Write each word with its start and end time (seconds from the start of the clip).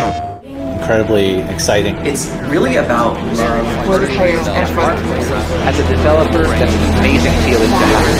incredibly 0.00 1.40
exciting. 1.52 1.94
It's 2.06 2.26
really 2.48 2.76
about 2.76 3.14
the 3.14 4.06
players 4.16 4.46
and 4.46 4.66
the 4.68 4.72
players. 4.72 5.30
As 5.66 5.78
a 5.78 5.86
developer, 5.88 6.44
that's 6.44 6.74
an 6.74 6.98
amazing 7.00 7.32
feeling 7.42 7.68
to 7.68 7.76
have. 7.76 8.16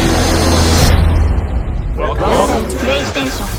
Welcome 1.96 2.70
to 2.70 2.76
PlayStation. 2.76 3.56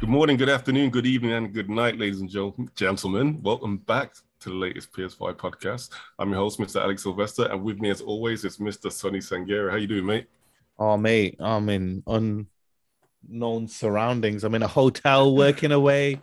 Good 0.00 0.08
morning, 0.08 0.36
good 0.36 0.48
afternoon, 0.48 0.90
good 0.90 1.06
evening, 1.06 1.32
and 1.32 1.52
good 1.52 1.68
night, 1.68 1.98
ladies 1.98 2.20
and 2.20 2.30
gentlemen. 2.76 3.42
Welcome 3.42 3.78
back 3.78 4.14
to 4.38 4.50
the 4.50 4.54
latest 4.54 4.92
PS5 4.92 5.34
podcast. 5.34 5.90
I'm 6.20 6.30
your 6.30 6.38
host, 6.38 6.60
Mr. 6.60 6.80
Alex 6.80 7.02
Sylvester, 7.02 7.46
and 7.46 7.64
with 7.64 7.80
me, 7.80 7.90
as 7.90 8.02
always, 8.02 8.44
is 8.44 8.58
Mr. 8.58 8.92
Sonny 8.92 9.18
Sangera. 9.18 9.70
How 9.70 9.76
you 9.76 9.88
doing, 9.88 10.06
mate? 10.06 10.28
Oh, 10.78 10.96
mate, 10.96 11.36
I'm 11.40 11.68
in 11.68 12.02
unknown 12.06 13.68
surroundings. 13.68 14.44
I'm 14.44 14.54
in 14.54 14.62
a 14.62 14.68
hotel 14.68 15.34
working 15.34 15.72
away. 15.72 16.20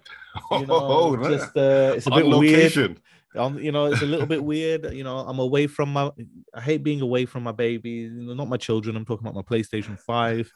You 0.51 0.65
know, 0.67 0.67
oh, 0.69 1.29
just 1.29 1.55
uh, 1.57 1.93
it's 1.95 2.07
a 2.07 2.11
bit 2.11 2.27
weird. 2.27 2.99
Um, 3.35 3.57
you 3.57 3.71
know, 3.71 3.85
it's 3.85 4.01
a 4.01 4.05
little 4.05 4.27
bit 4.27 4.43
weird. 4.43 4.93
You 4.93 5.03
know, 5.03 5.17
I'm 5.17 5.39
away 5.39 5.67
from 5.67 5.93
my. 5.93 6.11
I 6.53 6.61
hate 6.61 6.83
being 6.83 7.01
away 7.01 7.25
from 7.25 7.43
my 7.43 7.51
baby. 7.51 7.89
You 7.89 8.11
know, 8.11 8.33
not 8.33 8.47
my 8.47 8.57
children. 8.57 8.95
I'm 8.95 9.05
talking 9.05 9.27
about 9.27 9.35
my 9.35 9.41
PlayStation 9.41 9.99
Five. 9.99 10.51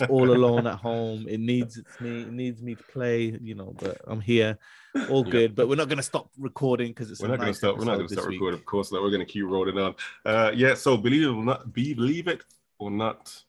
It's 0.00 0.10
all 0.10 0.30
alone 0.30 0.66
at 0.66 0.78
home. 0.78 1.26
It 1.28 1.40
needs 1.40 1.76
it's 1.76 2.00
me. 2.00 2.22
It 2.22 2.32
needs 2.32 2.62
me 2.62 2.74
to 2.74 2.82
play. 2.84 3.38
You 3.40 3.54
know, 3.54 3.74
but 3.78 3.98
I'm 4.06 4.22
here, 4.22 4.58
all 5.10 5.22
good. 5.22 5.54
But 5.54 5.68
we're 5.68 5.76
not 5.76 5.88
going 5.88 5.98
to 5.98 6.02
stop 6.02 6.30
recording 6.38 6.88
because 6.88 7.10
it's. 7.10 7.20
We're 7.20 7.28
not 7.28 7.40
going 7.40 7.52
to 7.52 7.58
stop. 7.58 7.76
We're 7.76 7.84
not 7.84 7.96
going 7.96 8.08
to 8.08 8.14
stop 8.14 8.28
week. 8.28 8.36
recording, 8.36 8.60
of 8.60 8.64
course. 8.64 8.88
That 8.88 9.02
we're 9.02 9.10
going 9.10 9.26
to 9.26 9.30
keep 9.30 9.44
rolling 9.44 9.78
on. 9.78 9.94
Uh, 10.24 10.52
yeah. 10.54 10.72
So 10.74 10.96
believe 10.96 11.22
it 11.22 11.30
or 11.30 11.44
not, 11.44 11.70
believe 11.72 12.28
it 12.28 12.42
or 12.78 12.90
not, 12.90 13.42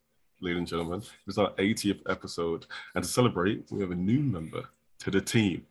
ladies 0.43 0.57
and 0.57 0.67
gentlemen, 0.67 1.01
it's 1.25 1.37
our 1.37 1.51
80th 1.51 2.01
episode, 2.09 2.65
and 2.95 3.03
to 3.03 3.09
celebrate, 3.09 3.63
we 3.71 3.79
have 3.79 3.91
a 3.91 3.95
new 3.95 4.19
member 4.19 4.65
to 4.99 5.09
the 5.09 5.21
team. 5.21 5.65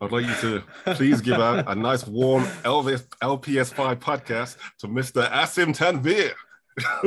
I'd 0.00 0.10
like 0.10 0.24
you 0.26 0.34
to 0.36 0.62
please 0.94 1.20
give 1.20 1.38
out 1.38 1.70
a 1.70 1.74
nice 1.74 2.06
warm 2.06 2.44
Elvis 2.64 3.06
LPS5 3.22 3.96
podcast 3.96 4.56
to 4.78 4.88
Mr. 4.88 5.30
Asim 5.30 5.76
Tanvir. 5.76 6.32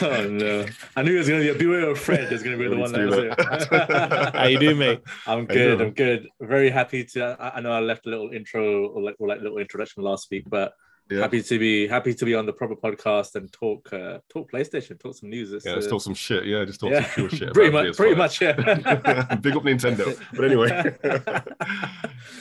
oh 0.00 0.28
no! 0.30 0.64
I 0.96 1.02
knew 1.02 1.16
it 1.16 1.18
was 1.18 1.28
gonna 1.28 1.40
be 1.40 1.50
a 1.50 1.54
beware 1.54 1.90
of 1.90 1.98
Fred. 1.98 2.32
Is 2.32 2.42
gonna 2.42 2.56
be 2.56 2.66
the 2.66 2.78
one 2.78 2.92
that 2.92 3.06
was 3.06 3.18
it. 3.18 4.34
How 4.34 4.46
you 4.46 4.58
doing, 4.58 4.78
mate? 4.78 5.02
I'm 5.26 5.44
good. 5.44 5.82
I'm 5.82 5.90
good. 5.90 6.28
Very 6.40 6.70
happy 6.70 7.04
to. 7.04 7.36
I, 7.38 7.58
I 7.58 7.60
know 7.60 7.72
I 7.72 7.80
left 7.80 8.06
a 8.06 8.10
little 8.10 8.30
intro 8.30 8.86
or 8.86 9.02
like, 9.02 9.16
or 9.18 9.28
like 9.28 9.42
little 9.42 9.58
introduction 9.58 10.02
last 10.02 10.28
week, 10.30 10.44
but 10.46 10.72
Yeah. 11.10 11.20
happy 11.20 11.42
to 11.42 11.58
be 11.58 11.86
happy 11.86 12.14
to 12.14 12.24
be 12.24 12.34
on 12.34 12.46
the 12.46 12.52
proper 12.52 12.74
podcast 12.74 13.34
and 13.34 13.52
talk 13.52 13.92
uh, 13.92 14.20
talk 14.30 14.50
PlayStation, 14.50 14.98
talk 14.98 15.14
some 15.14 15.28
news. 15.28 15.52
It's, 15.52 15.66
Yeah, 15.66 15.74
let's 15.74 15.86
uh, 15.86 15.90
talk 15.90 16.00
some 16.00 16.14
shit. 16.14 16.46
Yeah, 16.46 16.64
just 16.64 16.80
talk 16.80 16.92
yeah, 16.92 17.02
some 17.02 17.28
pure 17.28 17.30
shit. 17.30 17.54
pretty 17.54 17.70
much, 17.70 17.94
pretty 17.94 18.14
PS5. 18.14 18.18
much, 18.18 18.40
yeah. 18.40 19.34
Big 19.42 19.54
up 19.54 19.64
Nintendo. 19.64 20.18
But 20.32 20.44
anyway, 20.46 20.96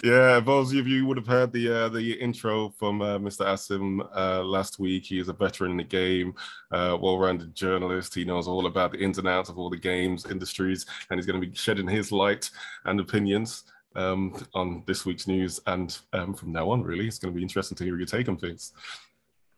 yeah, 0.03 0.39
those 0.39 0.73
of 0.73 0.87
you 0.87 1.05
would 1.05 1.17
have 1.17 1.27
heard 1.27 1.51
the 1.51 1.69
uh, 1.69 1.89
the 1.89 2.13
intro 2.13 2.69
from 2.69 3.01
uh, 3.01 3.19
Mr. 3.19 3.45
Asim 3.45 3.99
uh, 4.15 4.41
last 4.43 4.79
week. 4.79 5.07
He 5.07 5.19
is 5.19 5.27
a 5.27 5.33
veteran 5.33 5.71
in 5.71 5.77
the 5.77 5.83
game, 5.83 6.33
uh, 6.71 6.97
well-rounded 7.01 7.53
journalist. 7.55 8.15
He 8.15 8.23
knows 8.23 8.47
all 8.47 8.65
about 8.65 8.93
the 8.93 8.99
ins 8.99 9.17
and 9.17 9.27
outs 9.27 9.49
of 9.49 9.57
all 9.57 9.69
the 9.69 9.77
games 9.77 10.25
industries, 10.25 10.85
and 11.09 11.19
he's 11.19 11.25
going 11.25 11.41
to 11.41 11.45
be 11.45 11.53
shedding 11.53 11.87
his 11.87 12.13
light 12.13 12.49
and 12.85 12.97
opinions 13.01 13.65
um, 13.95 14.35
on 14.53 14.83
this 14.87 15.05
week's 15.05 15.27
news. 15.27 15.59
And 15.67 15.97
um, 16.13 16.33
from 16.33 16.51
now 16.51 16.69
on, 16.71 16.83
really, 16.83 17.07
it's 17.07 17.19
going 17.19 17.33
to 17.33 17.35
be 17.35 17.41
interesting 17.43 17.75
to 17.77 17.83
hear 17.83 17.97
your 17.97 18.05
take 18.07 18.27
on 18.29 18.37
things. 18.37 18.73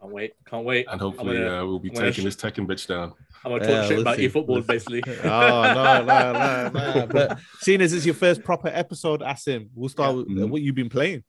Can't 0.02 0.14
wait, 0.14 0.33
can't 0.45 0.66
wait. 0.66 0.86
And 0.89 1.00
hopefully, 1.02 1.38
gonna, 1.38 1.61
uh, 1.64 1.66
we'll 1.66 1.80
be 1.80 1.89
I'm 1.89 1.95
taking 1.95 2.22
sh- 2.23 2.25
this 2.25 2.36
Tekken 2.36 2.67
bitch 2.67 2.86
down. 2.88 3.14
I'm 3.44 3.52
gonna 3.52 3.59
talk 3.64 3.69
Yeah, 3.69 3.88
shit 3.88 4.00
about 4.00 4.17
see. 4.17 4.27
eFootball, 4.27 4.55
Let's- 4.55 4.67
basically. 4.67 5.03
Oh 5.23 5.73
no, 5.73 6.03
no, 6.03 6.33
no, 6.33 6.69
no! 6.69 7.08
But 7.08 7.39
seeing 7.59 7.81
as 7.81 7.94
it's 7.94 8.05
your 8.05 8.14
first 8.16 8.44
proper 8.44 8.67
episode, 8.67 9.22
Asim, 9.22 9.69
we'll 9.73 9.89
start 9.89 10.16
with 10.16 10.27
Mhm. 10.27 10.49
what 10.49 10.61
you've 10.61 10.76
been 10.76 10.89
playing. 10.89 11.23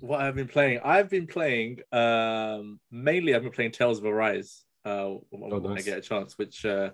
What 0.00 0.20
I've 0.20 0.34
been 0.34 0.48
playing, 0.48 0.80
I've 0.84 1.08
been 1.08 1.26
playing 1.26 1.78
um 1.92 2.80
mainly 2.90 3.34
I've 3.34 3.42
been 3.42 3.52
playing 3.52 3.70
Tales 3.72 3.98
of 3.98 4.04
Arise 4.04 4.64
uh 4.84 5.10
when 5.30 5.62
when 5.62 5.78
I 5.78 5.80
get 5.82 5.98
a 5.98 6.02
chance, 6.02 6.36
which 6.36 6.64
uh 6.66 6.90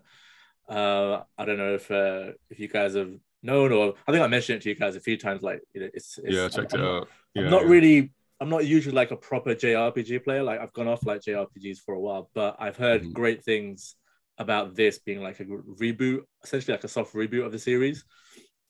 uh 0.68 1.22
I 1.36 1.44
don't 1.44 1.58
know 1.58 1.74
if 1.74 1.90
uh 1.90 2.32
if 2.50 2.58
you 2.60 2.68
guys 2.68 2.94
have 2.94 3.12
known 3.44 3.70
no. 3.70 3.94
I 4.08 4.12
think 4.12 4.24
I 4.24 4.26
mentioned 4.26 4.56
it 4.56 4.62
to 4.62 4.68
you 4.70 4.74
guys 4.74 4.96
a 4.96 5.00
few 5.00 5.16
times 5.16 5.42
like 5.42 5.60
you 5.74 5.82
know 5.82 5.88
it's, 5.94 6.18
it's 6.22 6.36
yeah, 6.36 6.44
I 6.46 6.48
checked 6.48 6.74
I'm, 6.74 6.80
it 6.80 6.86
out. 6.86 7.08
Yeah, 7.34 7.42
I'm 7.42 7.50
not 7.50 7.62
yeah. 7.64 7.68
really 7.68 8.12
I'm 8.40 8.48
not 8.48 8.66
usually 8.66 8.94
like 8.94 9.10
a 9.10 9.16
proper 9.16 9.54
JRPG 9.54 10.24
player. 10.24 10.42
Like 10.42 10.60
I've 10.60 10.72
gone 10.72 10.88
off 10.88 11.06
like 11.06 11.22
JRPGs 11.22 11.78
for 11.84 11.94
a 11.94 12.00
while, 12.00 12.30
but 12.34 12.56
I've 12.58 12.76
heard 12.76 13.02
Mhm. 13.02 13.12
great 13.14 13.44
things 13.44 13.96
about 14.38 14.74
this 14.74 14.98
being 14.98 15.22
like 15.22 15.38
a 15.40 15.44
reboot, 15.44 16.22
essentially 16.42 16.74
like 16.74 16.84
a 16.84 16.88
soft 16.88 17.14
reboot 17.14 17.46
of 17.46 17.52
the 17.52 17.58
series 17.58 18.04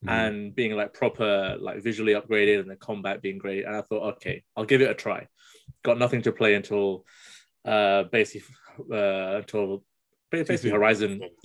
Mhm. 0.05 0.11
and 0.11 0.55
being 0.55 0.77
like 0.77 0.93
proper, 0.93 1.57
like 1.59 1.83
visually 1.83 2.13
upgraded 2.13 2.61
and 2.61 2.71
the 2.71 2.77
combat 2.77 3.23
being 3.23 3.39
great. 3.39 3.65
And 3.65 3.75
I 3.75 3.83
thought, 3.83 4.17
okay, 4.17 4.43
I'll 4.57 4.67
give 4.67 4.83
it 4.83 4.91
a 4.91 4.95
try. 4.95 5.27
Got 5.83 5.99
nothing 5.99 6.23
to 6.23 6.33
play 6.33 6.55
until 6.55 7.05
uh 7.65 8.03
basically 8.05 8.55
uh 8.93 9.37
until 9.37 9.83
ba- 10.39 10.45
basically 10.45 10.71
Horizon. 10.71 11.21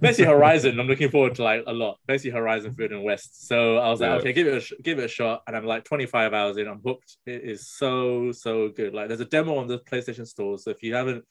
basically 0.00 0.24
Horizon. 0.26 0.78
I'm 0.80 0.86
looking 0.86 1.10
forward 1.10 1.34
to 1.36 1.42
like 1.42 1.64
a 1.66 1.72
lot. 1.72 1.98
Basically 2.06 2.30
Horizon 2.30 2.70
Forbidden 2.72 3.02
West. 3.02 3.46
So 3.48 3.78
I 3.78 3.88
was 3.90 4.00
like, 4.00 4.10
Yeah. 4.10 4.16
okay, 4.16 4.32
give 4.32 4.46
it 4.46 4.54
a 4.54 4.60
sh- 4.60 4.72
give 4.82 4.98
it 4.98 5.04
a 5.04 5.08
shot. 5.08 5.42
And 5.46 5.56
I'm 5.56 5.64
like 5.64 5.84
25 5.84 6.32
hours 6.34 6.56
in. 6.56 6.68
I'm 6.68 6.80
hooked. 6.84 7.16
It 7.26 7.42
is 7.44 7.68
so 7.68 8.32
so 8.32 8.68
good. 8.68 8.94
Like 8.94 9.08
there's 9.08 9.20
a 9.20 9.24
demo 9.24 9.56
on 9.58 9.66
the 9.68 9.78
PlayStation 9.78 10.26
Store. 10.26 10.58
So 10.58 10.70
if 10.70 10.82
you 10.82 10.94
haven't 10.94 11.24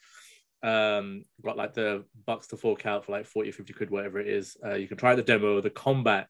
um 0.63 1.23
got 1.43 1.55
like 1.55 1.73
the 1.75 2.03
bucks 2.25 2.47
to 2.47 2.57
fork 2.57 2.87
out 2.87 3.05
for 3.05 3.11
like 3.11 3.27
40 3.27 3.51
50 3.51 3.73
quid 3.73 3.91
whatever 3.91 4.19
it 4.19 4.27
is 4.27 4.57
uh, 4.65 4.73
you 4.73 4.87
can 4.87 4.97
try 4.97 5.13
the 5.13 5.21
demo 5.21 5.61
the 5.61 5.69
combat 5.69 6.27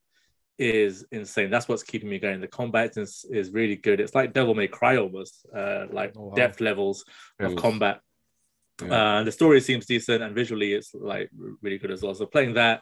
is 0.59 1.05
insane 1.13 1.49
that's 1.49 1.69
what's 1.69 1.81
keeping 1.81 2.09
me 2.09 2.19
going 2.19 2.41
the 2.41 2.47
combat 2.47 2.97
is, 2.97 3.25
is 3.31 3.51
really 3.51 3.77
good 3.77 4.01
it's 4.01 4.13
like 4.13 4.33
devil 4.33 4.53
may 4.53 4.67
cry 4.67 4.97
almost 4.97 5.45
uh 5.55 5.85
like 5.91 6.11
Oh, 6.17 6.25
wow. 6.25 6.33
depth 6.35 6.59
levels 6.59 7.05
of 7.39 7.55
combat 7.55 8.01
Yeah. 8.81 9.17
uh, 9.19 9.23
the 9.23 9.31
story 9.31 9.59
seems 9.61 9.85
decent 9.87 10.21
and 10.23 10.35
visually 10.35 10.73
it's 10.73 10.93
like 10.93 11.29
really 11.63 11.77
good 11.79 11.89
as 11.91 12.01
well 12.03 12.13
so 12.13 12.25
playing 12.27 12.53
that 12.53 12.81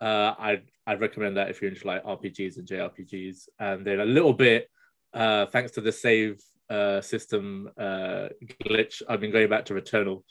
uh 0.00 0.32
i'd 0.38 0.62
i'd 0.86 1.00
recommend 1.00 1.36
that 1.36 1.50
if 1.50 1.60
you're 1.60 1.70
into 1.70 1.86
like 1.86 2.02
rpgs 2.04 2.56
and 2.56 2.66
jrpgs 2.66 3.48
and 3.60 3.86
then 3.86 4.00
a 4.00 4.04
little 4.06 4.32
bit 4.32 4.68
uh 5.12 5.44
thanks 5.46 5.70
to 5.72 5.80
the 5.82 5.92
save 5.92 6.40
uh 6.70 7.00
system 7.00 7.68
uh 7.78 8.28
glitch 8.64 9.02
i've 9.08 9.20
been 9.20 9.30
going 9.30 9.50
back 9.50 9.64
to 9.66 9.74
returnal 9.74 10.22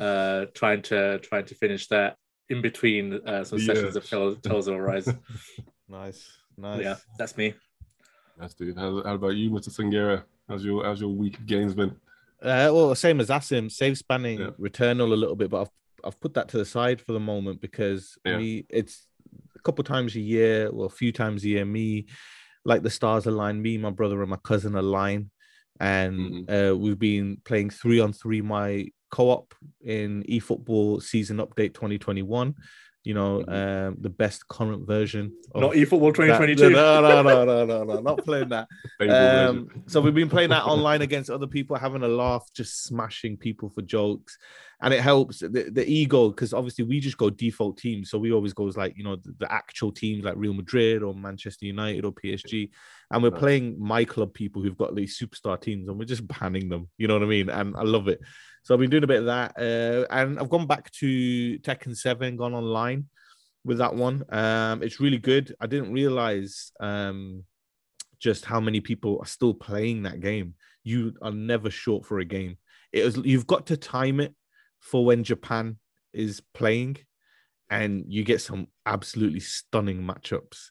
uh 0.00 0.46
trying 0.54 0.80
to 0.80 1.18
trying 1.18 1.44
to 1.44 1.54
finish 1.54 1.86
that 1.88 2.16
in 2.48 2.62
between 2.62 3.20
uh 3.26 3.44
some 3.44 3.58
Yeah. 3.58 3.66
sessions 3.74 3.94
of 3.96 4.08
Tales, 4.08 4.38
Tales 4.42 4.68
of 4.68 4.74
Arise. 4.76 5.06
Nice, 5.88 6.20
nice. 6.56 6.82
yeah 6.82 6.96
that's 7.18 7.36
me 7.36 7.54
That's 8.38 8.54
dude. 8.54 8.76
How, 8.78 9.02
how 9.04 9.14
about 9.14 9.36
you, 9.36 9.50
Mr. 9.50 9.68
Sangera? 9.70 10.24
How's 10.48 10.64
your 10.64 10.82
how's 10.84 11.00
your 11.00 11.10
week 11.10 11.38
of 11.38 11.46
games 11.46 11.74
been? 11.74 11.94
Uh, 12.42 12.70
well, 12.72 12.94
same 12.94 13.20
as 13.20 13.28
Asim, 13.28 13.70
save 13.70 13.96
spanning 13.96 14.40
Yeah. 14.40 14.50
Returnal 14.58 15.12
a 15.12 15.16
little 15.16 15.36
bit, 15.36 15.50
but 15.50 15.62
I've 15.62 15.70
I've 16.04 16.18
put 16.20 16.34
that 16.34 16.48
to 16.48 16.58
the 16.58 16.64
side 16.64 17.00
for 17.00 17.12
the 17.12 17.20
moment 17.20 17.60
because 17.60 18.18
Yeah. 18.24 18.38
me 18.38 18.66
it's 18.68 19.06
a 19.56 19.60
couple 19.60 19.84
times 19.84 20.16
a 20.16 20.20
year, 20.20 20.68
well, 20.72 20.86
a 20.86 20.90
few 20.90 21.12
times 21.12 21.44
a 21.44 21.48
year. 21.48 21.64
Me, 21.64 22.06
like 22.64 22.82
the 22.82 22.90
stars 22.90 23.26
align. 23.26 23.62
Me, 23.62 23.78
my 23.78 23.90
brother, 23.90 24.20
and 24.20 24.30
my 24.30 24.38
cousin 24.42 24.74
align, 24.74 25.30
and 25.78 26.18
Mm-hmm. 26.48 26.52
uh, 26.54 26.74
we've 26.76 26.98
been 26.98 27.36
playing 27.44 27.70
three 27.70 28.00
on 28.00 28.12
three 28.12 28.42
my 28.42 28.88
co-op 29.12 29.54
in 29.82 30.24
eFootball 30.24 31.00
season 31.02 31.36
update 31.36 31.74
2021. 31.74 32.54
You 33.04 33.14
know, 33.14 33.42
Mhm. 33.48 33.88
um, 33.88 33.96
the 34.00 34.08
best 34.10 34.46
current 34.48 34.86
version. 34.86 35.32
of 35.54 35.60
not 35.60 35.72
eFootball 35.72 36.14
that- 36.14 36.38
2022 36.38 36.70
No, 36.70 37.00
no, 37.00 37.22
no, 37.22 37.44
no, 37.44 37.64
no, 37.66 37.84
no, 37.84 38.00
not 38.00 38.24
playing 38.24 38.50
that. 38.50 38.68
Um, 39.10 39.68
so 39.86 40.00
we've 40.00 40.14
been 40.14 40.28
playing 40.30 40.50
that 40.50 40.64
online 40.64 41.02
against 41.02 41.28
other 41.28 41.46
people, 41.48 41.76
having 41.76 42.02
a 42.04 42.08
laugh, 42.08 42.48
just 42.54 42.84
smashing 42.84 43.36
people 43.36 43.68
for 43.70 43.82
jokes, 43.82 44.38
and 44.82 44.92
it 44.92 45.00
helps 45.00 45.38
the, 45.38 45.48
the 45.48 45.88
ego 45.88 46.28
because 46.28 46.52
obviously 46.52 46.84
we 46.84 46.98
just 46.98 47.16
go 47.16 47.30
default 47.30 47.78
teams, 47.78 48.10
so 48.10 48.18
we 48.18 48.32
always 48.32 48.52
goes 48.52 48.76
like 48.76 48.94
you 48.96 49.04
know 49.04 49.16
the, 49.16 49.32
the 49.38 49.50
actual 49.50 49.92
teams 49.92 50.24
like 50.24 50.34
Real 50.36 50.52
Madrid 50.52 51.02
or 51.04 51.14
Manchester 51.14 51.66
United 51.66 52.04
or 52.04 52.12
PSG, 52.12 52.68
and 53.10 53.22
we're 53.22 53.30
playing 53.30 53.76
my 53.78 54.04
club 54.04 54.34
people 54.34 54.60
who've 54.60 54.76
got 54.76 54.96
these 54.96 55.18
superstar 55.18 55.60
teams, 55.60 55.88
and 55.88 55.98
we're 55.98 56.04
just 56.04 56.26
banning 56.40 56.68
them. 56.68 56.88
You 56.98 57.06
know 57.06 57.14
what 57.14 57.22
I 57.22 57.26
mean? 57.26 57.48
And 57.48 57.76
I 57.76 57.82
love 57.82 58.08
it. 58.08 58.20
So 58.64 58.74
I've 58.74 58.80
been 58.80 58.90
doing 58.90 59.04
a 59.04 59.08
bit 59.08 59.20
of 59.20 59.26
that, 59.26 59.54
uh, 59.56 60.06
and 60.10 60.38
I've 60.38 60.50
gone 60.50 60.66
back 60.66 60.90
to 60.92 61.58
Tekken 61.60 61.96
Seven, 61.96 62.36
gone 62.36 62.54
online 62.54 63.06
with 63.64 63.78
that 63.78 63.94
one. 63.94 64.24
Um, 64.30 64.82
it's 64.82 64.98
really 64.98 65.18
good. 65.18 65.54
I 65.60 65.68
didn't 65.68 65.92
realize 65.92 66.72
um, 66.80 67.44
just 68.18 68.44
how 68.44 68.58
many 68.58 68.80
people 68.80 69.18
are 69.20 69.26
still 69.26 69.54
playing 69.54 70.02
that 70.02 70.20
game. 70.20 70.54
You 70.82 71.14
are 71.22 71.30
never 71.30 71.70
short 71.70 72.04
for 72.04 72.18
a 72.18 72.24
game. 72.24 72.58
It 72.92 73.04
was 73.04 73.16
you've 73.18 73.46
got 73.46 73.66
to 73.66 73.76
time 73.76 74.18
it 74.18 74.34
for 74.82 75.04
when 75.04 75.24
Japan 75.24 75.78
is 76.12 76.42
playing, 76.52 76.98
and 77.70 78.04
you 78.06 78.24
get 78.24 78.42
some 78.42 78.66
absolutely 78.84 79.40
stunning 79.40 80.02
matchups. 80.02 80.68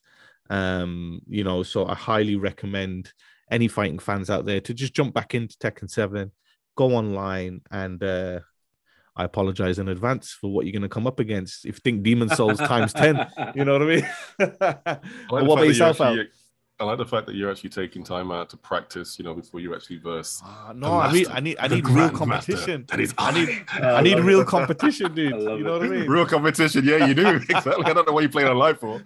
Um, 0.51 1.21
you 1.27 1.43
know, 1.43 1.63
so 1.63 1.87
I 1.87 1.95
highly 1.95 2.35
recommend 2.35 3.11
any 3.49 3.67
fighting 3.67 3.99
fans 3.99 4.29
out 4.29 4.45
there 4.45 4.61
to 4.61 4.73
just 4.73 4.93
jump 4.93 5.13
back 5.13 5.33
into 5.33 5.57
Tekken 5.57 5.89
7, 5.89 6.31
go 6.75 6.93
online 6.93 7.61
and 7.71 8.01
uh 8.03 8.39
I 9.13 9.25
apologize 9.25 9.77
in 9.77 9.89
advance 9.89 10.31
for 10.31 10.51
what 10.51 10.65
you're 10.65 10.71
going 10.71 10.83
to 10.83 10.89
come 10.89 11.05
up 11.05 11.19
against. 11.19 11.65
If 11.65 11.75
you 11.75 11.81
think 11.83 12.03
Demon's 12.03 12.37
Souls 12.37 12.59
times 12.59 12.93
10, 12.93 13.27
you 13.55 13.65
know 13.65 13.73
what 13.73 13.81
I 13.81 13.85
mean? 13.85 14.09
What 15.29 15.43
about 15.43 15.67
yourself, 15.67 15.99
actually, 15.99 16.29
I 16.81 16.83
like 16.83 16.97
the 16.97 17.05
fact 17.05 17.27
that 17.27 17.35
you're 17.35 17.51
actually 17.51 17.69
taking 17.69 18.03
time 18.03 18.31
out 18.31 18.49
to 18.49 18.57
practice, 18.57 19.19
you 19.19 19.23
know, 19.23 19.35
before 19.35 19.59
you 19.59 19.75
actually 19.75 19.97
verse. 19.97 20.41
Ah, 20.43 20.69
the 20.69 20.73
no, 20.73 20.99
I 20.99 21.11
need, 21.13 21.27
I 21.27 21.39
need, 21.39 21.57
I 21.59 21.67
need 21.67 21.87
real 21.87 22.09
competition. 22.09 22.85
That 22.87 22.99
is 22.99 23.13
I 23.19 23.31
need, 23.31 23.65
I. 23.71 23.91
I 23.99 24.01
need 24.01 24.15
love 24.15 24.25
real 24.25 24.41
it. 24.41 24.47
competition, 24.47 25.13
dude. 25.15 25.29
You 25.29 25.59
know 25.59 25.73
what 25.73 25.83
I 25.83 25.89
mean? 25.89 26.09
Real 26.09 26.25
competition, 26.25 26.83
yeah, 26.83 27.05
you 27.05 27.13
do. 27.13 27.27
exactly. 27.49 27.85
I 27.85 27.93
don't 27.93 28.07
know 28.07 28.13
what 28.13 28.21
you're 28.21 28.31
playing 28.31 28.49
on 28.49 28.57
live 28.57 28.79
for. 28.79 28.99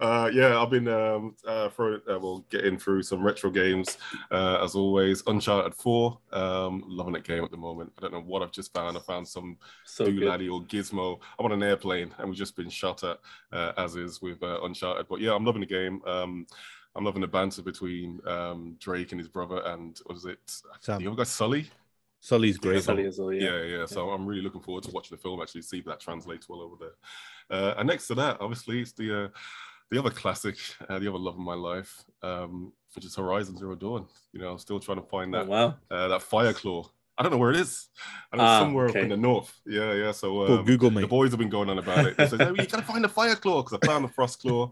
Uh, 0.00 0.30
yeah, 0.32 0.60
I've 0.60 0.70
been 0.70 0.88
um, 0.88 1.34
uh, 1.46 1.68
throwing, 1.70 2.00
uh, 2.10 2.18
well, 2.18 2.44
getting 2.50 2.78
through 2.78 3.02
some 3.02 3.22
retro 3.22 3.50
games 3.50 3.98
uh, 4.30 4.62
as 4.62 4.74
always. 4.74 5.22
Uncharted 5.26 5.74
4, 5.74 6.18
um, 6.32 6.84
loving 6.86 7.14
that 7.14 7.24
game 7.24 7.44
at 7.44 7.50
the 7.50 7.56
moment. 7.56 7.92
I 7.98 8.02
don't 8.02 8.12
know 8.12 8.20
what 8.20 8.42
I've 8.42 8.52
just 8.52 8.72
found. 8.72 8.96
I 8.96 9.00
found 9.00 9.26
some 9.26 9.56
So 9.84 10.04
good. 10.06 10.16
Doolally 10.16 10.52
or 10.52 10.62
Gizmo. 10.62 11.18
I'm 11.38 11.46
on 11.46 11.52
an 11.52 11.62
airplane 11.62 12.14
and 12.18 12.28
we've 12.28 12.38
just 12.38 12.56
been 12.56 12.70
shot 12.70 13.02
at, 13.04 13.18
uh, 13.52 13.72
as 13.76 13.96
is 13.96 14.22
with 14.22 14.42
uh, 14.42 14.60
Uncharted. 14.62 15.06
But 15.08 15.20
yeah, 15.20 15.34
I'm 15.34 15.44
loving 15.44 15.60
the 15.60 15.66
game. 15.66 16.00
Um, 16.06 16.46
I'm 16.94 17.04
loving 17.04 17.20
the 17.20 17.28
banter 17.28 17.62
between 17.62 18.20
um, 18.26 18.76
Drake 18.80 19.12
and 19.12 19.20
his 19.20 19.28
brother 19.28 19.62
and 19.66 19.98
what 20.06 20.16
is 20.16 20.24
it? 20.24 20.38
Sam. 20.80 20.98
The 21.00 21.06
other 21.08 21.16
guy, 21.16 21.24
Sully. 21.24 21.68
Sully's 22.20 22.58
great. 22.58 22.82
Sully 22.82 23.06
as 23.06 23.18
well, 23.18 23.32
Yeah, 23.32 23.62
yeah. 23.62 23.78
yeah. 23.78 23.86
So 23.86 24.10
I'm 24.10 24.26
really 24.26 24.42
looking 24.42 24.60
forward 24.60 24.82
to 24.84 24.90
watching 24.90 25.16
the 25.16 25.22
film. 25.22 25.40
Actually, 25.40 25.62
see 25.62 25.78
if 25.78 25.84
that 25.84 26.00
translates 26.00 26.48
well 26.48 26.60
over 26.60 26.74
there. 26.80 26.90
Uh, 27.50 27.74
and 27.78 27.86
next 27.86 28.08
to 28.08 28.14
that, 28.16 28.38
obviously, 28.40 28.80
it's 28.80 28.92
the 28.92 29.24
uh, 29.24 29.28
the 29.90 29.98
other 29.98 30.10
classic, 30.10 30.56
uh, 30.88 30.98
the 30.98 31.08
other 31.08 31.18
love 31.18 31.34
of 31.34 31.40
my 31.40 31.54
life, 31.54 32.04
um, 32.22 32.72
which 32.94 33.04
is 33.04 33.16
Horizon 33.16 33.56
Zero 33.56 33.74
Dawn. 33.74 34.06
You 34.32 34.40
know, 34.40 34.52
I'm 34.52 34.58
still 34.58 34.80
trying 34.80 35.00
to 35.00 35.06
find 35.06 35.34
Oh, 35.34 35.38
that 35.38 35.48
wow. 35.48 35.74
uh, 35.90 36.08
that 36.08 36.22
fire 36.22 36.52
claw. 36.52 36.84
I 37.16 37.22
don't 37.22 37.32
know 37.32 37.38
where 37.38 37.50
it 37.50 37.56
is. 37.56 37.88
I 38.32 38.36
know 38.36 38.42
Ah, 38.44 38.58
somewhere 38.60 38.86
okay. 38.86 39.00
up 39.00 39.02
in 39.04 39.08
the 39.08 39.16
north. 39.16 39.52
Yeah, 39.66 39.92
yeah. 39.92 40.12
So 40.12 40.46
Go 40.46 40.58
um, 40.58 40.64
Google 40.64 40.90
the 40.90 41.06
boys 41.06 41.30
have 41.30 41.38
been 41.40 41.48
going 41.48 41.68
on 41.68 41.78
about 41.78 42.06
it. 42.06 42.16
They 42.16 42.28
said, 42.28 42.40
"Oh, 42.42 42.50
you 42.54 42.66
gotta 42.66 42.82
find 42.84 43.02
the 43.02 43.08
fire 43.08 43.34
claw 43.34 43.62
because 43.62 43.78
I 43.82 43.86
found 43.86 44.04
the 44.04 44.08
frost 44.08 44.40
claw, 44.40 44.70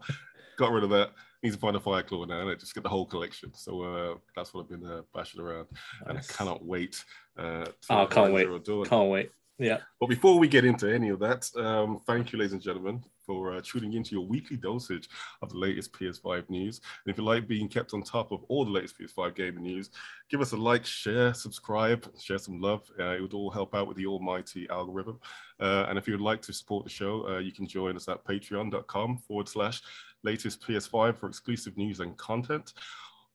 got 0.57 0.71
rid 0.71 0.83
of 0.85 0.89
that. 0.91 1.11
Need 1.43 1.51
to 1.53 1.59
find 1.59 1.75
a 1.75 1.79
fire 1.79 2.03
claw 2.03 2.23
now, 2.25 2.47
and 2.47 2.59
just 2.59 2.73
get 2.73 2.83
the 2.83 2.89
whole 2.89 3.05
collection. 3.05 3.53
So 3.53 3.81
uh, 3.83 4.15
that's 4.35 4.53
what 4.53 4.61
I've 4.61 4.69
been 4.69 4.85
uh, 4.85 5.01
bashing 5.13 5.41
around, 5.41 5.67
and 6.05 6.17
I 6.17 6.21
cannot 6.21 6.63
wait. 6.65 7.03
Uh, 7.37 7.65
to 7.65 7.71
Oh, 7.89 8.07
can't 8.07 8.11
Horizon 8.29 8.33
wait. 8.33 8.43
Zero 8.45 8.59
Dawn. 8.59 8.85
Can't 8.85 9.09
wait. 9.09 9.31
Yeah. 9.59 9.79
But 9.99 10.09
before 10.09 10.37
we 10.37 10.47
get 10.47 10.65
into 10.65 10.93
any 10.93 11.09
of 11.09 11.19
that, 11.19 11.49
um, 11.55 12.01
thank 12.05 12.31
you, 12.31 12.37
ladies 12.37 12.53
and 12.53 12.61
gentlemen, 12.61 13.03
for 13.25 13.53
uh, 13.53 13.61
tuning 13.63 13.93
into 13.93 14.11
your 14.11 14.25
weekly 14.25 14.55
dosage 14.55 15.09
of 15.41 15.49
the 15.49 15.57
latest 15.57 15.91
PS5 15.93 16.49
news. 16.49 16.79
And 17.05 17.11
if 17.11 17.17
you 17.17 17.23
like 17.23 17.47
being 17.47 17.67
kept 17.67 17.93
on 17.93 18.03
top 18.03 18.31
of 18.31 18.43
all 18.49 18.65
the 18.65 18.71
latest 18.71 18.99
PS5 18.99 19.35
gaming 19.35 19.63
news, 19.63 19.89
give 20.29 20.41
us 20.41 20.51
a 20.51 20.57
like, 20.57 20.85
share, 20.85 21.33
subscribe, 21.33 22.07
share 22.19 22.37
some 22.37 22.61
love. 22.61 22.89
Uh, 22.99 23.15
it 23.15 23.21
would 23.21 23.33
all 23.33 23.49
help 23.49 23.73
out 23.73 23.87
with 23.87 23.97
the 23.97 24.05
almighty 24.05 24.67
algorithm. 24.69 25.19
Uh, 25.59 25.87
and 25.89 25.97
if 25.97 26.07
you 26.07 26.13
would 26.13 26.21
like 26.21 26.41
to 26.43 26.53
support 26.53 26.83
the 26.83 26.89
show, 26.89 27.27
uh, 27.27 27.39
you 27.39 27.51
can 27.51 27.67
join 27.67 27.95
us 27.95 28.07
at 28.07 28.23
patreon.com 28.23 29.17
forward 29.27 29.49
slash 29.49 29.81
latest 30.23 30.61
PS5 30.61 31.17
for 31.17 31.27
exclusive 31.27 31.75
news 31.77 31.99
and 31.99 32.15
content. 32.17 32.73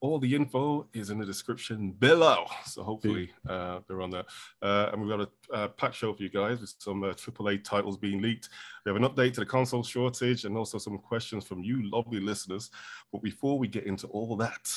All 0.02 0.18
the 0.18 0.34
info 0.34 0.88
is 0.92 1.10
in 1.10 1.18
the 1.20 1.24
description 1.24 1.92
below. 1.92 2.46
So 2.66 2.82
hopefully 2.82 3.30
uh, 3.48 3.78
they're 3.86 4.02
on 4.02 4.10
there. 4.10 4.24
Uh, 4.60 4.90
and 4.92 5.00
we've 5.00 5.08
got 5.08 5.28
a 5.28 5.54
uh, 5.54 5.68
packed 5.68 5.94
show 5.94 6.12
for 6.12 6.20
you 6.24 6.28
guys 6.28 6.60
with 6.60 6.74
some 6.78 7.04
uh, 7.04 7.12
AAA 7.14 7.62
titles 7.62 7.96
being 7.96 8.20
leaked. 8.20 8.48
We 8.84 8.90
have 8.90 9.00
an 9.00 9.08
update 9.08 9.34
to 9.34 9.40
the 9.40 9.46
console 9.46 9.84
shortage 9.84 10.44
and 10.44 10.56
also 10.58 10.78
some 10.78 10.98
questions 10.98 11.44
from 11.44 11.62
you 11.62 11.88
lovely 11.88 12.18
listeners. 12.18 12.72
But 13.12 13.22
before 13.22 13.60
we 13.60 13.68
get 13.68 13.86
into 13.86 14.08
all 14.08 14.36
that, 14.38 14.68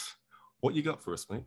what 0.59 0.75
you 0.75 0.83
got 0.83 1.03
for 1.03 1.11
us, 1.13 1.25
mate? 1.27 1.45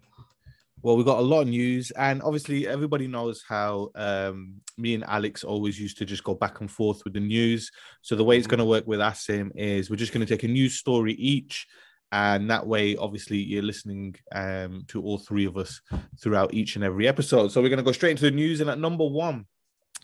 Well, 0.83 0.97
we 0.97 1.05
got 1.05 1.19
a 1.19 1.23
lot 1.23 1.43
of 1.43 1.49
news, 1.49 1.91
and 1.93 2.23
obviously, 2.23 2.69
everybody 2.69 3.09
knows 3.09 3.43
how 3.49 3.91
um, 3.97 4.61
me 4.77 4.95
and 4.95 5.03
Alex 5.05 5.43
always 5.43 5.79
used 5.79 5.99
to 5.99 6.05
just 6.05 6.23
go 6.23 6.35
back 6.35 6.61
and 6.61 6.71
forth 6.71 7.03
with 7.03 7.15
the 7.15 7.21
news. 7.21 7.73
So 8.03 8.15
the 8.15 8.23
way 8.23 8.39
it's 8.39 8.47
going 8.47 8.59
to 8.59 8.65
work 8.65 8.87
with 8.87 9.01
Asim 9.01 9.51
is 9.57 9.91
we're 9.91 9.97
just 9.97 10.13
going 10.13 10.25
to 10.25 10.33
take 10.33 10.45
a 10.45 10.49
news 10.49 10.77
story 10.77 11.15
each, 11.15 11.67
and 12.11 12.51
that 12.51 12.67
way, 12.67 12.97
obviously, 12.97 13.39
you're 13.39 13.63
listening 13.63 14.15
um, 14.33 14.85
to 14.89 15.03
all 15.03 15.19
three 15.19 15.45
of 15.45 15.57
us 15.57 15.81
throughout 16.21 16.55
each 16.55 16.77
and 16.77 16.85
every 16.85 17.07
episode. 17.07 17.53
So 17.53 17.61
we're 17.61 17.69
going 17.69 17.79
to 17.79 17.85
go 17.85 17.93
straight 17.93 18.13
into 18.13 18.25
the 18.25 18.31
news, 18.31 18.61
and 18.61 18.71
at 18.71 18.79
number 18.79 19.07
one, 19.07 19.47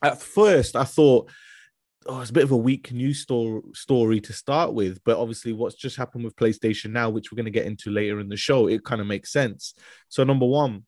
at 0.03 0.21
first, 0.21 0.77
I 0.77 0.85
thought. 0.85 1.31
Oh, 2.07 2.21
it's 2.21 2.29
a 2.29 2.35
bit 2.35 2.45
of 2.45 2.51
a 2.51 2.57
weak 2.57 2.93
news 2.93 3.21
story 3.21 3.63
story 3.73 4.21
to 4.21 4.35
start 4.35 4.75
with, 4.75 5.03
but 5.05 5.17
obviously, 5.17 5.55
what's 5.55 5.75
just 5.75 5.97
happened 5.97 6.23
with 6.23 6.37
PlayStation 6.37 6.91
Now, 6.91 7.09
which 7.09 7.33
we're 7.33 7.37
going 7.37 7.47
to 7.47 7.51
get 7.51 7.65
into 7.65 7.91
later 7.91 8.21
in 8.21 8.29
the 8.29 8.37
show, 8.37 8.67
it 8.67 8.85
kind 8.85 9.01
of 9.01 9.07
makes 9.07 9.33
sense. 9.33 9.73
So, 10.11 10.23
number 10.23 10.45
one, 10.45 10.85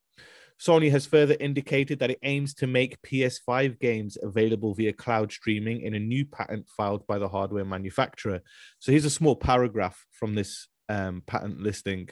Sony 0.60 0.90
has 0.90 1.06
further 1.06 1.34
indicated 1.40 2.00
that 2.00 2.10
it 2.10 2.18
aims 2.22 2.52
to 2.56 2.66
make 2.66 3.00
PS5 3.00 3.80
games 3.80 4.18
available 4.22 4.74
via 4.74 4.92
cloud 4.92 5.32
streaming 5.32 5.80
in 5.80 5.94
a 5.94 5.98
new 5.98 6.26
patent 6.26 6.68
filed 6.68 7.06
by 7.06 7.18
the 7.18 7.28
hardware 7.28 7.64
manufacturer. 7.64 8.42
So, 8.78 8.92
here's 8.92 9.06
a 9.06 9.10
small 9.10 9.36
paragraph 9.36 10.04
from 10.12 10.34
this 10.34 10.68
um, 10.88 11.22
patent 11.26 11.60
listing. 11.60 12.08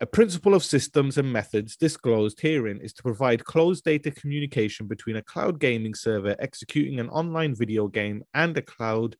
A 0.00 0.06
principle 0.06 0.54
of 0.54 0.62
systems 0.62 1.18
and 1.18 1.32
methods 1.32 1.76
disclosed 1.76 2.40
herein 2.40 2.80
is 2.80 2.92
to 2.92 3.02
provide 3.02 3.44
closed 3.44 3.82
data 3.82 4.12
communication 4.12 4.86
between 4.86 5.16
a 5.16 5.22
cloud 5.22 5.58
gaming 5.58 5.92
server 5.92 6.36
executing 6.38 7.00
an 7.00 7.08
online 7.08 7.52
video 7.52 7.88
game 7.88 8.22
and 8.32 8.56
a 8.56 8.62
cloud 8.62 9.16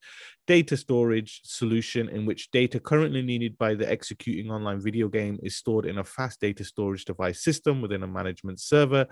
data 0.46 0.76
storage 0.76 1.40
solution 1.43 2.08
in 2.08 2.25
which 2.26 2.52
data 2.52 2.79
currently 2.79 3.23
needed 3.23 3.58
by 3.58 3.75
the 3.75 3.90
executing 3.90 4.52
online 4.52 4.81
video 4.81 5.08
game 5.08 5.40
is 5.43 5.56
stored 5.56 5.85
in 5.85 5.99
a 5.99 6.05
fast 6.05 6.40
data 6.40 6.62
storage 6.62 7.05
device 7.05 7.43
system 7.43 7.82
within 7.82 8.05
a 8.05 8.06
management 8.06 8.61
server 8.61 9.05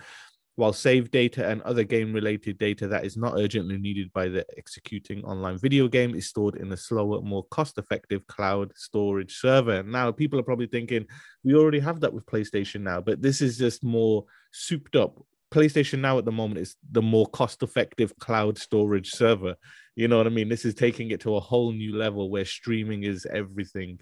while 0.56 0.72
save 0.72 1.10
data 1.10 1.46
and 1.46 1.60
other 1.62 1.84
game 1.84 2.14
related 2.14 2.58
data 2.58 2.88
that 2.88 3.04
is 3.04 3.16
not 3.16 3.34
urgently 3.36 3.76
needed 3.76 4.10
by 4.14 4.26
the 4.26 4.44
executing 4.56 5.22
online 5.24 5.58
video 5.58 5.86
game 5.86 6.14
is 6.14 6.28
stored 6.28 6.56
in 6.56 6.72
a 6.72 6.76
slower, 6.76 7.20
more 7.20 7.44
cost 7.50 7.76
effective 7.76 8.26
cloud 8.26 8.72
storage 8.74 9.36
server. 9.36 9.82
Now, 9.82 10.10
people 10.10 10.40
are 10.40 10.44
probably 10.44 10.66
thinking, 10.66 11.06
we 11.44 11.54
already 11.54 11.78
have 11.80 12.00
that 12.00 12.12
with 12.12 12.24
PlayStation 12.24 12.80
Now, 12.80 13.02
but 13.02 13.20
this 13.20 13.42
is 13.42 13.58
just 13.58 13.84
more 13.84 14.24
souped 14.50 14.96
up. 14.96 15.22
PlayStation 15.52 16.00
Now 16.00 16.18
at 16.18 16.24
the 16.24 16.32
moment 16.32 16.60
is 16.60 16.74
the 16.90 17.02
more 17.02 17.26
cost 17.26 17.62
effective 17.62 18.18
cloud 18.18 18.58
storage 18.58 19.10
server. 19.10 19.56
You 19.94 20.08
know 20.08 20.16
what 20.16 20.26
I 20.26 20.30
mean? 20.30 20.48
This 20.48 20.64
is 20.64 20.74
taking 20.74 21.10
it 21.10 21.20
to 21.20 21.36
a 21.36 21.40
whole 21.40 21.72
new 21.72 21.94
level 21.94 22.30
where 22.30 22.44
streaming 22.46 23.04
is 23.04 23.26
everything 23.26 24.00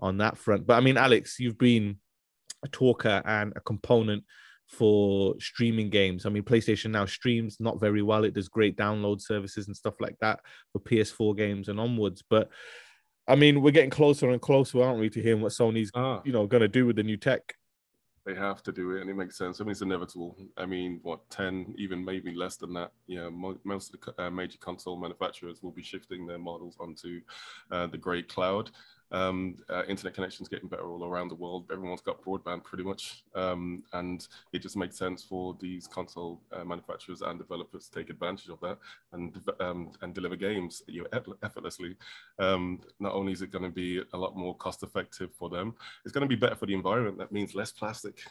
on 0.00 0.18
that 0.18 0.38
front. 0.38 0.66
But 0.66 0.74
I 0.74 0.80
mean, 0.80 0.96
Alex, 0.96 1.38
you've 1.40 1.58
been 1.58 1.96
a 2.64 2.68
talker 2.68 3.22
and 3.24 3.52
a 3.56 3.60
component 3.60 4.24
for 4.66 5.34
streaming 5.38 5.90
games. 5.90 6.26
I 6.26 6.28
mean, 6.28 6.42
PlayStation 6.42 6.90
now 6.90 7.06
streams 7.06 7.58
not 7.60 7.80
very 7.80 8.02
well. 8.02 8.24
It 8.24 8.34
does 8.34 8.48
great 8.48 8.76
download 8.76 9.20
services 9.20 9.66
and 9.66 9.76
stuff 9.76 9.94
like 10.00 10.16
that 10.20 10.40
for 10.72 10.80
PS4 10.80 11.36
games 11.36 11.68
and 11.68 11.78
onwards. 11.78 12.22
But 12.28 12.50
I 13.28 13.36
mean, 13.36 13.62
we're 13.62 13.70
getting 13.70 13.90
closer 13.90 14.30
and 14.30 14.40
closer, 14.40 14.82
aren't 14.82 15.00
we, 15.00 15.10
to 15.10 15.22
hearing 15.22 15.40
what 15.40 15.52
Sony's 15.52 15.90
Ah, 15.94 16.20
you 16.24 16.32
know 16.32 16.46
going 16.46 16.62
to 16.62 16.68
do 16.68 16.86
with 16.86 16.96
the 16.96 17.02
new 17.02 17.16
tech? 17.16 17.54
they 18.26 18.34
have 18.34 18.60
to 18.64 18.72
do 18.72 18.90
it, 18.90 19.00
and 19.00 19.08
it 19.08 19.14
makes 19.14 19.38
sense. 19.38 19.60
I 19.60 19.64
mean, 19.64 19.70
it's 19.70 19.82
inevitable. 19.82 20.36
I 20.56 20.66
mean, 20.66 20.98
what 21.04 21.30
ten, 21.30 21.72
even 21.78 22.04
maybe 22.04 22.34
less 22.34 22.56
than 22.56 22.74
that? 22.74 22.90
Yeah, 23.06 23.28
most 23.30 23.94
of 23.94 24.00
the 24.00 24.24
uh, 24.24 24.30
major 24.30 24.58
console 24.58 24.98
manufacturers 24.98 25.62
will 25.62 25.70
be 25.70 25.82
shifting 25.82 26.26
their 26.26 26.38
models 26.38 26.76
onto 26.80 27.20
uh, 27.70 27.86
the 27.86 27.98
great 27.98 28.28
cloud. 28.28 28.72
Um, 29.12 29.56
uh, 29.70 29.84
internet 29.88 30.14
connections 30.14 30.48
getting 30.48 30.68
better 30.68 30.90
all 30.90 31.04
around 31.04 31.28
the 31.28 31.34
world. 31.34 31.66
Everyone's 31.72 32.00
got 32.00 32.22
broadband 32.22 32.64
pretty 32.64 32.82
much, 32.82 33.22
um, 33.34 33.84
and 33.92 34.26
it 34.52 34.60
just 34.60 34.76
makes 34.76 34.98
sense 34.98 35.22
for 35.22 35.56
these 35.60 35.86
console 35.86 36.40
uh, 36.52 36.64
manufacturers 36.64 37.22
and 37.22 37.38
developers 37.38 37.88
to 37.88 37.98
take 37.98 38.10
advantage 38.10 38.48
of 38.48 38.60
that 38.60 38.78
and 39.12 39.40
um, 39.60 39.92
and 40.02 40.14
deliver 40.14 40.36
games 40.36 40.82
you 40.88 41.02
know, 41.12 41.32
effortlessly. 41.42 41.96
Um, 42.38 42.80
not 42.98 43.12
only 43.12 43.32
is 43.32 43.42
it 43.42 43.52
going 43.52 43.64
to 43.64 43.70
be 43.70 44.02
a 44.12 44.18
lot 44.18 44.36
more 44.36 44.56
cost 44.56 44.82
effective 44.82 45.30
for 45.38 45.48
them, 45.48 45.74
it's 46.04 46.12
going 46.12 46.28
to 46.28 46.28
be 46.28 46.40
better 46.40 46.56
for 46.56 46.66
the 46.66 46.74
environment. 46.74 47.18
That 47.18 47.32
means 47.32 47.54
less 47.54 47.70
plastic, 47.70 48.24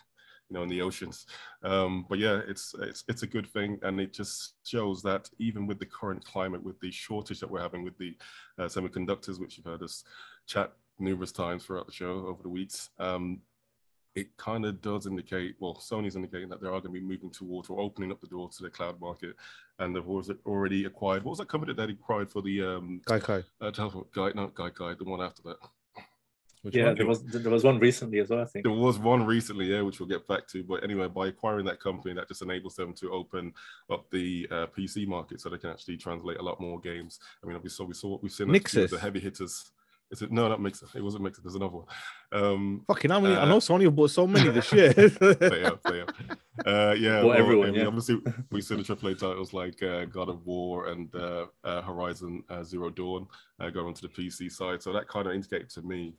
you 0.49 0.53
know, 0.55 0.63
in 0.63 0.69
the 0.69 0.81
oceans. 0.81 1.25
Um, 1.63 2.05
but 2.07 2.19
yeah, 2.19 2.41
it's 2.47 2.75
it's 2.79 3.03
it's 3.07 3.23
a 3.23 3.27
good 3.27 3.47
thing, 3.47 3.79
and 3.81 3.99
it 3.99 4.13
just 4.13 4.55
shows 4.63 5.01
that 5.03 5.29
even 5.39 5.67
with 5.67 5.79
the 5.79 5.85
current 5.85 6.23
climate, 6.25 6.63
with 6.63 6.79
the 6.79 6.91
shortage 6.91 7.39
that 7.39 7.49
we're 7.49 7.61
having 7.61 7.83
with 7.83 7.97
the 7.97 8.15
uh, 8.59 8.65
semiconductors, 8.65 9.39
which 9.39 9.57
you've 9.57 9.65
heard 9.65 9.83
us 9.83 10.03
chat 10.45 10.73
numerous 10.99 11.31
times 11.31 11.65
throughout 11.65 11.87
the 11.87 11.93
show 11.93 12.25
over 12.27 12.41
the 12.43 12.49
weeks. 12.49 12.89
Um, 12.99 13.41
it 14.15 14.35
kind 14.37 14.65
of 14.65 14.81
does 14.81 15.07
indicate, 15.07 15.55
well, 15.59 15.75
Sony's 15.75 16.15
indicating 16.15 16.47
that 16.47 16.61
they 16.61 16.67
are 16.67 16.79
going 16.79 16.83
to 16.83 16.89
be 16.89 17.01
moving 17.01 17.29
towards 17.29 17.69
or 17.69 17.81
opening 17.81 18.11
up 18.11 18.21
the 18.21 18.27
door 18.27 18.49
to 18.49 18.63
the 18.63 18.69
cloud 18.69 18.99
market, 19.01 19.35
and 19.79 19.93
they've 19.93 20.07
already 20.45 20.85
acquired. 20.85 21.23
What 21.23 21.31
was 21.31 21.39
that 21.39 21.49
company 21.49 21.73
that 21.73 21.85
they 21.87 21.91
acquired 21.91 22.31
for 22.31 22.41
the 22.41 22.61
um, 22.63 23.01
Gaikai. 23.05 23.43
uh, 23.59 23.71
telephone 23.71 24.05
guy? 24.13 24.31
Not 24.33 24.55
guy, 24.55 24.69
the 24.97 25.03
one 25.03 25.21
after 25.21 25.41
that. 25.43 25.57
Which 26.65 26.75
Yeah, 26.75 26.87
one? 26.87 26.95
there 26.97 27.05
was 27.05 27.23
there 27.23 27.51
was 27.51 27.63
one 27.63 27.77
recently 27.79 28.19
as 28.19 28.29
well, 28.29 28.41
I 28.41 28.45
think. 28.45 28.65
There 28.65 28.73
was 28.73 28.97
one 28.97 29.23
recently, 29.23 29.67
yeah, 29.67 29.81
which 29.81 29.99
we'll 29.99 30.09
get 30.09 30.27
back 30.27 30.47
to. 30.47 30.63
But 30.63 30.83
anyway, 30.83 31.07
by 31.07 31.27
acquiring 31.27 31.65
that 31.67 31.79
company, 31.79 32.15
that 32.15 32.27
just 32.27 32.41
enables 32.41 32.75
them 32.75 32.91
to 32.95 33.11
open 33.11 33.53
up 33.91 34.09
the 34.09 34.47
uh, 34.49 34.65
PC 34.75 35.05
market 35.07 35.39
so 35.41 35.49
they 35.49 35.59
can 35.59 35.69
actually 35.69 35.97
translate 35.97 36.37
a 36.39 36.43
lot 36.43 36.59
more 36.59 36.79
games. 36.79 37.19
I 37.43 37.47
mean, 37.47 37.55
obviously, 37.55 37.85
we 37.85 37.93
saw 37.93 38.07
what 38.09 38.23
we've 38.23 38.31
seen 38.31 38.47
with 38.47 38.63
Nixxes. 38.63 38.89
the 38.89 38.99
heavy 38.99 39.19
hitters. 39.19 39.71
Is 40.11 40.21
it 40.21 40.31
no, 40.31 40.47
not 40.47 40.61
Mixer. 40.61 40.85
It 40.95 41.01
wasn't 41.03 41.23
Mixer. 41.23 41.41
There's 41.41 41.55
another 41.55 41.77
one. 41.77 41.85
Um, 42.31 42.83
Fucking 42.85 43.09
how 43.09 43.19
many? 43.19 43.33
I 43.35 43.41
Uh, 43.41 43.45
know 43.45 43.57
Sony 43.57 43.85
have 43.85 43.95
bought 43.95 44.11
so 44.11 44.27
many 44.27 44.49
this 44.51 44.71
year. 44.79 44.93
they 44.93 45.61
have, 45.61 45.79
they 45.83 45.97
have. 45.97 46.09
Uh, 46.63 46.93
yeah, 46.97 47.17
Well, 47.21 47.29
well, 47.29 47.37
everyone, 47.39 47.67
I 47.69 47.71
mean, 47.71 47.81
yeah. 47.81 47.87
obviously 47.87 48.21
we 48.51 48.61
see 48.61 48.75
the 48.75 48.83
AAA 48.83 49.17
titles 49.19 49.51
like 49.51 49.81
uh, 49.81 50.05
God 50.05 50.29
of 50.29 50.45
War 50.45 50.89
and 50.89 51.13
uh, 51.15 51.47
uh, 51.63 51.81
Horizon 51.81 52.43
uh, 52.49 52.63
Zero 52.63 52.91
Dawn 52.91 53.25
uh, 53.59 53.71
going 53.71 53.87
onto 53.87 54.07
the 54.07 54.13
PC 54.13 54.51
side. 54.51 54.83
So 54.83 54.93
that 54.93 55.07
kind 55.07 55.25
of 55.27 55.33
indicated 55.33 55.71
to 55.71 55.81
me 55.81 56.13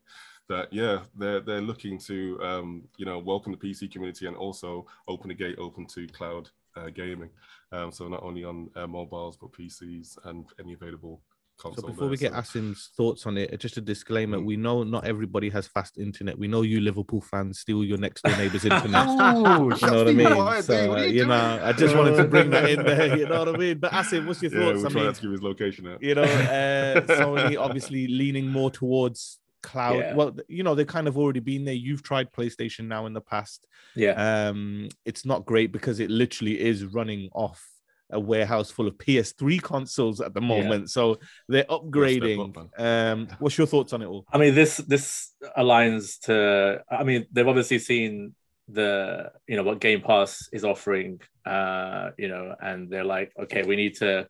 that 0.49 0.73
yeah, 0.73 1.01
they're 1.17 1.41
they're 1.41 1.61
looking 1.61 1.99
to 2.01 2.39
um, 2.43 2.83
you 2.97 3.05
know 3.07 3.19
welcome 3.19 3.53
the 3.53 3.59
PC 3.59 3.91
community 3.91 4.27
and 4.27 4.37
also 4.37 4.87
open 5.09 5.29
the 5.29 5.35
gate 5.35 5.57
open 5.59 5.87
to 5.87 6.07
cloud 6.09 6.51
uh, 6.77 6.91
gaming. 6.91 7.31
Um, 7.73 7.91
so 7.91 8.07
not 8.09 8.23
only 8.23 8.45
on 8.45 8.71
uh, 8.77 8.87
mobiles 8.87 9.37
but 9.37 9.53
PCs 9.53 10.19
and 10.25 10.45
any 10.61 10.75
available 10.75 11.21
console. 11.59 11.83
So 11.85 11.89
before 11.89 12.09
we 12.09 12.17
there. 12.17 12.31
get 12.31 12.39
Asim's 12.39 12.91
thoughts 12.97 13.27
on 13.27 13.37
it, 13.39 13.59
just 13.59 13.77
a 13.77 13.81
disclaimer: 13.81 14.39
Mm. 14.39 14.45
we 14.45 14.57
know 14.57 14.85
not 14.85 15.05
everybody 15.05 15.49
has 15.51 15.67
fast 15.67 15.99
internet. 15.99 16.39
We 16.39 16.49
know 16.49 16.63
you 16.63 16.81
Liverpool 16.81 17.21
fans 17.23 17.59
steal 17.61 17.83
your 17.83 17.99
next 17.99 18.23
door 18.23 18.37
neighbor's 18.37 18.65
internet. 18.73 19.07
Oh, 19.09 19.71
You 19.71 19.87
know 19.91 19.99
what 19.99 20.09
I 20.09 20.13
mean? 20.13 20.63
So, 20.63 20.93
uh, 20.97 21.03
you 21.03 21.25
know, 21.27 21.61
I 21.65 21.73
just 21.73 21.97
wanted 21.97 22.17
to 22.17 22.25
bring 22.25 22.51
that 22.51 22.71
in 22.71 22.85
there. 22.85 23.17
You 23.17 23.27
know 23.27 23.39
what 23.41 23.49
I 23.49 23.53
mean? 23.59 23.79
But 23.79 23.93
Asim, 23.93 24.27
what's 24.27 24.43
your 24.43 24.53
Yeah, 24.53 24.73
thoughts? 24.73 24.83
we'll 24.95 25.03
I 25.03 25.05
mean, 25.07 25.13
to 25.15 25.23
give 25.23 25.31
his 25.33 25.43
location 25.43 25.87
out. 25.89 26.03
you 26.03 26.15
know, 26.15 26.23
uh, 26.23 27.01
Sony 27.07 27.59
obviously 27.59 28.07
leaning 28.07 28.47
more 28.49 28.71
towards 28.71 29.39
cloud. 29.67 29.99
Yeah. 29.99 30.15
Well, 30.15 30.37
you 30.49 30.63
know, 30.63 30.75
they've 30.75 30.87
kind 30.87 31.09
of 31.09 31.19
already 31.19 31.41
been 31.41 31.65
there. 31.65 31.75
You've 31.75 32.03
tried 32.03 32.33
PlayStation 32.33 32.87
now 32.87 33.07
in 33.07 33.13
the 33.13 33.21
past. 33.21 33.67
Yeah. 33.95 34.13
Um, 34.49 34.89
it's 35.05 35.25
not 35.27 35.45
great 35.45 35.73
because 35.73 36.01
it 36.01 36.11
literally 36.11 36.59
is 36.61 36.85
running 36.85 37.29
off 37.35 37.63
a 38.11 38.21
warehouse 38.21 38.71
full 38.71 38.87
of 38.87 38.95
PS3 38.99 39.61
consoles 39.61 40.21
at 40.21 40.33
the 40.33 40.41
Yeah. 40.41 40.47
moment. 40.47 40.91
So 40.91 41.19
they're 41.49 41.65
upgrading. 41.65 42.69
um, 42.79 43.29
what's 43.41 43.59
your 43.59 43.67
thoughts 43.67 43.93
on 43.93 44.01
it 44.03 44.07
all? 44.07 44.25
I 44.33 44.39
mean, 44.39 44.55
this 44.55 44.77
this 44.79 45.35
aligns 45.59 46.21
to. 46.27 46.83
I 46.91 47.03
mean, 47.03 47.27
they've 47.33 47.49
obviously 47.49 47.81
seen 47.81 48.35
the 48.69 49.31
you 49.49 49.57
know 49.57 49.63
what 49.65 49.81
Game 49.81 50.01
Pass 50.03 50.49
is 50.53 50.65
offering, 50.65 51.21
uh, 51.45 52.11
you 52.17 52.29
know, 52.29 52.55
and 52.61 52.89
they're 52.91 53.05
like, 53.17 53.33
okay, 53.43 53.63
we 53.65 53.77
need 53.77 53.97
to 53.97 54.29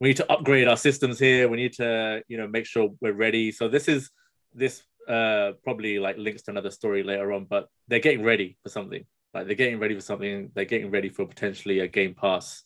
we 0.00 0.08
need 0.08 0.16
to 0.16 0.32
upgrade 0.32 0.66
our 0.68 0.76
systems 0.76 1.18
here. 1.20 1.48
We 1.48 1.56
need 1.58 1.74
to 1.74 2.22
you 2.28 2.36
know 2.38 2.48
make 2.48 2.66
sure 2.66 2.90
we're 3.00 3.12
ready. 3.12 3.52
So 3.52 3.68
this 3.68 3.86
is 3.88 4.10
this 4.54 4.82
uh 5.08 5.52
probably 5.64 5.98
like 5.98 6.16
links 6.16 6.42
to 6.42 6.50
another 6.50 6.70
story 6.70 7.02
later 7.02 7.32
on, 7.32 7.44
but 7.44 7.68
they're 7.88 7.98
getting 7.98 8.22
ready 8.22 8.56
for 8.62 8.68
something. 8.68 9.04
Like 9.34 9.46
they're 9.46 9.56
getting 9.56 9.78
ready 9.80 9.94
for 9.94 10.00
something. 10.00 10.50
They're 10.54 10.64
getting 10.64 10.90
ready 10.90 11.08
for 11.08 11.26
potentially 11.26 11.80
a 11.80 11.88
Game 11.88 12.14
Pass 12.14 12.62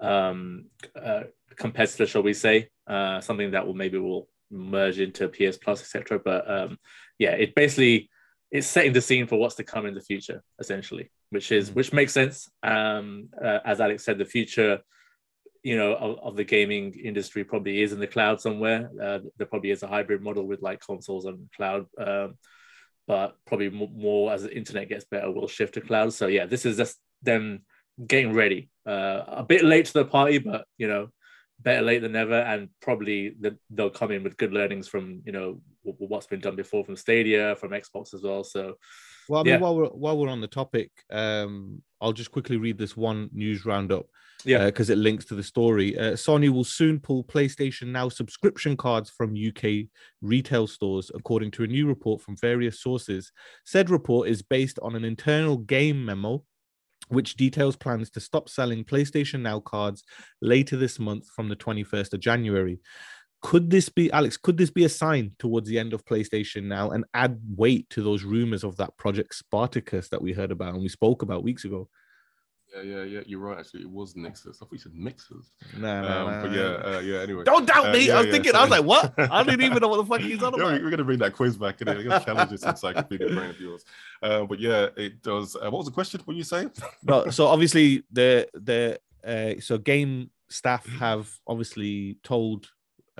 um 0.00 0.66
uh, 0.96 1.22
competitor, 1.56 2.06
shall 2.06 2.22
we 2.22 2.34
say? 2.34 2.68
Uh, 2.86 3.20
something 3.20 3.52
that 3.52 3.66
will 3.66 3.74
maybe 3.74 3.98
will 3.98 4.28
merge 4.50 4.98
into 5.00 5.28
PS 5.28 5.56
Plus, 5.56 5.80
etc. 5.80 6.20
But 6.24 6.50
um, 6.50 6.78
yeah, 7.18 7.32
it 7.32 7.54
basically 7.54 8.10
it's 8.50 8.66
setting 8.66 8.92
the 8.92 9.00
scene 9.00 9.26
for 9.26 9.36
what's 9.36 9.54
to 9.56 9.64
come 9.64 9.86
in 9.86 9.94
the 9.94 10.00
future, 10.00 10.42
essentially, 10.58 11.10
which 11.30 11.50
is 11.52 11.70
Mhm. 11.70 11.74
which 11.74 11.92
makes 11.92 12.12
sense. 12.12 12.50
Um, 12.62 13.28
uh, 13.42 13.60
as 13.64 13.80
Alex 13.80 14.04
said, 14.04 14.18
the 14.18 14.24
future, 14.26 14.80
you 15.62 15.76
know, 15.76 15.94
of, 15.94 16.18
of 16.20 16.36
the 16.36 16.44
gaming 16.44 16.92
industry 16.94 17.44
probably 17.44 17.82
is 17.82 17.92
in 17.92 18.00
the 18.00 18.06
cloud 18.06 18.40
somewhere. 18.40 18.90
Uh, 19.00 19.20
there 19.36 19.46
probably 19.46 19.70
is 19.70 19.82
a 19.82 19.86
hybrid 19.86 20.20
model 20.22 20.46
with 20.46 20.60
like 20.62 20.80
consoles 20.80 21.24
and 21.24 21.48
cloud. 21.56 21.86
Um, 21.98 22.36
but 23.06 23.36
probably 23.46 23.70
mo- 23.70 23.90
more 23.94 24.32
as 24.32 24.42
the 24.42 24.56
internet 24.56 24.88
gets 24.88 25.04
better, 25.04 25.30
we'll 25.30 25.48
shift 25.48 25.74
to 25.74 25.80
cloud. 25.80 26.12
So 26.12 26.26
yeah, 26.26 26.46
this 26.46 26.64
is 26.66 26.76
just 26.76 26.98
them 27.22 27.60
getting 28.06 28.32
ready. 28.32 28.70
Uh, 28.86 29.22
a 29.26 29.44
bit 29.44 29.64
late 29.64 29.86
to 29.86 29.92
the 29.92 30.04
party, 30.04 30.38
but 30.38 30.64
you 30.78 30.88
know, 30.88 31.08
better 31.60 31.82
late 31.82 32.00
than 32.02 32.12
never. 32.12 32.34
And 32.34 32.68
probably 32.80 33.34
the, 33.40 33.56
they'll 33.70 33.90
come 33.90 34.10
in 34.10 34.22
with 34.24 34.36
good 34.36 34.52
learnings 34.52 34.88
from 34.88 35.22
you 35.24 35.32
know 35.32 35.60
what's 35.82 36.26
been 36.26 36.40
done 36.40 36.56
before 36.56 36.84
from 36.84 36.96
Stadia, 36.96 37.56
from 37.56 37.70
Xbox 37.70 38.14
as 38.14 38.22
well. 38.22 38.44
So 38.44 38.74
Well, 39.28 39.40
I 39.40 39.44
mean, 39.44 39.54
Yeah. 39.54 39.60
while 39.60 39.76
we're 39.76 39.86
while 39.88 40.18
we're 40.18 40.28
on 40.28 40.40
the 40.40 40.48
topic, 40.48 40.90
um, 41.10 41.82
I'll 42.02 42.12
just 42.12 42.32
quickly 42.32 42.56
read 42.56 42.76
this 42.76 42.96
one 42.96 43.30
news 43.32 43.64
roundup. 43.64 44.06
Yeah. 44.44 44.66
because 44.66 44.90
it 44.90 44.98
links 44.98 45.24
to 45.26 45.36
the 45.36 45.42
story. 45.42 45.96
Uh, 45.96 46.12
Sony 46.12 46.48
will 46.48 46.64
soon 46.64 46.98
pull 46.98 47.22
PlayStation 47.22 47.88
Now 47.88 48.08
subscription 48.08 48.76
cards 48.76 49.08
from 49.08 49.36
UK 49.36 49.86
retail 50.20 50.66
stores, 50.66 51.12
according 51.14 51.52
to 51.52 51.62
a 51.62 51.68
new 51.68 51.86
report 51.86 52.20
from 52.20 52.36
various 52.36 52.80
sources. 52.80 53.30
Said 53.64 53.88
report 53.88 54.28
is 54.28 54.42
based 54.42 54.80
on 54.82 54.96
an 54.96 55.04
internal 55.04 55.58
game 55.58 56.04
memo, 56.04 56.42
which 57.08 57.36
details 57.36 57.76
plans 57.76 58.10
to 58.10 58.20
stop 58.20 58.48
selling 58.48 58.84
PlayStation 58.84 59.40
Now 59.40 59.60
cards 59.60 60.02
later 60.40 60.76
this 60.76 60.98
month 60.98 61.28
from 61.28 61.48
the 61.48 61.56
21st 61.56 62.14
of 62.14 62.20
January. 62.20 62.80
Could 63.42 63.70
this 63.70 63.88
be, 63.88 64.10
Alex? 64.12 64.36
Could 64.36 64.56
this 64.56 64.70
be 64.70 64.84
a 64.84 64.88
sign 64.88 65.32
towards 65.38 65.68
the 65.68 65.78
end 65.78 65.92
of 65.92 66.04
PlayStation 66.04 66.64
Now 66.64 66.90
and 66.90 67.04
add 67.12 67.40
weight 67.56 67.90
to 67.90 68.02
those 68.02 68.22
rumors 68.22 68.62
of 68.64 68.76
that 68.76 68.96
Project 68.96 69.34
Spartacus 69.34 70.08
that 70.10 70.22
we 70.22 70.32
heard 70.32 70.52
about 70.52 70.74
and 70.74 70.82
we 70.82 70.88
spoke 70.88 71.22
about 71.22 71.42
weeks 71.42 71.64
ago? 71.64 71.88
Yeah, 72.74 72.82
yeah, 72.82 73.02
yeah. 73.02 73.20
You're 73.26 73.40
right. 73.40 73.58
Actually, 73.58 73.82
it 73.82 73.90
was 73.90 74.14
Nixers. 74.14 74.56
I 74.56 74.64
thought 74.64 74.72
you 74.72 74.78
said 74.78 74.94
mixers. 74.94 75.50
Nah, 75.76 76.00
nah, 76.00 76.24
Um, 76.24 76.30
nah, 76.30 76.42
but 76.42 76.52
yeah, 76.52 76.62
uh, 76.96 77.00
yeah. 77.00 77.18
Anyway, 77.20 77.44
Don't 77.44 77.66
doubt 77.66 77.88
Uh, 77.88 77.92
me. 77.92 78.06
yeah, 78.06 78.14
I 78.14 78.18
was 78.18 78.26
yeah, 78.26 78.32
thinking, 78.32 78.54
I 78.54 78.62
was 78.62 78.70
like, 78.70 78.84
what? 78.84 79.12
I 79.30 79.42
didn't 79.42 79.60
even 79.62 79.78
know 79.80 79.88
what 79.88 79.98
the 79.98 80.06
fuck 80.06 80.20
he's 80.22 80.42
on 80.42 80.54
about. 80.54 80.80
we're 80.80 80.88
gonna 80.88 81.04
bring 81.04 81.18
that 81.18 81.34
quiz 81.34 81.58
back. 81.58 81.80
We're 81.84 82.02
gonna 82.02 82.24
challenge 82.24 82.50
this 82.50 82.62
encyclopedia 82.62 83.26
brain 83.28 83.50
of 83.50 83.60
yours. 83.60 83.84
Uh, 84.22 84.44
but 84.44 84.58
yeah, 84.58 84.88
it 84.96 85.20
does. 85.22 85.54
Uh, 85.54 85.62
what 85.70 85.78
was 85.78 85.86
the 85.86 85.92
question? 85.92 86.22
What 86.24 86.34
you 86.36 86.44
saying? 86.44 86.70
no, 87.02 87.28
so 87.28 87.46
obviously 87.48 88.04
the 88.10 88.48
the 88.54 88.98
uh, 89.26 89.60
so 89.60 89.76
game 89.76 90.30
staff 90.48 90.86
have 90.98 91.28
obviously 91.46 92.16
told 92.22 92.70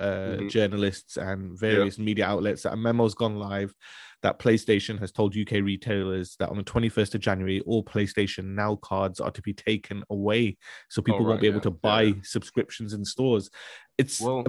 uh, 0.03 0.37
Mhm. 0.37 0.49
journalists 0.49 1.17
and 1.17 1.57
various 1.57 1.97
media 1.97 2.25
outlets 2.25 2.63
that 2.63 2.73
a 2.73 2.77
memo's 2.77 3.15
gone 3.15 3.37
live 3.37 3.73
that 4.21 4.39
PlayStation 4.39 4.97
has 4.99 5.11
told 5.11 5.35
UK 5.35 5.61
retailers 5.61 6.35
that 6.39 6.49
on 6.49 6.57
the 6.57 6.63
21st 6.63 7.15
of 7.15 7.21
January 7.21 7.59
all 7.61 7.83
PlayStation 7.83 8.55
Now 8.55 8.75
cards 8.75 9.19
are 9.19 9.31
to 9.31 9.41
be 9.41 9.53
taken 9.53 10.03
away 10.09 10.57
so 10.89 11.01
people 11.01 11.19
won't 11.21 11.31
right, 11.33 11.41
be 11.41 11.47
able 11.47 11.61
to 11.61 11.71
buy 11.71 12.01
yeah. 12.03 12.13
subscriptions 12.23 12.93
in 12.93 13.03
stores. 13.05 13.49
It's 13.97 14.21
Well, 14.21 14.45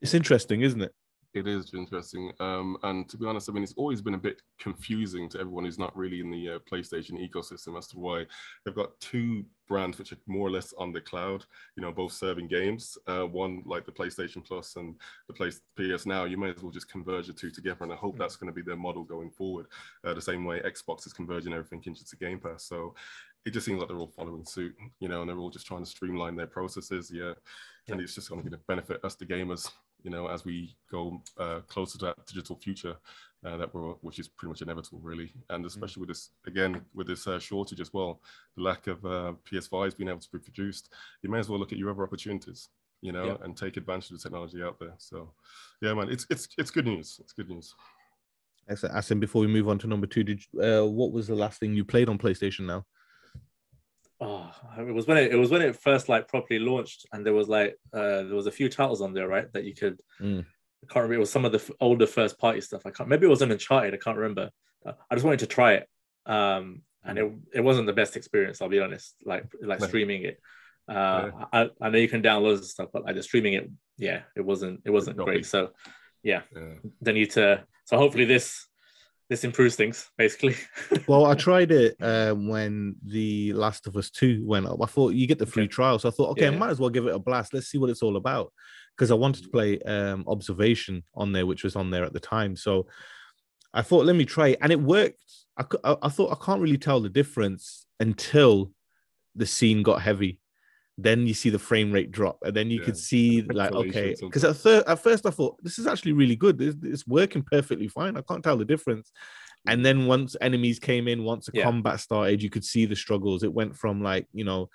it's 0.00 0.14
interesting, 0.14 0.60
isn't 0.60 0.82
it? 0.82 0.92
It 1.36 1.46
is 1.46 1.74
interesting. 1.74 2.32
Um, 2.40 2.78
and 2.82 3.06
to 3.10 3.18
be 3.18 3.26
honest, 3.26 3.50
I 3.50 3.52
mean, 3.52 3.62
it's 3.62 3.74
always 3.76 4.00
been 4.00 4.14
a 4.14 4.18
bit 4.18 4.40
confusing 4.58 5.28
to 5.28 5.38
everyone 5.38 5.66
who's 5.66 5.78
not 5.78 5.94
really 5.94 6.20
in 6.20 6.30
the 6.30 6.52
uh, 6.52 6.58
PlayStation 6.60 7.20
ecosystem 7.20 7.76
as 7.76 7.86
to 7.88 7.98
why 7.98 8.24
they've 8.64 8.74
got 8.74 8.98
two 9.00 9.44
brands 9.68 9.98
which 9.98 10.12
are 10.12 10.18
more 10.26 10.48
or 10.48 10.50
less 10.50 10.72
on 10.78 10.94
the 10.94 11.00
cloud, 11.02 11.44
you 11.76 11.82
know, 11.82 11.92
both 11.92 12.12
serving 12.12 12.48
games. 12.48 12.96
Uh, 13.06 13.24
one 13.24 13.62
like 13.66 13.84
the 13.84 13.92
PlayStation 13.92 14.42
Plus 14.42 14.76
and 14.76 14.94
the 15.28 15.34
Play- 15.34 15.50
PS 15.76 16.06
Now. 16.06 16.24
You 16.24 16.38
may 16.38 16.52
as 16.52 16.62
well 16.62 16.72
just 16.72 16.90
converge 16.90 17.26
the 17.26 17.34
two 17.34 17.50
together. 17.50 17.84
And 17.84 17.92
I 17.92 17.96
hope 17.96 18.16
that's 18.16 18.36
going 18.36 18.50
to 18.50 18.56
be 18.56 18.62
their 18.62 18.74
model 18.74 19.04
going 19.04 19.30
forward. 19.30 19.66
Uh, 20.06 20.14
the 20.14 20.22
same 20.22 20.46
way 20.46 20.60
Xbox 20.60 21.06
is 21.06 21.12
converging 21.12 21.52
everything 21.52 21.82
into 21.84 22.16
Game 22.16 22.40
Pass. 22.40 22.64
So 22.64 22.94
it 23.44 23.50
just 23.50 23.66
seems 23.66 23.78
like 23.78 23.88
they're 23.88 23.98
all 23.98 24.06
following 24.16 24.46
suit, 24.46 24.74
you 25.00 25.08
know, 25.08 25.20
and 25.20 25.28
they're 25.28 25.36
all 25.36 25.50
just 25.50 25.66
trying 25.66 25.84
to 25.84 25.90
streamline 25.90 26.34
their 26.34 26.46
processes. 26.46 27.10
Yeah. 27.14 27.34
And 27.88 28.00
it's 28.00 28.14
just 28.14 28.30
going 28.30 28.42
to 28.50 28.58
benefit 28.66 29.04
us, 29.04 29.14
the 29.14 29.26
gamers, 29.26 29.70
you 30.02 30.10
know, 30.10 30.28
as 30.28 30.44
we 30.44 30.76
go 30.90 31.20
uh, 31.38 31.60
closer 31.68 31.98
to 31.98 32.04
that 32.06 32.26
digital 32.26 32.56
future 32.56 32.96
uh, 33.44 33.56
that 33.56 33.72
we're, 33.74 33.92
which 34.02 34.18
is 34.18 34.28
pretty 34.28 34.50
much 34.50 34.62
inevitable, 34.62 35.00
really. 35.02 35.32
And 35.50 35.64
especially 35.66 36.00
with 36.00 36.08
this, 36.08 36.30
again, 36.46 36.80
with 36.94 37.06
this 37.06 37.26
uh, 37.26 37.38
shortage 37.38 37.80
as 37.80 37.92
well, 37.92 38.20
the 38.56 38.62
lack 38.62 38.86
of 38.86 39.04
uh, 39.04 39.32
PS5s 39.50 39.96
being 39.96 40.08
able 40.08 40.20
to 40.20 40.30
be 40.32 40.38
produced, 40.38 40.92
you 41.22 41.30
may 41.30 41.38
as 41.38 41.48
well 41.48 41.58
look 41.58 41.72
at 41.72 41.78
your 41.78 41.90
other 41.90 42.02
opportunities, 42.02 42.68
you 43.00 43.12
know, 43.12 43.24
Yeah. 43.26 43.36
and 43.42 43.56
take 43.56 43.76
advantage 43.76 44.10
of 44.10 44.18
the 44.18 44.22
technology 44.22 44.62
out 44.62 44.78
there. 44.78 44.94
So, 44.98 45.32
yeah, 45.80 45.94
man, 45.94 46.08
it's 46.10 46.26
it's 46.30 46.48
it's 46.58 46.70
good 46.70 46.86
news. 46.86 47.18
It's 47.20 47.32
good 47.32 47.48
news. 47.48 47.74
Excellent. 48.68 48.96
Asim, 48.96 49.20
before 49.20 49.40
we 49.42 49.46
move 49.46 49.68
on 49.68 49.78
to 49.78 49.86
number 49.86 50.06
two, 50.08 50.24
did 50.24 50.40
you, 50.52 50.60
uh, 50.60 50.84
what 50.84 51.12
was 51.12 51.28
the 51.28 51.36
last 51.36 51.60
thing 51.60 51.72
you 51.74 51.84
played 51.84 52.08
on 52.08 52.18
PlayStation 52.18 52.66
now? 52.66 52.84
Oh, 54.20 54.50
it 54.78 54.92
was 54.94 55.06
when 55.06 55.18
it, 55.18 55.32
it 55.32 55.36
was 55.36 55.50
when 55.50 55.62
it 55.62 55.76
first 55.76 56.08
like 56.08 56.28
properly 56.28 56.58
launched, 56.58 57.06
and 57.12 57.24
there 57.24 57.32
was 57.34 57.48
like 57.48 57.76
uh, 57.92 58.22
there 58.22 58.34
was 58.34 58.46
a 58.46 58.52
few 58.52 58.68
titles 58.68 59.00
on 59.00 59.12
there, 59.12 59.28
right? 59.28 59.52
That 59.52 59.64
you 59.64 59.74
could. 59.74 60.00
Mm. 60.20 60.40
I 60.84 60.92
can't 60.92 61.02
remember. 61.02 61.14
It 61.14 61.18
was 61.20 61.32
some 61.32 61.44
of 61.44 61.52
the 61.52 61.58
f- 61.58 61.70
older 61.80 62.06
first 62.06 62.38
party 62.38 62.60
stuff. 62.60 62.82
I 62.86 62.90
can't. 62.90 63.08
Maybe 63.08 63.26
it 63.26 63.30
was 63.30 63.42
an 63.42 63.50
Uncharted. 63.50 63.94
I 63.94 63.96
can't 63.96 64.16
remember. 64.16 64.50
Uh, 64.84 64.92
I 65.10 65.14
just 65.14 65.24
wanted 65.24 65.40
to 65.40 65.46
try 65.46 65.74
it, 65.74 65.88
um, 66.26 66.82
and 67.04 67.18
it, 67.18 67.32
it 67.54 67.60
wasn't 67.60 67.86
the 67.86 67.92
best 67.92 68.16
experience. 68.16 68.60
I'll 68.62 68.68
be 68.68 68.80
honest. 68.80 69.16
Like 69.24 69.44
like 69.60 69.82
streaming 69.82 70.22
it. 70.24 70.38
Uh, 70.88 71.30
I, 71.52 71.70
I 71.80 71.88
know 71.90 71.98
you 71.98 72.08
can 72.08 72.22
download 72.22 72.62
stuff, 72.62 72.90
but 72.92 73.04
like 73.04 73.16
the 73.16 73.22
streaming 73.22 73.54
it, 73.54 73.70
yeah, 73.98 74.20
it 74.36 74.42
wasn't 74.42 74.82
it 74.84 74.90
wasn't 74.90 75.16
great. 75.16 75.44
So 75.46 75.70
yeah, 76.22 76.42
Yeah. 76.54 76.74
they 77.00 77.12
need 77.12 77.32
to. 77.32 77.64
So 77.84 77.96
hopefully 77.96 78.24
this 78.24 78.66
this 79.28 79.44
improves 79.44 79.76
things 79.76 80.10
basically. 80.16 80.54
Well, 81.08 81.26
I 81.26 81.34
tried 81.34 81.70
it 81.70 81.96
um, 82.00 82.48
when 82.48 82.96
the 83.04 83.52
Last 83.52 83.86
of 83.86 83.96
Us 83.96 84.10
Two 84.10 84.42
went 84.44 84.66
up. 84.66 84.78
I 84.82 84.86
thought 84.86 85.14
you 85.14 85.26
get 85.28 85.38
the 85.38 85.46
free 85.46 85.64
Okay. 85.64 85.70
trial, 85.72 85.98
so 86.00 86.08
I 86.08 86.12
thought, 86.12 86.30
okay, 86.30 86.48
I 86.48 86.50
might 86.50 86.70
as 86.70 86.80
well 86.80 86.90
give 86.90 87.06
it 87.06 87.14
a 87.14 87.18
blast. 87.18 87.54
Let's 87.54 87.68
see 87.68 87.78
what 87.78 87.90
it's 87.90 88.02
all 88.02 88.16
about, 88.16 88.52
because 88.96 89.12
I 89.12 89.14
wanted 89.14 89.44
to 89.44 89.50
play 89.50 89.78
um, 89.82 90.24
Observation 90.26 91.04
on 91.14 91.32
there, 91.32 91.46
which 91.46 91.62
was 91.62 91.76
on 91.76 91.90
there 91.90 92.04
at 92.04 92.12
the 92.12 92.18
time. 92.18 92.56
So 92.56 92.86
I 93.72 93.82
thought, 93.82 94.06
let 94.06 94.16
me 94.16 94.24
try 94.24 94.48
it, 94.48 94.58
and 94.60 94.72
it 94.72 94.80
worked. 94.80 95.22
I, 95.56 95.64
I, 95.84 95.96
I 96.02 96.08
thought 96.08 96.32
I 96.32 96.44
can't 96.44 96.60
really 96.60 96.78
tell 96.78 97.00
the 97.00 97.08
difference 97.08 97.86
until 98.00 98.72
the 99.36 99.46
scene 99.46 99.82
got 99.84 100.02
heavy. 100.02 100.40
Then 100.98 101.26
you 101.26 101.34
see 101.34 101.50
the 101.50 101.58
frame 101.58 101.92
rate 101.92 102.10
drop, 102.10 102.38
and 102.42 102.54
then 102.56 102.70
you 102.70 102.80
could 102.80 102.96
see 102.96 103.42
like, 103.42 103.72
okay, 103.72 104.14
because 104.20 104.44
at, 104.44 104.56
thir- 104.56 104.84
at 104.86 104.98
first 104.98 105.26
I 105.26 105.30
thought 105.30 105.56
this 105.62 105.78
is 105.78 105.86
actually 105.86 106.12
really 106.12 106.36
good. 106.36 106.60
It's, 106.60 106.76
it's 106.82 107.06
working 107.06 107.42
perfectly 107.42 107.88
fine. 107.88 108.16
I 108.16 108.22
can't 108.22 108.42
tell 108.42 108.56
the 108.56 108.64
difference. 108.64 109.12
And 109.68 109.84
then 109.84 110.06
once 110.06 110.36
enemies 110.40 110.78
came 110.78 111.08
in, 111.08 111.24
once 111.24 111.46
the 111.46 111.52
Yeah. 111.54 111.64
combat 111.64 112.00
started, 112.00 112.42
you 112.42 112.50
could 112.50 112.64
see 112.64 112.86
the 112.86 112.96
struggles. 112.96 113.42
It 113.42 113.52
went 113.52 113.76
from 113.76 114.02
like 114.02 114.26
you 114.32 114.44
know. 114.44 114.68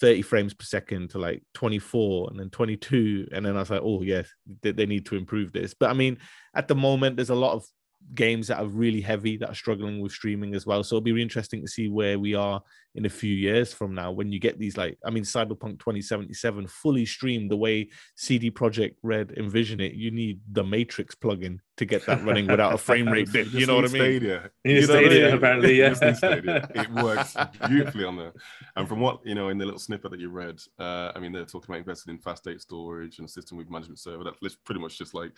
30 0.00 0.22
frames 0.22 0.54
per 0.54 0.64
second 0.64 1.10
to 1.10 1.18
like 1.18 1.42
24 1.52 2.30
and 2.30 2.40
then 2.40 2.48
22 2.48 3.28
and 3.32 3.44
then 3.44 3.54
i 3.54 3.60
was 3.60 3.68
like 3.68 3.82
oh 3.84 4.00
yes 4.00 4.28
they, 4.62 4.72
they 4.72 4.86
need 4.86 5.04
to 5.04 5.14
improve 5.14 5.52
this 5.52 5.74
but 5.74 5.90
i 5.90 5.92
mean 5.92 6.16
at 6.54 6.68
the 6.68 6.74
moment 6.74 7.16
there's 7.16 7.28
a 7.28 7.34
lot 7.34 7.52
of 7.52 7.66
games 8.14 8.46
that 8.46 8.58
are 8.58 8.66
really 8.66 9.02
heavy 9.02 9.36
that 9.36 9.50
are 9.50 9.54
struggling 9.54 10.00
with 10.00 10.12
streaming 10.12 10.54
as 10.54 10.64
well 10.64 10.82
so 10.82 10.96
it'll 10.96 11.04
be 11.04 11.12
really 11.12 11.22
interesting 11.22 11.60
to 11.60 11.68
see 11.68 11.88
where 11.88 12.18
we 12.18 12.34
are 12.34 12.62
in 12.94 13.06
a 13.06 13.08
few 13.08 13.34
years 13.34 13.72
from 13.72 13.94
now 13.94 14.10
when 14.10 14.32
you 14.32 14.38
get 14.40 14.58
these 14.58 14.76
like 14.76 14.98
i 15.04 15.10
mean 15.10 15.22
cyberpunk 15.22 15.78
2077 15.78 16.66
fully 16.66 17.06
streamed 17.06 17.50
the 17.50 17.56
way 17.56 17.88
cd 18.16 18.50
projekt 18.50 18.96
red 19.02 19.32
envision 19.36 19.80
it 19.80 19.92
you 19.94 20.10
need 20.10 20.40
the 20.52 20.64
matrix 20.64 21.14
plugin 21.14 21.58
to 21.76 21.84
get 21.84 22.04
that 22.06 22.22
running 22.24 22.46
without 22.46 22.74
a 22.74 22.78
frame 22.88 23.08
rate 23.08 23.30
dip 23.32 23.52
you 23.52 23.64
know 23.64 23.76
what 23.76 23.84
i 23.84 23.88
mean 23.88 24.02
Stadia. 24.02 24.50
You 24.64 24.74
need 24.74 24.88
know 24.88 24.94
what 24.94 25.04
I 25.04 25.06
Stadia, 25.08 25.24
mean? 25.26 25.34
apparently, 25.34 25.76
You 25.76 25.82
yeah. 25.84 26.12
Stadia. 26.12 26.68
It 26.74 26.90
works 27.04 27.36
beautifully 27.66 28.04
on 28.04 28.16
there. 28.16 28.32
And 28.76 28.86
from 28.88 29.00
what 29.00 29.20
you 29.24 29.34
know 29.34 29.48
in 29.48 29.56
the 29.58 29.64
little 29.64 29.80
snippet 29.80 30.10
that 30.10 30.20
you 30.20 30.28
read, 30.30 30.60
uh, 30.78 31.12
I 31.14 31.18
mean 31.20 31.32
they're 31.32 31.44
talking 31.46 31.70
about 31.70 31.78
investing 31.78 32.14
in 32.14 32.20
fast 32.20 32.44
data 32.44 32.58
storage 32.58 33.18
and 33.18 33.26
a 33.26 33.30
system 33.30 33.56
with 33.56 33.70
management 33.70 33.98
server. 33.98 34.24
That's 34.24 34.56
pretty 34.56 34.80
much 34.80 34.98
just 34.98 35.14
like 35.14 35.32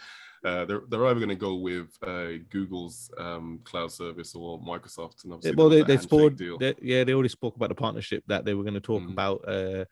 uh, 0.44 0.64
they're 0.64 0.82
they're 0.88 1.06
either 1.06 1.20
going 1.20 1.28
to 1.28 1.34
go 1.36 1.54
with 1.54 1.96
uh, 2.02 2.42
Google's 2.50 3.10
um, 3.18 3.60
cloud 3.64 3.92
service 3.92 4.34
or 4.34 4.60
Microsoft. 4.60 5.22
And 5.24 5.32
obviously 5.32 5.56
well 5.56 5.68
they, 5.68 5.78
the 5.78 5.84
they 5.84 5.92
handshake 5.92 6.08
spoke 6.08 6.36
deal. 6.36 6.58
they, 6.58 6.74
yeah 6.82 7.04
they 7.04 7.12
already 7.14 7.28
spoke 7.42 7.56
about 7.56 7.68
the 7.70 7.74
partnership 7.74 8.22
that 8.28 8.44
they 8.44 8.54
were 8.54 8.62
going 8.62 8.74
to 8.74 8.80
talk 8.80 9.02
Mm. 9.02 9.12
about 9.12 9.38
uh 9.48 9.84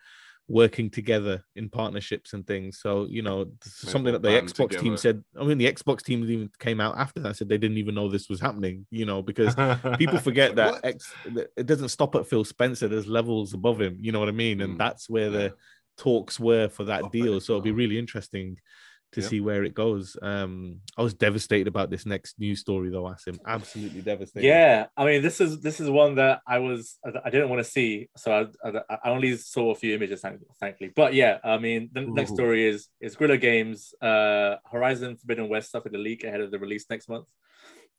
working 0.49 0.91
together 0.91 1.45
in 1.55 1.69
partnerships 1.69 2.33
and 2.33 2.45
things 2.45 2.81
so 2.81 3.07
you 3.09 3.23
know 3.23 3.39
something 3.63 4.13
that 4.13 4.23
the 4.23 4.29
xbox 4.29 4.71
team 4.81 4.97
said 4.97 5.23
i 5.41 5.45
mean 5.45 5.59
the 5.59 5.73
xbox 5.73 6.03
team 6.03 6.25
even 6.25 6.51
came 6.59 6.81
out 6.81 6.99
after 6.99 7.21
that 7.21 7.37
said 7.37 7.49
they 7.49 7.57
didn't 7.59 7.79
even 7.79 7.95
know 7.95 8.09
this 8.09 8.29
was 8.29 8.41
happening 8.41 8.85
you 8.91 9.07
know 9.07 9.23
because 9.23 9.55
people 9.97 10.19
forget 10.29 10.57
that 10.57 10.81
X, 10.83 11.15
it 11.57 11.67
doesn't 11.67 11.91
stop 11.91 12.15
at 12.17 12.27
Phil 12.27 12.45
Spencer. 12.45 12.89
There's 12.89 13.07
levels 13.07 13.55
above 13.55 13.81
him. 13.81 13.95
You 14.01 14.11
know 14.13 14.19
what 14.19 14.29
I 14.29 14.33
mean? 14.33 14.61
And 14.61 14.75
Mm, 14.75 14.79
that's 14.79 15.09
where 15.09 15.31
yeah. 15.31 15.39
the 15.39 15.55
talks 15.97 16.41
were 16.41 16.69
for 16.69 16.85
that 16.85 17.01
Stop 17.01 17.13
deal. 17.13 17.41
So 17.41 17.53
it'll 17.53 17.63
be 17.73 17.81
really 17.83 17.99
interesting 17.99 18.57
to 19.13 19.21
Yeah. 19.21 19.27
see 19.27 19.41
where 19.41 19.65
it 19.65 19.75
goes. 19.75 20.17
Um, 20.23 20.81
I 20.97 21.03
was 21.03 21.15
devastated 21.15 21.67
about 21.67 21.91
this 21.91 22.07
next 22.07 22.39
news 22.39 22.61
story 22.61 22.91
though, 22.91 23.05
Asim. 23.05 23.39
Absolutely 23.45 24.03
devastated. 24.03 24.47
Yeah, 24.47 24.87
I 24.97 25.05
mean, 25.05 25.23
this 25.23 25.41
is 25.41 25.61
this 25.61 25.81
is 25.81 25.91
one 25.91 26.15
that 26.17 26.41
I 26.47 26.59
was 26.59 26.99
I 27.25 27.31
didn't 27.31 27.49
want 27.49 27.65
to 27.65 27.71
see, 27.71 28.09
so 28.17 28.51
I, 28.65 28.69
I, 28.69 28.99
I 29.05 29.11
only 29.11 29.37
saw 29.37 29.71
a 29.71 29.75
few 29.75 29.95
images, 29.95 30.21
thankfully. 30.61 30.93
But 30.95 31.15
yeah, 31.15 31.39
I 31.43 31.59
mean, 31.59 31.91
the 31.93 32.03
next 32.03 32.35
story 32.35 32.67
is 32.67 32.89
is 33.01 33.17
Guerrilla 33.17 33.39
Games, 33.39 33.95
uh, 34.01 34.57
Horizon 34.71 35.17
Forbidden 35.17 35.49
West 35.49 35.73
suffered 35.73 35.95
a 35.95 35.99
leak 35.99 36.25
ahead 36.25 36.41
of 36.41 36.51
the 36.51 36.59
release 36.59 36.87
next 36.89 37.09
month. 37.09 37.29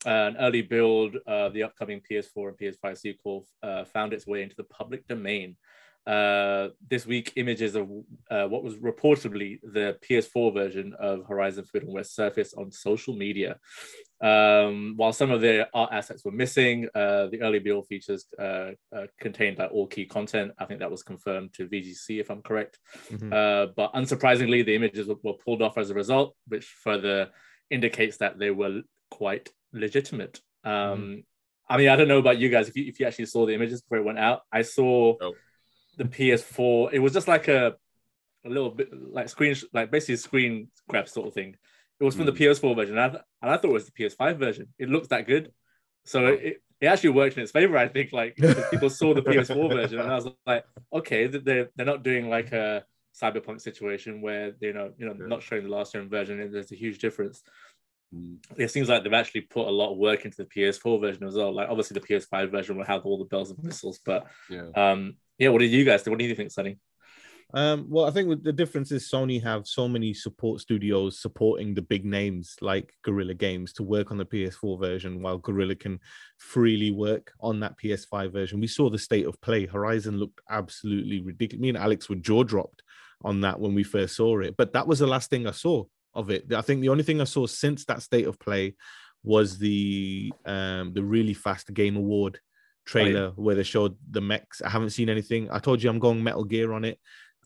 Uh, 0.03 0.10
an 0.32 0.38
early 0.38 0.63
build 0.63 1.18
of 1.27 1.53
the 1.53 1.62
upcoming 1.62 2.01
PS4 2.10 2.50
and 2.50 2.58
PS5 2.58 2.98
sequel 2.98 3.46
uh, 3.62 3.84
found 3.86 4.13
its 4.13 4.25
way 4.25 4.41
into 4.41 4.56
the 4.56 4.63
public 4.63 5.08
domain. 5.08 5.56
Uh, 6.08 6.70
this 6.89 7.05
week, 7.05 7.34
images 7.36 7.75
of 7.75 7.88
uh, 8.31 8.48
what 8.48 8.63
was 8.63 8.75
reportedly 8.77 9.60
the 9.62 9.98
PS4 10.03 10.53
version 10.53 10.96
of 11.00 11.25
Horizon 11.27 11.63
Forbidden 11.63 11.93
West 11.93 12.15
surfaced 12.15 12.55
on 12.58 12.72
social 12.72 13.15
media. 13.15 13.58
Um, 14.20 14.93
while 14.98 15.13
some 15.13 15.29
of 15.31 15.41
the 15.41 15.67
art 15.74 15.91
assets 15.93 16.25
were 16.25 16.31
missing, 16.31 16.88
uh, 16.96 17.27
the 17.27 17.41
early 17.41 17.60
build 17.60 17.88
features 17.88 18.25
uh, 18.39 18.72
uh, 18.96 19.08
contained 19.20 19.60
like 19.60 19.72
all 19.72 19.86
key 19.88 20.05
content. 20.05 20.53
I 20.58 20.65
think 20.65 20.79
that 20.79 20.89
was 20.89 21.03
confirmed 21.03 21.53
to 21.53 21.67
VGC, 21.67 22.20
if 22.20 22.31
I'm 22.31 22.41
correct. 22.41 22.79
Mhm. 23.10 23.31
Uh, 23.31 23.72
but 23.75 23.93
unsurprisingly, 23.93 24.65
the 24.65 24.75
images 24.75 25.08
were, 25.08 25.17
were 25.24 25.34
pulled 25.34 25.62
off 25.62 25.77
as 25.77 25.91
a 25.91 25.93
result, 25.93 26.36
which 26.48 26.65
further 26.65 27.29
indicates 27.70 28.17
that 28.17 28.39
they 28.39 28.50
were 28.51 28.81
quite 29.12 29.50
legitimate. 29.72 30.39
Um, 30.63 31.24
I 31.70 31.77
mean, 31.77 31.89
I 31.89 31.96
don't 31.96 32.08
know 32.08 32.20
about 32.20 32.38
you 32.39 32.50
guys. 32.50 32.67
If 32.70 32.75
you 32.75 32.86
if 32.88 33.00
you 33.00 33.05
actually 33.05 33.27
saw 33.27 33.46
the 33.46 33.53
images 33.53 33.81
before 33.81 34.00
it 34.00 34.03
went 34.03 34.20
out, 34.20 34.41
I 34.51 34.63
saw 34.63 35.15
Oh. 35.22 35.36
The 35.98 36.05
PS4. 36.05 36.93
It 36.93 37.00
was 37.00 37.13
just 37.13 37.27
like 37.27 37.48
a 37.48 37.75
a 38.45 38.50
little 38.50 38.71
bit 38.71 38.89
like 39.13 39.29
screen 39.29 39.55
like 39.74 39.91
basically 39.91 40.15
screen 40.15 40.67
grab 40.89 41.07
sort 41.07 41.27
of 41.27 41.33
thing. 41.33 41.55
It 42.00 42.03
was 42.03 42.15
from 42.15 42.25
the 42.25 42.31
Mm. 42.31 42.38
PS4 42.38 42.75
version, 42.75 42.98
and 42.98 43.05
I, 43.05 43.09
th- 43.09 43.24
and 43.44 43.51
I 43.51 43.57
thought 43.57 43.70
it 43.70 43.74
was 43.74 43.85
the 43.85 43.92
PS5 43.92 44.37
version. 44.39 44.68
It 44.79 44.89
looks 44.89 45.09
that 45.09 45.27
good, 45.27 45.51
so 46.05 46.25
it, 46.27 46.61
it 46.79 46.87
actually 46.87 47.11
worked 47.11 47.37
in 47.37 47.44
its 47.44 47.51
favor. 47.51 47.77
I 47.77 47.87
think 47.87 48.11
like 48.11 48.35
people 48.72 48.89
saw 48.89 49.13
the 49.13 49.22
PS4 49.22 49.70
version, 49.72 50.00
and 50.00 50.11
I 50.11 50.16
was 50.16 50.27
like, 50.48 50.66
okay, 50.92 51.27
they're 51.27 51.70
they're 51.75 51.85
not 51.85 52.03
doing 52.03 52.27
like 52.29 52.51
a 52.53 52.83
cyberpunk 53.22 53.61
situation 53.61 54.22
where 54.22 54.53
you 54.61 54.74
know 54.74 54.92
you 54.98 55.05
know 55.05 55.16
Yeah. 55.20 55.27
not 55.27 55.44
showing 55.44 55.63
the 55.63 55.70
last 55.70 55.94
gen 55.94 56.09
version. 56.09 56.39
and 56.39 56.51
There's 56.53 56.72
a 56.72 56.75
huge 56.75 56.98
difference. 56.98 57.44
Mm. 58.16 58.37
It 58.57 58.72
seems 58.72 58.89
like 58.89 59.03
they've 59.03 59.13
actually 59.13 59.42
put 59.42 59.68
a 59.68 59.72
lot 59.72 59.92
of 59.92 59.98
work 60.00 60.25
into 60.25 60.37
the 60.37 60.46
PS4 60.46 61.00
version 61.00 61.24
as 61.27 61.35
well. 61.35 61.53
Like 61.53 61.70
obviously 61.70 61.94
the 62.00 62.07
PS5 62.07 62.50
version 62.50 62.77
will 62.77 62.85
have 62.85 63.05
all 63.05 63.20
the 63.20 63.25
bells 63.25 63.51
and 63.51 63.59
whistles, 63.63 64.00
but 64.03 64.25
yeah. 64.50 64.70
um, 64.75 65.18
yeah. 65.37 65.50
What 65.50 65.59
did 65.59 65.72
you 65.72 65.83
guys 65.83 66.03
think? 66.03 66.11
What 66.11 66.20
do 66.20 66.25
you 66.25 66.35
think, 66.35 66.51
Sonny? 66.51 66.77
Um, 67.53 67.85
well, 67.89 68.05
I 68.05 68.11
think 68.11 68.44
the 68.44 68.53
difference 68.53 68.91
is 68.91 69.09
Sony 69.11 69.41
have 69.44 69.67
so 69.67 69.87
many 69.87 70.13
support 70.13 70.61
studios 70.61 71.20
supporting 71.20 71.74
the 71.74 71.81
big 71.81 72.05
names 72.05 72.55
like 72.61 72.94
Guerrilla 73.03 73.33
Games 73.33 73.74
to 73.74 73.83
work 73.83 74.11
on 74.11 74.17
the 74.17 74.25
PS4 74.25 74.79
version, 74.79 75.22
while 75.22 75.37
Guerrilla 75.37 75.75
can 75.75 76.00
freely 76.37 76.91
work 76.91 77.33
on 77.41 77.59
that 77.59 77.77
PS5 77.77 78.31
version. 78.31 78.61
We 78.61 78.67
saw 78.67 78.89
the 78.89 78.98
state 78.98 79.25
of 79.25 79.39
play. 79.41 79.65
Horizon 79.65 80.17
looked 80.17 80.39
absolutely 80.50 81.20
ridiculous. 81.22 81.61
Me 81.61 81.70
and 81.70 81.77
Alex 81.77 82.09
were 82.09 82.15
jaw 82.15 82.44
dropped 82.44 82.83
on 83.24 83.41
that 83.41 83.59
when 83.59 83.75
we 83.75 83.83
first 83.83 84.15
saw 84.15 84.39
it, 84.39 84.55
but 84.57 84.74
that 84.74 84.87
was 84.87 85.00
the 85.00 85.07
last 85.07 85.29
thing 85.29 85.46
I 85.46 85.51
saw 85.51 85.83
of 86.13 86.29
it. 86.29 86.51
I 86.53 86.61
think 86.61 86.81
the 86.81 86.89
only 86.89 87.03
thing 87.03 87.22
I 87.22 87.25
saw 87.25 87.48
since 87.48 87.85
that 87.85 88.01
state 88.01 88.27
of 88.27 88.39
play 88.39 88.75
was 89.24 89.59
the 89.59 90.33
um 90.46 90.94
the 90.94 91.03
really 91.03 91.35
fast 91.35 91.72
game 91.74 91.96
award 91.96 92.39
trailer 92.85 93.31
where 93.35 93.55
they 93.55 93.63
showed 93.63 93.96
the 94.09 94.22
mechs. 94.22 94.61
I 94.61 94.70
haven't 94.70 94.91
seen 94.91 95.09
anything. 95.09 95.50
I 95.51 95.59
told 95.59 95.81
you 95.81 95.89
I'm 95.89 96.00
going 96.00 96.24
Metal 96.24 96.44
Gear 96.44 96.74
on 96.74 96.85
it. 96.85 97.00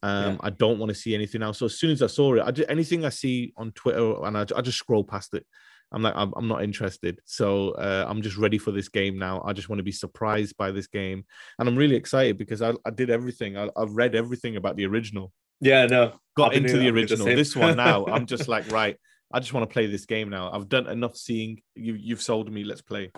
Um, 0.03 0.33
Yeah. 0.33 0.37
I 0.41 0.49
don't 0.49 0.79
want 0.79 0.89
to 0.89 0.95
see 0.95 1.15
anything 1.15 1.41
else. 1.41 1.59
So 1.59 1.65
as 1.65 1.79
soon 1.79 1.91
as 1.91 2.01
I 2.01 2.07
saw 2.07 2.35
it, 2.35 2.43
I 2.43 2.51
just, 2.51 2.69
anything 2.69 3.05
I 3.05 3.09
see 3.09 3.53
on 3.57 3.71
Twitter 3.71 4.23
and 4.23 4.37
I, 4.37 4.45
I 4.55 4.61
just 4.61 4.77
scroll 4.77 5.03
past 5.03 5.33
it. 5.33 5.45
I'm 5.91 6.01
like, 6.01 6.15
I'm, 6.15 6.33
I'm 6.35 6.47
not 6.47 6.63
interested. 6.63 7.19
So 7.25 7.71
uh, 7.71 8.05
I'm 8.07 8.21
just 8.21 8.37
ready 8.37 8.57
for 8.57 8.71
this 8.71 8.89
game 8.89 9.17
now. 9.17 9.41
I 9.45 9.53
just 9.53 9.69
want 9.69 9.79
to 9.79 9.83
be 9.83 9.91
surprised 9.91 10.57
by 10.57 10.71
this 10.71 10.87
game, 10.87 11.25
and 11.57 11.69
I'm 11.69 11.75
really 11.75 11.95
excited 11.95 12.37
because 12.37 12.61
I, 12.61 12.73
I 12.85 12.89
did 12.89 13.09
everything. 13.09 13.57
I, 13.57 13.69
I've 13.77 13.93
read 13.93 14.15
everything 14.15 14.57
about 14.57 14.75
the 14.75 14.85
original. 14.85 15.31
Yeah, 15.61 15.85
no. 15.85 16.13
Got 16.35 16.53
into 16.53 16.77
the 16.77 16.89
original. 16.89 17.25
same. 17.25 17.37
This 17.37 17.55
one 17.55 17.77
now, 17.87 18.05
I'm 18.07 18.25
just 18.25 18.47
like, 18.47 18.69
right. 18.71 18.97
I 19.31 19.39
just 19.39 19.53
want 19.53 19.69
to 19.69 19.73
play 19.73 19.87
this 19.87 20.05
game 20.05 20.29
now. 20.29 20.51
I've 20.51 20.67
done 20.67 20.87
enough 20.87 21.15
seeing. 21.15 21.61
You, 21.75 21.93
you've 21.93 22.21
sold 22.21 22.51
me. 22.51 22.63
Let's 22.63 22.81
play. 22.81 23.11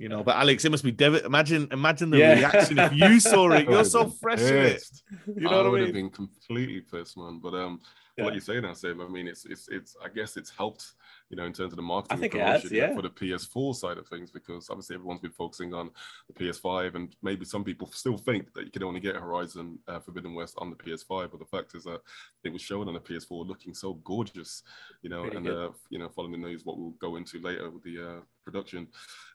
You 0.00 0.08
know, 0.08 0.22
but 0.24 0.34
Alex, 0.36 0.64
it 0.64 0.70
must 0.70 0.82
be 0.82 0.92
dev- 0.92 1.26
imagine 1.26 1.68
imagine 1.72 2.08
the 2.08 2.16
Yeah. 2.18 2.34
reaction 2.38 2.78
if 2.78 2.92
you 2.94 3.20
saw 3.20 3.50
it. 3.52 3.68
You're 3.68 3.84
so 3.98 4.08
fresh 4.08 4.40
in 4.40 4.56
it. 4.56 4.82
You 5.36 5.46
I 5.46 5.50
know 5.50 5.62
what 5.64 5.72
would 5.72 5.80
I 5.82 5.84
have 5.84 5.92
been 5.92 6.08
completely 6.08 6.80
pissed, 6.80 7.18
man. 7.18 7.38
But 7.42 7.52
um, 7.52 7.80
Yeah. 8.16 8.24
like 8.24 8.34
you 8.34 8.40
say 8.40 8.60
now, 8.60 8.72
Sam. 8.74 9.00
I 9.00 9.08
mean, 9.08 9.26
it's 9.28 9.44
it's 9.46 9.68
it's. 9.68 9.96
I 10.04 10.08
guess 10.08 10.36
it's 10.36 10.50
helped, 10.50 10.92
you 11.30 11.36
know, 11.36 11.44
in 11.44 11.52
terms 11.52 11.72
of 11.72 11.76
the 11.76 11.82
marketing. 11.82 12.14
and 12.14 12.20
think 12.20 12.34
it 12.34 12.40
has, 12.46 12.70
yeah. 12.70 12.94
For 12.94 13.02
the 13.02 13.10
PS4 13.10 13.74
side 13.74 13.98
of 13.98 14.06
things, 14.08 14.30
because 14.30 14.68
obviously 14.68 14.94
everyone's 14.96 15.20
been 15.20 15.30
focusing 15.30 15.72
on 15.74 15.90
the 16.28 16.34
PS5, 16.44 16.94
and 16.96 17.14
maybe 17.22 17.44
some 17.44 17.64
people 17.64 17.90
still 17.92 18.16
think 18.18 18.52
that 18.54 18.64
you 18.64 18.70
can 18.70 18.82
only 18.82 19.00
get 19.00 19.16
Horizon 19.16 19.78
uh, 19.88 20.00
Forbidden 20.00 20.34
West 20.34 20.54
on 20.58 20.70
the 20.70 20.76
PS5. 20.76 21.30
But 21.30 21.38
the 21.40 21.46
fact 21.46 21.74
is 21.74 21.84
that 21.84 22.00
it 22.44 22.52
was 22.52 22.62
shown 22.62 22.88
on 22.88 22.94
the 22.94 23.00
PS4, 23.00 23.46
looking 23.46 23.74
so 23.74 23.94
gorgeous, 24.04 24.62
you 25.02 25.10
know, 25.10 25.22
Really 25.22 25.36
and 25.36 25.48
uh, 25.48 25.70
you 25.88 25.98
know, 25.98 26.08
following 26.08 26.32
the 26.32 26.38
news, 26.48 26.64
what 26.64 26.78
we'll 26.78 26.90
go 27.00 27.16
into 27.16 27.40
later 27.40 27.70
with 27.70 27.82
the 27.84 28.00
uh, 28.02 28.20
production. 28.44 28.88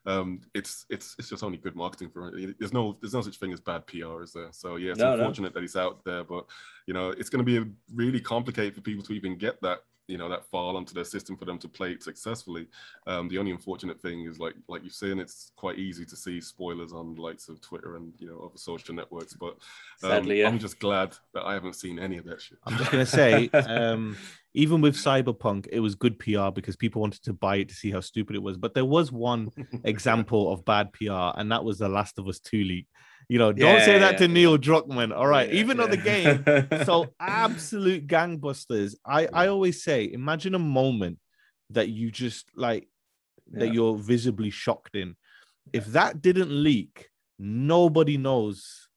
Um, 0.05 0.41
it's 0.53 0.85
it's 0.89 1.15
it's 1.17 1.29
just 1.29 1.43
only 1.43 1.57
good 1.57 1.75
marketing 1.75 2.09
for 2.09 2.27
it. 2.37 2.55
There's 2.59 2.73
no 2.73 2.97
there's 3.01 3.13
no 3.13 3.21
such 3.21 3.37
thing 3.39 3.53
as 3.53 3.59
bad 3.59 3.87
PR, 3.87 4.21
is 4.21 4.33
there? 4.33 4.49
So 4.51 4.75
yeah, 4.75 4.91
it's 4.91 4.99
No, 4.99 5.15
no. 5.15 5.19
unfortunate 5.21 5.53
that 5.53 5.61
he's 5.61 5.75
out 5.75 6.03
there, 6.05 6.23
but 6.23 6.45
you 6.87 6.93
know, 6.93 7.09
it's 7.09 7.29
going 7.29 7.45
to 7.45 7.63
be 7.63 7.71
really 7.93 8.19
complicated 8.19 8.75
for 8.75 8.81
people 8.81 9.03
to 9.05 9.13
even 9.13 9.37
get 9.37 9.61
that 9.61 9.79
you 10.07 10.17
know 10.17 10.29
that 10.29 10.45
file 10.45 10.77
onto 10.77 10.93
their 10.93 11.03
system 11.03 11.35
for 11.35 11.45
them 11.45 11.57
to 11.57 11.67
play 11.67 11.91
it 11.91 12.03
successfully. 12.03 12.67
Um, 13.07 13.27
the 13.27 13.37
only 13.37 13.51
unfortunate 13.51 13.99
thing 14.01 14.25
is 14.25 14.39
like 14.39 14.53
like 14.67 14.83
you've 14.83 14.93
seen, 14.93 15.19
it's 15.19 15.51
quite 15.55 15.79
easy 15.79 16.05
to 16.05 16.15
see 16.15 16.39
spoilers 16.41 16.93
on 16.93 17.15
the 17.15 17.21
likes 17.21 17.49
of 17.49 17.61
Twitter 17.61 17.95
and 17.95 18.13
you 18.19 18.27
know 18.27 18.39
other 18.39 18.57
social 18.57 18.93
networks. 18.93 19.33
But 19.33 19.55
um, 20.03 20.11
Sadly, 20.11 20.41
yeah. 20.41 20.47
I'm 20.47 20.59
just 20.59 20.79
glad 20.79 21.15
that 21.33 21.43
I 21.43 21.53
haven't 21.53 21.75
seen 21.75 21.97
any 21.99 22.17
of 22.17 22.25
that 22.25 22.41
shit. 22.41 22.59
I'm 22.65 22.77
just 22.77 22.91
gonna 22.91 23.05
say, 23.05 23.49
um, 23.53 24.15
even 24.53 24.81
with 24.81 24.95
Cyberpunk, 24.95 25.67
it 25.71 25.79
was 25.79 25.95
good 25.95 26.19
PR 26.19 26.49
because 26.53 26.75
people 26.75 27.01
wanted 27.01 27.23
to 27.23 27.33
buy 27.33 27.57
it 27.57 27.69
to 27.69 27.75
see 27.75 27.91
how 27.91 28.01
stupid 28.01 28.35
it 28.35 28.43
was. 28.43 28.57
But 28.57 28.73
there 28.73 28.85
was 28.85 29.11
one 29.11 29.49
example 29.83 30.51
of 30.51 30.65
bad 30.65 30.93
PR, 30.93 31.31
and 31.35 31.51
that 31.51 31.63
was 31.63 31.79
the 31.79 31.89
Last 31.89 32.19
of 32.19 32.27
Us 32.27 32.39
2 32.39 32.63
leak. 32.63 32.87
You 33.27 33.39
know, 33.39 33.51
don't 33.51 33.81
say 33.81 33.97
that 33.99 34.13
yeah, 34.13 34.17
to 34.19 34.27
Neil 34.27 34.57
Druckmann. 34.57 35.15
All 35.15 35.25
right, 35.27 35.51
Yeah, 35.51 35.59
even 35.61 35.77
though 35.77 35.87
the 35.97 35.97
game 35.97 36.43
so 36.85 37.07
absolute 37.19 38.07
gangbusters. 38.07 38.95
I 39.05 39.27
I 39.33 39.47
always 39.47 39.83
say, 39.83 40.11
imagine 40.11 40.53
a 40.55 40.59
moment 40.59 41.17
that 41.71 41.89
you 41.89 42.11
just 42.11 42.45
like 42.55 42.87
that 43.51 43.67
Yeah. 43.67 43.73
you're 43.73 43.95
visibly 43.97 44.49
shocked 44.51 44.95
in. 44.95 45.15
If 45.73 45.85
that 45.87 46.21
didn't 46.21 46.51
leak, 46.51 47.09
nobody 47.39 48.17
knows. 48.17 48.87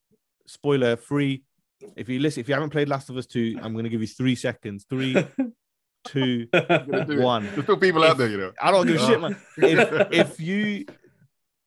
Spoiler 0.46 0.96
free. 0.96 1.44
If 1.96 2.08
you 2.08 2.18
listen, 2.20 2.40
if 2.40 2.48
you 2.48 2.54
haven't 2.54 2.70
played 2.70 2.88
Last 2.88 3.08
of 3.10 3.16
Us 3.16 3.26
2, 3.26 3.58
I'm 3.62 3.74
gonna 3.74 3.88
give 3.88 4.00
you 4.00 4.06
three 4.06 4.34
seconds. 4.34 4.84
Three, 4.88 5.14
two, 6.06 6.46
Gonna 6.52 7.04
do 7.06 7.20
it. 7.20 7.20
one. 7.20 7.44
There's 7.46 7.62
still 7.64 7.76
people 7.76 8.02
out 8.04 8.18
there, 8.18 8.28
you 8.28 8.36
know. 8.38 8.52
I 8.60 8.70
don't 8.70 8.86
give 8.86 8.96
a 9.00 9.06
shit, 9.06 9.20
man. 9.20 9.36
If, 9.58 10.12
if 10.12 10.40
you 10.40 10.86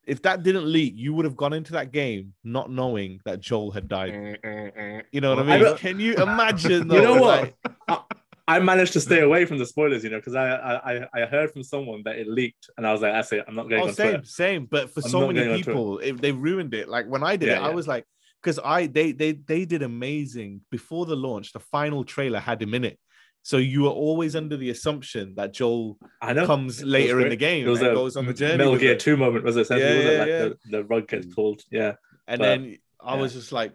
if 0.05 0.21
that 0.23 0.43
didn't 0.43 0.65
leak, 0.65 0.93
you 0.95 1.13
would 1.13 1.25
have 1.25 1.35
gone 1.35 1.53
into 1.53 1.73
that 1.73 1.91
game 1.91 2.33
not 2.43 2.71
knowing 2.71 3.19
that 3.25 3.39
Joel 3.39 3.71
had 3.71 3.87
died. 3.87 4.13
Mm, 4.13 4.41
mm, 4.41 4.77
mm. 4.77 5.03
You 5.11 5.21
know 5.21 5.35
what 5.35 5.39
I 5.39 5.41
I 5.41 5.55
mean? 5.57 5.65
don't- 5.65 5.79
Can 5.79 5.99
you 5.99 6.15
imagine? 6.15 6.87
Though, 6.87 6.95
You 6.97 7.01
know 7.01 7.21
what? 7.21 7.41
like- 7.41 7.55
I, 7.87 8.55
I 8.55 8.59
managed 8.59 8.93
to 8.93 8.99
stay 8.99 9.21
away 9.21 9.45
from 9.45 9.59
the 9.59 9.65
spoilers, 9.65 10.03
you 10.03 10.09
know, 10.09 10.17
because 10.17 10.35
I, 10.35 10.49
I 10.49 10.93
I- 10.95 11.07
I 11.21 11.25
heard 11.25 11.51
from 11.51 11.63
someone 11.63 12.01
that 12.05 12.17
it 12.17 12.27
leaked, 12.27 12.69
and 12.77 12.85
I 12.87 12.91
was 12.91 13.01
like, 13.01 13.13
that's 13.13 13.31
it. 13.31 13.45
I'm 13.47 13.55
not 13.55 13.69
going 13.69 13.81
oh, 13.83 13.87
on 13.87 13.93
same, 13.93 14.11
Twitter. 14.13 14.25
same. 14.25 14.65
But 14.65 14.89
for 14.93 15.01
I'm 15.05 15.09
so 15.09 15.27
many 15.27 15.33
going 15.39 15.49
on 15.51 15.55
Twitter. 15.57 15.71
people, 15.71 15.99
if 15.99 16.17
they 16.19 16.31
ruined 16.31 16.73
it. 16.73 16.89
Like 16.89 17.07
when 17.07 17.23
I 17.23 17.35
did 17.35 17.49
Yeah, 17.49 17.59
it, 17.63 17.69
I 17.69 17.69
was 17.69 17.87
like, 17.87 18.05
because 18.41 18.59
I 18.63 18.87
they 18.87 19.11
they 19.11 19.33
they 19.33 19.65
did 19.65 19.83
amazing 19.83 20.61
before 20.71 21.05
the 21.05 21.15
launch. 21.15 21.53
The 21.53 21.59
final 21.59 22.03
trailer 22.03 22.39
had 22.39 22.59
him 22.61 22.73
in 22.73 22.83
it, 22.85 22.97
so 23.43 23.57
you 23.57 23.83
were 23.83 23.89
always 23.89 24.35
under 24.35 24.55
the 24.57 24.69
assumption 24.69 25.33
that 25.35 25.53
Joel 25.53 25.97
I 26.21 26.33
know. 26.33 26.45
comes 26.45 26.83
later 26.83 27.21
in 27.21 27.29
the 27.29 27.35
game 27.35 27.65
It 27.65 27.69
was 27.69 27.81
and 27.81 27.89
a 27.89 27.93
goes 27.93 28.15
on 28.15 28.25
the 28.25 28.33
journey. 28.33 28.57
Metal 28.57 28.77
Gear 28.77 28.95
2 28.97 29.17
moment, 29.17 29.43
was 29.43 29.57
it? 29.57 29.61
Essentially, 29.61 29.89
Yeah, 29.89 29.99
it? 29.99 30.13
yeah, 30.13 30.19
Like 30.19 30.27
yeah. 30.27 30.39
The, 30.39 30.57
the 30.77 30.83
rug 30.83 31.07
gets 31.07 31.25
mm. 31.25 31.33
pulled. 31.35 31.61
Yeah. 31.71 31.93
And 32.27 32.39
But- 32.39 32.45
then 32.45 32.77
I 33.03 33.15
yeah. 33.15 33.21
was 33.21 33.33
just 33.33 33.51
like, 33.51 33.73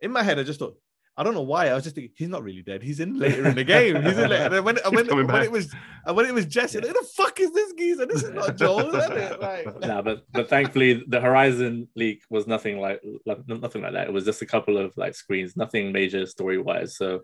in 0.00 0.12
my 0.12 0.22
head, 0.22 0.38
I 0.38 0.42
just 0.42 0.58
thought, 0.58 0.76
I 1.16 1.22
don't 1.24 1.34
know 1.34 1.42
why. 1.42 1.68
I 1.68 1.74
was 1.74 1.84
just 1.84 1.94
thinking, 1.94 2.12
he's 2.16 2.28
not 2.30 2.42
really 2.42 2.62
dead. 2.62 2.82
He's 2.82 2.98
in 2.98 3.18
later 3.18 3.46
in 3.46 3.54
the 3.54 3.64
game. 3.64 4.02
He's 4.02 4.16
in 4.16 4.30
later. 4.30 4.56
And 4.56 4.64
when, 4.64 4.78
and 4.84 4.94
when, 4.96 5.06
coming 5.06 5.26
when 5.26 5.36
back. 5.36 5.44
it 5.44 5.52
was 5.52 5.70
and 6.06 6.16
when 6.16 6.24
it 6.26 6.32
was 6.32 6.46
Jesse, 6.46 6.78
like, 6.78 6.86
who 6.86 6.92
the 6.94 7.06
fuck 7.14 7.38
is 7.38 7.52
this 7.52 7.72
geezer? 7.74 8.06
This 8.06 8.22
is 8.22 8.30
not 8.30 8.56
Joel, 8.58 8.94
is 8.94 9.10
it? 9.10 9.40
Like, 9.40 9.80
nah, 9.86 10.00
but 10.02 10.24
but 10.32 10.48
thankfully 10.48 11.02
the 11.06 11.20
Horizon 11.20 11.88
leak 11.96 12.22
was 12.30 12.46
nothing 12.46 12.78
like, 12.78 13.00
like 13.26 13.46
nothing 13.46 13.82
like 13.82 13.92
that. 13.92 14.06
It 14.08 14.12
was 14.12 14.24
just 14.24 14.40
a 14.42 14.46
couple 14.46 14.78
of 14.78 14.94
like 14.96 15.14
screens, 15.14 15.54
nothing 15.56 15.92
major 15.92 16.24
story 16.26 16.56
wise. 16.58 16.96
So 16.96 17.20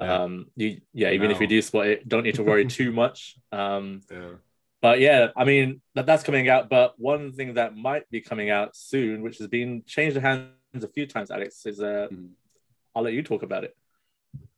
Yeah. 0.00 0.22
um 0.22 0.46
you 0.56 0.80
yeah, 0.92 1.10
even 1.10 1.30
if 1.30 1.40
you 1.40 1.46
do 1.46 1.62
spot 1.62 1.86
it, 1.86 2.08
don't 2.08 2.24
need 2.24 2.34
to 2.36 2.42
worry 2.42 2.66
too 2.66 2.90
much. 3.02 3.36
Um 3.52 4.00
Yeah. 4.10 4.32
but 4.82 4.98
yeah, 5.00 5.28
I 5.36 5.44
mean 5.44 5.80
that, 5.94 6.06
that's 6.06 6.22
coming 6.24 6.48
out. 6.48 6.68
But 6.68 6.98
one 6.98 7.32
thing 7.32 7.54
that 7.54 7.76
might 7.76 8.10
be 8.10 8.20
coming 8.20 8.50
out 8.50 8.74
soon, 8.76 9.22
which 9.22 9.38
has 9.38 9.46
been 9.48 9.82
changed 9.86 10.16
hands 10.16 10.50
a 10.74 10.88
few 10.88 11.06
times, 11.06 11.30
Alex, 11.30 11.64
is 11.66 11.80
uh 11.80 12.08
Mm. 12.10 12.30
I'll 12.94 13.02
let 13.02 13.12
you 13.14 13.22
talk 13.22 13.42
about 13.42 13.64
it. 13.64 13.76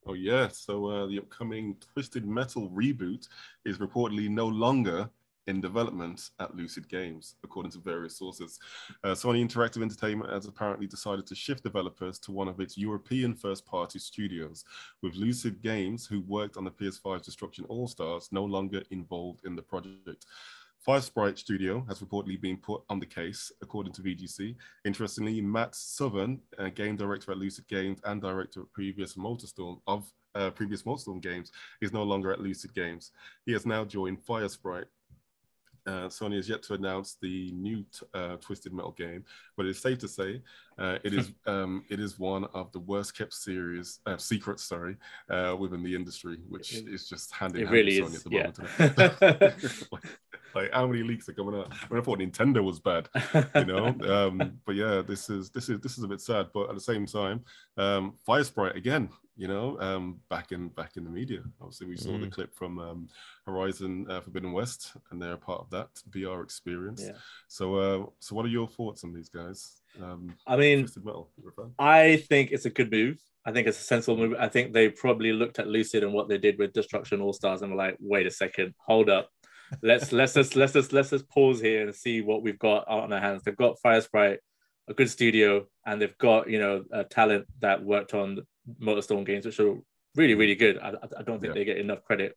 Oh 0.06 0.14
yeah, 0.14 0.48
so 0.48 0.86
uh, 0.86 1.06
the 1.06 1.18
upcoming 1.18 1.76
Twisted 1.92 2.24
Metal 2.26 2.70
reboot 2.70 3.26
is 3.64 3.78
reportedly 3.78 4.28
no 4.28 4.46
longer 4.46 5.08
in 5.46 5.60
development 5.60 6.30
at 6.40 6.54
Lucid 6.54 6.88
Games, 6.88 7.36
according 7.44 7.72
to 7.72 7.78
various 7.78 8.18
sources. 8.18 8.58
Uh, 9.04 9.08
Sony 9.08 9.44
Interactive 9.44 9.82
Entertainment 9.82 10.32
has 10.32 10.46
apparently 10.46 10.86
decided 10.86 11.26
to 11.26 11.34
shift 11.34 11.62
developers 11.62 12.18
to 12.20 12.32
one 12.32 12.48
of 12.48 12.60
its 12.60 12.76
European 12.76 13.34
first-party 13.34 13.98
studios, 13.98 14.64
with 15.02 15.14
Lucid 15.14 15.62
Games, 15.62 16.06
who 16.06 16.20
worked 16.22 16.56
on 16.56 16.64
the 16.64 16.70
PS5 16.70 17.22
Destruction 17.22 17.64
All 17.68 17.88
Stars, 17.88 18.28
no 18.32 18.44
longer 18.44 18.82
involved 18.90 19.44
in 19.44 19.56
the 19.56 19.62
project. 19.62 20.26
Firesprite 20.86 21.36
Studio 21.36 21.84
has 21.88 22.00
reportedly 22.00 22.40
been 22.40 22.56
put 22.58 22.82
on 22.88 23.00
the 23.00 23.06
case, 23.06 23.50
according 23.60 23.92
to 23.94 24.02
VGC. 24.02 24.54
Interestingly, 24.84 25.40
Matt 25.40 25.74
Southern, 25.74 26.40
uh, 26.58 26.68
game 26.68 26.94
director 26.96 27.32
at 27.32 27.38
Lucid 27.38 27.66
Games 27.66 27.98
and 28.04 28.22
director 28.22 28.60
of 28.60 28.72
previous 28.72 29.14
Motorstorm 29.14 29.80
of 29.88 30.08
uh, 30.36 30.50
previous 30.50 30.82
Motorstorm 30.82 31.20
games, 31.20 31.50
is 31.80 31.92
no 31.92 32.04
longer 32.04 32.32
at 32.32 32.40
Lucid 32.40 32.72
Games. 32.74 33.10
He 33.46 33.52
has 33.52 33.66
now 33.66 33.84
joined 33.84 34.24
Firesprite. 34.24 34.84
Uh, 35.86 36.08
Sony 36.08 36.36
has 36.36 36.48
yet 36.48 36.62
to 36.64 36.74
announce 36.74 37.16
the 37.22 37.50
new 37.52 37.84
t- 37.92 38.06
uh, 38.14 38.36
Twisted 38.36 38.72
Metal 38.72 38.92
game, 38.92 39.24
but 39.56 39.66
it's 39.66 39.78
safe 39.80 39.98
to 39.98 40.08
say 40.08 40.42
uh, 40.78 40.98
it 41.04 41.14
is 41.14 41.30
um, 41.46 41.84
it 41.88 42.00
is 42.00 42.18
one 42.18 42.44
of 42.54 42.72
the 42.72 42.80
worst 42.80 43.16
kept 43.16 43.32
series 43.32 44.00
uh, 44.06 44.16
secrets, 44.16 44.64
sorry, 44.64 44.96
uh, 45.30 45.54
within 45.58 45.82
the 45.82 45.94
industry, 45.94 46.38
which 46.48 46.74
It- 46.74 46.88
is 46.88 47.08
just 47.08 47.32
hand 47.32 47.54
in 47.54 47.62
It 47.62 47.64
hand 47.66 47.72
really 47.74 47.98
Sony 48.00 48.14
is. 48.14 48.16
at 48.16 48.24
the 48.24 49.40
Yeah. 49.40 49.80
like, 49.92 50.04
like, 50.54 50.72
how 50.72 50.86
many 50.86 51.02
leaks 51.02 51.28
are 51.28 51.32
coming 51.34 51.54
out? 51.54 51.70
I, 51.70 51.86
mean, 51.92 52.00
I 52.00 52.04
thought 52.04 52.18
Nintendo 52.18 52.64
was 52.64 52.80
bad, 52.80 53.08
you 53.54 53.64
know. 53.66 53.86
um, 54.12 54.58
but 54.64 54.74
yeah, 54.74 55.02
this 55.06 55.28
is 55.30 55.50
this 55.50 55.68
is 55.68 55.80
this 55.80 55.98
is 55.98 56.04
a 56.04 56.08
bit 56.08 56.20
sad. 56.20 56.46
But 56.52 56.68
at 56.70 56.74
the 56.74 56.80
same 56.80 57.06
time, 57.06 57.44
um, 57.76 58.14
Firesprite 58.26 58.74
again, 58.76 59.10
you 59.36 59.48
know, 59.48 59.78
um, 59.80 60.20
back 60.30 60.52
in 60.52 60.68
back 60.68 60.96
in 60.96 61.04
the 61.04 61.10
media. 61.10 61.40
Obviously, 61.60 61.86
we 61.86 61.96
saw 61.96 62.12
the 62.18 62.26
Mm. 62.26 62.32
clip 62.32 62.54
from 62.54 62.78
um, 62.78 63.08
Horizon 63.44 64.06
uh, 64.10 64.20
Forbidden 64.20 64.52
West, 64.52 64.92
and 65.10 65.20
they're 65.20 65.34
a 65.34 65.38
part 65.38 65.60
of 65.60 65.70
that 65.70 65.88
VR 66.10 66.42
experience. 66.42 67.02
Yeah. 67.04 67.12
So, 67.48 67.74
uh, 67.76 68.06
so 68.20 68.34
what 68.34 68.44
are 68.46 68.48
your 68.50 68.68
thoughts 68.68 69.04
on 69.04 69.12
these 69.12 69.28
guys? 69.28 69.80
Um, 70.02 70.34
I 70.46 70.56
mean, 70.56 70.88
Metal, 71.04 71.30
you're 71.40 71.50
a 71.50 71.52
fan? 71.52 71.72
I 71.78 72.16
think 72.28 72.50
it's 72.52 72.64
a 72.66 72.70
good 72.70 72.90
move. 72.90 73.18
I 73.44 73.52
think 73.52 73.68
it's 73.68 73.80
a 73.80 73.84
sensible 73.84 74.16
move. 74.16 74.34
I 74.38 74.48
think 74.48 74.72
they 74.72 74.88
probably 74.88 75.32
looked 75.32 75.58
at 75.58 75.68
Lucid 75.68 76.02
and 76.02 76.12
what 76.12 76.28
they 76.28 76.38
did 76.38 76.58
with 76.58 76.72
Destruction 76.72 77.20
All 77.20 77.32
Stars 77.32 77.62
and 77.62 77.70
were 77.70 77.76
like, 77.78 77.96
wait 78.00 78.26
a 78.26 78.30
second, 78.30 78.74
hold 78.86 79.08
up. 79.08 79.28
Let's 79.82 80.12
let's 80.12 80.34
just 80.34 80.56
let's 80.56 80.72
just 80.72 80.92
let's 80.92 81.10
just 81.10 81.28
pause 81.28 81.60
here 81.60 81.82
and 81.82 81.94
see 81.94 82.22
what 82.22 82.42
we've 82.42 82.58
got 82.58 82.86
on 82.88 83.12
our 83.12 83.20
hands. 83.20 83.42
They've 83.44 83.56
got 83.56 83.76
Firesprite, 83.84 84.38
a 84.88 84.94
good 84.94 85.10
studio, 85.10 85.66
and 85.84 86.00
they've 86.00 86.16
got 86.18 86.48
you 86.48 86.58
know 86.58 86.84
a 86.92 87.04
talent 87.04 87.46
that 87.60 87.82
worked 87.84 88.14
on 88.14 88.38
Motorstorm 88.80 89.24
games, 89.26 89.46
which 89.46 89.60
are 89.60 89.74
really 90.14 90.34
really 90.34 90.54
good. 90.54 90.78
I, 90.78 90.90
I- 91.18 91.22
don't 91.22 91.40
think 91.40 91.50
Yeah. 91.50 91.58
they 91.58 91.64
get 91.64 91.78
enough 91.78 92.02
credit, 92.04 92.36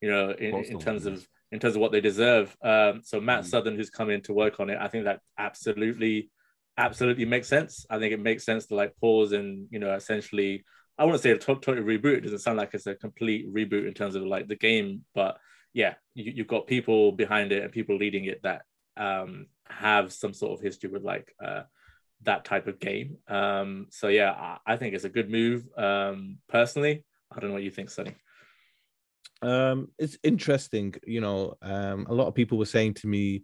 you 0.00 0.10
know, 0.10 0.30
in, 0.30 0.54
in 0.64 0.78
terms 0.78 1.04
yes. 1.06 1.18
of 1.18 1.28
in 1.52 1.58
terms 1.58 1.74
of 1.74 1.80
what 1.80 1.92
they 1.92 2.00
deserve. 2.00 2.56
Um, 2.62 3.02
so 3.02 3.20
Matt 3.20 3.42
Mhm. 3.44 3.46
Southern, 3.46 3.76
who's 3.76 3.90
come 3.90 4.10
in 4.10 4.22
to 4.22 4.32
work 4.32 4.60
on 4.60 4.70
it, 4.70 4.78
I 4.80 4.88
think 4.88 5.04
that 5.04 5.20
absolutely 5.38 6.30
absolutely 6.78 7.24
makes 7.24 7.48
sense. 7.48 7.84
I 7.90 7.98
think 7.98 8.12
it 8.12 8.20
makes 8.20 8.44
sense 8.44 8.66
to 8.66 8.74
like 8.74 8.94
pause 9.00 9.32
and 9.32 9.66
you 9.70 9.78
know 9.78 9.94
essentially 9.94 10.64
I 10.98 11.04
wouldn't 11.04 11.22
say 11.22 11.30
a 11.30 11.38
to- 11.38 11.54
total 11.56 11.84
reboot. 11.84 12.18
It 12.18 12.20
doesn't 12.22 12.40
sound 12.40 12.58
like 12.58 12.74
it's 12.74 12.86
a 12.86 12.94
complete 12.94 13.52
reboot 13.52 13.86
in 13.88 13.94
terms 13.94 14.14
of 14.14 14.22
like 14.22 14.48
the 14.48 14.56
game, 14.56 15.04
but 15.14 15.38
yeah, 15.72 15.94
you, 16.14 16.32
you've 16.36 16.46
got 16.46 16.66
people 16.66 17.12
behind 17.12 17.52
it 17.52 17.62
and 17.62 17.72
people 17.72 17.96
leading 17.96 18.24
it 18.26 18.42
that 18.42 18.62
um, 18.96 19.46
have 19.68 20.12
some 20.12 20.34
sort 20.34 20.52
of 20.52 20.60
history 20.62 20.90
with 20.90 21.02
like 21.02 21.34
uh, 21.42 21.62
that 22.22 22.44
type 22.44 22.66
of 22.66 22.78
game. 22.78 23.16
Um, 23.28 23.86
so 23.90 24.08
yeah, 24.08 24.32
I, 24.32 24.74
I 24.74 24.76
think 24.76 24.94
it's 24.94 25.04
a 25.04 25.08
good 25.08 25.30
move. 25.30 25.66
Um, 25.76 26.38
personally, 26.48 27.04
I 27.30 27.40
don't 27.40 27.50
know 27.50 27.54
what 27.54 27.62
you 27.62 27.70
think, 27.70 27.90
Sonny. 27.90 28.14
um 29.42 29.88
it's 29.98 30.18
interesting 30.22 30.94
you 31.06 31.20
know 31.20 31.54
um 31.62 32.06
a 32.10 32.14
lot 32.14 32.26
of 32.28 32.34
people 32.34 32.58
were 32.58 32.66
saying 32.66 32.92
to 32.92 33.06
me 33.06 33.42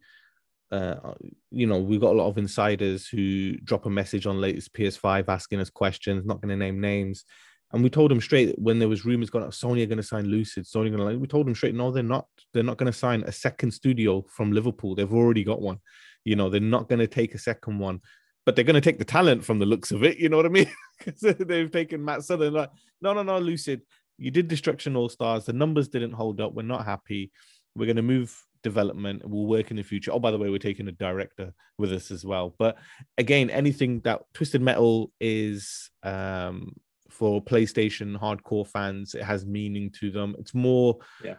uh 0.71 1.15
you 1.51 1.67
know 1.67 1.81
we've 1.81 2.03
got 2.03 2.13
a 2.15 2.21
lot 2.21 2.29
of 2.29 2.37
insiders 2.37 3.09
who 3.09 3.57
drop 3.65 3.87
a 3.87 3.91
message 3.91 4.27
on 4.27 4.41
latest 4.41 4.75
ps5 4.75 5.25
asking 5.29 5.59
us 5.61 5.71
questions 5.71 6.27
not 6.27 6.41
going 6.41 6.51
to 6.51 6.57
name 6.57 6.81
names 6.81 7.25
and 7.73 7.83
we 7.83 7.89
told 7.89 8.11
them 8.11 8.21
straight 8.21 8.55
when 8.59 8.79
there 8.79 8.91
was 8.91 9.07
rumors 9.07 9.31
going 9.31 9.49
sony 9.49 9.83
are 9.83 9.87
going 9.87 9.97
to 9.97 10.03
sign 10.03 10.27
lucid 10.27 10.65
sony 10.65 10.87
are 10.87 10.97
going 10.97 10.99
to 10.99 11.05
like 11.05 11.19
we 11.19 11.27
told 11.27 11.47
them 11.47 11.55
straight 11.55 11.75
no 11.75 11.91
they're 11.91 12.03
not 12.03 12.27
they're 12.53 12.63
not 12.63 12.77
going 12.77 12.93
to 12.93 12.99
sign 12.99 13.23
a 13.23 13.33
second 13.33 13.71
studio 13.71 14.23
from 14.29 14.53
liverpool 14.53 14.95
they've 14.95 15.15
already 15.15 15.45
got 15.45 15.63
one 15.63 15.79
you 16.25 16.37
know 16.37 16.51
they're 16.51 16.61
not 16.61 16.89
going 16.91 16.99
to 16.99 17.07
take 17.07 17.35
a 17.35 17.39
second 17.39 17.79
one 17.79 18.01
but 18.47 18.55
they're 18.57 18.65
going 18.65 18.75
to 18.75 18.81
take 18.81 18.99
the 18.99 19.05
talent 19.05 19.45
from 19.45 19.59
the 19.59 19.67
looks 19.67 19.91
of 19.91 20.03
it 20.03 20.17
you 20.19 20.29
know 20.31 20.37
what 20.39 20.47
i 20.47 20.49
mean? 20.49 20.71
Because 21.05 21.37
they've 21.37 21.71
taken 21.71 22.03
matt 22.03 22.23
southern 22.25 22.55
like 22.55 22.71
no 23.03 23.13
no 23.13 23.23
no 23.23 23.39
lucid 23.39 23.83
you 24.17 24.31
did 24.31 24.49
destruction 24.49 24.97
all 24.97 25.11
stars 25.11 25.45
the 25.45 25.53
numbers 25.53 25.89
didn't 25.89 26.13
hold 26.13 26.41
up 26.41 26.55
we're 26.55 26.63
not 26.63 26.87
happy 26.87 27.31
we're 27.75 27.85
going 27.85 27.97
to 27.97 28.03
move 28.03 28.35
development 28.63 29.23
we'll 29.29 29.47
work 29.47 29.71
in 29.71 29.77
the 29.77 29.83
future. 29.83 30.11
Oh 30.11 30.19
by 30.19 30.31
the 30.31 30.39
way 30.39 30.49
we're 30.49 30.59
taking 30.59 30.89
a 30.89 30.93
director 30.93 31.53
with 31.79 31.93
us 31.93 32.11
as 32.11 32.25
well. 32.25 32.55
But 32.59 32.79
again 33.19 33.49
anything 33.51 34.01
that 34.01 34.23
twisted 34.35 34.63
metal 34.63 35.13
is 35.21 35.91
um 36.03 36.73
for 37.11 37.41
playstation 37.45 38.19
hardcore 38.19 38.67
fans 38.67 39.15
it 39.15 39.23
has 39.23 39.45
meaning 39.47 39.91
to 40.01 40.11
them. 40.11 40.35
It's 40.39 40.55
more 40.55 40.97
Yeah. 41.23 41.37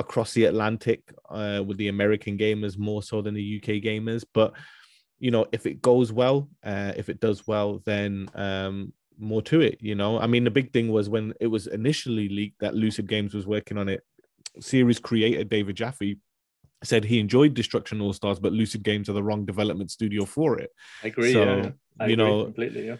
across 0.00 0.34
the 0.34 0.44
atlantic 0.46 1.00
uh 1.30 1.62
with 1.66 1.78
the 1.78 1.88
american 1.88 2.36
gamers 2.36 2.76
more 2.76 3.02
so 3.02 3.22
than 3.22 3.34
the 3.34 3.56
uk 3.58 3.68
gamers 3.88 4.24
but 4.34 4.52
you 5.20 5.30
know 5.30 5.46
if 5.52 5.66
it 5.66 5.80
goes 5.82 6.12
well 6.12 6.48
uh 6.64 6.92
if 6.96 7.08
it 7.08 7.20
does 7.20 7.46
well 7.46 7.80
then 7.84 8.28
um 8.34 8.92
more 9.18 9.42
to 9.42 9.60
it 9.60 9.76
you 9.80 9.94
know 9.94 10.18
i 10.18 10.26
mean 10.26 10.44
the 10.44 10.50
big 10.50 10.72
thing 10.72 10.88
was 10.90 11.08
when 11.08 11.32
it 11.40 11.46
was 11.46 11.66
initially 11.66 12.28
leaked 12.28 12.58
that 12.60 12.74
lucid 12.74 13.06
games 13.06 13.34
was 13.34 13.46
working 13.46 13.76
on 13.78 13.88
it 13.88 14.02
series 14.60 14.98
creator 14.98 15.44
david 15.44 15.76
jaffe 15.76 16.16
said 16.82 17.04
he 17.04 17.20
enjoyed 17.20 17.52
destruction 17.52 18.00
all 18.00 18.14
stars 18.14 18.40
but 18.40 18.52
lucid 18.54 18.82
games 18.82 19.08
are 19.10 19.12
the 19.12 19.22
wrong 19.22 19.44
development 19.44 19.90
studio 19.90 20.24
for 20.24 20.58
it 20.58 20.70
I 21.04 21.08
agree. 21.08 21.32
So, 21.34 21.44
yeah. 21.44 21.70
I 22.00 22.06
you 22.06 22.14
agree 22.14 22.16
know, 22.16 22.44
completely. 22.44 22.86
Yeah. 22.86 22.96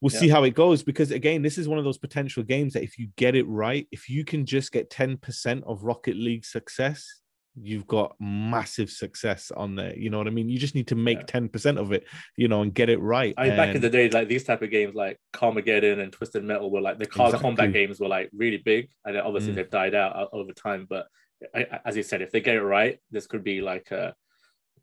we'll 0.00 0.12
Yeah. 0.12 0.20
see 0.20 0.28
how 0.28 0.44
it 0.44 0.54
goes 0.54 0.84
because 0.84 1.10
again 1.10 1.42
this 1.42 1.58
is 1.58 1.66
one 1.66 1.78
of 1.78 1.84
those 1.84 1.98
potential 1.98 2.44
games 2.44 2.74
that 2.74 2.84
if 2.84 2.96
you 2.96 3.08
get 3.16 3.34
it 3.34 3.46
right 3.48 3.88
if 3.90 4.08
you 4.08 4.24
can 4.24 4.46
just 4.46 4.70
get 4.70 4.90
10% 4.90 5.64
of 5.64 5.82
rocket 5.82 6.16
league 6.16 6.44
success 6.44 7.22
you've 7.60 7.86
got 7.86 8.14
massive 8.20 8.90
success 8.90 9.50
on 9.50 9.74
there 9.74 9.96
you 9.96 10.10
know 10.10 10.18
what 10.18 10.26
i 10.26 10.30
mean 10.30 10.48
you 10.48 10.58
just 10.58 10.74
need 10.74 10.86
to 10.88 10.94
make 10.94 11.18
Yeah. 11.20 11.24
10% 11.40 11.78
of 11.78 11.92
it 11.92 12.04
you 12.36 12.48
know 12.48 12.60
and 12.62 12.74
get 12.74 12.88
it 12.90 13.00
right 13.00 13.32
I 13.38 13.48
mean, 13.48 13.56
back 13.56 13.74
in 13.74 13.80
the 13.80 13.88
day, 13.90 14.08
like 14.10 14.28
these 14.28 14.44
type 14.44 14.62
of 14.62 14.70
games, 14.70 14.94
like 14.94 15.18
Carmageddon 15.32 16.00
and 16.00 16.12
Twisted 16.12 16.44
Metal, 16.44 16.70
were 16.70 16.80
like 16.80 16.98
the 16.98 17.06
car 17.06 17.26
Exactly. 17.28 17.46
combat 17.48 17.72
games 17.72 17.98
were 18.00 18.08
like 18.08 18.30
really 18.34 18.58
big, 18.58 18.88
and 19.04 19.16
obviously 19.18 19.52
Mm. 19.52 19.56
they've 19.56 19.70
died 19.70 19.94
out 19.94 20.28
over 20.32 20.52
time. 20.52 20.86
But 20.88 21.06
I, 21.54 21.80
as 21.84 21.96
you 21.96 22.02
said, 22.02 22.22
if 22.22 22.30
they 22.30 22.40
get 22.40 22.56
it 22.56 22.62
right, 22.62 22.98
this 23.10 23.26
could 23.26 23.44
be 23.44 23.60
like 23.60 23.90
a 23.90 24.14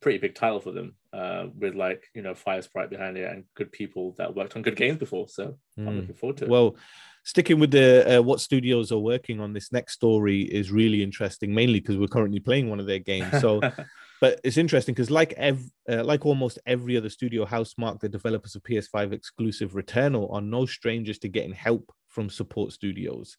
pretty 0.01 0.17
big 0.19 0.35
title 0.35 0.59
for 0.59 0.71
them, 0.71 0.95
uh, 1.13 1.47
with 1.57 1.75
like 1.75 2.05
you 2.15 2.21
know 2.21 2.33
Firesprite 2.33 2.89
behind 2.89 3.17
it 3.17 3.31
and 3.31 3.45
good 3.55 3.71
people 3.71 4.13
that 4.17 4.35
worked 4.35 4.55
on 4.55 4.61
good 4.61 4.75
games 4.75 4.97
before. 4.97 5.27
So 5.29 5.57
I'm 5.77 5.85
Mm. 5.85 5.95
looking 5.97 6.15
forward 6.15 6.37
to 6.37 6.45
it. 6.45 6.49
Well, 6.49 6.75
sticking 7.23 7.59
with 7.59 7.71
the 7.71 8.19
uh, 8.19 8.21
what 8.21 8.41
studios 8.41 8.91
are 8.91 8.99
working 8.99 9.39
on 9.39 9.53
this 9.53 9.71
next 9.71 9.93
story 9.93 10.41
is 10.41 10.71
really 10.71 11.01
interesting, 11.01 11.53
mainly 11.53 11.79
because 11.79 11.97
we're 11.97 12.07
currently 12.07 12.39
playing 12.39 12.69
one 12.69 12.79
of 12.79 12.85
their 12.85 12.99
games. 12.99 13.39
So, 13.39 13.61
but 14.21 14.39
it's 14.43 14.57
interesting 14.57 14.93
because 14.93 15.11
like 15.11 15.33
ev- 15.33 15.71
uh, 15.89 16.03
like 16.03 16.25
almost 16.25 16.59
every 16.65 16.97
other 16.97 17.09
studio, 17.09 17.45
Housemarque, 17.45 18.01
the 18.01 18.09
developers 18.09 18.55
of 18.55 18.63
PS5 18.63 19.13
exclusive 19.13 19.71
Returnal, 19.71 20.31
are 20.33 20.41
no 20.41 20.65
strangers 20.65 21.17
to 21.19 21.29
getting 21.29 21.53
help 21.53 21.91
from 22.07 22.29
support 22.29 22.71
studios. 22.71 23.37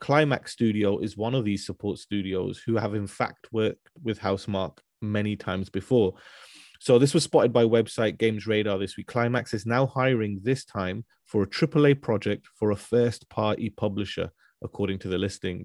Climax 0.00 0.52
Studio 0.52 0.98
is 0.98 1.16
one 1.16 1.34
of 1.34 1.44
these 1.44 1.66
support 1.66 1.98
studios 1.98 2.62
who 2.64 2.76
have 2.76 2.94
in 2.94 3.06
fact 3.06 3.48
worked 3.52 3.88
with 4.02 4.18
Housemarque 4.18 4.78
many 5.00 5.36
times 5.36 5.68
before. 5.68 6.14
So 6.84 6.98
this 6.98 7.14
was 7.14 7.24
spotted 7.24 7.50
by 7.50 7.64
website 7.64 8.18
Games 8.18 8.46
Radar 8.46 8.76
this 8.76 8.98
week. 8.98 9.06
Climax 9.06 9.54
is 9.54 9.64
now 9.64 9.86
hiring 9.86 10.40
this 10.42 10.66
time 10.66 11.06
for 11.24 11.42
a 11.42 11.46
AAA 11.46 12.02
project 12.02 12.46
for 12.56 12.72
a 12.72 12.76
first-party 12.76 13.70
publisher, 13.70 14.30
according 14.60 14.98
to 14.98 15.08
the 15.08 15.16
listing. 15.16 15.64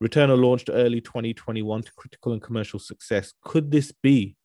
Returnal 0.00 0.40
launched 0.40 0.70
early 0.72 1.00
2021 1.00 1.82
to 1.82 1.92
critical 1.96 2.32
and 2.32 2.40
commercial 2.40 2.78
success. 2.78 3.32
Could 3.42 3.72
this 3.72 3.90
be, 3.90 4.36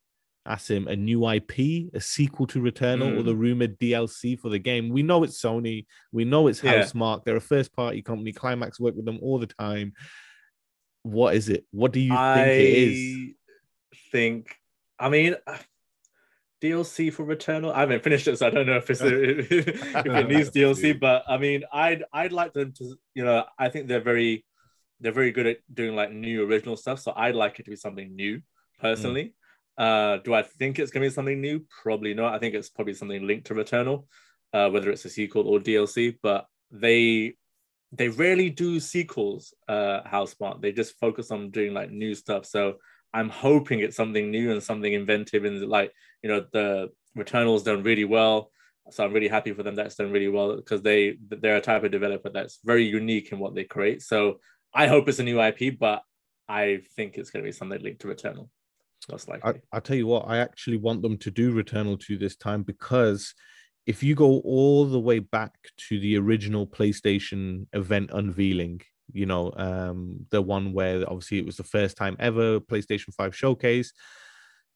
Asim, 0.48 0.88
a 0.88 0.96
new 0.96 1.30
IP, 1.30 1.94
a 1.94 2.02
sequel 2.02 2.48
to 2.48 2.64
Returnal, 2.64 3.20
or 3.20 3.22
the 3.22 3.34
hmm. 3.34 3.40
rumored 3.40 3.78
DLC 3.78 4.40
for 4.40 4.50
the 4.50 4.58
game? 4.58 4.90
We 4.90 5.04
know 5.04 5.24
it's 5.24 5.40
Sony. 5.40 5.86
We 6.12 6.26
know 6.26 6.48
it's 6.48 6.64
Yeah. 6.64 6.82
Housemarque. 6.82 7.26
They're 7.26 7.36
a 7.36 7.42
first-party 7.42 8.02
company. 8.02 8.34
Climax 8.34 8.80
work 8.80 8.96
with 8.96 9.06
them 9.06 9.20
all 9.22 9.38
the 9.38 9.46
time. 9.46 9.94
What 11.04 11.36
is 11.36 11.48
it? 11.48 11.68
What 11.70 11.94
do 11.94 12.00
you 12.00 12.16
think 12.16 12.48
it 12.48 12.78
is? 12.78 13.34
think, 14.12 14.56
I 14.98 15.10
mean, 15.10 15.36
DLC 16.62 17.12
for 17.12 17.26
Returnal. 17.26 17.74
I 17.74 17.82
haven't 17.82 18.04
finished 18.04 18.28
it, 18.28 18.38
so 18.38 18.48
I 18.48 18.50
don't 18.50 18.66
know 18.66 18.78
if 18.78 18.90
it's 18.90 19.02
if 19.04 20.06
it 20.06 20.28
needs 20.28 20.50
DLC. 20.50 21.00
But 21.00 21.24
I 21.28 21.38
mean, 21.38 21.64
I'd 21.72 22.04
I'd 22.12 22.32
like 22.32 22.54
them 22.54 22.74
to, 22.78 22.96
you 23.14 23.26
know, 23.26 23.46
I 23.58 23.70
think 23.70 23.88
they're 23.88 24.02
very 24.02 24.46
they're 25.00 25.12
very 25.12 25.32
good 25.32 25.48
at 25.48 25.58
doing 25.72 25.96
like 25.96 26.12
new 26.12 26.44
original 26.44 26.78
stuff. 26.78 27.00
So 27.00 27.14
I'd 27.16 27.36
like 27.36 27.60
it 27.60 27.64
to 27.64 27.70
be 27.70 27.76
something 27.76 28.16
new, 28.16 28.42
personally. 28.80 29.34
Uh, 29.78 30.18
do 30.18 30.34
I 30.34 30.42
think 30.42 30.80
it's 30.80 30.92
gonna 30.92 31.06
be 31.06 31.12
something 31.12 31.40
new? 31.40 31.66
Probably 31.84 32.14
not. 32.14 32.34
I 32.34 32.40
think 32.40 32.56
it's 32.56 32.70
probably 32.70 32.96
something 32.96 33.26
linked 33.26 33.48
to 33.48 33.54
Returnal, 33.54 34.06
uh, 34.54 34.70
whether 34.70 34.90
it's 34.90 35.06
a 35.06 35.10
sequel 35.10 35.48
or 35.48 35.60
DLC. 35.60 36.18
But 36.22 36.48
they 36.72 37.36
they 37.92 38.10
rarely 38.10 38.50
do 38.50 38.80
sequels, 38.80 39.54
uh, 39.68 40.02
Housemarque. 40.04 40.62
They 40.62 40.72
just 40.72 41.00
focus 41.00 41.32
on 41.32 41.52
doing 41.52 41.74
like 41.74 41.92
new 41.92 42.16
stuff. 42.16 42.46
So 42.46 42.76
I'm 43.14 43.30
hoping 43.30 43.80
it's 43.80 43.96
something 43.96 44.30
new 44.30 44.52
and 44.52 44.62
something 44.62 44.92
inventive. 44.92 45.46
And 45.46 45.62
like, 45.68 45.92
you 46.24 46.30
know, 46.30 46.46
the 46.52 46.90
Returnal's 47.18 47.64
done 47.64 47.84
really 47.84 48.06
well. 48.06 48.52
So 48.90 49.04
I'm 49.04 49.14
really 49.14 49.28
happy 49.28 49.52
for 49.54 49.64
them 49.64 49.76
that's 49.76 49.96
done 49.96 50.12
really 50.12 50.30
well 50.30 50.56
because 50.56 50.82
they 50.82 51.18
they're 51.28 51.58
a 51.58 51.62
type 51.62 51.84
of 51.84 51.92
developer 51.92 52.30
that's 52.30 52.60
very 52.64 52.86
unique 52.86 53.32
in 53.32 53.40
what 53.40 53.54
they 53.54 53.66
create. 53.66 54.02
So 54.02 54.40
I 54.74 54.88
hope 54.88 55.10
it's 55.10 55.20
a 55.20 55.24
new 55.24 55.42
IP, 55.42 55.78
but 55.78 56.04
I 56.48 56.82
think 56.96 57.18
it's 57.18 57.30
going 57.30 57.44
to 57.44 57.48
be 57.48 57.52
something 57.52 57.82
linked 57.82 58.02
to 58.02 58.08
Returnal. 58.08 58.50
Most 59.12 59.28
likely. 59.28 59.52
I, 59.52 59.76
I'll 59.76 59.82
tell 59.82 59.96
you 59.96 60.08
what, 60.08 60.26
I 60.28 60.38
actually 60.38 60.78
want 60.78 61.02
them 61.02 61.18
to 61.18 61.32
do 61.32 61.54
Returnal 61.54 62.00
2 62.00 62.18
this 62.18 62.36
time 62.36 62.64
because 62.64 63.34
if 63.86 64.04
you 64.04 64.16
go 64.16 64.40
all 64.42 64.86
the 64.86 65.00
way 65.00 65.20
back 65.20 65.54
to 65.90 66.00
the 66.00 66.18
original 66.18 66.68
PlayStation 66.68 67.68
event 67.74 68.10
unveiling, 68.14 68.82
you 69.14 69.26
know, 69.26 69.54
um, 69.56 70.26
the 70.30 70.42
one 70.42 70.74
where 70.74 71.04
obviously 71.10 71.40
it 71.40 71.46
was 71.46 71.56
the 71.58 71.64
first 71.64 71.96
time 71.96 72.18
ever 72.20 72.60
PlayStation 72.60 73.14
5 73.14 73.36
showcase 73.36 73.94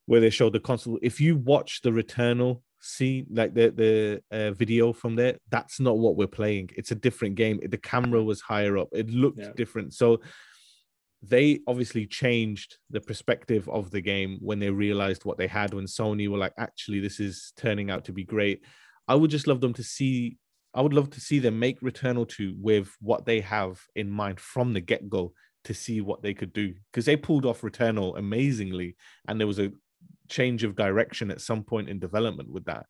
where 0.05 0.21
they 0.21 0.29
showed 0.29 0.53
the 0.53 0.59
console. 0.59 0.99
If 1.01 1.19
you 1.21 1.35
watch 1.37 1.81
the 1.81 1.91
Returnal 1.91 2.61
see 2.83 3.25
like 3.29 3.53
the 3.53 3.69
the 3.69 4.23
uh, 4.35 4.51
video 4.51 4.91
from 4.93 5.15
there, 5.15 5.37
that's 5.49 5.79
not 5.79 5.97
what 5.99 6.15
we're 6.15 6.27
playing. 6.27 6.69
It's 6.75 6.91
a 6.91 6.95
different 6.95 7.35
game. 7.35 7.59
The 7.63 7.77
camera 7.77 8.23
was 8.23 8.41
higher 8.41 8.77
up. 8.77 8.89
It 8.91 9.09
looked 9.09 9.39
Yeah. 9.39 9.51
different. 9.55 9.93
So 9.93 10.21
they 11.23 11.59
obviously 11.67 12.07
changed 12.07 12.77
the 12.89 13.01
perspective 13.01 13.69
of 13.69 13.91
the 13.91 14.01
game 14.01 14.39
when 14.41 14.59
they 14.59 14.71
realized 14.71 15.23
what 15.23 15.37
they 15.37 15.47
had 15.47 15.73
when 15.73 15.85
Sony 15.85 16.27
were 16.27 16.37
like, 16.39 16.53
actually, 16.57 16.99
this 16.99 17.19
is 17.19 17.53
turning 17.55 17.91
out 17.91 18.05
to 18.05 18.11
be 18.11 18.23
great. 18.23 18.63
I 19.07 19.13
would 19.15 19.29
just 19.29 19.45
love 19.45 19.61
them 19.61 19.73
to 19.75 19.83
see, 19.83 20.37
I 20.73 20.81
would 20.81 20.93
love 20.93 21.11
to 21.11 21.21
see 21.21 21.37
them 21.37 21.59
make 21.59 21.79
Returnal 21.81 22.27
2 22.27 22.55
with 22.59 22.95
what 23.01 23.25
they 23.25 23.39
have 23.41 23.79
in 23.95 24.09
mind 24.09 24.39
from 24.39 24.73
the 24.73 24.81
get 24.81 25.09
go 25.09 25.33
to 25.65 25.75
see 25.75 26.01
what 26.01 26.23
they 26.23 26.33
could 26.33 26.53
do. 26.53 26.73
Because 26.91 27.05
they 27.05 27.15
pulled 27.17 27.45
off 27.45 27.61
Returnal 27.61 28.17
amazingly, 28.17 28.95
and 29.27 29.39
there 29.39 29.47
was 29.47 29.59
a 29.59 29.71
change 30.31 30.63
of 30.63 30.75
direction 30.75 31.29
at 31.29 31.41
some 31.41 31.63
point 31.63 31.89
in 31.89 31.99
development 31.99 32.49
with 32.49 32.65
that. 32.65 32.85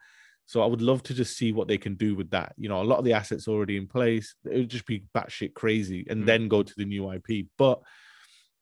So 0.46 0.62
I 0.62 0.66
would 0.66 0.82
love 0.82 1.02
to 1.04 1.14
just 1.14 1.38
see 1.38 1.52
what 1.54 1.68
they 1.68 1.78
can 1.78 1.96
do 1.96 2.16
with 2.16 2.30
that. 2.32 2.54
You 2.58 2.70
know, 2.70 2.82
a 2.82 2.90
lot 2.92 3.00
of 3.00 3.06
the 3.06 3.14
assets 3.14 3.48
already 3.48 3.78
in 3.78 3.88
place. 3.88 4.36
It 4.46 4.58
would 4.58 4.70
just 4.70 4.86
be 4.86 5.04
batshit 5.16 5.54
crazy, 5.54 6.06
and 6.10 6.24
Mm. 6.24 6.26
then 6.26 6.48
go 6.48 6.62
to 6.64 6.74
the 6.78 6.86
new 6.86 7.10
IP. 7.10 7.48
But 7.58 7.82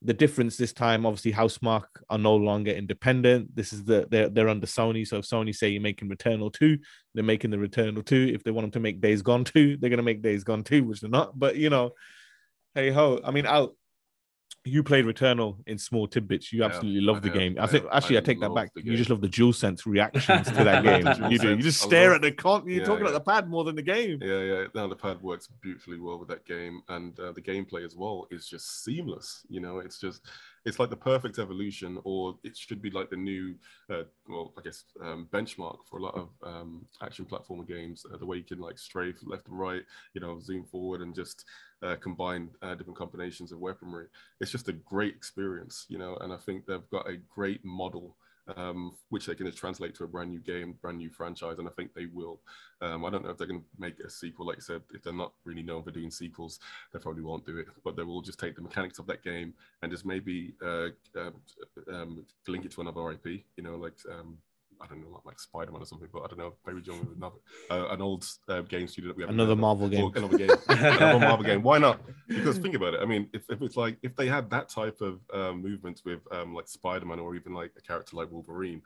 the 0.02 0.14
difference 0.14 0.56
this 0.56 0.72
time, 0.72 1.04
obviously, 1.04 1.32
Housemarque 1.32 1.94
are 2.08 2.16
no 2.30 2.34
longer 2.34 2.70
independent. 2.70 3.54
This 3.54 3.72
is 3.72 3.84
the 3.84 4.06
they're 4.10 4.30
they're 4.30 4.48
under 4.48 4.66
Sony. 4.66 5.06
So 5.06 5.18
if 5.18 5.26
Sony 5.26 5.54
say 5.54 5.68
you're 5.68 5.82
making 5.90 6.08
Returnal 6.08 6.52
two, 6.52 6.78
they're 7.14 7.32
making 7.34 7.50
the 7.50 7.58
Returnal 7.58 8.04
two. 8.04 8.30
If 8.32 8.42
they 8.42 8.50
want 8.50 8.64
them 8.64 8.72
to 8.78 8.80
make 8.80 9.00
Days 9.00 9.22
Gone 9.22 9.44
two, 9.44 9.76
they're 9.76 9.90
gonna 9.90 10.10
make 10.10 10.22
Days 10.22 10.44
Gone 10.44 10.64
two, 10.64 10.84
which 10.84 11.00
they're 11.00 11.10
not. 11.10 11.38
But 11.38 11.56
you 11.56 11.68
know, 11.70 11.90
hey 12.74 12.90
ho. 12.90 13.20
I 13.24 13.30
mean, 13.30 13.46
Al, 13.46 13.76
you 14.64 14.82
played 14.82 15.06
Returnal 15.06 15.56
in 15.66 15.78
small 15.78 16.06
tidbits. 16.06 16.52
You 16.52 16.60
Yeah, 16.60 16.66
absolutely 16.66 17.00
love 17.00 17.22
the 17.22 17.30
game. 17.30 17.56
I 17.58 17.62
I- 17.64 17.66
think 17.66 17.86
actually, 17.90 18.16
I, 18.16 18.20
I 18.20 18.22
take 18.24 18.40
that 18.40 18.54
back. 18.54 18.70
You 18.76 18.96
just 18.96 19.08
love 19.08 19.20
the 19.22 19.28
dual 19.28 19.52
sense 19.54 19.86
reactions 19.86 20.48
to 20.48 20.64
that 20.64 20.82
game. 20.90 21.30
You 21.32 21.38
do. 21.38 21.50
You 21.56 21.62
just 21.62 21.80
stare 21.80 22.08
love- 22.10 22.16
at 22.16 22.22
the 22.22 22.32
con. 22.32 22.64
You're 22.66 22.80
Yeah, 22.80 22.84
talking 22.84 23.04
yeah. 23.04 23.10
about 23.12 23.24
the 23.24 23.30
pad 23.30 23.48
more 23.48 23.64
than 23.64 23.74
the 23.76 23.82
game. 23.82 24.18
Yeah, 24.22 24.40
yeah. 24.42 24.64
Now 24.74 24.86
the 24.86 24.96
pad 24.96 25.22
works 25.22 25.48
beautifully 25.62 25.98
well 25.98 26.18
with 26.18 26.28
that 26.28 26.44
game, 26.44 26.82
and 26.88 27.18
uh, 27.18 27.32
the 27.32 27.40
gameplay 27.40 27.84
as 27.84 27.96
well 27.96 28.26
is 28.30 28.46
just 28.48 28.84
seamless. 28.84 29.46
You 29.48 29.60
know, 29.60 29.78
it's 29.78 29.98
just 29.98 30.26
it's 30.66 30.78
like 30.78 30.90
the 30.90 30.96
perfect 30.96 31.38
evolution, 31.38 31.98
or 32.04 32.36
it 32.44 32.54
should 32.54 32.82
be 32.82 32.90
like 32.90 33.08
the 33.08 33.16
new, 33.16 33.54
uh, 33.90 34.02
well, 34.28 34.52
I 34.58 34.60
guess 34.60 34.84
um, 35.02 35.26
benchmark 35.32 35.78
for 35.88 35.98
a 35.98 36.02
lot 36.02 36.14
of 36.14 36.28
um, 36.42 36.84
action 37.02 37.24
platformer 37.24 37.66
games. 37.66 38.04
Uh, 38.12 38.18
the 38.18 38.26
way 38.26 38.36
you 38.36 38.44
can 38.44 38.58
like 38.58 38.78
strafe 38.78 39.16
left 39.24 39.48
and 39.48 39.58
right, 39.58 39.80
you 40.12 40.20
know, 40.20 40.38
zoom 40.38 40.64
forward 40.66 41.00
and 41.00 41.14
just 41.14 41.46
uh, 41.82 41.96
combine 41.96 42.50
uh, 42.62 42.74
different 42.74 42.98
combinations 42.98 43.52
of 43.52 43.58
weaponry. 43.58 44.06
It's 44.40 44.50
just 44.50 44.68
a 44.68 44.72
great 44.72 45.14
experience, 45.14 45.86
you 45.88 45.98
know, 45.98 46.16
and 46.20 46.32
I 46.32 46.36
think 46.36 46.66
they've 46.66 46.90
got 46.90 47.08
a 47.08 47.16
great 47.16 47.64
model. 47.64 48.16
Um, 48.56 48.96
which 49.10 49.26
they 49.26 49.36
can 49.36 49.46
just 49.46 49.58
translate 49.58 49.94
to 49.94 50.04
a 50.04 50.08
brand 50.08 50.30
new 50.30 50.40
game, 50.40 50.74
brand 50.82 50.98
new 50.98 51.10
franchise, 51.10 51.60
and 51.60 51.68
I 51.68 51.70
think 51.70 51.94
they 51.94 52.06
will. 52.06 52.40
Um, 52.80 53.04
I 53.04 53.10
don't 53.10 53.22
know 53.22 53.30
if 53.30 53.38
they're 53.38 53.46
going 53.46 53.60
to 53.60 53.66
make 53.78 54.00
a 54.00 54.10
sequel, 54.10 54.46
like 54.46 54.56
I 54.56 54.60
said, 54.60 54.82
if 54.92 55.02
they're 55.04 55.12
not 55.12 55.34
really 55.44 55.62
known 55.62 55.84
for 55.84 55.92
doing 55.92 56.10
sequels, 56.10 56.58
they 56.92 56.98
probably 56.98 57.22
won't 57.22 57.46
do 57.46 57.58
it. 57.58 57.68
But 57.84 57.94
they 57.94 58.02
will 58.02 58.22
just 58.22 58.40
take 58.40 58.56
the 58.56 58.62
mechanics 58.62 58.98
of 58.98 59.06
that 59.06 59.22
game 59.22 59.54
and 59.82 59.92
just 59.92 60.04
maybe 60.04 60.54
uh, 60.64 60.88
um, 61.16 61.34
um, 61.92 62.26
link 62.48 62.64
it 62.64 62.72
to 62.72 62.80
another 62.80 63.12
IP. 63.12 63.44
You 63.56 63.62
know, 63.62 63.76
like 63.76 63.94
um, 64.10 64.38
I 64.80 64.86
don't 64.86 65.00
know, 65.00 65.20
like, 65.24 65.38
Spider 65.38 65.72
Man 65.72 65.82
or 65.82 65.86
something. 65.86 66.08
But 66.12 66.22
I 66.22 66.26
don't 66.28 66.38
know, 66.38 66.54
maybe 66.66 66.80
join 66.80 67.00
with 67.00 67.16
another 67.16 67.36
uh, 67.70 67.88
an 67.90 68.00
old 68.00 68.24
uh, 68.48 68.62
game 68.62 68.88
studio 68.88 69.08
that 69.08 69.16
we 69.16 69.22
have 69.22 69.30
Another 69.30 69.56
Marvel 69.56 69.88
game. 69.88 70.10
another 70.14 70.38
game, 70.38 70.50
another 70.68 71.18
Marvel 71.18 71.44
game. 71.44 71.62
Why 71.62 71.78
not? 71.78 72.00
Because 72.28 72.58
think 72.58 72.74
about 72.74 72.94
it. 72.94 73.00
I 73.00 73.04
mean, 73.06 73.28
if, 73.32 73.42
if 73.50 73.60
it's 73.62 73.76
like 73.76 73.98
if 74.02 74.16
they 74.16 74.26
had 74.26 74.50
that 74.50 74.68
type 74.68 75.00
of 75.00 75.20
um, 75.32 75.62
movement 75.62 76.02
with 76.04 76.20
um, 76.32 76.54
like 76.54 76.68
Spider 76.68 77.06
Man 77.06 77.18
or 77.20 77.34
even 77.34 77.52
like 77.52 77.72
a 77.76 77.80
character 77.82 78.16
like 78.16 78.30
Wolverine, 78.30 78.82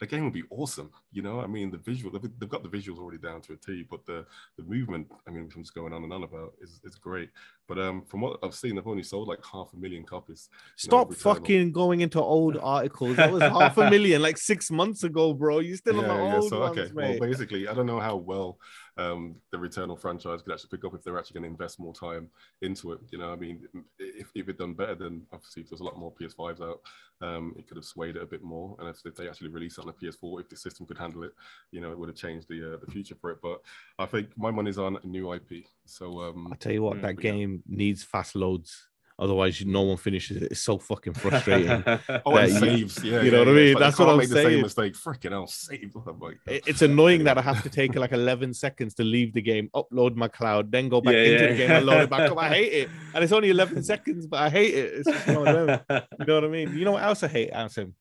the 0.00 0.06
game 0.06 0.24
would 0.24 0.32
be 0.32 0.44
awesome. 0.50 0.90
You 1.12 1.22
know, 1.22 1.40
I 1.40 1.46
mean, 1.46 1.70
the 1.70 1.78
visual 1.78 2.10
they've, 2.10 2.30
they've 2.38 2.48
got 2.48 2.62
the 2.62 2.68
visuals 2.68 2.98
already 2.98 3.18
down 3.18 3.40
to 3.42 3.54
a 3.54 3.56
T, 3.56 3.84
but 3.90 4.06
the 4.06 4.24
the 4.56 4.62
movement, 4.64 5.08
I 5.26 5.30
mean, 5.30 5.44
which 5.44 5.56
I'm 5.56 5.62
just 5.62 5.74
going 5.74 5.92
on 5.92 6.04
and 6.04 6.12
on 6.12 6.22
about, 6.22 6.54
is 6.60 6.80
is 6.84 6.94
great. 6.94 7.30
But 7.66 7.78
um, 7.78 8.02
from 8.06 8.22
what 8.22 8.38
I've 8.42 8.54
seen, 8.54 8.76
they've 8.76 8.86
only 8.86 9.02
sold 9.02 9.28
like 9.28 9.44
half 9.44 9.72
a 9.74 9.76
million 9.76 10.04
copies. 10.04 10.48
know, 10.50 10.56
Stop 10.76 11.10
of 11.10 11.18
fucking 11.18 11.72
going 11.72 12.00
into 12.00 12.20
old 12.20 12.56
articles. 12.62 13.16
That 13.16 13.32
was 13.32 13.42
half 13.42 13.76
a 13.78 13.90
million 13.90 14.22
like 14.22 14.38
six 14.38 14.70
months 14.70 15.04
ago, 15.04 15.34
bro. 15.34 15.58
You 15.58 15.76
still 15.76 15.98
on 15.98 16.04
the 16.08 16.36
old 16.36 16.48
so 16.48 16.60
ones, 16.60 16.78
okay. 16.78 16.92
mate. 16.94 17.20
Well, 17.20 17.28
basically, 17.28 17.68
I 17.68 17.74
don't 17.74 17.86
know 17.86 18.00
how 18.00 18.16
well 18.16 18.58
um, 18.98 19.36
the 19.52 19.56
Returnal 19.56 19.98
franchise 19.98 20.42
could 20.42 20.52
actually 20.52 20.70
pick 20.70 20.84
up 20.84 20.94
if 20.94 21.02
they're 21.02 21.18
actually 21.18 21.34
going 21.40 21.44
to 21.44 21.50
invest 21.50 21.78
more 21.78 21.94
time 21.94 22.28
into 22.62 22.92
it. 22.92 22.98
You 23.10 23.18
know, 23.18 23.32
I 23.32 23.36
mean, 23.36 23.66
if, 23.98 24.30
if 24.34 24.48
it 24.48 24.58
done 24.58 24.74
better, 24.74 24.96
then 24.96 25.22
obviously 25.32 25.62
if 25.62 25.70
there's 25.70 25.80
a 25.80 25.84
lot 25.84 25.98
more 25.98 26.12
PS5s 26.20 26.60
out, 26.60 26.80
um, 27.20 27.54
it 27.56 27.66
could 27.68 27.76
have 27.76 27.84
swayed 27.84 28.16
it 28.16 28.22
a 28.22 28.26
bit 28.26 28.42
more. 28.42 28.76
And 28.80 28.88
if, 28.88 29.00
if 29.04 29.14
they 29.14 29.28
actually 29.28 29.50
released 29.50 29.78
it 29.78 29.82
on 29.82 29.88
a 29.88 29.92
PS4, 29.92 30.40
if 30.40 30.48
the 30.48 30.56
system 30.56 30.84
could 30.84 30.98
handle 30.98 31.22
it, 31.22 31.32
you 31.70 31.80
know, 31.80 31.92
it 31.92 31.98
would 31.98 32.08
have 32.08 32.16
changed 32.18 32.48
the 32.48 32.74
uh, 32.74 32.76
the 32.84 32.90
future 32.90 33.14
for 33.20 33.30
it. 33.30 33.38
But 33.42 33.60
I 33.98 34.06
think 34.06 34.36
my 34.36 34.50
money's 34.50 34.78
on 34.78 34.98
a 35.02 35.06
new 35.06 35.32
IP. 35.32 35.64
So 35.86 36.20
um, 36.22 36.48
I 36.52 36.56
tell 36.56 36.72
you 36.72 36.82
what, 36.82 36.96
Mm, 36.98 37.02
that 37.02 37.16
but 37.16 37.24
yeah. 37.24 37.30
game 37.32 37.62
needs 37.68 38.02
fast 38.02 38.34
loads. 38.34 38.88
Otherwise, 39.20 39.64
no 39.66 39.82
one 39.82 39.96
finishes 39.96 40.36
it. 40.36 40.52
It's 40.52 40.60
so 40.60 40.78
fucking 40.78 41.14
frustrating. 41.14 41.70
oh, 42.24 42.36
that 42.36 42.50
and 42.50 42.52
you- 42.52 42.58
saves, 42.88 43.02
yeah, 43.02 43.20
you 43.22 43.30
know 43.32 43.38
yeah, 43.38 43.46
what 43.46 43.48
I 43.48 43.52
mean? 43.52 43.78
That's 43.78 43.98
what 43.98 44.08
I'm 44.08 44.16
make 44.18 44.28
the 44.28 44.34
saying. 44.36 44.48
same 44.48 44.62
mistake. 44.62 44.92
Freaking 44.94 45.30
hell, 45.32 45.46
save. 45.48 45.92
I'm 46.06 46.20
like, 46.20 46.38
It- 46.46 46.62
it's 46.68 46.82
annoying 46.82 47.24
that 47.24 47.36
I 47.36 47.42
have 47.42 47.62
to 47.64 47.68
take 47.68 47.94
like 47.96 48.12
11 48.12 48.54
seconds 48.54 48.94
to 48.94 49.02
leave 49.04 49.32
the 49.34 49.42
game, 49.42 49.70
upload 49.74 50.14
my 50.14 50.28
cloud, 50.28 50.70
then 50.70 50.88
go 50.88 51.00
back 51.00 51.14
Yeah, 51.14 51.20
into 51.22 51.42
yeah, 51.44 51.50
the 51.50 51.56
game 51.56 51.70
and 51.72 51.86
load 51.86 52.00
it 52.02 52.10
back 52.10 52.30
up. 52.30 52.38
I 52.38 52.48
hate 52.48 52.72
it. 52.72 52.90
And 53.12 53.24
it's 53.24 53.32
only 53.32 53.50
11 53.50 53.82
seconds, 53.82 54.26
but 54.28 54.40
I 54.40 54.50
hate 54.50 54.74
it. 54.74 54.92
It's 54.94 55.10
just 55.10 55.26
one 55.26 55.48
of 55.48 55.66
them. 55.66 55.80
You 56.20 56.24
know 56.26 56.34
what 56.36 56.44
I 56.44 56.48
mean? 56.48 56.76
You 56.76 56.84
know 56.84 56.92
what 56.92 57.02
else 57.02 57.22
I 57.24 57.28
hate, 57.28 57.50
Asim? 57.52 57.94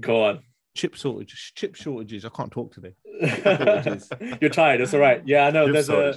Go 0.00 0.24
on. 0.24 0.40
Chip 0.76 0.94
shortages. 0.94 1.52
Chip 1.54 1.74
shortages. 1.74 2.24
I 2.24 2.28
can't 2.28 2.52
talk 2.52 2.72
today. 2.72 2.94
You're 4.40 4.50
tired. 4.50 4.80
It's 4.80 4.94
all 4.94 5.00
right. 5.00 5.22
Yeah, 5.26 5.46
I 5.46 5.50
know. 5.50 5.64
Chip 5.66 5.72
There's 5.74 5.88
a 5.88 6.12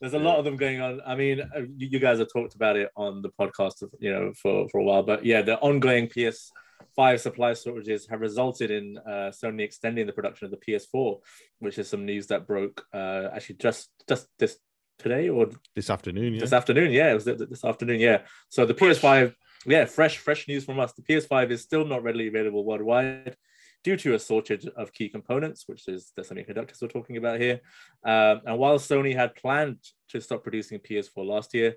there's 0.00 0.14
a 0.14 0.18
Yeah. 0.18 0.22
lot 0.22 0.38
of 0.38 0.44
them 0.44 0.56
going 0.56 0.80
on. 0.80 1.00
I 1.06 1.14
mean, 1.16 1.40
uh, 1.40 1.60
you, 1.76 1.88
you 1.92 1.98
guys 1.98 2.18
have 2.18 2.28
talked 2.32 2.54
about 2.54 2.76
it 2.76 2.90
on 2.96 3.22
the 3.22 3.30
podcast, 3.30 3.82
you 3.98 4.12
know, 4.12 4.32
for 4.40 4.68
for 4.70 4.78
a 4.80 4.84
while. 4.84 5.02
But 5.02 5.24
yeah, 5.26 5.42
the 5.42 5.58
ongoing 5.58 6.08
PS5 6.08 7.18
supply 7.20 7.54
shortages 7.54 8.06
have 8.08 8.20
resulted 8.20 8.70
in 8.70 8.98
uh, 8.98 9.30
Sony 9.40 9.62
extending 9.62 10.06
the 10.06 10.12
production 10.12 10.44
of 10.46 10.50
the 10.52 10.58
PS4, 10.64 11.20
which 11.58 11.78
is 11.78 11.88
some 11.88 12.04
news 12.06 12.26
that 12.28 12.46
broke 12.46 12.84
uh, 12.94 13.28
actually 13.34 13.56
just 13.56 13.90
just 14.08 14.28
this 14.38 14.58
today 14.98 15.28
or 15.28 15.48
This 15.74 15.90
afternoon. 15.90 16.34
Yeah. 16.34 16.40
this 16.40 16.52
afternoon. 16.52 16.92
Yeah, 16.92 17.10
it 17.10 17.14
was 17.14 17.24
this 17.24 17.64
afternoon. 17.64 17.98
Yeah. 18.00 18.18
So 18.48 18.64
the 18.64 18.74
PS5, 18.74 19.34
yeah, 19.66 19.86
fresh, 19.86 20.18
fresh 20.18 20.46
news 20.46 20.64
from 20.64 20.78
us. 20.78 20.92
The 20.92 21.02
PS5 21.02 21.50
is 21.50 21.62
still 21.62 21.84
not 21.84 22.04
readily 22.04 22.28
available 22.28 22.64
worldwide 22.64 23.36
due 23.84 23.96
to 23.98 24.14
a 24.14 24.18
shortage 24.18 24.66
of 24.76 24.92
key 24.92 25.08
components, 25.08 25.64
which 25.66 25.86
is 25.88 26.10
the 26.16 26.22
semiconductors 26.22 26.80
we're 26.80 26.88
talking 26.88 27.18
about 27.18 27.38
here. 27.38 27.60
Um, 28.04 28.40
and 28.46 28.58
while 28.58 28.78
Sony 28.78 29.14
had 29.14 29.36
planned 29.36 29.78
to 30.08 30.20
stop 30.20 30.42
producing 30.42 30.80
PS4 30.80 31.24
last 31.24 31.54
year, 31.54 31.76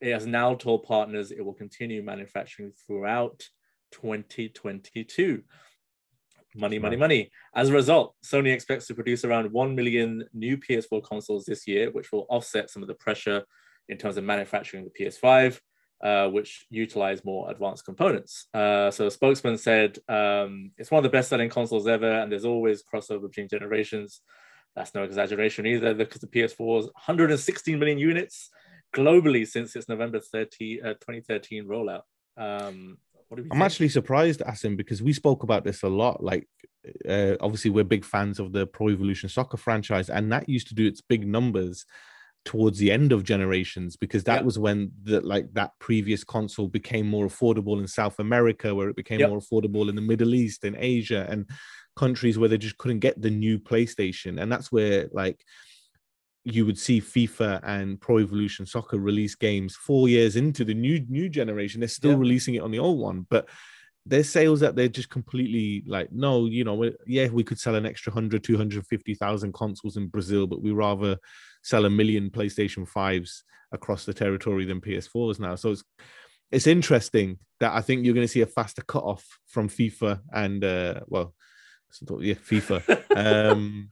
it 0.00 0.12
has 0.12 0.26
now 0.26 0.54
told 0.54 0.84
partners 0.84 1.30
it 1.30 1.44
will 1.44 1.54
continue 1.54 2.02
manufacturing 2.02 2.72
throughout 2.86 3.44
2022. 3.92 5.42
Money, 6.56 6.78
money, 6.78 6.96
money. 6.96 7.30
As 7.54 7.68
a 7.68 7.72
result, 7.72 8.14
Sony 8.24 8.52
expects 8.52 8.86
to 8.86 8.94
produce 8.94 9.24
around 9.24 9.52
1 9.52 9.74
million 9.74 10.24
new 10.32 10.56
PS4 10.56 11.02
consoles 11.02 11.44
this 11.44 11.66
year, 11.66 11.90
which 11.90 12.12
will 12.12 12.26
offset 12.30 12.70
some 12.70 12.82
of 12.82 12.88
the 12.88 12.94
pressure 12.94 13.42
in 13.88 13.98
terms 13.98 14.16
of 14.16 14.24
manufacturing 14.24 14.84
the 14.84 15.04
PS5, 15.04 15.58
uh, 16.02 16.28
which 16.28 16.66
utilize 16.70 17.24
more 17.24 17.50
advanced 17.50 17.84
components. 17.84 18.46
Uh, 18.52 18.90
so, 18.90 19.06
a 19.06 19.10
spokesman 19.10 19.58
said 19.58 19.98
um, 20.08 20.70
it's 20.76 20.90
one 20.90 20.98
of 20.98 21.04
the 21.04 21.16
best 21.16 21.28
selling 21.28 21.50
consoles 21.50 21.86
ever, 21.86 22.20
and 22.20 22.30
there's 22.30 22.44
always 22.44 22.82
crossover 22.82 23.22
between 23.22 23.48
generations. 23.48 24.20
That's 24.76 24.94
no 24.94 25.04
exaggeration 25.04 25.66
either, 25.66 25.94
because 25.94 26.20
the 26.20 26.26
PS4 26.26 26.80
is 26.80 26.84
116 26.86 27.78
million 27.78 27.98
units 27.98 28.50
globally 28.94 29.46
since 29.46 29.76
its 29.76 29.88
November 29.88 30.20
30, 30.20 30.82
uh, 30.82 30.94
2013 30.94 31.66
rollout. 31.66 32.02
Um, 32.36 32.98
what 33.28 33.36
do 33.36 33.42
we 33.42 33.48
I'm 33.50 33.58
think? 33.58 33.62
actually 33.64 33.88
surprised, 33.88 34.40
Asim, 34.40 34.76
because 34.76 35.02
we 35.02 35.12
spoke 35.12 35.42
about 35.42 35.64
this 35.64 35.82
a 35.82 35.88
lot. 35.88 36.22
Like, 36.22 36.48
uh, 37.08 37.34
obviously, 37.40 37.70
we're 37.70 37.84
big 37.84 38.04
fans 38.04 38.38
of 38.38 38.52
the 38.52 38.66
Pro 38.66 38.90
Evolution 38.90 39.28
Soccer 39.28 39.56
franchise, 39.56 40.10
and 40.10 40.30
that 40.32 40.48
used 40.48 40.68
to 40.68 40.74
do 40.74 40.86
its 40.86 41.00
big 41.00 41.26
numbers 41.26 41.86
towards 42.44 42.78
the 42.78 42.92
end 42.92 43.10
of 43.12 43.24
generations 43.24 43.96
because 43.96 44.24
that 44.24 44.36
Yep. 44.36 44.44
was 44.44 44.58
when 44.58 44.92
the 45.02 45.20
like 45.22 45.52
that 45.54 45.72
previous 45.78 46.24
console 46.24 46.68
became 46.68 47.06
more 47.06 47.26
affordable 47.26 47.80
in 47.80 47.86
South 47.88 48.18
America, 48.18 48.74
where 48.74 48.88
it 48.88 48.96
became 48.96 49.20
Yep. 49.20 49.28
more 49.30 49.40
affordable 49.40 49.88
in 49.88 49.94
the 49.94 50.02
Middle 50.02 50.34
East 50.34 50.64
and 50.64 50.76
Asia 50.78 51.26
and 51.30 51.48
countries 51.96 52.38
where 52.38 52.48
they 52.48 52.58
just 52.58 52.76
couldn't 52.78 52.98
get 53.00 53.20
the 53.20 53.30
new 53.30 53.58
PlayStation, 53.58 54.40
and 54.40 54.50
that's 54.52 54.70
where 54.70 55.08
like 55.12 55.42
you 56.44 56.66
would 56.66 56.78
see 56.78 57.00
FIFA 57.00 57.60
and 57.64 57.98
Pro 58.00 58.18
Evolution 58.18 58.66
Soccer 58.66 58.98
release 58.98 59.34
games 59.34 59.74
four 59.76 60.08
years 60.10 60.36
into 60.36 60.64
the 60.64 60.74
new 60.74 61.00
new 61.08 61.28
generation. 61.30 61.80
They're 61.80 61.88
still 61.88 62.10
Yeah. 62.12 62.18
releasing 62.18 62.54
it 62.56 62.62
on 62.62 62.70
the 62.70 62.78
old 62.78 62.98
one, 62.98 63.26
but 63.30 63.48
their 64.04 64.22
sales 64.24 64.60
that 64.60 64.76
they're 64.76 64.88
just 64.88 65.08
completely 65.08 65.82
like, 65.86 66.12
no, 66.12 66.44
you 66.44 66.62
know, 66.62 66.92
yeah, 67.06 67.28
we 67.28 67.42
could 67.42 67.58
sell 67.58 67.74
an 67.74 67.86
extra 67.86 68.12
100, 68.12 68.44
250,000 68.44 69.52
consoles 69.54 69.96
in 69.96 70.08
Brazil, 70.08 70.46
but 70.46 70.60
we 70.60 70.72
rather 70.72 71.16
sell 71.64 71.86
a 71.86 71.90
million 71.90 72.30
PlayStation 72.30 72.88
5s 72.88 73.42
across 73.72 74.04
the 74.04 74.14
territory 74.14 74.64
than 74.64 74.80
PS4s 74.80 75.40
now. 75.40 75.56
So 75.56 75.72
it's 75.72 75.84
it's 76.52 76.66
interesting 76.68 77.38
that 77.58 77.72
I 77.72 77.80
think 77.80 78.04
you're 78.04 78.14
going 78.14 78.26
to 78.26 78.32
see 78.32 78.42
a 78.42 78.46
faster 78.46 78.82
cutoff 78.82 79.24
from 79.48 79.68
FIFA 79.68 80.20
and 80.32 80.62
uh 80.62 81.00
well, 81.08 81.34
yeah, 82.20 82.34
FIFA. 82.34 83.16
um 83.16 83.90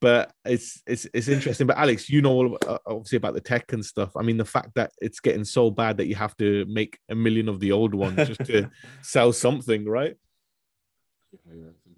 but 0.00 0.32
it's 0.46 0.82
it's 0.86 1.06
it's 1.12 1.28
interesting. 1.28 1.66
But 1.66 1.76
Alex, 1.76 2.08
you 2.08 2.22
know 2.22 2.32
all 2.32 2.46
about, 2.46 2.66
uh, 2.66 2.78
obviously 2.86 3.16
about 3.16 3.34
the 3.34 3.40
tech 3.40 3.72
and 3.72 3.84
stuff. 3.84 4.16
I 4.16 4.22
mean, 4.22 4.38
the 4.38 4.44
fact 4.46 4.70
that 4.76 4.92
it's 5.00 5.20
getting 5.20 5.44
so 5.44 5.70
bad 5.70 5.98
that 5.98 6.06
you 6.06 6.14
have 6.14 6.34
to 6.38 6.64
make 6.66 6.98
a 7.10 7.14
million 7.14 7.48
of 7.50 7.60
the 7.60 7.72
old 7.72 7.94
ones 7.94 8.16
just 8.26 8.44
to 8.46 8.70
sell 9.02 9.32
something, 9.32 9.84
right? 9.84 10.16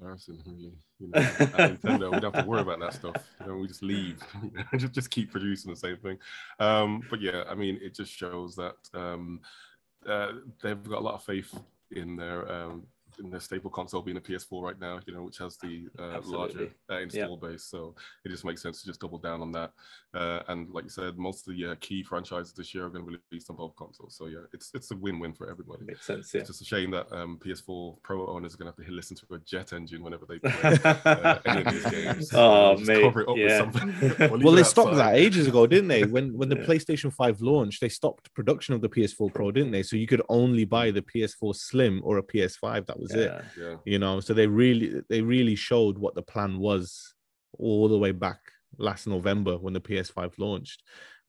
Embarrassing, 0.02 0.42
really. 0.46 0.72
You 0.98 1.08
know, 1.08 1.20
Nintendo, 1.20 2.12
we 2.12 2.20
don't 2.20 2.34
have 2.34 2.44
to 2.44 2.50
worry 2.50 2.62
about 2.62 2.80
that 2.80 2.94
stuff. 2.94 3.14
You 3.40 3.46
know, 3.46 3.56
we 3.58 3.68
just 3.68 3.84
leave, 3.84 4.20
just 4.76 4.92
just 4.92 5.10
keep 5.10 5.30
producing 5.30 5.70
the 5.70 5.76
same 5.76 5.96
thing. 5.98 6.18
Um, 6.58 7.02
but 7.08 7.20
yeah, 7.20 7.44
I 7.48 7.54
mean, 7.54 7.78
it 7.80 7.94
just 7.94 8.12
shows 8.12 8.56
that 8.56 8.74
um, 8.94 9.40
uh, 10.04 10.32
they've 10.60 10.82
got 10.82 10.98
a 10.98 11.04
lot 11.04 11.14
of 11.14 11.22
faith 11.22 11.56
in 11.92 12.16
their 12.16 12.50
um, 12.50 12.82
in 13.18 13.30
their 13.30 13.40
staple 13.40 13.70
console 13.70 14.02
being 14.02 14.16
a 14.16 14.20
PS4 14.20 14.62
right 14.62 14.80
now. 14.80 15.00
You 15.06 15.14
know, 15.14 15.22
which 15.22 15.38
has 15.38 15.56
the 15.56 15.88
uh, 15.98 16.20
larger 16.24 16.70
uh, 16.90 16.98
install 17.00 17.36
base, 17.36 17.64
so 17.64 17.94
it 18.24 18.30
just 18.30 18.44
makes 18.44 18.62
sense 18.62 18.80
to 18.80 18.86
just 18.86 19.00
double 19.00 19.18
down 19.18 19.40
on 19.40 19.52
that. 19.52 19.72
Uh, 20.14 20.40
and 20.48 20.68
like 20.70 20.84
you 20.84 20.90
said, 20.90 21.18
most 21.18 21.46
of 21.48 21.56
the 21.56 21.66
uh, 21.66 21.74
key 21.80 22.02
franchises 22.02 22.52
this 22.52 22.74
year 22.74 22.86
are 22.86 22.90
going 22.90 23.04
to 23.04 23.10
be 23.10 23.18
released 23.30 23.50
on 23.50 23.56
both 23.56 23.74
consoles. 23.76 24.14
So 24.16 24.26
yeah, 24.26 24.40
it's 24.52 24.70
it's 24.74 24.90
a 24.90 24.96
win-win 24.96 25.32
for 25.32 25.50
everybody. 25.50 25.84
Makes 25.84 26.06
sense, 26.06 26.32
yeah. 26.34 26.40
It's 26.40 26.50
just 26.50 26.62
a 26.62 26.64
shame 26.64 26.90
that 26.92 27.10
um, 27.12 27.38
PS4 27.44 28.02
Pro 28.02 28.26
owners 28.26 28.54
are 28.54 28.58
going 28.58 28.72
to 28.72 28.76
have 28.76 28.86
to 28.86 28.92
listen 28.92 29.16
to 29.16 29.34
a 29.34 29.38
jet 29.40 29.72
engine 29.72 30.02
whenever 30.02 30.26
they 30.26 30.38
play 30.38 30.78
uh, 30.84 31.38
any 31.46 31.62
of 31.62 31.72
these 31.72 31.84
games. 31.86 32.30
Oh, 32.42 32.74
Just 32.76 32.88
mate, 32.88 33.02
cover 33.02 33.20
it 33.22 33.28
up 33.28 33.36
with 33.36 33.48
yeah. 33.50 33.58
something. 33.58 33.90
Or 34.30 34.36
leave 34.36 34.44
Well, 34.44 34.54
they 34.54 34.62
stopped 34.62 34.94
that 34.96 35.14
ages 35.14 35.46
ago, 35.46 35.66
didn't 35.66 35.88
they? 35.88 36.04
When 36.04 36.36
when 36.36 36.48
the 36.48 36.56
Yeah. 36.56 36.64
PlayStation 36.64 37.12
5 37.12 37.40
launched, 37.40 37.80
they 37.80 37.88
stopped 37.88 38.32
production 38.34 38.74
of 38.74 38.80
the 38.80 38.88
PS4 38.88 39.32
Pro, 39.32 39.50
didn't 39.50 39.72
they? 39.72 39.82
So 39.82 39.96
you 39.96 40.06
could 40.06 40.22
only 40.28 40.64
buy 40.64 40.90
the 40.90 41.02
PS4 41.02 41.54
Slim 41.54 42.00
or 42.04 42.18
a 42.18 42.22
PS5. 42.22 42.86
That 42.86 42.98
was 43.02 43.14
it. 43.14 43.30
Yeah. 43.30 43.42
Yeah, 43.58 43.76
You 43.84 43.98
know, 43.98 44.20
so 44.20 44.34
they 44.34 44.46
really 44.46 45.02
they 45.08 45.20
really 45.20 45.54
showed 45.54 45.98
what 45.98 46.14
the 46.14 46.22
plan 46.22 46.58
was 46.58 47.14
all 47.58 47.88
the 47.88 47.98
way 47.98 48.12
back 48.12 48.38
last 48.78 49.06
November 49.06 49.58
when 49.58 49.74
the 49.74 49.80
PS5 49.80 50.38
launched, 50.38 50.82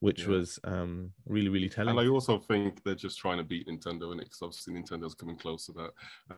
which 0.03 0.21
Yeah. 0.23 0.27
was 0.35 0.59
um 0.65 1.11
really 1.25 1.47
really 1.55 1.69
telling. 1.69 1.91
and 1.97 1.99
I 1.99 2.07
also 2.15 2.37
think 2.37 2.83
they're 2.83 2.93
just 3.07 3.17
trying 3.19 3.37
to 3.37 3.43
beat 3.43 3.67
Nintendo 3.67 4.11
in 4.11 4.19
it 4.19 4.25
because 4.25 4.41
obviously 4.41 4.73
Nintendo's 4.73 5.15
coming 5.15 5.37
close 5.37 5.65
to 5.67 5.71
that 5.79 5.91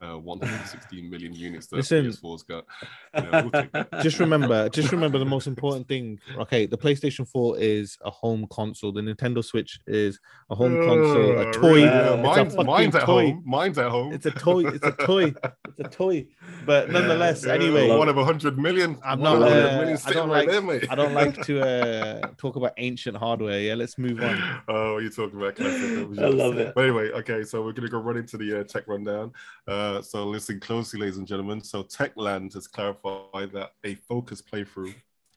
uh, 0.08 0.17
116 0.19 1.10
million 1.10 1.34
units 1.34 1.65
that 1.67 1.78
Listen. 1.78 2.06
PS4's 2.06 2.43
got. 2.43 2.65
You 3.15 3.21
know, 3.32 3.49
we'll 3.54 3.63
that. 3.73 4.01
just 4.04 4.19
remember, 4.19 4.67
just 4.69 4.91
remember 4.91 5.17
the 5.17 5.25
most 5.25 5.47
important 5.47 5.88
thing. 5.88 6.19
Okay, 6.38 6.65
the 6.65 6.78
PlayStation 6.78 7.25
4 7.25 7.58
is 7.60 7.97
a 8.04 8.12
home 8.12 8.45
console. 8.51 8.91
The 8.91 8.99
Nintendo 9.01 9.41
Switch 9.43 9.80
is 9.88 10.19
a 10.49 10.56
home 10.56 10.75
console, 10.75 11.32
a 11.39 11.49
Uh, 11.49 11.54
toy. 11.54 11.80
Yeah, 11.86 12.13
It's 12.43 12.56
a 12.56 12.63
mine's, 12.65 12.95
at 12.95 13.06
toy. 13.06 13.28
home. 13.28 13.43
Mine's 13.45 13.78
at 13.78 13.89
home. 13.89 14.12
It's 14.13 14.25
a 14.25 14.32
toy. 14.32 14.65
It's 14.67 14.86
a 14.86 14.91
toy. 14.91 15.34
It's 15.78 15.80
a 15.80 15.97
toy. 15.97 16.28
But 16.65 16.89
nonetheless, 16.91 17.45
Yeah, 17.45 17.54
anyway, 17.54 17.89
one 17.89 18.08
of 18.10 18.17
a 18.17 18.23
hundred 18.25 18.58
million. 18.58 18.97
I'm 19.04 19.21
not. 19.21 19.38
Uh, 19.41 19.49
million 19.80 19.97
I 20.06 20.12
don't 20.13 20.30
right 20.30 20.45
like. 20.45 20.49
there, 20.49 20.62
mate. 20.62 20.86
I 20.91 20.95
don't 20.95 21.13
like 21.13 21.41
to 21.49 21.54
uh, 21.62 22.28
talk 22.38 22.56
about 22.58 22.73
ancient 22.78 23.15
hardware. 23.17 23.55
Yeah, 23.58 23.76
let's 23.76 23.98
move 23.98 24.22
on. 24.22 24.62
Oh, 24.68 24.94
what 24.94 25.00
are 25.00 25.02
you 25.02 25.10
talking 25.10 25.39
about? 25.39 25.56
classic? 25.56 26.20
I 26.20 26.28
love 26.28 26.58
it. 26.58 26.74
But 26.74 26.86
anyway, 26.86 27.12
okay, 27.12 27.44
so 27.44 27.63
we're 27.63 27.74
gonna 27.74 27.89
go 27.89 28.00
right 28.00 28.18
into 28.18 28.38
the 28.38 28.62
uh, 28.62 28.63
tech 28.63 28.88
rundown. 28.88 29.32
Uh, 29.68 30.02
so 30.02 30.26
listen 30.26 30.60
closely, 30.60 31.00
ladies 31.00 31.18
and 31.18 31.28
gentlemen. 31.28 31.62
So 31.62 31.84
Techland 31.84 32.54
has 32.54 32.68
clarified 32.68 33.52
that 33.54 33.72
a 33.84 33.96
focused 33.96 34.52
playthrough 34.52 34.96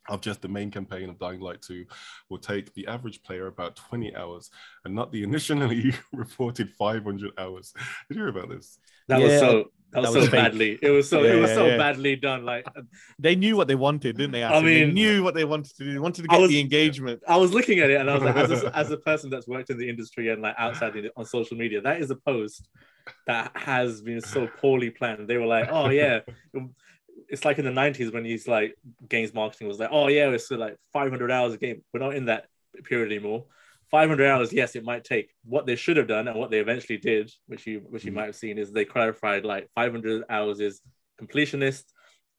of 0.08 0.20
just 0.20 0.40
the 0.40 0.48
main 0.48 0.70
campaign 0.70 1.08
of 1.10 1.18
Dying 1.18 1.40
Light 1.40 1.62
2 1.62 1.84
will 2.30 2.38
take 2.38 2.72
the 2.74 2.86
average 2.86 3.22
player 3.22 3.46
about 3.46 3.76
20 3.76 4.16
hours 4.16 4.50
and 4.84 4.94
not 4.94 5.12
the 5.12 5.22
initially 5.22 5.94
reported 6.12 6.70
500 6.78 7.32
hours. 7.38 7.74
Did 8.08 8.16
you 8.16 8.22
hear 8.22 8.28
about 8.28 8.48
this? 8.48 8.78
That 9.08 9.20
was 9.20 9.38
so 9.38 9.70
that 9.92 10.02
was 10.02 10.12
that 10.12 10.20
so 10.24 10.30
fake. 10.30 10.30
badly. 10.32 10.78
It 10.82 10.90
was 10.90 11.08
so 11.08 11.22
Yeah, 11.22 11.32
it 11.34 11.40
was 11.40 11.50
so 11.52 11.66
yeah. 11.66 11.76
badly 11.78 12.16
done. 12.16 12.44
Like 12.44 12.66
uh, 12.76 12.82
They 13.18 13.34
knew 13.36 13.56
what 13.56 13.68
they 13.68 13.74
wanted, 13.74 14.16
didn't 14.16 14.32
they? 14.32 14.44
I 14.44 14.52
Asim? 14.52 14.64
they 14.64 14.84
mean- 14.84 14.94
knew 14.94 15.22
what 15.22 15.34
they 15.34 15.44
wanted 15.44 15.74
to 15.76 15.84
do. 15.84 15.92
They 15.92 15.98
wanted 15.98 16.22
to 16.22 16.28
get 16.28 16.40
was- 16.40 16.50
the 16.50 16.60
engagement. 16.60 17.22
I 17.26 17.36
was 17.36 17.52
looking 17.54 17.78
at 17.80 17.88
it 17.90 18.00
and 18.00 18.10
I 18.10 18.14
was 18.14 18.22
like, 18.22 18.36
as 18.36 18.62
a, 18.62 18.76
as 18.82 18.90
a 18.90 18.96
person 18.98 19.30
that's 19.30 19.48
worked 19.48 19.70
in 19.70 19.78
the 19.78 19.88
industry 19.88 20.28
and 20.28 20.42
like 20.42 20.54
outside 20.58 20.92
the, 20.94 21.10
on 21.16 21.24
social 21.24 21.56
media, 21.56 21.80
that 21.80 22.00
is 22.02 22.10
a 22.10 22.16
post 22.16 22.68
that 23.26 23.50
has 23.56 24.02
been 24.02 24.20
so 24.20 24.46
poorly 24.60 24.90
planned. 24.90 25.26
They 25.28 25.38
were 25.38 25.46
like, 25.46 25.68
oh 25.70 25.88
yeah, 25.88 26.20
it's 27.30 27.44
like 27.44 27.58
in 27.58 27.64
the 27.64 27.70
'90s 27.70 28.12
when 28.12 28.24
he's 28.24 28.46
like 28.46 28.76
games 29.08 29.32
marketing 29.32 29.68
was 29.68 29.78
like, 29.78 29.90
oh 29.92 30.08
yeah, 30.08 30.28
it's 30.28 30.50
like 30.50 30.76
500 30.92 31.30
hours 31.30 31.54
a 31.54 31.58
game. 31.58 31.82
We're 31.92 32.00
not 32.00 32.14
in 32.14 32.26
that 32.26 32.46
period 32.84 33.10
anymore. 33.10 33.44
500 33.90 34.26
hours, 34.26 34.52
yes, 34.52 34.76
it 34.76 34.84
might 34.84 35.04
take. 35.04 35.30
What 35.44 35.66
they 35.66 35.76
should 35.76 35.96
have 35.96 36.08
done 36.08 36.28
and 36.28 36.38
what 36.38 36.50
they 36.50 36.60
eventually 36.60 36.98
did, 36.98 37.30
which 37.46 37.66
you 37.66 37.80
which 37.88 38.06
you 38.06 38.12
Mhm. 38.12 38.16
might 38.16 38.26
have 38.26 38.36
seen, 38.36 38.58
is 38.58 38.72
they 38.72 38.84
clarified 38.84 39.44
like 39.44 39.68
500 39.74 40.24
hours 40.30 40.60
is 40.60 40.80
completionist. 41.20 41.84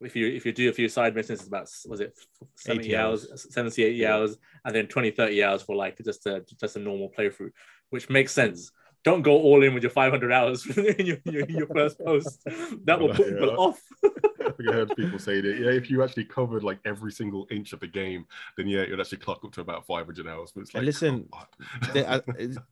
If 0.02 0.16
you 0.16 0.28
if 0.28 0.46
you 0.46 0.54
do 0.54 0.70
a 0.70 0.74
few 0.74 0.88
side 0.90 1.16
missions, 1.16 1.40
it's 1.40 1.48
about 1.48 1.70
was 1.88 2.00
it 2.00 2.14
70 2.56 2.94
80 2.94 2.96
hours, 2.96 3.28
70, 3.54 3.84
80 3.84 4.00
Yeah. 4.00 4.14
hours, 4.16 4.38
and 4.66 4.76
then 4.76 4.88
20, 4.88 5.12
30 5.12 5.44
hours 5.44 5.62
for 5.62 5.76
like 5.76 5.98
just 6.04 6.26
a 6.26 6.46
just 6.60 6.76
a 6.76 6.80
normal 6.80 7.12
playthrough, 7.18 7.52
which 7.90 8.10
makes 8.10 8.32
sense. 8.32 8.72
Don't 9.04 9.22
go 9.22 9.32
all 9.32 9.64
in 9.64 9.74
with 9.74 9.84
your 9.84 9.92
500 9.92 10.32
hours 10.32 10.66
in 10.78 11.06
your, 11.06 11.18
your, 11.26 11.50
your 11.50 11.68
first 11.68 12.00
post. 12.00 12.44
That 12.84 13.00
will 13.00 13.14
put 13.14 13.30
people 13.30 13.60
off. 13.60 13.82
I 14.04 14.52
think 14.52 14.70
I 14.70 14.74
heard 14.74 14.96
people 14.96 15.20
saying 15.20 15.46
it. 15.46 15.60
Yeah, 15.60 15.72
if 15.72 15.90
you 15.90 16.04
actually 16.04 16.26
covered 16.26 16.64
like 16.64 16.80
every 16.86 17.12
single 17.12 17.48
inch 17.52 17.72
of 17.72 17.80
the 17.80 17.88
game, 17.88 18.26
then 18.58 18.68
yeah, 18.68 18.84
you'd 18.84 19.00
actually 19.00 19.20
clock 19.20 19.44
up 19.46 19.54
to 19.54 19.62
about 19.62 19.86
500 19.86 20.28
hours. 20.28 20.52
But 20.54 20.62
it's 20.62 20.74
like, 20.74 20.84
listen, 20.84 21.30
They- 21.94 22.06
I, 22.06 22.22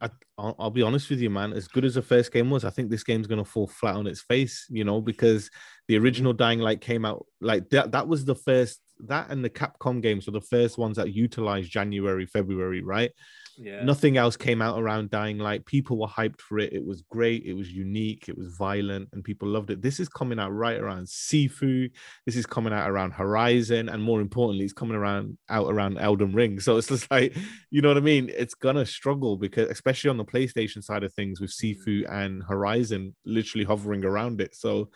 I, 0.01 0.09
I'll, 0.37 0.55
I'll 0.59 0.71
be 0.71 0.81
honest 0.81 1.09
with 1.09 1.19
you, 1.19 1.29
man. 1.29 1.53
As 1.53 1.67
good 1.67 1.85
as 1.85 1.95
the 1.95 2.01
first 2.01 2.33
game 2.33 2.49
was, 2.49 2.65
I 2.65 2.71
think 2.71 2.89
this 2.89 3.03
game's 3.03 3.27
gonna 3.27 3.45
fall 3.45 3.67
flat 3.67 3.95
on 3.95 4.07
its 4.07 4.21
face. 4.21 4.65
You 4.69 4.83
know, 4.83 5.01
because 5.01 5.49
the 5.87 5.95
mm-hmm. 5.95 6.03
original 6.03 6.33
Dying 6.33 6.59
Light 6.59 6.81
came 6.81 7.05
out 7.05 7.25
like 7.41 7.69
that. 7.69 7.91
That 7.91 8.07
was 8.07 8.25
the 8.25 8.35
first. 8.35 8.81
That 9.01 9.29
and 9.29 9.45
the 9.45 9.49
Capcom 9.49 10.01
games 10.01 10.25
were 10.25 10.33
the 10.33 10.41
first 10.41 10.77
ones 10.77 10.97
that 10.97 11.13
utilized 11.13 11.71
January, 11.71 12.25
February, 12.25 12.81
right? 12.81 13.11
Yeah. 13.57 13.83
Nothing 13.83 14.17
else 14.17 14.37
came 14.37 14.61
out 14.61 14.79
around 14.79 15.09
Dying 15.09 15.39
Light. 15.39 15.65
People 15.65 15.97
were 15.97 16.07
hyped 16.07 16.41
for 16.41 16.59
it. 16.59 16.73
It 16.73 16.85
was 16.85 17.01
great. 17.01 17.43
It 17.45 17.53
was 17.53 17.71
unique. 17.71 18.29
It 18.29 18.37
was 18.37 18.55
violent, 18.55 19.09
and 19.13 19.23
people 19.23 19.47
loved 19.47 19.71
it. 19.71 19.81
This 19.81 19.99
is 19.99 20.07
coming 20.07 20.39
out 20.39 20.51
right 20.51 20.79
around 20.79 21.07
Sifu. 21.07 21.89
This 22.25 22.35
is 22.35 22.45
coming 22.45 22.71
out 22.71 22.89
around 22.89 23.11
Horizon, 23.11 23.89
and 23.89 24.03
more 24.03 24.21
importantly, 24.21 24.63
it's 24.63 24.73
coming 24.73 24.95
around 24.95 25.37
out 25.49 25.71
around 25.71 25.97
Elden 25.97 26.33
Ring. 26.33 26.59
So 26.59 26.77
it's 26.77 26.87
just 26.87 27.09
like, 27.09 27.35
you 27.71 27.81
know 27.81 27.89
what 27.89 27.97
I 27.97 28.01
mean? 28.01 28.31
It's 28.35 28.53
gonna 28.53 28.85
struggle 28.85 29.37
because, 29.37 29.69
especially 29.69 30.09
on 30.11 30.17
the 30.17 30.25
PlayStation 30.25 30.83
side 30.83 31.03
of 31.03 31.13
things, 31.13 31.41
with 31.41 31.51
mm. 31.51 31.75
Sifu 31.75 32.11
and 32.11 32.43
Horizon 32.43 33.15
literally 33.25 33.65
hovering 33.65 34.05
around 34.05 34.41
it. 34.41 34.55
So. 34.55 34.89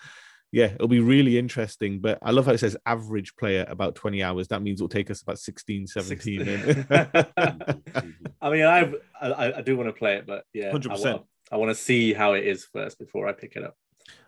Yeah, 0.52 0.66
it'll 0.66 0.88
be 0.88 1.00
really 1.00 1.38
interesting. 1.38 2.00
But 2.00 2.20
I 2.22 2.32
love 2.32 2.46
how 2.46 2.52
it 2.52 2.60
says 2.60 2.76
average 2.86 3.36
player 3.38 3.66
about 3.70 3.96
20 3.96 4.22
hours. 4.22 4.48
That 4.50 4.62
means 4.62 4.80
it'll 4.80 4.90
take 4.90 5.10
us 5.10 5.22
about 5.22 5.40
16, 5.40 5.88
17. 5.88 6.86
I 8.42 8.50
mean, 8.50 8.64
I've, 8.64 8.96
I, 9.22 9.54
I 9.58 9.62
do 9.62 9.78
want 9.78 9.88
to 9.88 9.94
play 9.94 10.16
it, 10.16 10.28
but 10.28 10.44
yeah, 10.54 10.72
100%. 10.72 11.06
I, 11.06 11.56
I 11.56 11.58
want 11.58 11.70
to 11.70 11.76
see 11.76 12.14
how 12.14 12.34
it 12.34 12.46
is 12.46 12.66
first 12.66 13.00
before 13.00 13.28
I 13.28 13.34
pick 13.34 13.56
it 13.56 13.64
up. 13.64 13.76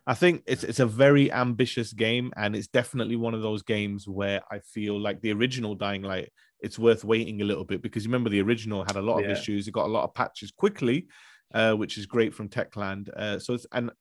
I 0.05 0.13
think 0.13 0.43
it's 0.45 0.63
it's 0.63 0.79
a 0.79 0.85
very 0.85 1.31
ambitious 1.31 1.93
game, 1.93 2.33
and 2.35 2.55
it's 2.55 2.67
definitely 2.67 3.15
one 3.15 3.33
of 3.33 3.41
those 3.41 3.63
games 3.63 4.07
where 4.07 4.41
I 4.51 4.59
feel 4.59 4.99
like 4.99 5.21
the 5.21 5.31
original 5.31 5.75
Dying 5.75 6.01
Light, 6.01 6.29
it's 6.59 6.77
worth 6.77 7.05
waiting 7.05 7.41
a 7.41 7.45
little 7.45 7.63
bit 7.63 7.81
because 7.81 8.03
you 8.03 8.09
remember 8.09 8.29
the 8.29 8.41
original 8.41 8.83
had 8.83 8.97
a 8.97 9.01
lot 9.01 9.19
of 9.19 9.25
Yeah. 9.25 9.31
issues. 9.31 9.67
It 9.67 9.71
got 9.71 9.85
a 9.85 9.91
lot 9.91 10.03
of 10.03 10.13
patches 10.13 10.51
quickly, 10.51 11.07
uh, 11.53 11.73
which 11.73 11.97
is 11.97 12.05
great 12.05 12.33
from 12.33 12.49
Techland. 12.49 13.09
Uh, 13.15 13.39
so 13.39 13.53
it's 13.53 13.65
and 13.71 13.91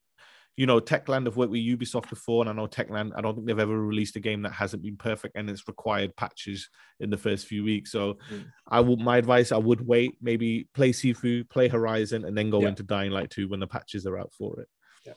you 0.56 0.66
know 0.66 0.80
Techland 0.80 1.24
have 1.26 1.36
worked 1.36 1.50
with 1.52 1.60
Ubisoft 1.62 2.10
before, 2.10 2.42
and 2.42 2.50
I 2.50 2.52
know 2.52 2.66
Techland. 2.66 3.12
I 3.16 3.20
don't 3.20 3.34
think 3.34 3.46
they've 3.46 3.58
ever 3.58 3.78
released 3.80 4.16
a 4.16 4.20
game 4.20 4.42
that 4.42 4.52
hasn't 4.52 4.82
been 4.82 4.96
perfect, 4.96 5.36
and 5.36 5.48
it's 5.48 5.66
required 5.66 6.14
patches 6.16 6.68
in 7.00 7.10
the 7.10 7.16
first 7.16 7.46
few 7.46 7.64
weeks. 7.64 7.90
So 7.92 8.14
Mm. 8.30 8.46
I 8.68 8.80
would 8.80 8.98
my 9.00 9.16
advice 9.16 9.50
I 9.52 9.56
would 9.56 9.80
wait, 9.86 10.16
maybe 10.20 10.68
play 10.74 10.90
Sifu, 10.90 11.48
play 11.48 11.68
Horizon, 11.68 12.24
and 12.24 12.36
then 12.36 12.50
go 12.50 12.60
Yeah. 12.62 12.68
into 12.68 12.82
Dying 12.82 13.10
Light 13.12 13.30
2 13.30 13.48
when 13.48 13.60
the 13.60 13.66
patches 13.66 14.06
are 14.06 14.18
out 14.18 14.32
for 14.34 14.60
it. 14.60 14.68
Yeah. 15.06 15.14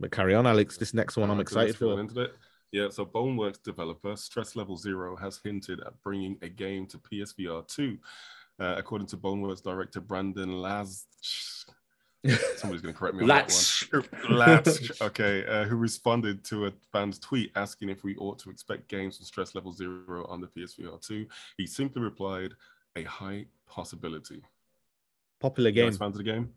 But 0.00 0.10
carry 0.10 0.34
on, 0.34 0.46
Alex. 0.46 0.76
This 0.76 0.92
next 0.94 1.16
one 1.16 1.30
I'm 1.30 1.38
Alright, 1.38 1.48
so 1.48 1.58
let's 1.60 1.70
excited 1.70 1.94
for. 1.94 2.00
Into 2.00 2.20
it. 2.22 2.34
Yeah, 2.72 2.88
so 2.90 3.06
Boneworks 3.06 3.62
developer 3.62 4.16
Stress 4.16 4.56
Level 4.56 4.76
Zero 4.76 5.14
has 5.16 5.38
hinted 5.42 5.80
at 5.80 5.94
bringing 6.02 6.36
a 6.42 6.48
game 6.48 6.86
to 6.88 6.98
PSVR 6.98 7.62
2. 7.68 7.98
Uh, 8.58 8.74
according 8.78 9.06
to 9.06 9.16
Boneworks 9.18 9.62
director 9.62 10.00
Brandon 10.00 10.50
Laz. 10.50 11.06
Somebody's 12.56 12.82
going 12.82 12.94
to 12.94 12.98
correct 12.98 13.14
me 13.16 13.22
on 13.22 13.28
Latch. 13.28 13.88
that 13.90 14.02
one. 14.28 14.38
Latch, 14.38 14.92
okay, 15.02 15.44
uh, 15.46 15.64
who 15.64 15.76
responded 15.76 16.44
to 16.44 16.66
a 16.66 16.72
fan's 16.92 17.18
tweet 17.18 17.52
asking 17.56 17.88
if 17.88 18.04
we 18.04 18.16
ought 18.16 18.38
to 18.40 18.50
expect 18.50 18.88
games 18.88 19.16
from 19.16 19.26
Stress 19.26 19.54
Level 19.54 19.72
Zero 19.72 20.26
on 20.28 20.40
the 20.40 20.46
PSVR 20.48 21.00
2. 21.06 21.26
He 21.56 21.66
simply 21.66 22.02
replied, 22.02 22.52
a 22.96 23.02
high 23.04 23.46
possibility. 23.66 24.42
Popular 25.40 25.68
You 25.70 25.74
game. 25.74 25.86
guys 25.90 25.98
fans 25.98 26.18
of 26.18 26.24
the 26.24 26.30
game? 26.32 26.50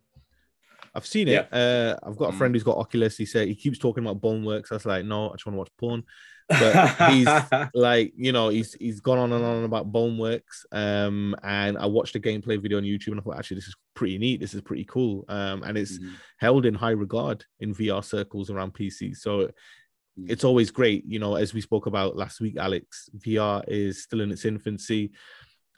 I've 0.96 1.06
seen 1.06 1.28
it. 1.28 1.48
Uh, 1.54 1.98
I've 2.04 2.18
got 2.18 2.30
a 2.30 2.34
Mm. 2.34 2.38
friend 2.38 2.56
who's 2.56 2.64
got 2.64 2.78
Oculus. 2.78 3.18
He 3.18 3.26
said 3.26 3.48
he 3.48 3.56
keeps 3.56 3.78
talking 3.78 4.04
about 4.06 4.22
Boneworks. 4.22 4.72
I 4.72 4.76
was 4.76 4.86
like, 4.86 5.06
no, 5.06 5.30
I 5.30 5.34
just 5.34 5.46
want 5.46 5.56
to 5.56 5.60
watch 5.60 5.72
porn. 5.78 6.04
But 6.48 7.12
he's 7.12 7.28
like, 7.76 8.14
you 8.18 8.32
know, 8.32 8.50
he's 8.50 8.74
he's 8.74 9.00
gone 9.02 9.20
on 9.20 9.32
and 9.32 9.46
on 9.46 9.64
about 9.66 9.92
Boneworks. 9.92 10.66
Um, 10.72 11.36
and 11.44 11.78
I 11.78 11.86
watched 11.86 12.16
a 12.16 12.20
gameplay 12.20 12.60
video 12.62 12.78
on 12.80 12.84
YouTube 12.84 13.10
and 13.12 13.20
I 13.20 13.24
thought, 13.24 13.38
actually, 13.38 13.56
this 13.56 13.68
is 13.68 13.76
pretty 13.94 14.18
neat. 14.18 14.40
This 14.40 14.54
is 14.56 14.62
pretty 14.62 14.86
cool. 14.86 15.26
Um, 15.30 15.62
and 15.64 15.78
it's 15.78 16.00
Mhm. 16.00 16.14
held 16.38 16.66
in 16.66 16.74
high 16.74 16.92
regard 16.92 17.46
in 17.60 17.74
VR 17.74 18.02
circles 18.04 18.50
around 18.50 18.74
PC. 18.74 19.14
So 19.16 19.52
Mm. 20.20 20.26
it's 20.32 20.44
always 20.44 20.72
great, 20.72 21.06
you 21.06 21.20
know, 21.20 21.36
as 21.36 21.54
we 21.54 21.62
spoke 21.62 21.86
about 21.86 22.18
last 22.18 22.42
week, 22.42 22.58
Alex. 22.58 23.10
VR 23.20 23.64
is 23.68 24.02
still 24.04 24.22
in 24.22 24.32
its 24.32 24.44
infancy. 24.44 25.12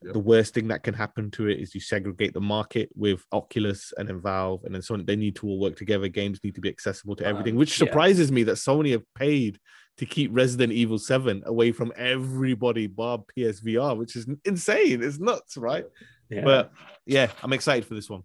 Yep. 0.03 0.13
The 0.13 0.19
worst 0.19 0.55
thing 0.55 0.67
that 0.69 0.81
can 0.81 0.95
happen 0.95 1.29
to 1.31 1.47
it 1.47 1.59
is 1.59 1.75
you 1.75 1.81
segregate 1.81 2.33
the 2.33 2.41
market 2.41 2.89
with 2.95 3.23
Oculus 3.31 3.93
and 3.97 4.09
then 4.09 4.19
Valve, 4.19 4.63
and 4.63 4.73
then 4.73 4.81
so 4.81 4.97
they 4.97 5.15
need 5.15 5.35
to 5.35 5.47
all 5.47 5.59
work 5.59 5.75
together. 5.75 6.07
Games 6.07 6.39
need 6.43 6.55
to 6.55 6.61
be 6.61 6.69
accessible 6.69 7.15
to 7.17 7.25
everything, 7.25 7.53
Um, 7.53 7.59
which 7.59 7.79
yeah. 7.79 7.85
surprises 7.85 8.31
me 8.31 8.41
that 8.43 8.55
Sony 8.55 8.91
have 8.93 9.03
paid 9.13 9.59
to 9.97 10.05
keep 10.07 10.31
Resident 10.33 10.73
Evil 10.73 10.97
7 10.97 11.43
away 11.45 11.71
from 11.71 11.93
everybody 11.95 12.87
bar 12.87 13.19
PSVR, 13.37 13.95
which 13.95 14.15
is 14.15 14.27
insane. 14.43 15.03
It's 15.03 15.19
nuts, 15.19 15.55
right? 15.55 15.85
yeah. 16.29 16.41
But 16.43 16.71
yeah, 17.05 17.29
I'm 17.43 17.53
excited 17.53 17.85
for 17.85 17.93
this 17.93 18.09
one. 18.09 18.23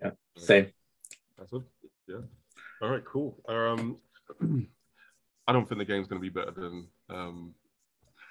Yeah, 0.00 0.12
same. 0.38 0.68
That's 1.36 1.52
it. 1.52 1.62
Yeah. 2.08 2.20
All 2.80 2.88
right, 2.88 3.04
cool. 3.04 3.36
Um, 3.46 3.98
I 5.46 5.52
don't 5.52 5.68
think 5.68 5.80
the 5.80 5.84
game's 5.84 6.08
going 6.08 6.22
to 6.22 6.26
be 6.26 6.32
better 6.32 6.52
than. 6.52 6.88
Um, 7.10 7.54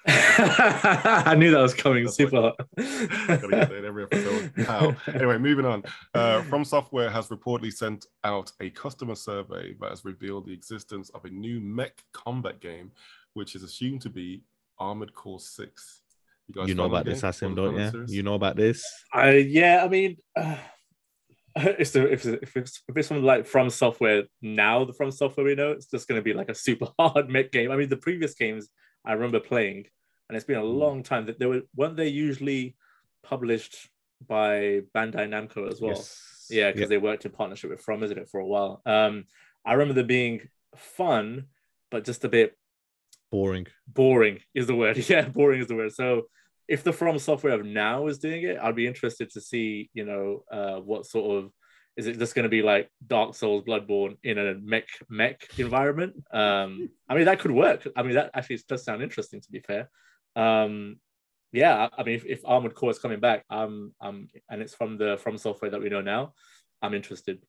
I 0.06 1.34
knew 1.36 1.50
that 1.50 1.60
was 1.60 1.74
coming 1.74 2.04
That's 2.04 2.16
super. 2.16 2.52
gotta 2.76 3.48
get 3.48 3.50
that 3.50 3.72
in 3.72 3.84
every 3.84 4.04
episode. 4.04 4.52
How? 4.66 4.96
Anyway, 5.12 5.38
moving 5.38 5.66
on. 5.66 5.82
Uh, 6.14 6.42
From 6.42 6.64
Software 6.64 7.10
has 7.10 7.28
reportedly 7.28 7.72
sent 7.72 8.06
out 8.24 8.50
a 8.60 8.70
customer 8.70 9.14
survey 9.14 9.74
that 9.80 9.90
has 9.90 10.04
revealed 10.04 10.46
the 10.46 10.52
existence 10.52 11.10
of 11.10 11.24
a 11.24 11.30
new 11.30 11.60
mech 11.60 12.02
combat 12.12 12.60
game, 12.60 12.90
which 13.34 13.54
is 13.54 13.62
assumed 13.62 14.00
to 14.02 14.08
be 14.10 14.42
Armored 14.78 15.14
Core 15.14 15.40
Six. 15.40 16.00
guys 16.54 16.68
You 16.68 16.74
know 16.74 16.86
about 16.86 17.04
this, 17.04 17.20
game? 17.20 17.30
Asim, 17.30 17.52
Or 17.52 17.54
don't 17.56 17.76
you? 17.78 17.90
series? 17.90 18.14
You 18.14 18.22
know 18.22 18.34
about 18.34 18.56
this. 18.56 18.82
I 19.12 19.32
yeah, 19.32 19.82
I 19.84 19.88
mean, 19.88 20.16
uh, 20.34 20.56
it's 21.56 21.90
the, 21.90 22.10
if, 22.10 22.24
it's, 22.24 22.42
if 22.42 22.56
it's 22.56 22.82
if 22.88 22.96
it's 22.96 23.08
from 23.08 23.22
like 23.22 23.44
from 23.46 23.68
software 23.68 24.22
now, 24.40 24.84
the 24.84 24.94
from 24.94 25.10
software 25.10 25.44
we 25.44 25.54
know, 25.54 25.72
it's 25.72 25.90
just 25.90 26.08
going 26.08 26.18
to 26.18 26.22
be 26.24 26.32
like 26.32 26.48
a 26.48 26.54
super 26.54 26.88
hard 26.98 27.28
mech 27.28 27.52
game. 27.52 27.70
I 27.70 27.76
mean, 27.76 27.88
the 27.90 27.96
previous 27.98 28.34
games 28.34 28.68
I 29.04 29.12
remember 29.12 29.40
playing, 29.40 29.86
and 30.28 30.36
it's 30.36 30.46
been 30.46 30.58
a 30.58 30.62
Mm. 30.62 30.78
long 30.78 31.02
time 31.02 31.26
that 31.26 31.38
they 31.38 31.46
were 31.46 31.62
weren't 31.74 31.96
they 31.96 32.08
usually 32.08 32.76
published 33.22 33.88
by 34.26 34.82
Bandai 34.94 35.26
Namco 35.28 35.70
as 35.70 35.80
well? 35.80 35.92
Yes. 35.92 36.46
Yeah, 36.50 36.72
because 36.72 36.88
they 36.88 36.98
worked 36.98 37.24
in 37.24 37.30
partnership 37.32 37.70
with 37.70 37.80
From, 37.80 38.02
isn't 38.02 38.18
it, 38.18 38.28
for 38.28 38.40
a 38.40 38.46
while. 38.46 38.82
Um, 38.84 39.24
I 39.64 39.74
remember 39.74 39.94
them 39.94 40.06
being 40.06 40.48
fun, 40.74 41.46
but 41.90 42.04
just 42.04 42.24
a 42.24 42.28
bit 42.28 42.56
boring. 43.30 43.66
boring 43.86 44.40
is 44.54 44.66
the 44.66 44.74
word. 44.74 44.98
Yeah, 45.08 45.28
boring 45.28 45.60
is 45.60 45.68
the 45.68 45.76
word. 45.76 45.92
So 45.92 46.28
if 46.68 46.82
the 46.82 46.92
From 46.92 47.18
software 47.18 47.54
of 47.54 47.64
now 47.64 48.08
is 48.08 48.18
doing 48.18 48.42
it, 48.42 48.58
I'd 48.60 48.74
be 48.76 48.86
interested 48.86 49.30
to 49.30 49.40
see, 49.40 49.90
you 49.94 50.04
know, 50.04 50.44
uh, 50.50 50.80
what 50.80 51.06
sort 51.06 51.44
of 51.44 51.52
is 51.96 52.06
it 52.06 52.18
just 52.18 52.34
going 52.34 52.44
to 52.44 52.48
be 52.48 52.62
like 52.62 52.90
Dark 53.06 53.34
Souls, 53.34 53.64
Bloodborne 53.64 54.16
in 54.22 54.38
a 54.38 54.54
mech 54.54 54.88
mech 55.08 55.48
environment? 55.58 56.14
Um, 56.32 56.88
I 57.08 57.14
mean, 57.14 57.24
that 57.26 57.40
could 57.40 57.50
work. 57.50 57.86
I 57.96 58.02
mean, 58.02 58.14
that 58.14 58.30
actually 58.34 58.60
does 58.68 58.84
sound 58.84 59.02
interesting. 59.02 59.40
To 59.40 59.50
be 59.50 59.60
fair, 59.60 59.90
um, 60.36 60.98
yeah. 61.52 61.88
I 61.92 62.00
I 62.00 62.04
mean, 62.04 62.14
if, 62.14 62.24
if 62.24 62.40
Armored 62.44 62.74
Core 62.74 62.90
is 62.90 62.98
coming 62.98 63.20
back, 63.20 63.44
um, 63.50 63.92
um, 64.00 64.28
and 64.48 64.62
it's 64.62 64.74
from 64.74 64.96
the 64.96 65.18
From 65.22 65.36
software 65.36 65.70
that 65.70 65.80
we 65.80 65.88
know 65.88 66.00
now, 66.00 66.34
I'm 66.80 66.94
interested. 66.94 67.42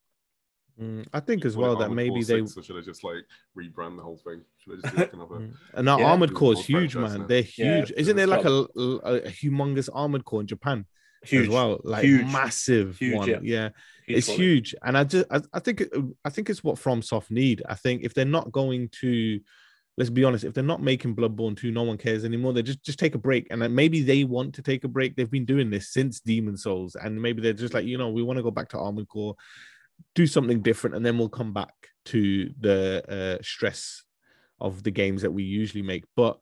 Mm, 0.79 1.05
I 1.13 1.19
think 1.19 1.45
as 1.45 1.55
Call 1.55 1.63
well 1.63 1.75
that 1.77 1.91
maybe 1.91 2.23
they 2.23 2.39
6, 2.39 2.57
or 2.57 2.63
should 2.63 2.77
I 2.77 2.81
just 2.81 3.03
like 3.03 3.25
rebrand 3.57 3.97
the 3.97 4.03
whole 4.03 4.17
thing? 4.17 4.41
Should 4.57 4.73
I 4.73 4.81
just 4.81 4.95
do 4.95 5.01
like 5.01 5.13
another? 5.13 5.35
Mm. 5.41 5.53
and 5.75 5.89
our 5.89 5.99
Yeah. 5.99 6.05
armored 6.11 6.29
Do 6.29 6.35
core 6.35 6.53
is 6.53 6.65
huge, 6.65 6.95
man. 6.95 7.25
They're 7.27 7.43
Yeah, 7.57 7.77
huge. 7.77 7.93
Isn't 7.95 8.15
there 8.17 8.27
like 8.27 8.45
a, 8.45 8.67
a, 8.75 9.15
a 9.29 9.31
humongous 9.31 9.89
armored 9.93 10.25
core 10.25 10.41
in 10.41 10.47
Japan 10.47 10.85
Huge, 11.23 11.47
as 11.47 11.49
well? 11.49 11.79
Like 11.83 12.03
huge, 12.03 12.25
massive 12.31 12.97
huge, 12.97 13.15
one. 13.15 13.29
yeah. 13.29 13.39
Yeah, 13.41 13.69
huge 14.05 14.17
it's 14.17 14.27
volume. 14.27 14.43
huge. 14.43 14.75
And 14.83 14.97
I 14.97 15.03
just 15.03 15.25
I, 15.29 15.41
I 15.53 15.59
think 15.59 15.83
I 16.25 16.29
think 16.29 16.49
it's 16.49 16.63
what 16.63 16.77
FromSoft 16.77 17.31
need. 17.31 17.63
I 17.67 17.75
think 17.75 18.03
if 18.03 18.13
they're 18.13 18.25
not 18.25 18.51
going 18.51 18.89
to 19.01 19.39
let's 19.97 20.09
be 20.09 20.23
honest, 20.23 20.43
if 20.43 20.53
they're 20.53 20.63
not 20.63 20.81
making 20.81 21.15
Bloodborne 21.15 21.57
2, 21.57 21.69
no 21.71 21.83
one 21.83 21.97
cares 21.97 22.23
anymore. 22.23 22.53
They 22.53 22.63
just 22.63 22.83
just 22.83 22.99
take 22.99 23.15
a 23.15 23.19
break. 23.19 23.47
And 23.51 23.61
then 23.61 23.75
maybe 23.75 24.01
they 24.01 24.23
want 24.23 24.55
to 24.55 24.61
take 24.61 24.83
a 24.83 24.87
break. 24.87 25.15
They've 25.15 25.29
been 25.29 25.45
doing 25.45 25.69
this 25.69 25.91
since 25.91 26.19
Demon 26.19 26.57
Souls. 26.57 26.95
And 26.95 27.21
maybe 27.21 27.41
they're 27.41 27.53
just 27.53 27.73
like, 27.73 27.85
you 27.85 27.97
know, 27.97 28.09
we 28.09 28.23
want 28.23 28.37
to 28.37 28.43
go 28.43 28.51
back 28.51 28.69
to 28.69 28.79
Armored 28.79 29.09
Core, 29.09 29.35
do 30.15 30.25
something 30.27 30.61
different, 30.61 30.95
and 30.95 31.05
then 31.05 31.17
we'll 31.17 31.29
come 31.29 31.53
back 31.53 31.73
to 32.05 32.51
the 32.59 33.37
uh, 33.39 33.43
stress 33.43 34.03
of 34.59 34.83
the 34.83 34.91
games 34.91 35.21
that 35.23 35.31
we 35.31 35.43
usually 35.43 35.83
make. 35.83 36.05
But 36.15 36.39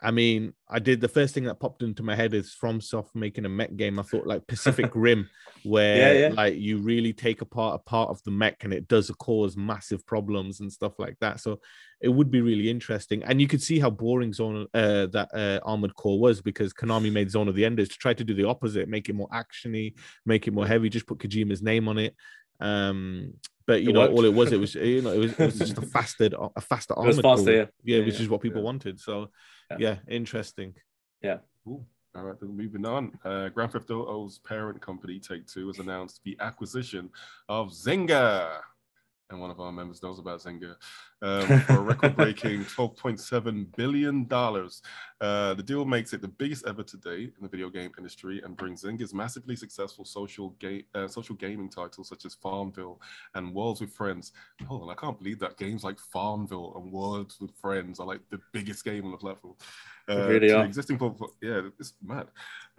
I 0.00 0.12
mean, 0.12 0.52
I 0.68 0.78
did 0.78 1.00
the 1.00 1.08
first 1.08 1.34
thing 1.34 1.44
that 1.44 1.58
popped 1.58 1.82
into 1.82 2.02
my 2.02 2.14
head 2.14 2.32
is 2.32 2.54
FromSoft 2.60 3.14
making 3.14 3.44
a 3.44 3.48
mech 3.48 3.74
game. 3.76 3.98
I 3.98 4.02
thought 4.02 4.26
like 4.26 4.46
Pacific 4.46 4.90
Rim, 4.94 5.28
where 5.64 5.96
Yeah, 6.14 6.28
yeah. 6.28 6.34
like 6.34 6.56
you 6.56 6.78
really 6.78 7.12
take 7.12 7.40
apart 7.40 7.80
a 7.80 7.90
part 7.90 8.10
of 8.10 8.22
the 8.22 8.30
mech 8.30 8.62
and 8.62 8.72
it 8.72 8.86
does 8.86 9.10
cause 9.18 9.56
massive 9.56 10.06
problems 10.06 10.60
and 10.60 10.72
stuff 10.72 10.98
like 10.98 11.16
that. 11.20 11.40
So 11.40 11.60
it 12.00 12.08
would 12.08 12.30
be 12.30 12.40
really 12.40 12.70
interesting. 12.70 13.24
And 13.24 13.40
you 13.40 13.48
could 13.48 13.62
see 13.62 13.80
how 13.80 13.90
boring 13.90 14.32
Zone 14.32 14.68
uh, 14.72 15.06
that 15.06 15.30
uh, 15.34 15.58
Armored 15.68 15.94
Core 15.94 16.20
was 16.20 16.40
because 16.40 16.72
Konami 16.72 17.12
made 17.12 17.30
Zone 17.30 17.48
of 17.48 17.56
the 17.56 17.64
Enders 17.64 17.88
to 17.88 17.96
try 17.96 18.14
to 18.14 18.24
do 18.24 18.34
the 18.34 18.46
opposite, 18.46 18.88
make 18.88 19.08
it 19.08 19.14
more 19.14 19.28
actiony, 19.30 19.94
make 20.24 20.46
it 20.46 20.52
more 20.52 20.66
heavy, 20.66 20.88
just 20.88 21.08
put 21.08 21.18
Kojima's 21.18 21.62
name 21.62 21.88
on 21.88 21.98
it. 21.98 22.14
Um, 22.60 23.34
but 23.66 23.82
you 23.82 23.90
It 23.90 23.92
know, 23.92 24.00
worked. 24.00 24.12
all 24.14 24.24
it 24.24 24.34
was, 24.34 24.52
it 24.52 24.60
was 24.60 24.74
you 24.96 25.02
know, 25.02 25.12
it 25.12 25.18
was, 25.18 25.32
it 25.32 25.38
was 25.38 25.58
just 25.58 25.78
a 25.78 25.82
faster, 25.82 26.28
a 26.56 26.60
faster 26.60 26.94
It 26.96 27.06
was 27.06 27.20
faster, 27.20 27.52
yeah. 27.52 27.58
yeah, 27.84 27.98
Yeah, 27.98 28.04
which 28.06 28.14
yeah. 28.16 28.22
is 28.22 28.28
what 28.28 28.40
people 28.40 28.60
Yeah. 28.60 28.64
wanted. 28.64 28.98
So, 29.00 29.30
Yeah. 29.70 29.76
yeah, 29.78 29.96
interesting. 30.08 30.74
Cool. 31.64 31.86
All 32.14 32.22
right, 32.24 32.40
then 32.40 32.56
moving 32.56 32.86
on. 32.86 33.18
Uh, 33.24 33.50
Grand 33.50 33.72
Theft 33.72 33.90
Auto's 33.90 34.38
parent 34.38 34.80
company, 34.80 35.20
Take 35.20 35.46
Two, 35.46 35.66
has 35.66 35.78
announced 35.78 36.20
the 36.24 36.36
acquisition 36.40 37.10
of 37.48 37.68
Zynga. 37.70 38.60
And 39.30 39.38
one 39.40 39.50
of 39.50 39.60
our 39.60 39.70
members 39.70 40.02
knows 40.02 40.18
about 40.18 40.40
Zynga 40.40 40.74
um, 41.22 41.60
for 41.60 41.74
a 41.74 41.80
record 41.80 42.16
breaking 42.16 42.64
$12.7 42.64 43.76
billion. 43.76 44.26
Uh, 45.20 45.54
the 45.54 45.62
deal 45.62 45.84
makes 45.84 46.12
it 46.12 46.22
the 46.22 46.28
biggest 46.28 46.66
ever 46.66 46.82
to 46.82 46.96
date 46.96 47.32
in 47.36 47.42
the 47.42 47.48
video 47.48 47.68
game 47.68 47.90
industry 47.98 48.40
and 48.44 48.56
brings 48.56 48.84
Zynga's 48.84 49.12
massively 49.12 49.56
successful 49.56 50.04
social, 50.04 50.50
ga- 50.60 50.84
uh, 50.94 51.08
social 51.08 51.34
gaming 51.34 51.68
titles 51.68 52.08
such 52.08 52.24
as 52.24 52.34
Farmville 52.34 53.00
and 53.34 53.52
Words 53.52 53.80
with 53.80 53.92
Friends. 53.92 54.32
Hold 54.66 54.82
on, 54.82 54.90
I 54.90 54.94
can't 54.94 55.18
believe 55.18 55.40
that 55.40 55.56
games 55.56 55.82
like 55.82 55.98
Farmville 55.98 56.74
and 56.76 56.92
Words 56.92 57.38
with 57.40 57.50
Friends 57.56 57.98
are 57.98 58.06
like 58.06 58.20
the 58.30 58.40
biggest 58.52 58.84
game 58.84 59.04
on 59.04 59.10
the 59.10 59.16
platform. 59.16 59.54
Uh, 60.08 60.26
really 60.26 60.50
are. 60.52 60.64
Existing, 60.64 60.98
portfo- 60.98 61.34
yeah, 61.42 61.62
it's 61.78 61.94
mad. 62.02 62.28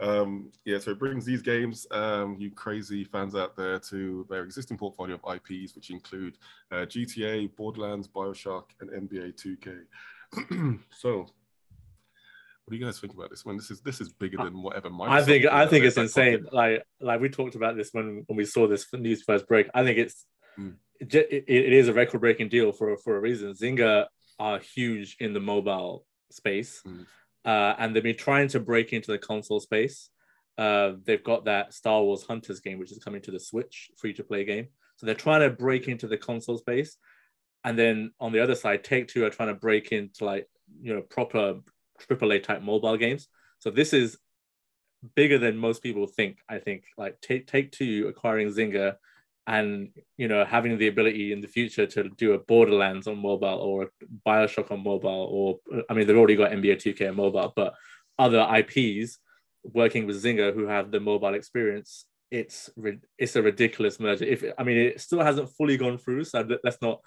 Um, 0.00 0.50
yeah, 0.64 0.78
so 0.78 0.90
it 0.92 0.98
brings 0.98 1.24
these 1.24 1.42
games, 1.42 1.86
um, 1.90 2.36
you 2.40 2.50
crazy 2.50 3.04
fans 3.04 3.36
out 3.36 3.56
there, 3.56 3.78
to 3.78 4.26
their 4.28 4.42
existing 4.42 4.78
portfolio 4.78 5.20
of 5.22 5.36
IPs, 5.36 5.76
which 5.76 5.90
include 5.90 6.38
uh, 6.72 6.86
GTA, 6.86 7.54
Borderlands, 7.54 8.08
Bioshock, 8.34 8.64
and 8.80 8.90
NBA 9.08 9.34
2K. 9.34 10.78
so, 10.90 11.18
what 11.20 12.70
do 12.70 12.76
you 12.76 12.84
guys 12.84 13.00
think 13.00 13.14
about 13.14 13.30
this 13.30 13.44
one? 13.44 13.56
This 13.56 13.70
is 13.70 13.80
this 13.80 14.00
is 14.00 14.12
bigger 14.12 14.38
than 14.38 14.62
whatever. 14.62 14.90
I 15.02 15.22
think 15.22 15.46
I 15.46 15.66
think 15.66 15.84
it's 15.84 15.96
insane. 15.96 16.44
pocket. 16.44 16.54
Like 16.54 16.82
like 17.00 17.20
we 17.20 17.28
talked 17.28 17.56
about 17.56 17.76
this 17.76 17.90
when 17.92 18.22
when 18.26 18.36
we 18.36 18.44
saw 18.44 18.68
this 18.68 18.86
news 18.92 19.22
first 19.22 19.46
break. 19.48 19.68
I 19.74 19.84
think 19.84 19.98
it's 19.98 20.26
Mm. 20.58 20.74
it, 20.98 21.14
it, 21.14 21.44
it 21.46 21.72
is 21.72 21.86
a 21.86 21.92
record 21.94 22.20
breaking 22.20 22.48
deal 22.48 22.72
for 22.72 22.96
for 22.98 23.16
a 23.16 23.20
reason. 23.20 23.52
Zynga 23.52 24.06
are 24.40 24.58
huge 24.58 25.16
in 25.20 25.32
the 25.32 25.38
mobile 25.40 26.04
space, 26.30 26.82
Mm. 26.84 27.06
uh, 27.44 27.74
and 27.78 27.94
they've 27.94 28.02
been 28.02 28.16
trying 28.16 28.48
to 28.48 28.58
break 28.60 28.92
into 28.92 29.12
the 29.12 29.18
console 29.18 29.60
space. 29.60 30.10
Uh, 30.58 30.94
they've 31.04 31.22
got 31.22 31.44
that 31.44 31.72
Star 31.72 32.02
Wars 32.02 32.24
Hunters 32.26 32.60
game, 32.60 32.78
which 32.80 32.90
is 32.92 32.98
coming 32.98 33.22
to 33.22 33.30
the 33.30 33.38
Switch 33.40 33.90
free 33.96 34.12
to 34.14 34.24
play 34.24 34.44
game. 34.44 34.68
So 34.96 35.06
they're 35.06 35.14
trying 35.14 35.40
to 35.48 35.50
break 35.50 35.86
into 35.88 36.08
the 36.08 36.18
console 36.18 36.58
space, 36.58 36.98
and 37.64 37.78
then 37.78 38.12
on 38.20 38.32
the 38.32 38.40
other 38.40 38.54
side, 38.54 38.84
Take 38.84 39.08
Two 39.08 39.24
are 39.24 39.30
trying 39.30 39.48
to 39.48 39.54
break 39.54 39.92
into 39.92 40.24
like 40.24 40.48
you 40.80 40.94
know 40.94 41.02
proper 41.02 41.60
AAA 42.08 42.42
type 42.42 42.62
mobile 42.62 42.96
games. 42.96 43.28
So 43.58 43.70
this 43.70 43.92
is 43.92 44.18
bigger 45.14 45.38
than 45.38 45.56
most 45.56 45.82
people 45.82 46.06
think. 46.06 46.38
I 46.48 46.58
think 46.58 46.84
like 46.96 47.20
take 47.20 47.46
take 47.46 47.72
two 47.72 48.06
acquiring 48.08 48.48
Zynga, 48.48 48.96
and 49.46 49.90
you 50.16 50.28
know 50.28 50.44
having 50.44 50.78
the 50.78 50.88
ability 50.88 51.32
in 51.32 51.40
the 51.40 51.48
future 51.48 51.86
to 51.86 52.08
do 52.10 52.32
a 52.32 52.38
Borderlands 52.38 53.06
on 53.06 53.18
mobile 53.18 53.48
or 53.48 53.90
Bioshock 54.26 54.70
on 54.70 54.82
mobile, 54.82 55.28
or 55.30 55.82
I 55.88 55.94
mean 55.94 56.06
they've 56.06 56.16
already 56.16 56.36
got 56.36 56.52
NBA 56.52 56.76
2K 56.76 57.10
on 57.10 57.16
mobile, 57.16 57.52
but 57.54 57.74
other 58.18 58.46
IPs 58.56 59.18
working 59.62 60.06
with 60.06 60.22
Zynga 60.22 60.54
who 60.54 60.66
have 60.66 60.90
the 60.90 61.00
mobile 61.00 61.34
experience. 61.34 62.06
It's 62.30 62.70
it's 63.18 63.36
a 63.36 63.42
ridiculous 63.42 63.98
merger. 63.98 64.24
If 64.24 64.44
I 64.56 64.62
mean 64.62 64.76
it 64.76 65.00
still 65.00 65.20
hasn't 65.20 65.50
fully 65.56 65.76
gone 65.76 65.98
through, 65.98 66.24
so 66.24 66.46
let's 66.62 66.80
not 66.80 67.00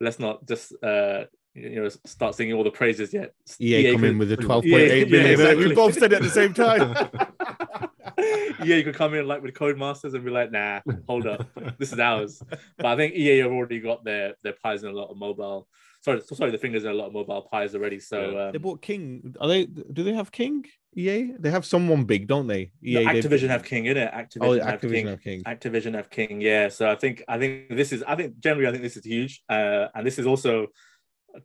let's 0.00 0.18
not 0.18 0.46
just 0.46 0.72
uh 0.82 1.24
you 1.54 1.82
know 1.82 1.88
start 1.88 2.34
singing 2.34 2.54
all 2.54 2.64
the 2.64 2.70
praises 2.70 3.12
yet. 3.12 3.34
EA, 3.60 3.92
come 3.92 4.00
could- 4.00 4.10
in 4.10 4.18
with 4.18 4.32
a 4.32 4.36
pretty 4.36 4.46
twelve 4.46 4.64
much- 4.64 4.70
Yeah, 4.80 4.86
eight 4.86 5.12
exactly. 5.12 5.66
We 5.68 5.74
both 5.74 5.94
said 5.94 6.12
it 6.12 6.16
at 6.16 6.22
the 6.22 6.28
same 6.30 6.54
time. 6.54 6.94
yeah, 8.18 8.76
you 8.76 8.84
could 8.84 8.94
come 8.94 9.14
in 9.14 9.26
like 9.26 9.42
with 9.42 9.54
Codemasters 9.54 10.14
and 10.14 10.24
be 10.24 10.30
like, 10.30 10.52
nah, 10.52 10.80
hold 11.08 11.26
up, 11.26 11.46
this 11.78 11.92
is 11.92 11.98
ours. 11.98 12.42
But 12.76 12.86
I 12.86 12.96
think 12.96 13.14
EA 13.14 13.38
have 13.38 13.52
already 13.52 13.80
got 13.80 14.04
their 14.04 14.34
their 14.42 14.54
pies 14.62 14.82
in 14.84 14.90
a 14.90 14.92
lot 14.92 15.10
of 15.10 15.16
mobile. 15.16 15.68
Sorry, 16.02 16.20
sorry, 16.22 16.50
the 16.50 16.58
fingers 16.58 16.84
in 16.84 16.90
a 16.90 16.94
lot 16.94 17.08
of 17.08 17.12
mobile 17.12 17.42
pies 17.42 17.74
already. 17.74 17.98
So 18.00 18.30
Yeah. 18.30 18.46
um, 18.46 18.52
they 18.52 18.58
bought 18.58 18.80
King. 18.80 19.34
Are 19.40 19.48
they? 19.48 19.66
Do 19.66 20.02
they 20.02 20.14
have 20.14 20.32
King? 20.32 20.64
EA? 20.96 21.32
They 21.38 21.50
have 21.50 21.64
someone 21.66 22.04
big, 22.04 22.26
don't 22.26 22.46
they? 22.46 22.72
no, 22.82 23.00
EA. 23.00 23.04
they've- 23.12 23.24
Activision 23.24 23.48
have 23.48 23.62
King 23.64 23.84
in 23.86 23.96
it. 23.96 24.10
Activision, 24.10 24.38
Oh, 24.46 24.52
have 24.64 24.80
Activision 24.80 24.92
King. 24.92 25.06
have 25.08 25.22
King. 25.22 25.42
Activision 25.44 25.94
have 25.94 26.10
King. 26.10 26.40
Yeah. 26.40 26.68
So 26.68 26.90
I 26.90 26.96
think 26.96 27.22
I 27.28 27.38
think 27.38 27.68
this 27.68 27.92
is 27.92 28.02
I 28.02 28.14
think 28.16 28.38
generally 28.40 28.66
I 28.66 28.70
think 28.72 28.82
this 28.82 28.96
is 28.96 29.04
huge, 29.04 29.42
uh, 29.48 29.88
and 29.94 30.06
this 30.06 30.18
is 30.18 30.26
also 30.26 30.68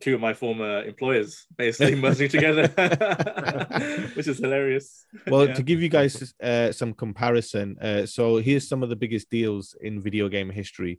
two 0.00 0.14
of 0.16 0.20
my 0.20 0.34
former 0.34 0.82
employers 0.84 1.46
basically 1.56 1.94
merging 2.06 2.28
together, 2.28 2.66
which 4.14 4.26
is 4.26 4.38
hilarious. 4.38 5.06
Well, 5.26 5.46
Yeah. 5.48 5.54
to 5.54 5.62
give 5.62 5.80
you 5.82 5.88
guys 5.88 6.34
uh, 6.42 6.72
some 6.72 6.92
comparison, 6.94 7.76
uh, 7.80 8.06
so 8.06 8.38
here's 8.38 8.66
some 8.68 8.82
of 8.82 8.88
the 8.88 8.96
biggest 8.96 9.30
deals 9.30 9.76
in 9.80 10.02
video 10.02 10.28
game 10.28 10.50
history. 10.50 10.98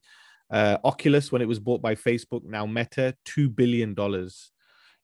Uh, 0.50 0.78
Oculus, 0.84 1.32
when 1.32 1.42
it 1.42 1.48
was 1.48 1.60
bought 1.60 1.82
by 1.82 1.96
Facebook, 1.96 2.44
now 2.44 2.66
Meta, 2.66 3.16
two 3.26 3.50
billion 3.50 3.94
dollars. 3.94 4.52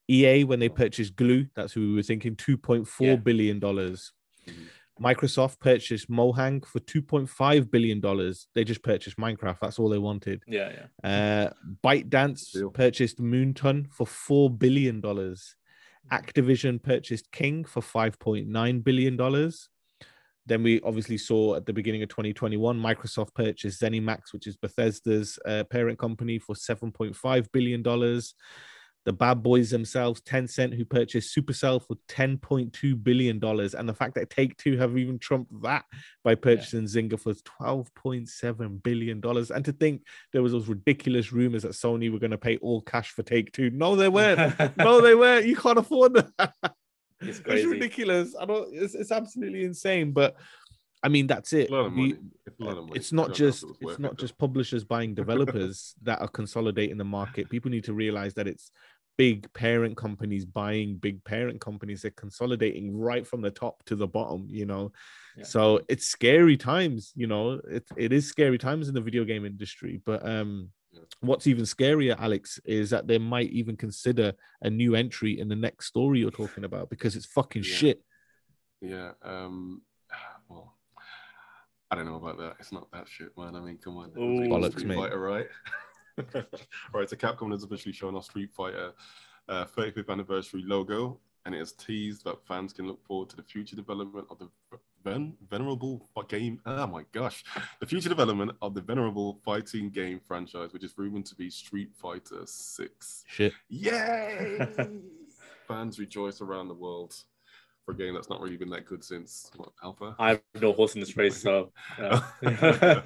EA, 0.09 0.43
when 0.43 0.59
they 0.59 0.69
purchased 0.69 1.15
Glu, 1.15 1.45
that's 1.55 1.73
who 1.73 1.81
we 1.81 1.95
were 1.95 2.03
thinking, 2.03 2.35
two 2.35 2.57
point 2.57 2.87
four 2.87 3.07
Yeah. 3.07 3.15
billion 3.15 3.59
dollars. 3.59 4.11
Mhm. 4.47 4.67
Microsoft 5.01 5.59
purchased 5.59 6.09
Mojang 6.09 6.63
for 6.65 6.79
two 6.79 7.01
point 7.01 7.27
five 7.29 7.71
billion 7.71 7.99
dollars. 7.99 8.47
They 8.53 8.63
just 8.63 8.83
purchased 8.83 9.17
Minecraft. 9.17 9.57
That's 9.61 9.79
all 9.79 9.89
they 9.89 9.97
wanted. 9.97 10.43
Yeah, 10.47 10.71
yeah. 11.03 11.09
Uh, 11.49 11.53
ByteDance 11.83 12.73
purchased 12.73 13.17
Moonton 13.19 13.89
for 13.91 14.05
four 14.05 14.49
billion 14.51 15.01
dollars. 15.01 15.55
Activision 16.11 16.81
purchased 16.83 17.31
King 17.31 17.63
for 17.65 17.81
five 17.81 18.19
point 18.19 18.47
nine 18.47 18.81
billion 18.81 19.17
dollars. 19.17 19.69
Then 20.45 20.63
we 20.63 20.81
obviously 20.81 21.17
saw 21.17 21.55
at 21.55 21.65
the 21.65 21.73
beginning 21.73 22.03
of 22.03 22.09
2021, 22.09 22.77
Microsoft 22.77 23.33
purchased 23.33 23.81
ZeniMax, 23.81 24.33
which 24.33 24.47
is 24.47 24.57
Bethesda's 24.57 25.39
uh, 25.45 25.63
parent 25.65 25.97
company, 25.97 26.39
for 26.39 26.55
7.5 26.55 27.51
billion 27.51 27.81
dollars. 27.81 28.35
The 29.05 29.11
bad 29.11 29.43
boys 29.43 29.69
themselves, 29.69 30.21
Tencent, 30.21 30.73
who 30.73 30.85
purchased 30.85 31.35
Supercell 31.35 31.85
for 31.85 31.97
10.2 32.07 33.03
billion 33.03 33.37
dollars, 33.37 33.73
and 33.73 33.87
the 33.87 33.93
fact 33.93 34.15
that 34.15 34.29
Take 34.29 34.55
Two 34.57 34.77
have 34.77 34.97
even 34.97 35.19
trumped 35.19 35.51
that 35.61 35.83
by 36.23 36.35
purchasing 36.35 36.83
Zynga 36.83 37.19
for 37.19 37.33
12.7 37.33 38.81
billion 38.81 39.19
dollars. 39.19 39.51
And 39.51 39.65
to 39.65 39.73
think 39.73 40.03
there 40.31 40.41
was 40.41 40.53
those 40.53 40.69
ridiculous 40.69 41.33
rumors 41.33 41.63
that 41.63 41.73
Sony 41.73 42.11
were 42.11 42.19
going 42.19 42.31
to 42.31 42.37
pay 42.37 42.57
all 42.57 42.81
cash 42.81 43.11
for 43.11 43.23
Take 43.23 43.51
Two. 43.51 43.69
No, 43.71 43.97
they 43.97 44.07
weren't. 44.07 44.57
no, 44.77 45.01
they 45.01 45.15
weren't. 45.15 45.47
You 45.47 45.57
can't 45.57 45.79
afford 45.79 46.13
that. 46.13 46.53
It's 47.27 47.41
It's 47.45 47.65
ridiculous. 47.65 48.35
I 48.39 48.45
don't. 48.45 48.69
It's, 48.73 48.95
it's 48.95 49.11
absolutely 49.11 49.63
insane. 49.65 50.11
But 50.11 50.35
I 51.03 51.09
mean, 51.09 51.27
that's 51.27 51.51
it. 51.53 51.63
It's 51.63 51.71
a 51.71 51.73
lot 51.75 51.85
of 51.87 51.93
We- 51.93 52.17
It's, 52.45 52.59
a 52.59 52.63
lot 52.63 52.77
of 52.77 52.83
money. 52.85 52.91
it's 52.95 53.11
not 53.11 53.21
don't 53.27 53.27
know 53.27 53.33
if 53.33 53.37
just 53.53 53.63
it 53.63 53.69
it's 53.81 53.99
not 53.99 54.11
it, 54.13 54.17
though. 54.17 54.21
just 54.21 54.37
publishers 54.37 54.83
buying 54.83 55.13
developers 55.21 55.95
that 56.03 56.21
are 56.21 56.27
consolidating 56.27 56.97
the 56.97 57.03
market. 57.03 57.49
People 57.49 57.71
need 57.71 57.83
to 57.85 57.93
realize 57.93 58.33
that 58.35 58.47
it's 58.47 58.71
big 59.17 59.51
parent 59.53 59.95
companies 59.95 60.43
buying 60.45 60.95
big 60.95 61.23
parent 61.23 61.61
companies. 61.61 62.01
They're 62.01 62.11
consolidating 62.11 62.97
right 62.97 63.27
from 63.27 63.41
the 63.41 63.51
top 63.51 63.83
to 63.85 63.95
the 63.95 64.07
bottom. 64.07 64.47
You 64.49 64.65
know, 64.65 64.91
Yeah. 65.37 65.43
so 65.43 65.81
it's 65.89 66.05
scary 66.07 66.57
times. 66.57 67.11
You 67.15 67.27
know, 67.27 67.59
it 67.69 67.83
it 67.97 68.11
is 68.13 68.27
scary 68.27 68.57
times 68.57 68.87
in 68.87 68.95
the 68.95 69.01
video 69.01 69.23
game 69.25 69.45
industry. 69.45 70.01
But 70.05 70.25
um. 70.27 70.69
What's 71.21 71.47
even 71.47 71.63
scarier, 71.63 72.17
Alex, 72.19 72.59
is 72.65 72.89
that 72.91 73.07
they 73.07 73.17
might 73.17 73.49
even 73.51 73.75
consider 73.77 74.33
a 74.61 74.69
new 74.69 74.95
entry 74.95 75.39
in 75.39 75.47
the 75.47 75.55
next 75.55 75.87
story 75.87 76.19
you're 76.19 76.31
talking 76.31 76.63
about 76.63 76.89
because 76.89 77.15
it's 77.15 77.25
fucking 77.25 77.63
Yeah. 77.63 77.75
shit. 77.75 78.03
Yeah. 78.81 79.11
Um. 79.23 79.81
Well, 80.49 80.75
I 81.89 81.95
don't 81.95 82.05
know 82.05 82.15
about 82.15 82.37
that. 82.39 82.55
It's 82.59 82.71
not 82.71 82.91
that 82.91 83.07
shit, 83.07 83.35
man. 83.37 83.55
I 83.55 83.59
mean, 83.61 83.77
come 83.77 83.97
on. 83.97 84.09
Ooh. 84.17 84.47
Bollocks, 84.49 84.71
Street 84.71 84.87
mate. 84.87 84.97
Fighter, 84.97 85.19
right? 85.19 85.47
right. 86.93 87.09
So 87.09 87.15
Capcom 87.15 87.51
has 87.51 87.63
officially 87.63 87.93
shown 87.93 88.15
off 88.15 88.25
Street 88.25 88.51
Fighter 88.51 88.91
uh, 89.49 89.65
35th 89.65 90.09
anniversary 90.09 90.63
logo, 90.65 91.19
and 91.45 91.53
it 91.55 91.59
has 91.59 91.71
teased 91.73 92.23
that 92.25 92.45
fans 92.47 92.73
can 92.73 92.87
look 92.87 93.03
forward 93.05 93.29
to 93.29 93.35
the 93.35 93.43
future 93.43 93.75
development 93.75 94.27
of 94.29 94.37
the 94.39 94.49
ven- 95.03 95.35
venerable 95.49 96.09
game. 96.27 96.59
Oh 96.65 96.87
my 96.87 97.03
gosh, 97.11 97.43
the 97.79 97.85
future 97.85 98.09
development 98.09 98.51
of 98.61 98.73
the 98.73 98.81
venerable 98.81 99.39
fighting 99.43 99.89
game 99.89 100.19
franchise, 100.25 100.73
which 100.73 100.83
is 100.83 100.97
rumored 100.97 101.25
to 101.27 101.35
be 101.35 101.49
Street 101.49 101.91
Fighter 101.93 102.41
Six. 102.45 103.23
Shit. 103.27 103.53
Yay! 103.69 104.67
Fans 105.67 105.99
rejoice 105.99 106.41
around 106.41 106.67
the 106.67 106.73
world 106.73 107.15
for 107.85 107.91
a 107.91 107.95
game 107.95 108.13
that's 108.13 108.29
not 108.29 108.41
really 108.41 108.55
been 108.55 108.69
that 108.69 108.85
good 108.85 109.03
since 109.03 109.51
what, 109.55 109.69
Alpha. 109.83 110.15
I 110.17 110.29
have 110.29 110.41
no 110.61 110.71
horse 110.71 110.95
in 110.95 111.01
this 111.01 111.17
race, 111.17 111.41
so 111.41 111.71
uh, 111.99 112.21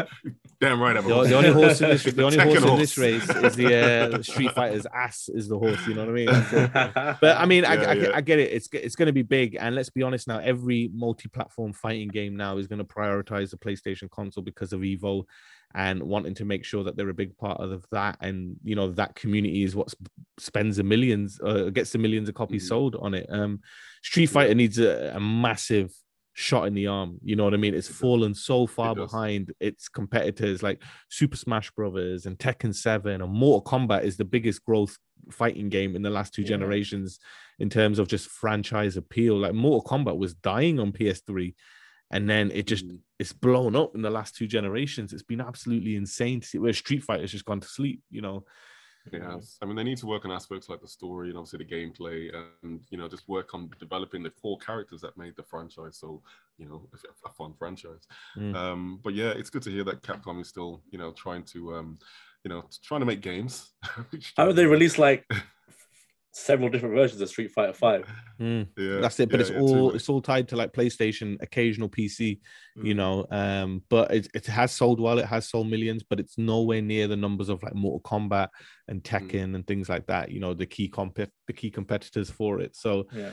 Damn 0.59 0.81
right, 0.81 0.95
I'm 0.95 1.07
The, 1.07 1.23
the 1.23 1.35
only 1.35 1.51
horse 1.51 1.81
in 1.81 1.89
this 1.89 2.03
the 2.03 2.23
only 2.23 2.37
horse 2.37 2.59
Tekken 2.59 2.73
in 2.73 2.79
this 2.79 2.97
race 2.97 3.29
is 3.29 3.55
the 3.55 4.15
uh, 4.15 4.21
Street 4.21 4.51
Fighter's 4.51 4.85
ass 4.93 5.29
is 5.29 5.47
the 5.47 5.57
horse. 5.57 5.85
You 5.87 5.95
know 5.95 6.05
what 6.05 6.09
I 6.09 6.13
mean? 6.13 6.29
It. 6.29 6.73
but 6.73 7.17
But 7.21 7.37
I 7.37 7.45
mean, 7.45 7.65
I, 7.65 7.75
I, 7.75 7.93
yeah. 7.93 8.11
I 8.13 8.21
get 8.21 8.39
it. 8.39 8.51
It's 8.51 8.69
it's 8.71 8.95
going 8.95 9.07
to 9.07 9.13
be 9.13 9.23
big, 9.23 9.57
and 9.59 9.75
let's 9.75 9.89
be 9.89 10.03
honest 10.03 10.27
now. 10.27 10.39
Every 10.39 10.89
multi-platform 10.93 11.73
fighting 11.73 12.09
game 12.09 12.35
now 12.35 12.57
is 12.57 12.67
going 12.67 12.79
to 12.79 12.85
prioritize 12.85 13.51
the 13.51 13.57
PlayStation 13.57 14.09
console 14.09 14.43
because 14.43 14.73
of 14.73 14.81
Evo, 14.81 15.25
and 15.75 16.01
wanting 16.01 16.33
to 16.35 16.45
make 16.45 16.63
sure 16.65 16.83
that 16.83 16.95
they're 16.95 17.09
a 17.09 17.13
big 17.13 17.37
part 17.37 17.59
of 17.59 17.85
that. 17.91 18.17
And 18.21 18.55
you 18.63 18.75
know 18.75 18.91
that 18.91 19.15
community 19.15 19.63
is 19.63 19.75
what 19.75 19.93
spends 20.39 20.77
the 20.77 20.83
millions, 20.83 21.39
uh, 21.43 21.69
gets 21.69 21.91
the 21.91 21.97
millions 21.99 22.29
of 22.29 22.35
copies 22.35 22.65
Mhm. 22.65 22.67
sold 22.69 22.95
on 22.95 23.13
it. 23.13 23.27
Um, 23.29 23.61
Street 24.03 24.27
Fighter 24.27 24.55
needs 24.55 24.79
a, 24.79 25.13
a 25.15 25.19
massive 25.19 25.93
shot 26.33 26.67
in 26.67 26.73
the 26.75 26.85
arm. 26.87 27.17
You 27.23 27.35
know 27.35 27.43
what 27.43 27.53
I 27.55 27.57
mean? 27.57 27.73
It's 27.73 27.87
fallen 27.87 28.33
so 28.35 28.67
far 28.67 28.93
does. 28.95 29.09
behind 29.09 29.51
its 29.59 29.89
competitors 29.89 30.61
like 30.61 30.83
Super 31.09 31.35
Smash 31.35 31.71
Brothers 31.71 32.27
and 32.27 32.37
Tekken 32.37 32.75
7 32.75 33.21
and 33.21 33.31
Mortal 33.33 33.63
Kombat 33.63 34.03
is 34.03 34.17
the 34.17 34.25
biggest 34.25 34.63
growth 34.63 34.97
fighting 35.31 35.67
game 35.69 35.95
in 35.95 36.03
the 36.03 36.11
last 36.11 36.33
two 36.35 36.43
Yeah. 36.43 36.49
generations 36.49 37.19
in 37.59 37.69
terms 37.71 37.97
of 37.97 38.07
just 38.07 38.29
franchise 38.29 38.97
appeal. 38.97 39.35
Like 39.37 39.53
Mortal 39.55 39.83
Kombat 39.83 40.17
was 40.17 40.35
dying 40.35 40.79
on 40.79 40.91
PS3 40.93 41.55
and 42.11 42.29
then 42.29 42.51
it 42.51 42.67
just 42.67 42.85
Mm. 42.87 42.99
it's 43.19 43.33
blown 43.33 43.75
up 43.75 43.95
in 43.95 44.01
the 44.01 44.09
last 44.09 44.35
two 44.35 44.47
generations. 44.47 45.13
It's 45.13 45.23
been 45.23 45.41
absolutely 45.41 45.95
insane 45.95 46.39
to 46.41 46.47
see 46.47 46.57
where 46.59 46.73
Street 46.73 47.03
Fighter's 47.03 47.31
just 47.31 47.45
gone 47.45 47.59
to 47.59 47.67
sleep, 47.67 48.01
you 48.09 48.21
know. 48.21 48.45
Yeah, 49.11 49.39
I 49.61 49.65
mean, 49.65 49.77
they 49.77 49.85
need 49.85 49.97
to 49.99 50.05
work 50.05 50.25
on 50.25 50.31
aspects 50.31 50.67
like 50.67 50.81
the 50.81 50.87
story 50.87 51.29
and 51.29 51.37
obviously 51.37 51.59
the 51.63 51.71
gameplay, 51.75 52.29
and 52.61 52.81
you 52.89 52.97
know, 52.97 53.07
just 53.07 53.27
work 53.29 53.53
on 53.53 53.69
developing 53.79 54.21
the 54.21 54.31
core 54.31 54.57
characters 54.57 54.99
that 55.01 55.17
made 55.17 55.35
the 55.35 55.43
franchise 55.43 55.97
so 55.97 56.21
you 56.57 56.65
know 56.67 56.89
a, 56.93 56.97
a 57.29 57.31
fun 57.33 57.53
franchise. 57.57 58.05
Mm. 58.35 58.55
Um, 58.55 58.99
but 59.03 59.13
yeah, 59.13 59.29
it's 59.29 59.49
good 59.49 59.63
to 59.63 59.71
hear 59.71 59.85
that 59.85 60.01
Capcom 60.01 60.41
is 60.41 60.49
still 60.49 60.81
you 60.91 60.97
know 60.97 61.11
trying 61.13 61.43
to 61.43 61.75
um, 61.75 61.97
you 62.43 62.49
know 62.49 62.65
trying 62.83 62.99
to 62.99 63.05
make 63.05 63.21
games. 63.21 63.71
How 64.35 64.47
would 64.47 64.55
they 64.55 64.65
release 64.65 64.97
like 64.97 65.25
several 66.39 66.69
different 66.69 66.93
versions 66.95 67.19
of 67.21 67.29
Street 67.29 67.51
Fighter 67.51 67.73
Five? 67.73 68.07
Mm. 68.39 68.67
Yeah, 68.77 68.99
That's 68.99 69.19
it, 69.19 69.29
but 69.29 69.39
yeah, 69.39 69.45
it's 69.47 69.51
yeah, 69.51 69.59
all 69.59 69.85
much. 69.87 69.95
it's 69.95 70.09
all 70.09 70.21
tied 70.21 70.47
to 70.49 70.55
like 70.55 70.71
PlayStation, 70.71 71.41
occasional 71.41 71.89
PC, 71.89 72.39
you 72.75 72.93
Mm. 72.93 72.97
know. 72.97 73.25
Um, 73.31 73.83
but 73.89 74.11
it, 74.13 74.27
it 74.33 74.45
has 74.45 74.71
sold 74.71 74.99
well, 74.99 75.17
it 75.19 75.25
has 75.25 75.49
sold 75.49 75.67
millions, 75.69 76.03
but 76.03 76.19
it's 76.19 76.37
nowhere 76.37 76.81
near 76.81 77.07
the 77.07 77.17
numbers 77.17 77.49
of 77.49 77.63
like 77.63 77.73
Mortal 77.75 78.01
Kombat 78.01 78.49
and 78.87 79.03
Mm. 79.03 79.09
Tekken 79.09 79.55
and 79.55 79.65
things 79.65 79.89
like 79.89 80.05
that. 80.07 80.31
You 80.31 80.39
know, 80.39 80.53
the 80.53 80.65
key 80.67 80.87
comp 80.87 81.15
the 81.15 81.53
key 81.53 81.71
competitors 81.71 82.29
for 82.29 82.59
it. 82.61 82.75
So 82.75 83.07
Yeah. 83.11 83.31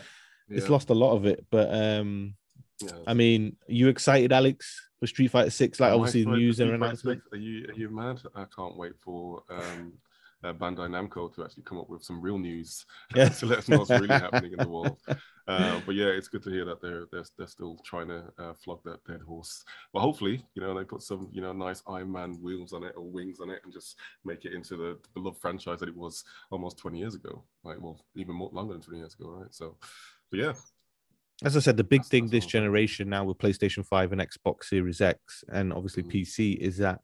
it's 0.49 0.69
lost 0.71 0.91
a 0.91 0.95
lot 0.95 1.15
of 1.15 1.27
it. 1.27 1.45
But 1.51 1.69
um, 1.75 2.35
yeah. 2.81 2.91
I 3.07 3.15
mean, 3.15 3.57
you 3.69 3.89
excited, 3.89 4.33
Alex, 4.33 4.91
for 4.99 5.07
Street 5.07 5.29
Fighter 5.31 5.51
Six? 5.51 5.79
Like 5.79 5.91
Am 5.93 5.97
obviously 5.99 6.23
excited 6.23 6.39
news 6.39 6.61
and 6.61 6.69
Street 6.69 6.75
announcement. 6.83 7.23
Are 7.33 7.37
you 7.39 7.67
are 7.69 7.75
you 7.79 7.91
mad? 7.91 8.21
I 8.35 8.45
can't 8.57 8.77
wait 8.77 8.93
for 9.01 9.43
um, 9.51 9.93
uh, 10.45 10.53
Bandai 10.53 10.89
Namco 10.89 11.35
to 11.35 11.43
actually 11.45 11.63
come 11.65 11.79
up 11.79 11.89
with 11.89 12.03
some 12.05 12.21
real 12.21 12.39
news 12.39 12.85
Yeah. 13.17 13.31
to 13.31 13.47
let 13.47 13.59
us 13.59 13.69
know 13.69 13.79
what's 13.79 13.91
really 13.91 14.09
happening 14.27 14.53
in 14.53 14.59
the 14.59 14.69
world. 14.69 14.99
Uh, 15.49 15.81
but 15.87 15.95
yeah, 15.95 16.07
it's 16.07 16.29
good 16.29 16.43
to 16.45 16.51
hear 16.51 16.65
that 16.67 16.81
they're 16.81 17.07
they're, 17.11 17.25
they're 17.37 17.47
still 17.47 17.79
trying 17.85 18.09
to 18.09 18.23
uh, 18.39 18.53
flog 18.63 18.81
that 18.85 19.05
dead 19.07 19.21
horse. 19.27 19.65
But 19.93 20.01
hopefully, 20.01 20.45
you 20.55 20.63
know, 20.63 20.75
they 20.79 20.85
put 20.85 21.03
some 21.03 21.29
you 21.33 21.41
know 21.43 21.53
nice 21.53 21.83
Iron 21.89 22.13
Man 22.13 22.39
wheels 22.43 22.73
on 22.73 22.85
it 22.85 22.93
or 22.97 23.05
wings 23.05 23.41
on 23.41 23.51
it 23.51 23.61
and 23.65 23.73
just 23.73 23.97
make 24.25 24.45
it 24.45 24.53
into 24.55 24.77
the 24.77 24.99
beloved 25.15 25.41
franchise 25.41 25.81
that 25.81 25.89
it 25.89 25.97
was 25.97 26.23
almost 26.51 26.79
20 26.79 26.99
years 26.99 27.15
ago. 27.15 27.43
Like, 27.65 27.79
well, 27.81 28.01
even 28.15 28.35
more 28.37 28.51
longer 28.53 28.75
than 28.75 28.83
20 28.83 28.99
years 28.99 29.15
ago, 29.19 29.31
right? 29.31 29.53
So, 29.55 29.77
but 30.31 30.41
yeah, 30.41 30.53
As 31.43 31.57
I 31.57 31.61
said, 31.61 31.77
the 31.77 31.85
big 31.85 32.01
That's- 32.01 32.09
thing 32.11 32.25
that's 32.25 32.33
this 32.33 32.45
all. 32.45 32.51
generation 32.51 33.09
now 33.09 33.25
with 33.25 33.39
PlayStation 33.39 33.85
5 33.85 34.13
and 34.13 34.21
Xbox 34.21 34.65
Series 34.65 35.01
X 35.01 35.43
and 35.53 35.73
obviously 35.73 36.03
Mm. 36.05 36.13
PC 36.13 36.57
is 36.59 36.79
that 36.79 37.01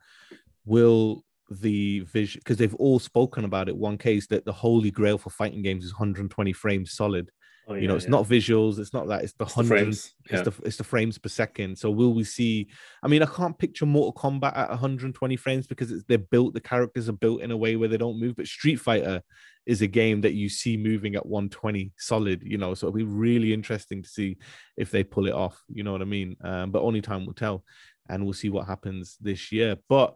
will 0.64 1.24
the 1.50 2.00
vision 2.00 2.40
because 2.42 2.56
they've 2.56 2.74
all 2.76 2.98
spoken 2.98 3.44
about 3.44 3.68
it. 3.68 3.76
One 3.76 3.98
case 3.98 4.26
that 4.28 4.44
the 4.44 4.52
holy 4.52 4.90
grail 4.90 5.18
for 5.18 5.30
fighting 5.30 5.62
games 5.62 5.84
is 5.84 5.92
120 5.92 6.52
frames 6.52 6.92
solid. 6.92 7.30
Oh, 7.66 7.74
you 7.74 7.86
know, 7.86 7.94
it's 7.94 8.06
yeah. 8.06 8.10
not 8.10 8.26
visuals, 8.26 8.78
it's 8.78 8.92
not 8.92 9.06
that, 9.08 9.22
it's 9.22 9.32
the 9.34 9.44
It's 9.44 9.54
the 9.54 9.60
100 9.60 9.68
frames. 9.68 10.14
it's 10.28 10.42
the 10.42 10.66
it's 10.66 10.76
the 10.76 10.84
frames 10.84 11.18
per 11.18 11.28
second. 11.28 11.78
So 11.78 11.90
will 11.90 12.14
we 12.14 12.24
see? 12.24 12.68
I 13.02 13.08
mean, 13.08 13.22
I 13.22 13.26
can't 13.26 13.56
picture 13.56 13.86
Mortal 13.86 14.12
Kombat 14.12 14.56
at 14.56 14.70
120 14.70 15.36
frames 15.36 15.66
because 15.66 15.92
it's, 15.92 16.04
they're 16.08 16.18
built. 16.18 16.54
The 16.54 16.60
characters 16.60 17.08
are 17.08 17.12
built 17.12 17.42
in 17.42 17.50
a 17.50 17.56
way 17.56 17.76
where 17.76 17.88
they 17.88 17.96
don't 17.96 18.18
move. 18.18 18.36
But 18.36 18.46
Street 18.46 18.76
Fighter 18.76 19.22
is 19.66 19.82
a 19.82 19.86
game 19.86 20.20
that 20.22 20.34
you 20.34 20.48
see 20.48 20.76
moving 20.76 21.14
at 21.14 21.26
120 21.26 21.92
solid. 21.96 22.42
You 22.44 22.58
know, 22.58 22.74
so 22.74 22.88
it'll 22.88 22.96
be 22.96 23.04
really 23.04 23.52
interesting 23.52 24.02
to 24.02 24.08
see 24.08 24.36
if 24.76 24.90
they 24.90 25.04
pull 25.04 25.28
it 25.28 25.34
off. 25.34 25.62
You 25.68 25.84
know 25.84 25.92
what 25.92 26.02
I 26.02 26.06
mean? 26.06 26.36
Um, 26.42 26.72
but 26.72 26.82
only 26.82 27.02
time 27.02 27.24
will 27.24 27.34
tell, 27.34 27.64
and 28.08 28.24
we'll 28.24 28.32
see 28.32 28.50
what 28.50 28.66
happens 28.66 29.16
this 29.20 29.52
year. 29.52 29.76
But 29.88 30.14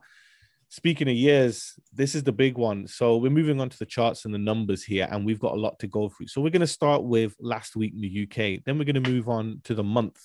speaking 0.75 1.09
of 1.09 1.15
years, 1.15 1.79
this 1.93 2.17
is 2.17 2.25
the 2.25 2.33
big 2.33 2.59
one. 2.59 2.89
So 2.89 3.17
we're 3.17 3.31
moving 3.31 3.61
on 3.61 3.69
to 3.69 3.79
the 3.79 3.87
charts 3.87 4.25
and 4.25 4.35
the 4.35 4.39
numbers 4.39 4.83
here, 4.83 5.07
and 5.09 5.25
we've 5.25 5.39
got 5.39 5.53
a 5.53 5.61
lot 5.61 5.79
to 5.79 5.87
go 5.87 6.09
through. 6.09 6.27
So 6.27 6.41
we're 6.41 6.51
going 6.51 6.61
to 6.63 6.67
start 6.67 7.05
with 7.05 7.37
last 7.39 7.77
week 7.77 7.93
in 7.95 8.01
the 8.01 8.25
UK. 8.25 8.65
Then 8.65 8.77
we're 8.77 8.85
going 8.85 9.01
to 9.01 9.11
move 9.11 9.29
on 9.29 9.61
to 9.65 9.75
the 9.75 9.85
month 9.85 10.21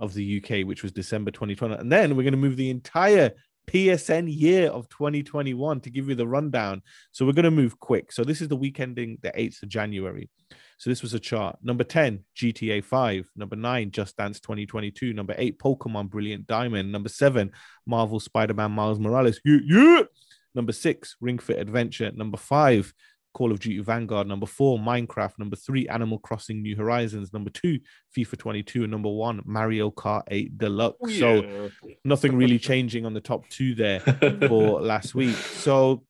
of 0.00 0.12
the 0.12 0.42
UK, 0.42 0.66
which 0.66 0.82
was 0.82 0.90
December 0.90 1.30
2020. 1.30 1.74
And 1.74 1.92
then 1.92 2.16
we're 2.16 2.24
going 2.24 2.32
to 2.32 2.38
move 2.38 2.56
the 2.56 2.70
entire 2.70 3.30
PSN 3.66 4.32
year 4.34 4.68
of 4.68 4.88
2021 4.88 5.80
to 5.80 5.90
give 5.90 6.08
you 6.08 6.14
the 6.14 6.26
rundown. 6.26 6.82
So 7.12 7.24
we're 7.24 7.32
going 7.32 7.44
to 7.44 7.50
move 7.50 7.78
quick. 7.80 8.12
So 8.12 8.24
this 8.24 8.40
is 8.40 8.48
the 8.48 8.56
week 8.56 8.80
ending 8.80 9.18
the 9.22 9.30
8th 9.30 9.62
of 9.62 9.68
January. 9.68 10.28
So 10.76 10.90
this 10.90 11.02
was 11.02 11.14
a 11.14 11.20
chart. 11.20 11.56
Number 11.62 11.84
10, 11.84 12.24
GTA 12.36 12.84
5. 12.84 13.30
Number 13.36 13.56
9, 13.56 13.90
Just 13.90 14.16
Dance 14.16 14.40
2022. 14.40 15.12
Number 15.12 15.34
8, 15.36 15.58
Pokemon 15.58 16.10
Brilliant 16.10 16.46
Diamond. 16.46 16.92
Number 16.92 17.08
7, 17.08 17.50
Marvel 17.86 18.20
Spider-Man 18.20 18.72
Miles 18.72 18.98
Morales. 18.98 19.40
Yeah, 19.44 19.58
yeah. 19.64 20.02
Number 20.54 20.72
6, 20.72 21.16
Ring 21.20 21.38
Fit 21.38 21.58
Adventure. 21.58 22.12
Number 22.14 22.36
5, 22.36 22.92
Call 23.34 23.52
of 23.52 23.60
Duty 23.60 23.80
Vanguard. 23.80 24.26
Number 24.26 24.46
4, 24.46 24.78
Minecraft. 24.78 25.38
Number 25.38 25.56
3, 25.56 25.88
Animal 25.88 26.18
Crossing 26.18 26.62
New 26.62 26.76
Horizons. 26.76 27.32
Number 27.32 27.50
2, 27.50 27.78
FIFA 28.16 28.38
22. 28.38 28.82
And 28.84 28.90
number 28.90 29.10
1, 29.10 29.42
Mario 29.44 29.90
Kart 29.90 30.22
8 30.28 30.56
Deluxe. 30.56 30.96
Oh, 31.02 31.08
so 31.08 31.70
nothing 32.04 32.36
really 32.36 32.58
changing 32.70 33.04
on 33.04 33.12
the 33.12 33.20
top 33.20 33.46
2 33.50 33.74
there 33.74 34.00
for 34.48 34.80
last 34.80 35.14
week. 35.14 35.36
So 35.36 36.04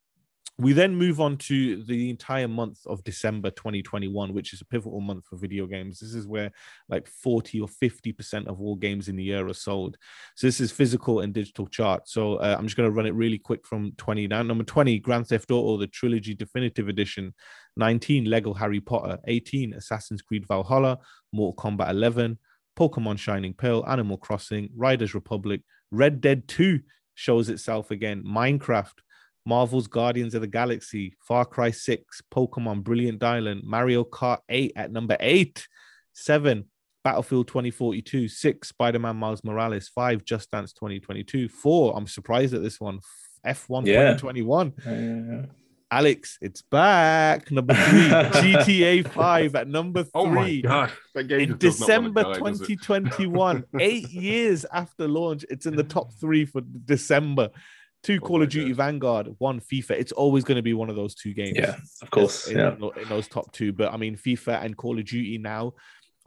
we 0.56 0.72
then 0.72 0.94
move 0.94 1.20
on 1.20 1.36
to 1.36 1.82
the 1.82 2.10
entire 2.10 2.46
month 2.46 2.78
of 2.86 3.02
December 3.02 3.50
2021, 3.50 4.32
which 4.32 4.52
is 4.52 4.60
a 4.60 4.64
pivotal 4.64 5.00
month 5.00 5.26
for 5.26 5.36
video 5.36 5.66
games. 5.66 5.98
This 5.98 6.14
is 6.14 6.28
where 6.28 6.52
like 6.88 7.08
40 7.08 7.60
or 7.60 7.66
50% 7.66 8.46
of 8.46 8.60
all 8.60 8.76
games 8.76 9.08
in 9.08 9.16
the 9.16 9.24
year 9.24 9.48
are 9.48 9.54
sold. 9.54 9.96
So 10.36 10.46
this 10.46 10.60
is 10.60 10.70
physical 10.70 11.20
and 11.20 11.34
digital 11.34 11.66
chart. 11.66 12.08
So 12.08 12.36
uh, 12.36 12.54
I'm 12.56 12.66
just 12.66 12.76
going 12.76 12.88
to 12.88 12.94
run 12.94 13.06
it 13.06 13.14
really 13.14 13.38
quick 13.38 13.66
from 13.66 13.92
20 13.96 14.28
down. 14.28 14.46
Number 14.46 14.62
20, 14.62 15.00
Grand 15.00 15.26
Theft 15.26 15.50
Auto, 15.50 15.76
the 15.76 15.88
Trilogy 15.88 16.34
Definitive 16.34 16.88
Edition. 16.88 17.34
19, 17.76 18.26
Lego 18.26 18.54
Harry 18.54 18.80
Potter. 18.80 19.18
18, 19.26 19.74
Assassin's 19.74 20.22
Creed 20.22 20.46
Valhalla. 20.46 20.98
Mortal 21.32 21.56
Kombat 21.56 21.90
11. 21.90 22.38
Pokemon 22.76 23.18
Shining 23.18 23.54
Pearl, 23.54 23.84
Animal 23.88 24.16
Crossing, 24.16 24.68
Riders 24.74 25.14
Republic, 25.14 25.60
Red 25.90 26.20
Dead 26.20 26.48
2 26.48 26.80
shows 27.14 27.48
itself 27.48 27.90
again, 27.90 28.24
Minecraft, 28.24 28.94
Marvel's 29.46 29.86
Guardians 29.86 30.34
of 30.34 30.40
the 30.40 30.46
Galaxy, 30.46 31.14
Far 31.20 31.44
Cry 31.44 31.70
6, 31.70 32.22
Pokemon 32.32 32.82
Brilliant 32.82 33.18
Diamond, 33.18 33.62
Mario 33.64 34.04
Kart 34.04 34.38
8 34.48 34.72
at 34.76 34.90
number 34.92 35.16
8, 35.20 35.66
7, 36.12 36.64
Battlefield 37.02 37.48
2042, 37.48 38.28
6, 38.28 38.68
Spider 38.68 38.98
Man 38.98 39.16
Miles 39.16 39.44
Morales, 39.44 39.88
5, 39.88 40.24
Just 40.24 40.50
Dance 40.50 40.72
2022, 40.72 41.48
4, 41.48 41.96
I'm 41.96 42.06
surprised 42.06 42.54
at 42.54 42.62
this 42.62 42.80
one, 42.80 43.00
F1 43.46 43.86
Yeah. 43.86 44.14
2021. 44.14 44.72
Yeah, 44.86 44.92
yeah, 44.92 44.98
yeah. 45.40 45.46
Alex, 45.90 46.38
it's 46.40 46.62
back. 46.62 47.50
Number 47.52 47.74
3, 47.74 47.82
GTA 47.84 49.06
5 49.06 49.54
at 49.54 49.68
number 49.68 50.02
3 50.02 50.10
Oh 50.14 50.26
my 50.26 50.60
god, 50.60 50.90
in 51.14 51.28
just 51.50 51.58
does 51.58 51.80
not 51.80 51.86
December 51.86 52.22
die, 52.22 52.34
2021, 52.34 53.64
eight 53.78 54.08
years 54.08 54.64
after 54.72 55.06
launch, 55.06 55.44
it's 55.50 55.66
in 55.66 55.76
the 55.76 55.84
top 55.84 56.12
three 56.14 56.46
for 56.46 56.62
December. 56.62 57.50
Two 58.04 58.20
Oh 58.22 58.26
Call 58.26 58.42
of 58.42 58.48
Duty 58.50 58.68
God. 58.70 58.76
Vanguard, 58.76 59.28
one 59.38 59.60
FIFA. 59.60 59.90
It's 59.92 60.12
always 60.12 60.44
going 60.44 60.56
to 60.56 60.62
be 60.62 60.74
one 60.74 60.90
of 60.90 60.94
those 60.96 61.14
two 61.16 61.34
games. 61.34 61.56
Yeah, 61.56 61.74
of 62.02 62.10
course. 62.10 62.46
in, 62.48 62.58
Yeah. 62.58 62.76
in 63.02 63.08
those 63.08 63.26
top 63.26 63.50
two. 63.52 63.72
But 63.72 63.92
I 63.92 63.96
mean, 63.96 64.14
FIFA 64.16 64.62
and 64.64 64.76
Call 64.76 64.98
of 64.98 65.04
Duty 65.06 65.38
now 65.38 65.72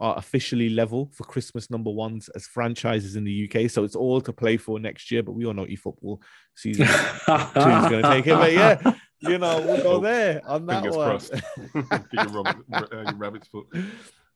are 0.00 0.16
officially 0.18 0.68
level 0.68 1.10
for 1.14 1.24
Christmas 1.24 1.70
number 1.70 1.90
ones 1.90 2.28
as 2.36 2.46
franchises 2.46 3.16
in 3.16 3.24
the 3.24 3.48
UK. 3.50 3.68
So 3.70 3.82
it's 3.84 3.96
all 3.96 4.20
to 4.20 4.32
play 4.32 4.56
for 4.56 4.78
next 4.78 5.10
year. 5.10 5.22
But 5.22 5.32
we 5.32 5.44
all 5.46 5.54
know 5.54 5.64
eFootball 5.66 6.20
season 6.54 6.86
two 6.86 6.92
is 6.92 7.88
going 7.88 8.02
to 8.02 8.08
take 8.10 8.26
it. 8.26 8.34
But 8.34 8.52
yeah, 8.52 8.92
you 9.20 9.38
know, 9.38 9.60
we'll 9.60 9.82
go 9.82 10.00
there 10.00 10.40
on 10.46 10.66
that 10.66 10.82
Fingers 10.82 10.96
one. 10.96 11.08
crossed. 11.08 11.32
Get 12.12 12.30
your 12.32 12.42
rabbit, 12.44 12.64
uh, 12.72 12.86
your 13.06 13.14
rabbit's 13.16 13.48
foot. 13.48 13.66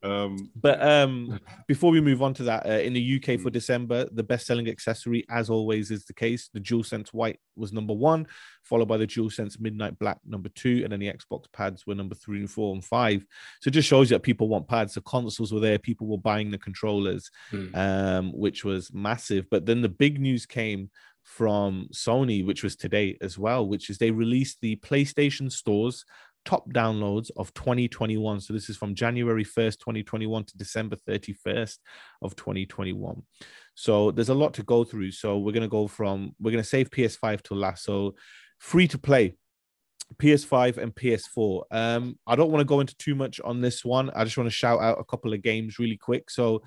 Um, 0.03 0.51
But 0.57 0.83
um, 0.83 1.39
before 1.69 1.91
we 1.93 2.01
move 2.01 2.23
on 2.23 2.35
to 2.35 2.43
that, 2.45 2.67
uh, 2.67 2.73
in 2.81 2.93
the 2.93 3.17
UK 3.17 3.41
for 3.41 3.51
December, 3.51 4.09
the 4.13 4.23
best-selling 4.23 4.69
accessory, 4.69 5.25
as 5.31 5.49
always, 5.51 5.91
is 5.91 6.05
the 6.05 6.15
case. 6.15 6.49
The 6.53 6.61
DualSense 6.61 7.09
White 7.11 7.39
was 7.57 7.73
number 7.73 7.95
one, 7.95 8.27
followed 8.65 8.89
by 8.89 8.97
the 8.97 9.07
DualSense 9.07 9.61
Midnight 9.61 9.99
Black 9.99 10.19
number 10.27 10.49
two, 10.51 10.81
and 10.83 10.93
then 10.93 11.01
the 11.01 11.13
Xbox 11.13 11.45
pads 11.53 11.87
were 11.87 11.95
number 11.95 12.15
three 12.15 12.41
and 12.41 12.51
four 12.51 12.75
and 12.75 12.85
five. 12.85 13.25
So 13.61 13.69
it 13.69 13.73
just 13.73 13.89
shows 13.89 14.11
you 14.11 14.17
that 14.17 14.23
people 14.23 14.49
want 14.49 14.69
pads. 14.69 14.95
The 14.95 15.03
consoles 15.03 15.53
were 15.53 15.61
there, 15.61 15.79
people 15.79 16.07
were 16.07 16.19
buying 16.19 16.51
the 16.51 16.59
controllers, 16.59 17.31
Hmm. 17.51 17.75
um, 17.75 18.33
which 18.33 18.65
was 18.65 18.93
massive. 18.93 19.47
But 19.51 19.67
then 19.67 19.83
the 19.83 19.89
big 19.89 20.21
news 20.21 20.47
came 20.47 20.91
from 21.23 21.89
Sony, 21.93 22.45
which 22.45 22.65
was 22.65 22.75
today 22.75 23.17
as 23.21 23.39
well, 23.39 23.67
which 23.69 23.89
is 23.91 23.99
they 23.99 24.11
released 24.11 24.59
the 24.61 24.75
PlayStation 24.77 25.53
stores 25.53 26.05
top 26.45 26.69
downloads 26.73 27.31
of 27.37 27.53
2021. 27.55 28.41
So 28.41 28.53
this 28.53 28.69
is 28.69 28.77
from 28.77 28.95
January 28.95 29.45
1st, 29.45 29.79
2021 29.79 30.45
to 30.45 30.57
December 30.57 30.97
31st 31.09 31.79
of 32.23 32.37
2021. 32.37 33.23
So 33.75 34.11
there's 34.11 34.29
a 34.29 34.35
lot 34.35 34.55
to 34.55 34.63
go 34.63 34.85
through. 34.85 35.13
So 35.13 35.39
we're 35.39 35.53
going 35.53 35.63
to 35.63 35.69
go 35.69 35.87
from, 35.87 36.35
we're 36.41 36.51
going 36.51 36.63
to 36.63 36.69
save 36.69 36.91
PS5 36.91 37.43
to 37.43 37.55
last. 37.55 37.85
So 37.85 38.15
free 38.59 38.89
to 38.89 38.99
play. 38.99 39.35
PS5 40.17 40.77
and 40.77 40.95
PS4. 40.95 41.63
Um, 41.71 42.19
I 42.27 42.37
don't 42.37 42.51
want 42.51 42.61
to 42.61 42.67
go 42.67 42.81
into 42.81 42.97
too 42.97 43.15
much 43.15 43.41
on 43.41 43.61
this 43.61 43.85
one. 43.85 44.11
I 44.11 44.25
just 44.25 44.37
want 44.37 44.47
to 44.47 44.55
shout 44.55 44.81
out 44.81 45.01
a 45.01 45.05
couple 45.05 45.33
of 45.33 45.43
games 45.43 45.79
really 45.79 45.97
quick. 45.97 46.29
So 46.29 46.63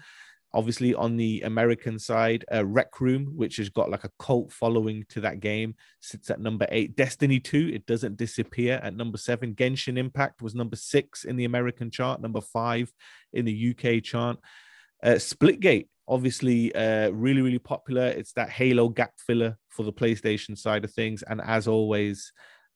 Obviously, 0.56 0.95
on 0.95 1.18
the 1.18 1.41
American 1.41 1.99
side, 1.99 2.45
uh, 2.53 2.66
Rec 2.66 3.01
Room, 3.01 3.34
which 3.36 3.58
has 3.58 3.68
got 3.68 3.91
like 3.91 4.06
a 4.06 4.12
cult 4.20 4.53
following 4.53 5.06
to 5.10 5.20
that 5.20 5.41
game, 5.41 5.76
sits 5.99 6.30
at 6.30 6.39
number 6.39 6.66
eight. 6.70 6.95
Destiny 6.95 7.41
2, 7.41 7.72
it 7.74 7.86
doesn't 7.86 8.16
disappear 8.16 8.80
at 8.82 8.95
number 8.95 9.18
seven. 9.18 9.53
Genshin 9.53 9.97
Impact 9.97 10.41
was 10.41 10.56
number 10.56 10.78
six 10.78 11.26
in 11.26 11.36
the 11.36 11.43
American 11.43 11.91
chart, 11.91 12.22
number 12.22 12.39
five 12.39 12.89
in 13.34 13.43
the 13.43 13.76
UK 13.76 14.01
chart. 14.01 14.38
Uh, 15.03 15.16
Splitgate, 15.16 15.89
obviously, 16.08 16.74
uh, 16.74 17.10
really, 17.10 17.41
really 17.41 17.60
popular. 17.60 18.06
It's 18.06 18.32
that 18.34 18.49
Halo 18.49 18.88
gap 18.88 19.12
filler 19.18 19.58
for 19.68 19.84
the 19.84 19.93
PlayStation 19.93 20.58
side 20.58 20.86
of 20.86 20.93
things. 20.93 21.22
And 21.22 21.41
as 21.41 21.68
always, 21.68 22.32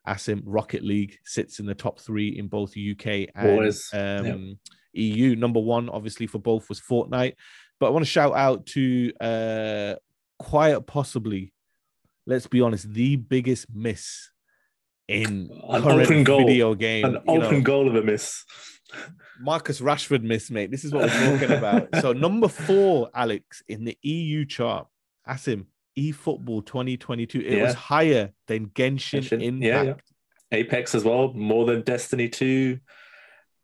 Asim 0.05 0.41
Rocket 0.43 0.83
League 0.83 1.17
sits 1.23 1.59
in 1.59 1.65
the 1.65 1.75
top 1.75 2.01
three 2.01 2.37
in 2.37 2.49
both 2.49 2.71
UK 2.71 3.29
and 3.35 3.73
um, 3.93 4.59
EU. 4.93 5.35
Number 5.35 5.59
one, 5.59 5.89
obviously, 5.89 6.27
for 6.27 6.39
both 6.39 6.69
was 6.69 6.81
Fortnite. 6.81 7.35
But 7.79 7.87
I 7.87 7.89
want 7.89 8.05
to 8.05 8.11
shout 8.11 8.35
out 8.35 8.65
to 8.67 9.13
uh, 9.21 9.95
quite 10.37 10.85
possibly, 10.85 11.53
let's 12.25 12.47
be 12.47 12.61
honest, 12.61 12.91
the 12.93 13.15
biggest 13.15 13.67
miss 13.73 14.31
in 15.07 15.49
An 15.69 15.81
current 15.81 16.01
open 16.01 16.23
goal. 16.23 16.39
video 16.39 16.75
game. 16.75 17.05
An 17.05 17.17
open 17.27 17.57
know. 17.57 17.61
goal 17.61 17.87
of 17.87 17.95
a 17.95 18.03
miss. 18.03 18.43
Marcus 19.39 19.79
Rashford 19.79 20.23
miss, 20.23 20.51
mate. 20.51 20.71
This 20.71 20.83
is 20.83 20.91
what 20.91 21.03
we're 21.03 21.37
talking 21.37 21.57
about. 21.57 21.87
So 22.01 22.13
number 22.13 22.47
four, 22.47 23.09
Alex, 23.13 23.63
in 23.67 23.85
the 23.85 23.97
EU 24.01 24.45
chart, 24.45 24.87
Asim, 25.27 25.65
eFootball 25.97 26.65
2022. 26.65 27.41
It 27.41 27.61
was 27.61 27.73
higher 27.73 28.31
than 28.47 28.67
Genshin, 28.67 29.21
Genshin, 29.21 29.43
Impact. 29.43 29.63
yeah, 29.63 29.83
yeah. 29.83 29.93
Apex 30.51 30.95
as 30.95 31.03
well, 31.03 31.33
more 31.33 31.65
than 31.65 31.81
Destiny 31.81 32.27
2. 32.27 32.79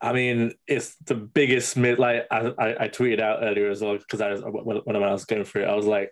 I 0.06 0.14
mean, 0.14 0.54
it's 0.68 0.96
the 0.98 1.16
biggest. 1.16 1.76
Like 1.78 2.28
I, 2.30 2.54
I, 2.60 2.84
I 2.84 2.88
tweeted 2.90 3.20
out 3.20 3.40
earlier 3.42 3.72
as 3.72 3.82
well 3.82 3.98
because 3.98 4.22
I 4.22 4.32
was 4.32 4.44
when, 4.44 4.78
when 4.78 4.96
I 4.96 5.12
was 5.12 5.26
going 5.26 5.44
through 5.46 5.64
it, 5.64 5.68
I 5.68 5.74
was 5.74 5.88
like, 5.88 6.12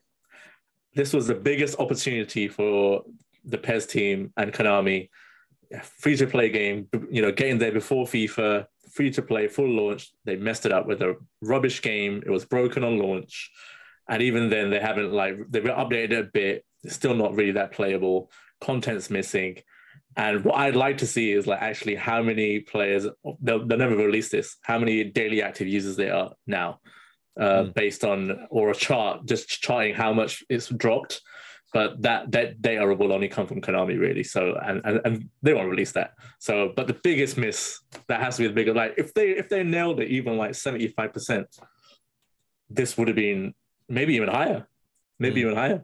this 0.95 1.13
was 1.13 1.27
the 1.27 1.35
biggest 1.35 1.79
opportunity 1.79 2.47
for 2.47 3.03
the 3.45 3.59
PES 3.59 3.85
team 3.85 4.33
and 4.35 4.51
Konami. 4.51 5.09
Free 5.83 6.17
to 6.17 6.25
play 6.25 6.49
game, 6.49 6.87
you 7.11 7.21
know, 7.21 7.31
getting 7.31 7.59
there 7.59 7.71
before 7.71 8.05
FIFA, 8.05 8.65
free 8.91 9.11
to 9.11 9.21
play, 9.21 9.47
full 9.47 9.69
launch. 9.69 10.11
They 10.25 10.37
messed 10.37 10.65
it 10.65 10.71
up 10.71 10.87
with 10.87 11.01
a 11.03 11.15
rubbish 11.41 11.81
game. 11.83 12.23
It 12.25 12.31
was 12.31 12.45
broken 12.45 12.83
on 12.83 12.97
launch, 12.97 13.51
and 14.09 14.23
even 14.23 14.49
then, 14.49 14.71
they 14.71 14.79
haven't 14.79 15.11
like 15.11 15.35
they've 15.49 15.63
updated 15.63 16.11
it 16.11 16.19
a 16.19 16.23
bit. 16.23 16.65
It's 16.83 16.95
still 16.95 17.13
not 17.13 17.35
really 17.35 17.51
that 17.53 17.71
playable. 17.73 18.31
Content's 18.59 19.11
missing. 19.11 19.59
And 20.15 20.43
what 20.45 20.55
I'd 20.55 20.75
like 20.75 20.97
to 20.99 21.07
see 21.07 21.31
is 21.31 21.47
like 21.47 21.61
actually 21.61 21.95
how 21.95 22.21
many 22.21 22.59
players 22.59 23.07
they'll, 23.41 23.65
they'll 23.65 23.77
never 23.77 23.95
release 23.95 24.29
this. 24.29 24.57
How 24.61 24.77
many 24.77 25.03
daily 25.05 25.41
active 25.41 25.67
users 25.67 25.95
there 25.95 26.13
are 26.15 26.31
now, 26.45 26.79
uh, 27.39 27.63
Mm. 27.63 27.73
based 27.73 28.03
on 28.03 28.47
or 28.51 28.69
a 28.69 28.75
chart 28.75 29.25
just 29.25 29.49
charting 29.49 29.95
how 29.95 30.13
much 30.13 30.43
it's 30.49 30.69
dropped. 30.69 31.21
But 31.73 32.03
that 32.03 32.29
that 32.33 32.61
data 32.61 32.85
will 32.85 33.11
only 33.11 33.27
come 33.27 33.47
from 33.47 33.59
Konami 33.59 33.99
really. 33.99 34.23
So 34.23 34.55
and, 34.63 34.79
and 34.85 35.01
and 35.05 35.29
they 35.41 35.55
won't 35.55 35.71
release 35.71 35.93
that. 35.93 36.11
So 36.37 36.71
but 36.75 36.85
the 36.85 36.93
biggest 36.93 37.35
miss 37.35 37.79
that 38.07 38.21
has 38.21 38.35
to 38.37 38.43
be 38.43 38.47
the 38.47 38.53
bigger 38.53 38.75
like 38.75 38.93
if 38.97 39.15
they 39.15 39.29
if 39.31 39.49
they 39.49 39.63
nailed 39.63 39.99
it 39.99 40.09
even 40.09 40.37
like 40.37 40.53
seventy 40.53 40.89
five 40.89 41.11
percent, 41.13 41.47
this 42.69 42.95
would 42.97 43.07
have 43.07 43.15
been 43.17 43.55
maybe 43.89 44.13
even 44.15 44.29
higher, 44.29 44.67
maybe 45.17 45.41
Mm. 45.41 45.45
even 45.45 45.55
higher 45.55 45.83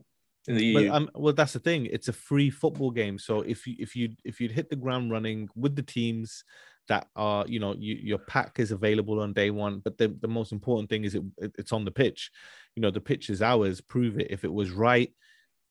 in 0.49 0.55
the 0.57 0.73
But 0.73 0.83
EU. 0.83 0.91
um, 0.91 1.09
well, 1.15 1.33
that's 1.33 1.53
the 1.53 1.59
thing. 1.59 1.85
It's 1.85 2.09
a 2.09 2.13
free 2.13 2.49
football 2.49 2.91
game. 2.91 3.17
So 3.17 3.41
if 3.41 3.65
you 3.65 3.75
if 3.79 3.95
you 3.95 4.09
if 4.25 4.41
you'd 4.41 4.51
hit 4.51 4.69
the 4.69 4.75
ground 4.75 5.11
running 5.11 5.47
with 5.55 5.75
the 5.75 5.83
teams 5.83 6.43
that 6.89 7.07
are, 7.15 7.45
you 7.47 7.59
know, 7.59 7.75
you, 7.77 7.95
your 7.95 8.17
pack 8.17 8.59
is 8.59 8.71
available 8.71 9.19
on 9.21 9.31
day 9.31 9.51
one. 9.51 9.79
But 9.79 9.97
the, 9.99 10.07
the 10.19 10.27
most 10.27 10.51
important 10.51 10.89
thing 10.89 11.03
is 11.03 11.13
it, 11.15 11.23
it- 11.37 11.55
it's 11.59 11.71
on 11.71 11.85
the 11.85 11.91
pitch. 11.91 12.31
You 12.75 12.81
know, 12.81 12.91
the 12.91 12.99
pitch 12.99 13.29
is 13.29 13.41
ours. 13.43 13.79
Prove 13.79 14.19
it. 14.19 14.27
If 14.31 14.43
it 14.43 14.51
was 14.51 14.71
right, 14.71 15.13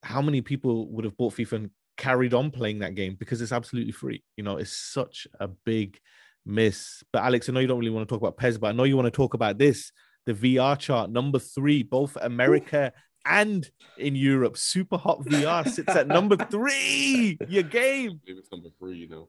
how 0.05 0.22
many 0.22 0.41
people 0.43 0.89
would 0.93 1.05
have 1.05 1.16
bought 1.16 1.35
FIFA 1.35 1.53
and 1.55 1.70
carried 1.97 2.35
on 2.35 2.53
playing 2.53 2.79
that 2.79 2.95
game 2.95 3.16
because 3.18 3.43
it's 3.43 3.51
absolutely 3.53 3.93
free? 3.93 4.22
You 4.37 4.45
know, 4.45 4.59
it's 4.59 4.70
such 4.72 5.26
a 5.41 5.49
big 5.49 5.99
miss. 6.47 7.03
But 7.12 7.24
Alex, 7.24 7.49
I 7.49 7.53
know 7.53 7.61
you 7.61 7.66
don't 7.66 7.81
really 7.81 7.91
want 7.91 8.09
to 8.09 8.12
talk 8.14 8.22
about 8.22 8.37
PES, 8.37 8.59
but 8.59 8.68
I 8.68 8.72
know 8.72 8.85
you 8.85 8.97
want 8.97 9.07
to 9.07 9.11
talk 9.16 9.35
about 9.35 9.59
this. 9.59 9.91
The 10.26 10.35
VR 10.35 10.79
chart 10.79 11.11
number 11.11 11.39
three, 11.41 11.83
both 11.83 12.16
America 12.20 12.93
and 13.25 13.69
in 13.99 14.14
Europe. 14.14 14.57
Super 14.57 14.97
Hot 14.97 15.25
VR 15.25 15.69
sits 15.69 15.95
at 15.95 16.07
number 16.09 16.37
three. 16.51 17.39
Your 17.49 17.62
game. 17.64 18.11
I 18.12 18.27
believe 18.27 18.39
it's 18.39 18.53
number 18.53 18.69
three, 18.79 18.97
you 18.97 19.09
know. 19.09 19.29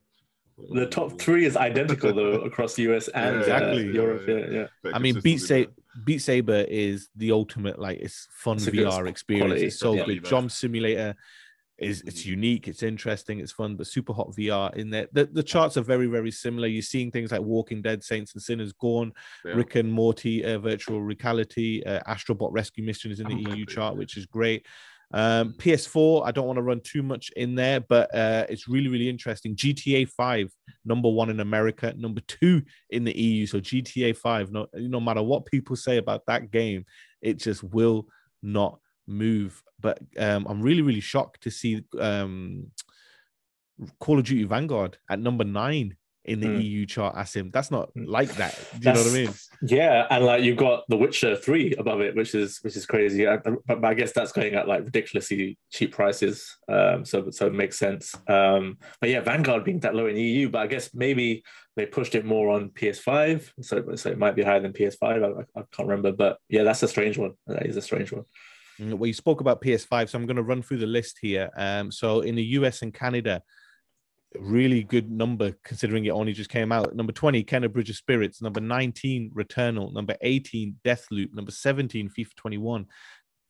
The 0.73 0.87
top 0.87 1.19
three 1.21 1.45
is 1.45 1.55
identical 1.55 2.13
though 2.13 2.41
across 2.41 2.75
the 2.75 2.83
US 2.93 3.07
and 3.09 3.37
uh, 3.37 3.39
Exactly. 3.39 3.93
Europe. 3.93 4.23
Yeah, 4.27 4.35
yeah. 4.59 4.67
Bit 4.83 4.93
I 4.95 4.99
mean, 4.99 5.15
Beat 5.15 5.37
consistency 5.39 5.63
Saber, 5.63 5.71
Beat 6.03 6.19
Saber 6.19 6.65
is 6.67 7.09
the 7.15 7.31
ultimate, 7.31 7.79
like 7.79 7.99
it's 7.99 8.27
fun 8.31 8.57
It's 8.57 8.65
VR 8.65 9.07
experience. 9.07 9.45
quality, 9.47 9.65
It's 9.67 9.79
so 9.79 9.93
yeah. 9.93 10.05
good. 10.05 10.25
Job 10.25 10.51
Simulator 10.51 11.15
is 11.79 12.01
it's 12.01 12.25
unique, 12.25 12.67
it's 12.67 12.83
interesting, 12.83 13.39
it's 13.39 13.51
fun, 13.51 13.75
but 13.75 13.87
Super 13.87 14.13
Hot 14.13 14.31
VR 14.35 14.73
in 14.75 14.89
there. 14.89 15.07
The, 15.13 15.25
the 15.25 15.43
charts 15.43 15.77
are 15.77 15.81
very, 15.81 16.07
very 16.07 16.31
similar. 16.31 16.67
You're 16.67 16.81
seeing 16.81 17.11
things 17.11 17.31
like 17.31 17.41
Walking 17.41 17.81
Dead, 17.81 18.03
Saints 18.03 18.33
and 18.33 18.41
Sinners, 18.41 18.73
Gone, 18.73 19.13
Yeah. 19.45 19.53
Rick 19.53 19.75
and 19.75 19.91
Morty, 19.91 20.43
uh, 20.43 20.59
Virtual 20.59 21.01
Reality, 21.01 21.81
uh, 21.85 21.99
Astrobot 22.07 22.49
Rescue 22.51 22.83
Mission 22.83 23.11
is 23.11 23.19
in 23.19 23.27
the 23.27 23.51
EU 23.51 23.65
chart, 23.65 23.95
which 23.95 24.17
is 24.17 24.25
great. 24.25 24.65
Um, 25.11 25.53
PS4, 25.53 26.25
I 26.25 26.31
don't 26.31 26.45
want 26.45 26.57
to 26.57 26.63
run 26.63 26.81
too 26.81 27.01
much 27.01 27.31
in 27.35 27.55
there, 27.55 27.79
but 27.79 28.13
uh, 28.13 28.45
it's 28.47 28.67
really, 28.67 28.89
really 28.89 29.09
interesting. 29.09 29.55
GTA 29.55 30.07
5, 30.09 30.51
number 30.85 31.09
one 31.09 31.29
in 31.29 31.39
America, 31.39 31.93
number 31.97 32.21
two 32.27 32.61
in 32.89 33.03
the 33.03 33.17
EU. 33.17 33.45
So 33.47 33.59
GTA 33.59 34.15
5, 34.15 34.51
no, 34.51 34.67
no 34.73 34.99
matter 34.99 35.23
what 35.23 35.45
people 35.45 35.75
say 35.75 35.97
about 35.97 36.25
that 36.27 36.51
game, 36.51 36.85
it 37.21 37.37
just 37.37 37.63
will 37.63 38.07
not 38.43 38.79
move. 39.09 39.61
But 39.81 39.99
um, 40.17 40.45
I'm 40.47 40.61
really, 40.61 40.81
really 40.81 40.99
shocked 41.01 41.41
to 41.43 41.51
see 41.51 41.83
um, 41.99 42.67
Call 43.99 44.19
of 44.19 44.25
Duty 44.25 44.43
Vanguard 44.43 44.97
at 45.09 45.19
number 45.19 45.43
nine 45.43 45.95
in 46.25 46.41
the 46.41 46.47
Mm. 46.47 46.63
EU 46.63 46.85
chart. 46.85 47.15
Asim, 47.15 47.51
that's 47.51 47.71
not 47.71 47.93
Mm. 47.95 48.05
like 48.07 48.29
that. 48.35 48.53
Do 48.79 48.89
you 48.89 48.93
know 48.93 49.01
what 49.01 49.09
I 49.09 49.13
mean? 49.13 49.33
Yeah, 49.61 50.05
and 50.11 50.25
like 50.25 50.43
you've 50.43 50.57
got 50.57 50.83
The 50.89 50.97
Witcher 50.97 51.35
three 51.37 51.73
above 51.75 52.01
it, 52.01 52.13
which 52.15 52.35
is 52.35 52.59
which 52.61 52.75
is 52.75 52.85
crazy. 52.85 53.25
I, 53.25 53.37
but, 53.37 53.83
I 53.83 53.93
guess 53.93 54.11
that's 54.11 54.33
going 54.33 54.53
at 54.53 54.67
like 54.67 54.83
ridiculously 54.83 55.57
cheap 55.71 55.93
prices. 55.93 56.57
Um, 56.67 57.05
so 57.05 57.31
so 57.31 57.47
it 57.47 57.53
makes 57.53 57.79
sense. 57.79 58.13
Um, 58.27 58.77
but 58.99 59.09
yeah, 59.09 59.21
Vanguard 59.21 59.63
being 59.63 59.79
that 59.79 59.95
low 59.95 60.07
in 60.07 60.17
EU, 60.17 60.49
but 60.49 60.59
I 60.59 60.67
guess 60.67 60.93
maybe 60.93 61.41
they 61.77 61.85
pushed 61.85 62.13
it 62.15 62.25
more 62.25 62.49
on 62.49 62.69
PS5, 62.71 63.51
so 63.61 63.95
so 63.95 64.09
it 64.09 64.17
might 64.19 64.35
be 64.35 64.43
higher 64.43 64.59
than 64.59 64.73
PS5. 64.73 65.03
I, 65.03 65.59
I 65.59 65.63
can't 65.71 65.87
remember, 65.87 66.11
but 66.11 66.37
yeah, 66.49 66.63
that's 66.63 66.83
a 66.83 66.87
strange 66.87 67.17
one. 67.17 67.31
That 67.47 67.65
is 67.65 67.77
a 67.77 67.81
strange 67.81 68.11
one. 68.11 68.25
Mm, 68.79 68.93
Well, 68.93 69.07
you 69.07 69.13
spoke 69.13 69.41
about 69.41 69.61
PS5, 69.61 70.09
so 70.09 70.17
I'm 70.17 70.25
going 70.25 70.37
to 70.37 70.43
run 70.43 70.61
through 70.61 70.77
the 70.77 70.87
list 70.87 71.19
here. 71.21 71.49
Um, 71.55 71.91
so 71.91 72.21
in 72.21 72.35
the 72.35 72.43
US 72.43 72.81
and 72.81 72.93
Canada, 72.93 73.41
really 74.35 74.83
good 74.83 75.09
number 75.09 75.55
considering 75.63 76.05
it 76.05 76.11
only 76.11 76.33
just 76.33 76.49
came 76.49 76.71
out. 76.71 76.95
Number 76.95 77.11
20, 77.11 77.43
Kena 77.43 77.71
Bridge 77.71 77.89
of 77.89 77.95
Spirits. 77.95 78.41
Number 78.41 78.61
19, 78.61 79.31
Returnal. 79.35 79.93
Number 79.93 80.15
18, 80.21 80.75
Deathloop. 80.83 81.33
Number 81.33 81.51
17, 81.51 82.09
FIFA 82.09 82.35
21. 82.35 82.85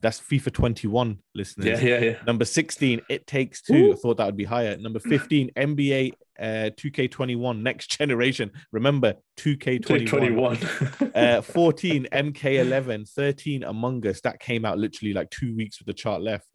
That's 0.01 0.19
FIFA 0.19 0.53
21, 0.53 1.19
listeners. 1.35 1.65
Yeah, 1.65 1.79
yeah, 1.79 1.99
yeah. 1.99 2.15
Number 2.25 2.45
16, 2.45 3.01
It 3.09 3.27
Takes 3.27 3.61
Two. 3.61 3.93
I 3.93 3.95
thought 3.95 4.17
that 4.17 4.25
would 4.25 4.37
be 4.37 4.45
higher. 4.45 4.77
Number 4.77 4.99
15, 4.99 5.51
NBA 5.57 6.13
uh, 6.39 6.69
2K21, 6.77 7.59
Next 7.61 7.97
Generation. 7.97 8.51
Remember, 8.71 9.15
2K21. 9.37 10.07
21. 10.07 10.57
Uh, 11.15 11.41
14, 11.41 12.07
MK11. 12.13 13.09
13, 13.09 13.63
Among 13.63 14.05
Us. 14.07 14.21
That 14.21 14.39
came 14.39 14.63
out 14.63 14.77
literally 14.77 15.13
like 15.13 15.29
two 15.31 15.53
weeks 15.55 15.79
with 15.79 15.87
the 15.87 15.93
chart 15.93 16.21
left. 16.21 16.47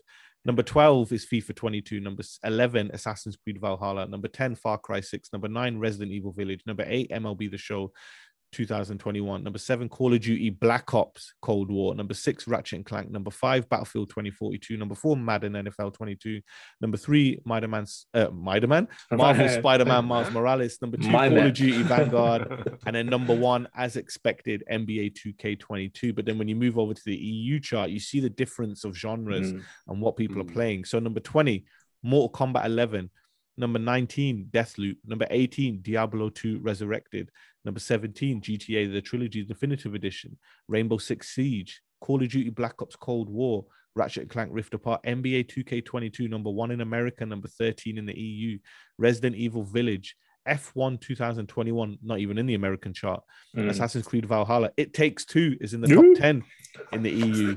Number 0.46 0.62
12 0.62 1.12
is 1.12 1.26
FIFA 1.26 1.54
22. 1.54 2.00
Number 2.00 2.22
11, 2.44 2.90
Assassin's 2.92 3.36
Creed 3.36 3.60
Valhalla. 3.60 4.06
Number 4.06 4.28
10, 4.28 4.54
Far 4.54 4.78
Cry 4.78 5.00
6. 5.00 5.30
Number 5.32 5.48
9, 5.48 5.78
Resident 5.78 6.12
Evil 6.12 6.32
Village. 6.32 6.60
Number 6.66 6.84
8, 6.86 7.10
MLB 7.10 7.50
The 7.50 7.58
Show 7.58 7.92
2021. 8.54 9.42
Number 9.44 9.58
7, 9.58 9.88
Call 9.88 10.14
of 10.14 10.20
Duty 10.20 10.50
Black 10.50 10.94
Ops 10.94 11.34
Cold 11.42 11.70
War. 11.70 11.94
Number 11.94 12.14
6, 12.14 12.46
Ratchet 12.48 12.76
and 12.76 12.86
Clank. 12.86 13.10
Number 13.10 13.30
5, 13.30 13.68
Battlefield 13.68 14.08
2042. 14.10 14.76
Number 14.76 14.94
4, 14.94 15.16
Madden 15.16 15.52
NFL 15.52 15.92
22. 15.94 16.40
Number 16.80 16.96
3, 16.96 17.40
Spider-Man, 17.40 17.86
uh, 18.14 18.26
Spider-Man? 18.30 18.88
Marvel 19.12 19.48
Spider-Man 19.48 20.04
Miles 20.04 20.30
Morales. 20.32 20.78
Number 20.80 20.96
2, 20.96 21.08
My 21.10 21.28
Call 21.28 21.36
man. 21.36 21.46
of 21.48 21.54
Duty 21.54 21.82
Vanguard. 21.82 22.78
And 22.86 22.94
then 22.96 23.06
number 23.06 23.34
one, 23.34 23.66
as 23.76 23.96
expected, 23.96 24.62
NBA 24.70 25.14
2K22. 25.14 26.14
But 26.14 26.24
then 26.26 26.38
when 26.38 26.48
you 26.48 26.56
move 26.56 26.78
over 26.78 26.94
to 26.94 27.02
the 27.04 27.16
EU 27.16 27.58
chart, 27.60 27.90
you 27.90 27.98
see 28.00 28.20
the 28.20 28.30
difference 28.30 28.84
of 28.84 28.96
genres 28.96 29.52
Mm. 29.52 29.62
and 29.88 30.00
what 30.00 30.16
people 30.16 30.40
are 30.40 30.44
Mm. 30.44 30.52
playing. 30.52 30.84
So 30.84 30.98
number 30.98 31.20
20, 31.20 31.64
Mortal 32.02 32.30
Kombat 32.30 32.66
11. 32.66 33.10
Number 33.56 33.78
19, 33.78 34.48
Deathloop. 34.50 34.96
Number 35.06 35.26
18, 35.30 35.80
Diablo 35.82 36.28
2 36.28 36.60
Resurrected. 36.60 37.30
Number 37.64 37.80
17, 37.80 38.40
GTA 38.40 38.92
The 38.92 39.00
Trilogy 39.00 39.44
Definitive 39.44 39.94
Edition. 39.94 40.36
Rainbow 40.68 40.98
Six 40.98 41.34
Siege. 41.34 41.80
Call 42.00 42.22
of 42.22 42.28
Duty 42.28 42.50
Black 42.50 42.82
Ops 42.82 42.96
Cold 42.96 43.30
War. 43.30 43.64
Ratchet 43.96 44.22
and 44.22 44.30
Clank 44.30 44.50
Rift 44.52 44.74
Apart. 44.74 45.02
NBA 45.04 45.46
2K22, 45.46 46.28
number 46.28 46.50
one 46.50 46.70
in 46.72 46.80
America, 46.80 47.24
number 47.24 47.48
13 47.48 47.96
in 47.96 48.06
the 48.06 48.18
EU. 48.18 48.58
Resident 48.98 49.36
Evil 49.36 49.62
Village. 49.62 50.16
F1 50.48 51.00
2021, 51.00 51.98
not 52.02 52.18
even 52.18 52.36
in 52.36 52.46
the 52.46 52.54
American 52.54 52.92
chart. 52.92 53.22
Mm. 53.56 53.70
Assassin's 53.70 54.06
Creed 54.06 54.26
Valhalla. 54.26 54.70
It 54.76 54.92
Takes 54.92 55.24
Two 55.24 55.56
is 55.60 55.72
in 55.72 55.80
the 55.80 55.88
top 55.88 56.04
10 56.16 56.42
in 56.92 57.02
the 57.02 57.10
EU. 57.10 57.56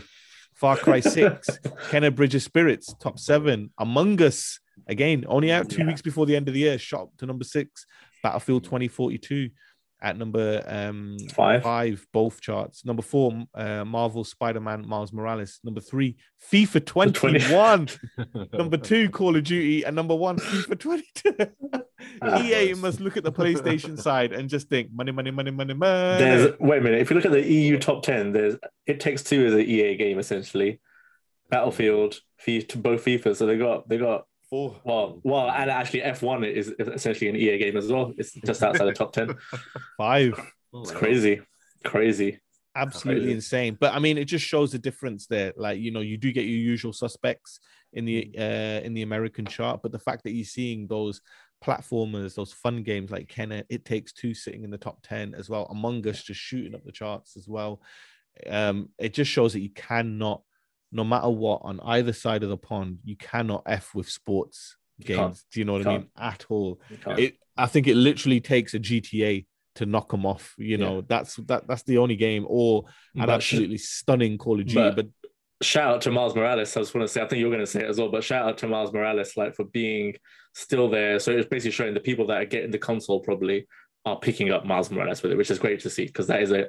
Far 0.53 0.75
Cry 0.77 1.01
6, 1.01 1.49
Kena 1.89 2.15
Bridge 2.15 2.33
of 2.33 2.41
Spirits, 2.41 2.93
top 2.99 3.19
seven. 3.19 3.71
Among 3.77 4.19
Us, 4.21 4.59
again, 4.87 5.25
only 5.27 5.51
out 5.51 5.69
two 5.69 5.79
Yeah. 5.79 5.87
weeks 5.87 6.01
before 6.01 6.25
the 6.25 6.35
end 6.35 6.47
of 6.47 6.53
the 6.53 6.61
year, 6.61 6.77
shot 6.77 7.09
to 7.17 7.25
number 7.25 7.43
six. 7.43 7.85
Battlefield 8.23 8.63
2042 8.63 9.49
at 9.99 10.15
number 10.15 10.63
um, 10.67 11.17
Five. 11.33 11.63
five, 11.63 12.05
both 12.13 12.39
charts. 12.39 12.85
Number 12.85 13.01
four, 13.01 13.45
uh, 13.55 13.83
Marvel 13.83 14.23
Spider 14.23 14.59
Man 14.59 14.87
Miles 14.87 15.11
Morales. 15.11 15.59
Number 15.63 15.81
three, 15.81 16.17
FIFA 16.51 16.85
21. 16.85 17.87
number 18.53 18.77
two, 18.77 19.09
Call 19.09 19.35
of 19.35 19.43
Duty. 19.43 19.83
And 19.83 19.95
number 19.95 20.15
one, 20.15 20.37
FIFA 20.37 20.79
22. 20.79 21.35
EA 22.43 22.73
must 22.75 22.99
look 22.99 23.17
at 23.17 23.23
the 23.23 23.31
PlayStation 23.31 23.99
side 23.99 24.33
and 24.33 24.49
just 24.49 24.69
think 24.69 24.89
money, 24.93 25.11
money, 25.11 25.31
money, 25.31 25.51
money, 25.51 25.73
money. 25.73 26.19
There's 26.19 26.59
wait 26.59 26.77
a 26.79 26.81
minute. 26.81 27.01
If 27.01 27.09
you 27.09 27.15
look 27.15 27.25
at 27.25 27.31
the 27.31 27.51
EU 27.51 27.79
top 27.79 28.03
ten, 28.03 28.33
there's 28.33 28.55
it 28.85 28.99
takes 28.99 29.23
two 29.23 29.45
as 29.47 29.53
an 29.53 29.61
EA 29.61 29.95
game 29.97 30.19
essentially. 30.19 30.79
Battlefield, 31.49 32.19
FIFA, 32.45 32.81
both 32.81 33.03
FIFA. 33.05 33.35
So 33.35 33.45
they 33.45 33.57
got 33.57 33.89
they 33.89 33.97
got 33.97 34.25
Four. 34.49 34.79
well, 34.85 35.19
well, 35.23 35.49
and 35.51 35.69
actually 35.69 36.01
F1 36.01 36.49
is 36.49 36.73
essentially 36.79 37.29
an 37.29 37.35
EA 37.35 37.57
game 37.57 37.75
as 37.77 37.91
well. 37.91 38.13
It's 38.17 38.33
just 38.33 38.63
outside 38.63 38.85
the 38.85 38.93
top 38.93 39.11
ten. 39.13 39.35
Five. 39.97 40.39
It's 40.73 40.91
crazy, 40.91 41.41
crazy. 41.83 42.39
absolutely 42.75 43.23
Crazy. 43.23 43.35
insane. 43.35 43.77
But 43.79 43.93
I 43.93 43.99
mean, 43.99 44.17
it 44.17 44.25
just 44.25 44.45
shows 44.45 44.71
the 44.71 44.79
difference 44.79 45.27
there. 45.27 45.53
Like 45.57 45.79
you 45.79 45.91
know, 45.91 45.99
you 46.01 46.17
do 46.17 46.31
get 46.31 46.45
your 46.45 46.59
usual 46.59 46.93
suspects 46.93 47.59
in 47.93 48.05
the 48.05 48.31
uh 48.37 48.81
in 48.85 48.93
the 48.93 49.01
American 49.01 49.45
chart, 49.45 49.81
but 49.81 49.91
the 49.91 49.99
fact 49.99 50.23
that 50.23 50.31
you're 50.31 50.45
seeing 50.45 50.87
those 50.87 51.21
platformers, 51.63 52.35
those 52.35 52.53
fun 52.53 52.83
games 52.83 53.09
like 53.11 53.27
Kena, 53.27 53.63
It 53.69 53.83
Takes 53.83 54.13
Two 54.13 54.33
sitting 54.33 54.63
in 54.63 54.69
the 54.69 54.77
top 54.77 54.99
ten 55.03 55.33
as 55.35 55.49
well, 55.49 55.65
Among 55.71 56.07
Us 56.07 56.21
just 56.23 56.39
shooting 56.39 56.75
up 56.75 56.83
the 56.85 56.91
charts 56.91 57.35
as 57.35 57.47
well. 57.47 57.81
Um, 58.47 58.89
it 58.99 59.13
just 59.13 59.31
shows 59.31 59.53
that 59.53 59.61
you 59.61 59.71
cannot, 59.71 60.41
no 60.91 61.03
matter 61.03 61.29
what, 61.29 61.61
on 61.63 61.79
either 61.81 62.13
side 62.13 62.43
of 62.43 62.49
the 62.49 62.57
pond, 62.57 62.99
you 63.03 63.15
cannot 63.17 63.63
f 63.65 63.93
with 63.93 64.09
sports 64.09 64.75
can't. 65.05 65.17
games. 65.29 65.45
Do 65.51 65.59
you 65.59 65.65
know 65.65 65.73
what 65.73 65.83
You 65.83 65.89
I 65.91 65.97
mean? 65.97 66.07
At 66.17 66.45
all 66.49 66.79
it 67.17 67.35
I 67.57 67.65
think 67.65 67.87
it 67.87 67.95
literally 67.95 68.39
takes 68.39 68.73
a 68.73 68.79
GTA 68.79 69.45
to 69.75 69.85
knock 69.85 70.09
them 70.11 70.25
off. 70.25 70.53
You 70.57 70.77
know, 70.77 71.01
that's 71.01 71.35
that 71.47 71.67
that's 71.67 71.83
the 71.83 71.97
only 71.97 72.15
game 72.15 72.45
or 72.47 72.85
an 73.15 73.21
But 73.25 73.29
absolutely 73.31 73.77
stunning 73.79 74.37
Call 74.37 74.59
of 74.59 74.65
Duty. 74.65 74.75
but- 74.75 74.95
But, 74.95 75.07
shout 75.65 75.95
out 75.95 76.01
to 76.01 76.11
Miles 76.11 76.35
Morales. 76.35 76.77
I 76.77 76.81
just 76.81 76.93
want 76.93 77.07
to 77.07 77.11
say, 77.11 77.19
I 77.19 77.27
think 77.27 77.39
you're 77.39 77.49
going 77.49 77.61
to 77.61 77.65
say 77.65 77.81
it 77.81 77.89
as 77.89 77.97
well, 77.97 78.09
but 78.09 78.23
shout 78.23 78.47
out 78.47 78.59
to 78.59 78.67
Miles 78.67 78.93
Morales, 78.93 79.35
like 79.35 79.55
for 79.55 79.65
being 79.65 80.15
still 80.53 80.87
there. 80.87 81.19
So 81.19 81.31
it's 81.31 81.47
basically 81.47 81.71
showing 81.71 81.95
the 81.95 81.99
people 81.99 82.27
that 82.27 82.41
are 82.41 82.45
getting 82.45 82.69
the 82.69 82.77
console 82.77 83.21
probably 83.21 83.65
are 84.05 84.19
picking 84.19 84.51
up 84.51 84.65
Miles 84.67 84.91
Morales 84.91 85.23
with 85.23 85.31
it, 85.31 85.35
which 85.37 85.49
is 85.49 85.57
great 85.57 85.79
to 85.79 85.89
see 85.89 86.05
because 86.05 86.27
that 86.27 86.43
is 86.43 86.51
a 86.51 86.67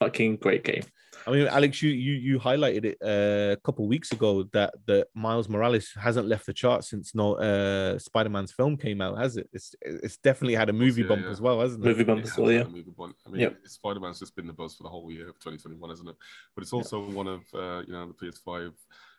fucking 0.00 0.36
great 0.36 0.64
game. 0.64 0.82
I 1.26 1.32
mean, 1.32 1.46
Alex, 1.48 1.82
you 1.82 1.90
you 1.90 2.12
you 2.14 2.38
highlighted 2.38 2.84
it 2.84 2.98
uh, 3.02 3.52
a 3.52 3.56
couple 3.64 3.84
of 3.84 3.88
weeks 3.88 4.12
ago 4.12 4.44
that 4.52 4.74
that 4.86 5.08
Miles 5.14 5.48
Morales 5.48 5.92
hasn't 6.00 6.28
left 6.28 6.46
the 6.46 6.52
chart 6.52 6.84
since 6.84 7.14
no 7.14 7.34
uh, 7.34 7.98
Spider 7.98 8.28
Man's 8.30 8.52
film 8.52 8.76
came 8.76 9.00
out, 9.00 9.18
has 9.18 9.36
it? 9.36 9.48
It's 9.52 9.74
it's 9.82 10.18
definitely 10.18 10.54
had 10.54 10.68
a 10.68 10.72
movie 10.72 11.02
Yeah, 11.02 11.08
bump 11.08 11.24
yeah. 11.24 11.30
as 11.30 11.40
well, 11.40 11.60
hasn't 11.60 11.84
it? 11.84 11.88
Movie 11.88 12.04
bump 12.04 12.20
It 12.20 12.24
as 12.24 12.30
has 12.30 12.38
well, 12.38 12.52
yeah. 12.52 12.58
had 12.58 12.66
a 12.68 12.70
movie 12.70 12.92
bump. 12.96 13.16
I 13.26 13.30
mean, 13.30 13.40
Yep. 13.40 13.56
Spider 13.66 14.00
Man's 14.00 14.20
just 14.20 14.36
been 14.36 14.46
the 14.46 14.52
buzz 14.52 14.76
for 14.76 14.84
the 14.84 14.88
whole 14.88 15.10
year 15.10 15.28
of 15.28 15.34
2021, 15.40 15.90
isn't 15.90 16.08
it? 16.08 16.16
But 16.54 16.62
it's 16.62 16.72
also 16.72 17.00
one 17.10 17.26
of 17.26 17.40
uh, 17.54 17.82
you 17.86 17.92
know 17.92 18.06
the 18.12 18.14
PS5 18.26 18.72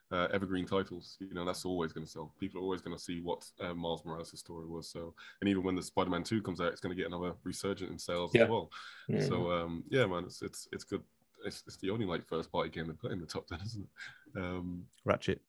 uh, 0.09 0.27
evergreen 0.31 0.65
titles. 0.65 1.17
You 1.19 1.33
know 1.33 1.43
that's 1.43 1.65
always 1.65 1.91
going 1.91 2.05
to 2.05 2.11
sell. 2.11 2.33
People 2.39 2.61
are 2.61 2.63
always 2.63 2.79
going 2.81 2.95
to 2.95 3.03
see 3.03 3.19
what 3.19 3.43
uh, 3.59 3.73
Miles 3.73 4.05
Morales' 4.05 4.39
story 4.39 4.65
was. 4.65 4.89
So, 4.89 5.13
and 5.41 5.49
even 5.49 5.61
when 5.63 5.75
the 5.75 5.83
Spider 5.83 6.09
Man 6.09 6.23
2 6.23 6.41
comes 6.41 6.61
out, 6.61 6.71
it's 6.71 6.79
going 6.79 6.95
to 6.95 7.01
get 7.01 7.11
another 7.11 7.33
resurgent 7.43 7.91
in 7.91 7.99
sales 7.99 8.31
Yeah. 8.33 8.43
as 8.43 8.49
well. 8.49 8.71
Mm. 9.11 9.27
So, 9.27 9.51
um, 9.51 9.83
yeah, 9.89 10.05
man, 10.05 10.23
it's 10.23 10.41
it's 10.41 10.69
it's 10.71 10.85
good. 10.85 11.03
It's, 11.47 11.63
it's 11.65 11.77
the 11.77 11.89
only 11.89 12.05
like 12.05 12.27
first 12.27 12.51
party 12.51 12.69
game 12.69 12.87
they 12.87 12.93
put 12.93 13.11
in 13.11 13.19
the 13.19 13.25
top 13.25 13.47
10, 13.47 13.59
isn't 13.65 13.83
it? 13.83 14.39
Um, 14.39 14.83
Ratchet. 15.05 15.41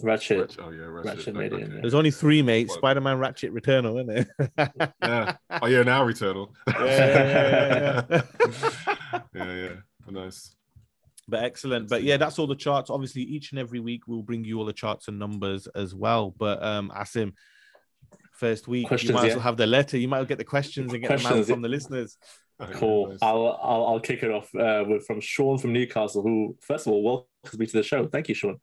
Ratchet. 0.00 0.38
Ratchet, 0.38 0.58
oh 0.62 0.70
yeah, 0.70 0.82
Ratchet, 0.82 1.16
Ratchet 1.16 1.34
made 1.34 1.52
it 1.52 1.60
in. 1.60 1.80
There's 1.80 1.94
only 1.94 2.10
three, 2.12 2.40
mate. 2.42 2.70
Spider 2.70 3.00
Man, 3.00 3.18
Ratchet, 3.18 3.52
Returnal, 3.52 4.00
isn't 4.08 4.28
it? 4.58 4.92
Yeah. 5.02 5.36
Oh 5.62 5.66
yeah, 5.66 5.82
now 5.82 6.04
Returnal. 6.06 6.50
yeah, 6.68 8.04
yeah, 8.08 8.22
yeah, 9.34 9.54
yeah. 9.54 9.68
Nice. 10.08 10.54
But 11.26 11.42
excellent. 11.42 11.88
But 11.88 12.04
yeah, 12.04 12.16
that's 12.16 12.38
all 12.38 12.46
the 12.46 12.54
charts. 12.54 12.90
Obviously, 12.90 13.22
each 13.22 13.50
and 13.50 13.58
every 13.58 13.80
week 13.80 14.06
we'll 14.06 14.22
bring 14.22 14.44
you 14.44 14.58
all 14.58 14.64
the 14.64 14.72
charts 14.72 15.08
and 15.08 15.18
numbers 15.18 15.66
as 15.74 15.94
well. 15.94 16.34
But 16.36 16.62
um 16.62 16.92
Asim, 16.94 17.32
first 18.32 18.68
week, 18.68 18.86
Questions, 18.86 19.08
you 19.10 19.14
might 19.14 19.28
as 19.28 19.34
well 19.34 19.42
have 19.42 19.56
the 19.56 19.66
letter. 19.66 19.98
You 19.98 20.08
might 20.08 20.18
as 20.18 20.20
well 20.22 20.28
get 20.28 20.38
the 20.38 20.44
questions 20.44 20.92
and 20.92 21.02
get 21.02 21.08
them 21.08 21.18
out 21.18 21.32
Questions, 21.32 21.50
from 21.50 21.62
the 21.62 21.68
listeners. 21.68 22.16
Cool. 22.72 23.10
Nice. 23.10 23.18
I'll, 23.22 23.58
I'll 23.62 23.86
I'll 23.86 24.00
kick 24.00 24.22
it 24.22 24.32
off 24.32 24.52
uh, 24.54 24.84
with 24.86 25.06
from 25.06 25.20
Sean 25.20 25.58
from 25.58 25.72
Newcastle, 25.72 26.22
who 26.22 26.56
first 26.60 26.86
of 26.86 26.92
all 26.92 27.02
welcomes 27.02 27.58
me 27.58 27.66
to 27.66 27.76
the 27.76 27.82
show. 27.84 28.06
Thank 28.06 28.28
you, 28.28 28.34
Sean. 28.34 28.58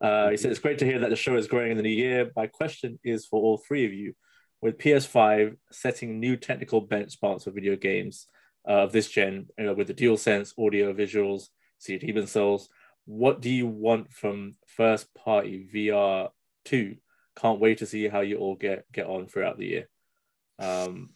Uh, 0.00 0.30
he 0.30 0.36
said 0.36 0.50
it's 0.50 0.60
great 0.60 0.78
to 0.78 0.84
hear 0.84 1.00
that 1.00 1.10
the 1.10 1.16
show 1.16 1.36
is 1.36 1.48
growing 1.48 1.72
in 1.72 1.76
the 1.76 1.82
new 1.82 1.88
year. 1.88 2.30
My 2.36 2.46
question 2.46 3.00
is 3.02 3.26
for 3.26 3.40
all 3.40 3.58
three 3.58 3.84
of 3.84 3.92
you: 3.92 4.14
With 4.62 4.78
PS5 4.78 5.56
setting 5.72 6.20
new 6.20 6.36
technical 6.36 6.86
benchmarks 6.86 7.44
for 7.44 7.50
video 7.50 7.74
games 7.74 8.28
uh, 8.68 8.84
of 8.84 8.92
this 8.92 9.08
gen, 9.08 9.46
you 9.58 9.64
know, 9.64 9.74
with 9.74 9.88
the 9.88 9.94
DualSense, 9.94 10.52
audio, 10.56 10.92
visuals, 10.92 11.48
see 11.78 11.94
it 11.94 12.04
even 12.04 12.28
souls, 12.28 12.68
what 13.06 13.40
do 13.40 13.50
you 13.50 13.66
want 13.66 14.12
from 14.12 14.54
first 14.66 15.12
party 15.14 15.68
VR 15.74 16.28
two? 16.64 16.96
Can't 17.36 17.58
wait 17.58 17.78
to 17.78 17.86
see 17.86 18.06
how 18.06 18.20
you 18.20 18.36
all 18.36 18.54
get 18.54 18.84
get 18.92 19.06
on 19.06 19.26
throughout 19.26 19.58
the 19.58 19.66
year. 19.66 19.88
Um, 20.60 21.10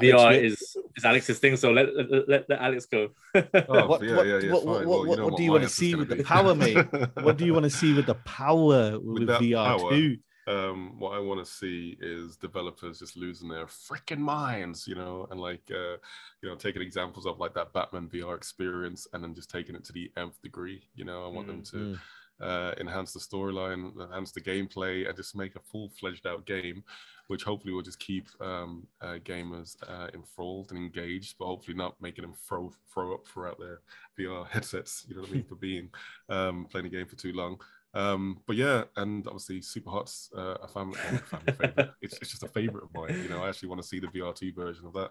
VR 0.00 0.32
is 0.42 0.76
is 0.96 1.04
Alex's 1.04 1.38
thing, 1.38 1.56
so 1.56 1.70
let 1.72 1.94
let, 1.94 2.28
let, 2.28 2.50
let 2.50 2.60
Alex 2.60 2.86
go. 2.86 3.10
Oh, 3.34 3.86
What- 3.86 4.02
yeah, 4.02 4.16
what- 4.16 4.26
yeah, 4.26 4.38
yeah. 4.38 4.52
what- 4.52 4.64
what- 4.66 4.86
Well, 4.86 5.06
what- 5.06 5.20
what 5.20 5.36
do 5.36 5.42
you 5.42 5.52
wanna 5.52 5.68
see 5.68 5.92
gonna 5.92 6.04
with 6.06 6.16
the 6.18 6.24
power, 6.24 6.54
mate? 6.62 6.86
what 7.22 7.36
do 7.36 7.44
you 7.44 7.52
want 7.52 7.64
to 7.64 7.70
see 7.70 7.92
with 7.94 8.06
the 8.06 8.14
power 8.24 8.98
with, 8.98 9.26
that 9.28 9.40
VR 9.40 9.78
power, 9.78 9.90
two? 9.90 10.18
um, 10.48 10.98
what 10.98 11.12
I 11.14 11.20
want 11.20 11.44
to 11.44 11.50
see 11.50 11.96
is 12.00 12.36
developers 12.36 12.98
just 12.98 13.16
losing 13.16 13.48
their 13.48 13.66
freaking 13.66 14.18
minds, 14.18 14.88
you 14.88 14.96
know, 14.96 15.26
and 15.30 15.40
like, 15.40 15.62
uh, 15.70 15.96
you 16.42 16.48
know, 16.48 16.56
taking 16.56 16.82
examples 16.82 17.26
of 17.26 17.38
like 17.38 17.54
that 17.54 17.72
Batman 17.72 18.08
VR 18.08 18.34
experience 18.36 19.06
and 19.12 19.22
then 19.22 19.34
just 19.34 19.50
taking 19.50 19.76
it 19.76 19.84
to 19.84 19.92
the 19.92 20.10
nth 20.16 20.40
degree. 20.42 20.82
You 20.96 21.04
know, 21.04 21.24
I 21.24 21.28
want 21.28 21.46
them 21.46 21.62
to 21.72 21.76
Mm. 21.76 21.98
uh, 22.40 22.74
enhance 22.80 23.12
the 23.12 23.20
storyline, 23.20 23.82
enhance 24.00 24.32
the 24.32 24.40
gameplay, 24.40 25.06
and 25.06 25.16
just 25.16 25.36
make 25.36 25.54
a 25.54 25.60
full 25.60 25.88
fledged 26.00 26.26
out 26.26 26.44
game, 26.44 26.82
which 27.32 27.44
hopefully 27.44 27.72
will 27.72 27.80
just 27.80 27.98
keep 27.98 28.28
um, 28.42 28.86
uh, 29.00 29.16
gamers 29.24 29.74
uh, 29.88 30.08
enthralled 30.12 30.70
and 30.70 30.78
engaged, 30.78 31.36
but 31.38 31.46
hopefully 31.46 31.74
not 31.74 31.94
making 31.98 32.20
them 32.20 32.34
throw 32.46 32.70
throw 32.92 33.14
up 33.14 33.26
throughout 33.26 33.58
their 33.58 33.80
VR 34.18 34.46
headsets. 34.50 35.06
You 35.08 35.14
know 35.14 35.22
what 35.22 35.30
I 35.30 35.32
mean? 35.32 35.44
for 35.44 35.54
being 35.54 35.88
um, 36.28 36.66
playing 36.70 36.88
a 36.88 36.90
game 36.90 37.06
for 37.06 37.16
too 37.16 37.32
long. 37.32 37.58
Um, 37.94 38.40
but 38.46 38.56
yeah, 38.56 38.84
and 38.98 39.26
obviously 39.26 39.62
Super 39.62 39.88
Hot's 39.88 40.28
uh, 40.36 40.56
a 40.62 40.68
family, 40.68 40.98
family 40.98 41.52
favorite. 41.58 41.90
It's, 42.02 42.18
it's 42.18 42.30
just 42.32 42.42
a 42.42 42.48
favorite 42.48 42.84
of 42.84 42.90
mine. 42.94 43.18
You 43.22 43.30
know, 43.30 43.42
I 43.42 43.48
actually 43.48 43.70
want 43.70 43.80
to 43.80 43.88
see 43.88 43.98
the 43.98 44.08
VR2 44.08 44.54
version 44.54 44.84
of 44.84 44.92
that. 44.92 45.10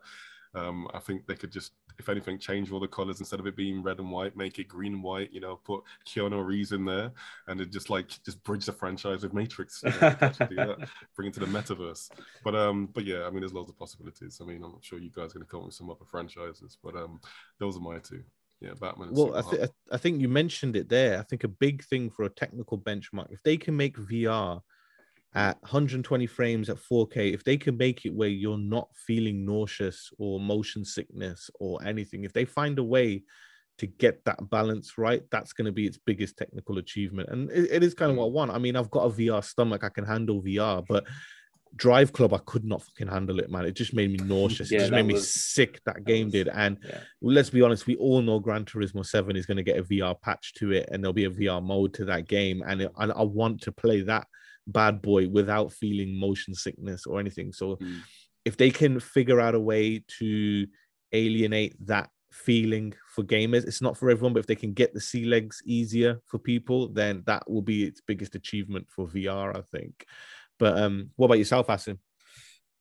Um, 0.54 0.88
I 0.94 1.00
think 1.00 1.28
they 1.28 1.36
could 1.36 1.52
just, 1.52 1.72
if 1.98 2.10
anything, 2.10 2.38
change 2.38 2.72
all 2.72 2.80
the 2.80 2.88
colors 2.88 3.20
instead 3.20 3.40
of 3.40 3.48
it 3.48 3.56
being 3.56 3.82
red 3.82 4.00
and 4.00 4.12
white, 4.12 4.36
make 4.36 4.60
it 4.60 4.68
green 4.68 4.94
and 4.94 5.04
white. 5.04 5.32
You 5.32 5.40
know, 5.40 5.58
put 5.64 5.84
Keanu 6.06 6.46
Reeves 6.46 6.72
in 6.72 6.86
there, 6.86 7.12
and 7.48 7.62
it 7.62 7.72
just 7.72 7.90
like 7.90 8.10
just 8.26 8.44
bridge 8.44 8.66
the 8.66 8.74
franchise 8.74 9.24
with 9.24 9.34
Matrix. 9.34 9.82
You 9.84 9.92
know, 9.92 9.98
they 10.00 10.10
could 10.10 10.24
actually 10.24 10.48
do 10.48 10.56
that, 10.56 10.90
bring 11.16 11.30
it 11.30 11.34
to 11.36 11.40
the 11.40 11.46
metaverse. 11.46 12.10
But 12.44 12.56
um, 12.56 12.90
but 12.94 13.06
yeah, 13.06 13.26
I 13.26 13.30
mean, 13.30 13.42
there's 13.42 13.54
loads 13.54 13.70
of 13.70 13.78
possibilities. 13.78 14.40
I 14.42 14.46
mean, 14.46 14.64
I'm 14.64 14.72
not 14.72 14.84
sure 14.84 15.00
you 15.00 15.12
guys 15.12 15.32
are 15.32 15.36
going 15.36 15.46
to 15.46 15.52
come 15.52 15.62
up 15.62 15.68
with 15.68 15.76
some 15.76 15.90
other 15.90 16.06
franchises, 16.06 16.78
but 16.84 16.96
um, 16.96 17.22
those 17.60 17.78
are 17.78 17.82
my 17.82 18.00
two. 18.00 18.24
Yeah, 18.60 18.74
Batman. 18.80 19.10
Well, 19.12 19.36
I, 19.36 19.42
th- 19.42 19.70
I 19.92 19.98
think 19.98 20.22
you 20.22 20.30
mentioned 20.30 20.76
it 20.76 20.88
there. 20.88 21.20
I 21.20 21.24
think 21.24 21.44
a 21.44 21.48
big 21.48 21.84
thing 21.84 22.12
for 22.12 22.26
a 22.26 22.30
technical 22.30 22.78
benchmark, 22.78 23.32
if 23.32 23.42
they 23.42 23.58
can 23.58 23.76
make 23.76 23.98
VR 23.98 24.62
at 25.34 25.62
120 25.62 26.28
frames 26.28 26.70
at 26.70 26.78
4K, 26.78 27.34
if 27.34 27.44
they 27.44 27.58
can 27.58 27.78
make 27.78 28.06
it 28.06 28.14
where 28.14 28.30
you're 28.30 28.58
not 28.58 28.90
feeling 28.96 29.46
nauseous 29.46 30.12
or 30.18 30.40
motion 30.40 30.84
sickness 30.84 31.50
or 31.60 31.84
anything, 31.86 32.24
if 32.24 32.34
they 32.34 32.46
find 32.46 32.78
a 32.80 32.84
way 32.84 33.24
to 33.78 33.88
get 33.88 34.24
that 34.26 34.50
balance 34.50 34.98
right, 34.98 35.24
that's 35.32 35.54
going 35.54 35.66
to 35.66 35.72
be 35.72 35.88
its 35.88 35.98
biggest 35.98 36.38
technical 36.38 36.78
achievement. 36.78 37.30
And 37.30 37.50
it- 37.52 37.72
it 37.72 37.84
is 37.84 37.94
kind 37.94 38.12
of 38.12 38.16
mm. 38.18 38.20
what 38.20 38.26
I 38.26 38.30
want. 38.30 38.52
I 38.52 38.60
mean, 38.60 38.76
I've 38.76 38.92
got 38.92 39.06
a 39.06 39.10
VR 39.10 39.44
stomach, 39.44 39.84
I 39.84 39.90
can 39.90 40.06
handle 40.06 40.42
VR, 40.42 40.86
but 40.88 41.06
Drive 41.76 42.12
Club, 42.12 42.34
I 42.34 42.40
could 42.40 42.66
not 42.66 42.84
fucking 42.84 43.08
handle 43.08 43.40
it, 43.40 43.50
man. 43.50 43.66
It 43.66 43.72
just 43.72 43.94
made 43.94 44.12
me 44.12 44.18
nauseous. 44.24 44.70
Yeah, 44.70 44.80
it 44.80 44.82
just 44.82 44.92
made 44.92 45.06
me 45.06 45.18
sick. 45.18 45.80
That 45.86 46.04
game 46.04 46.26
was- 46.26 46.34
did. 46.34 46.50
And 46.50 46.78
yeah. 46.86 47.00
let's 47.22 47.50
be 47.50 47.62
honest, 47.62 47.88
we 47.88 47.96
all 47.96 48.22
know 48.22 48.40
Gran 48.40 48.66
Turismo 48.66 49.06
7 49.06 49.36
is 49.38 49.46
going 49.46 49.58
to 49.58 49.64
get 49.64 49.80
a 49.80 49.84
VR 49.84 50.20
patch 50.22 50.54
to 50.56 50.74
it 50.74 50.90
and 50.92 51.02
there'll 51.02 51.14
be 51.14 51.26
a 51.26 51.30
VR 51.30 51.64
mode 51.64 51.94
to 51.96 52.06
that 52.06 52.28
game. 52.28 52.62
And, 52.68 52.82
it, 52.82 52.92
and 52.98 53.14
I 53.14 53.24
want 53.24 53.62
to 53.62 53.72
play 53.72 54.02
that 54.02 54.28
bad 54.68 55.02
boy 55.02 55.28
without 55.28 55.74
feeling 55.74 56.18
motion 56.20 56.54
sickness 56.54 57.06
or 57.06 57.20
anything. 57.20 57.52
So 57.52 57.76
Mm. 57.78 58.02
if 58.46 58.58
they 58.58 58.70
can 58.72 59.00
figure 59.00 59.40
out 59.40 59.56
a 59.56 59.60
way 59.60 60.04
to 60.20 60.68
alienate 61.12 61.76
that 61.88 62.10
feeling 62.32 62.94
for 63.14 63.24
gamers, 63.24 63.66
it's 63.66 63.82
not 63.82 63.98
for 63.98 64.10
everyone, 64.10 64.34
but 64.34 64.40
if 64.40 64.48
they 64.48 64.56
can 64.56 64.74
get 64.74 64.94
the 64.94 65.02
sea 65.02 65.26
legs 65.26 65.62
easier 65.66 66.22
for 66.26 66.40
people, 66.40 66.88
then 66.88 67.24
that 67.26 67.50
will 67.50 67.62
be 67.62 67.84
its 67.84 68.02
biggest 68.02 68.36
achievement 68.36 68.88
for 68.90 69.08
VR, 69.08 69.56
I 69.56 69.62
think. 69.62 70.06
But 70.58 70.78
um, 70.78 71.12
what 71.18 71.26
about 71.28 71.38
yourself, 71.40 71.68
Asim? 71.68 71.98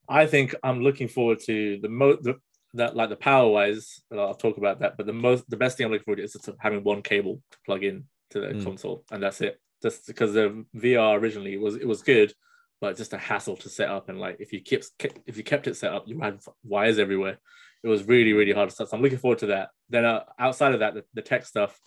I 0.08 0.26
think 0.26 0.54
I'm 0.62 0.80
looking 0.82 1.08
forward 1.08 1.40
to 1.46 1.78
the 1.80 1.88
mo. 1.88 2.16
The, 2.20 2.36
that 2.74 2.94
like 2.94 3.08
the 3.10 3.16
power 3.16 3.50
wise, 3.50 4.00
I'll 4.12 4.34
talk 4.34 4.56
about 4.56 4.80
that. 4.80 4.96
But 4.96 5.06
the 5.06 5.12
most, 5.12 5.48
the 5.50 5.56
best 5.56 5.76
thing 5.76 5.86
I'm 5.86 5.92
looking 5.92 6.04
forward 6.04 6.18
to 6.18 6.22
is 6.24 6.32
just 6.32 6.48
having 6.58 6.84
one 6.84 7.02
cable 7.02 7.42
to 7.50 7.58
plug 7.66 7.82
in 7.84 8.04
to 8.30 8.40
the 8.40 8.46
Mm. 8.48 8.64
console, 8.64 9.04
and 9.10 9.22
that's 9.22 9.40
it. 9.40 9.60
Just 9.82 10.06
because 10.06 10.34
the 10.34 10.64
VR 10.76 11.18
originally 11.18 11.56
was 11.56 11.76
it 11.76 11.86
was 11.86 12.02
good, 12.02 12.32
but 12.80 12.96
just 12.96 13.12
a 13.12 13.18
hassle 13.18 13.56
to 13.56 13.68
set 13.68 13.88
up. 13.88 14.08
And 14.08 14.18
like 14.20 14.36
if 14.40 14.52
you 14.52 14.62
kept 14.62 14.90
if 15.26 15.36
you 15.36 15.44
kept 15.44 15.66
it 15.66 15.76
set 15.76 15.92
up, 15.92 16.04
you 16.06 16.20
had 16.20 16.40
wires 16.64 16.98
everywhere. 16.98 17.38
It 17.82 17.88
was 17.88 18.04
really 18.04 18.32
really 18.32 18.52
hard 18.52 18.68
to 18.68 18.74
start. 18.74 18.90
So 18.90 18.96
I'm 18.96 19.02
looking 19.02 19.18
forward 19.18 19.38
to 19.38 19.46
that. 19.46 19.70
Then 19.88 20.04
uh, 20.04 20.24
outside 20.38 20.74
of 20.74 20.80
that, 20.80 20.94
the, 20.94 21.04
the 21.14 21.22
tech 21.22 21.46
stuff, 21.46 21.78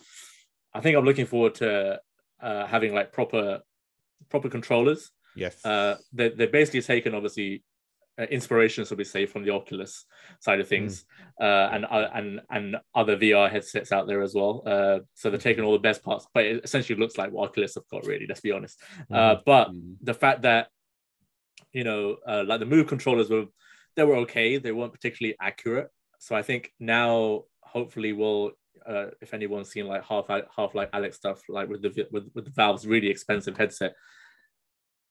I 0.72 0.80
think 0.80 0.96
I'm 0.96 1.04
looking 1.04 1.26
forward 1.26 1.54
to 1.56 2.00
uh, 2.42 2.66
having 2.66 2.94
like 2.94 3.12
proper 3.12 3.60
proper 4.28 4.48
controllers 4.48 5.10
Yes. 5.36 5.64
uh, 5.64 5.96
they, 6.12 6.28
they're 6.30 6.46
basically 6.48 6.82
taken 6.82 7.14
obviously 7.14 7.64
uh, 8.18 8.24
inspiration, 8.24 8.84
so 8.84 8.94
we 8.94 9.04
say, 9.04 9.26
from 9.26 9.44
the 9.44 9.50
Oculus 9.50 10.06
side 10.40 10.60
of 10.60 10.68
things, 10.68 11.04
uh, 11.40 11.68
and 11.72 11.84
uh, 11.84 12.08
and 12.14 12.40
and 12.50 12.76
other 12.94 13.16
VR 13.16 13.50
headsets 13.50 13.90
out 13.92 14.06
there 14.06 14.22
as 14.22 14.34
well. 14.34 14.62
Uh, 14.66 15.00
so 15.14 15.30
they're 15.30 15.38
taking 15.38 15.64
all 15.64 15.72
the 15.72 15.78
best 15.78 16.02
parts, 16.04 16.26
but 16.32 16.44
it 16.44 16.64
essentially 16.64 16.98
looks 16.98 17.18
like 17.18 17.32
what 17.32 17.48
Oculus 17.50 17.74
have 17.74 17.88
got. 17.90 18.06
Really, 18.06 18.26
let's 18.28 18.40
be 18.40 18.52
honest. 18.52 18.80
Uh, 19.10 19.36
but 19.44 19.70
Mm. 19.70 19.96
the 20.02 20.14
fact 20.14 20.42
that 20.42 20.68
you 21.72 21.82
know, 21.84 22.16
uh, 22.26 22.44
like 22.46 22.60
the 22.60 22.66
Move 22.66 22.86
controllers 22.86 23.28
were, 23.30 23.46
they 23.96 24.04
were 24.04 24.16
okay. 24.16 24.58
They 24.58 24.72
weren't 24.72 24.92
particularly 24.92 25.36
accurate. 25.40 25.88
So 26.20 26.36
I 26.36 26.42
think 26.42 26.72
now, 26.78 27.44
hopefully, 27.62 28.12
we'll. 28.12 28.52
Uh, 28.86 29.06
if 29.22 29.32
anyone's 29.32 29.70
seen 29.70 29.86
like 29.86 30.04
half 30.04 30.26
Half-Life 30.28 30.90
Alyx 30.92 31.14
stuff, 31.14 31.40
like 31.48 31.68
with 31.68 31.80
the 31.82 32.06
with, 32.10 32.30
with 32.34 32.44
the 32.44 32.50
Valve's 32.50 32.86
really 32.86 33.08
expensive 33.08 33.56
headset, 33.56 33.94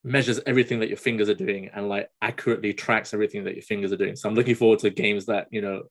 measures 0.04 0.40
everything 0.46 0.80
that 0.80 0.90
your 0.90 0.98
fingers 0.98 1.30
are 1.30 1.36
doing 1.36 1.70
and 1.74 1.88
like 1.88 2.10
accurately 2.22 2.74
tracks 2.74 3.14
everything 3.14 3.44
that 3.46 3.56
your 3.56 3.64
fingers 3.64 3.92
are 3.92 3.98
doing. 3.98 4.16
So 4.16 4.28
I'm 4.28 4.36
looking 4.36 4.56
forward 4.56 4.80
to 4.80 4.90
games 4.90 5.26
that 5.28 5.48
you 5.52 5.62
know 5.62 5.84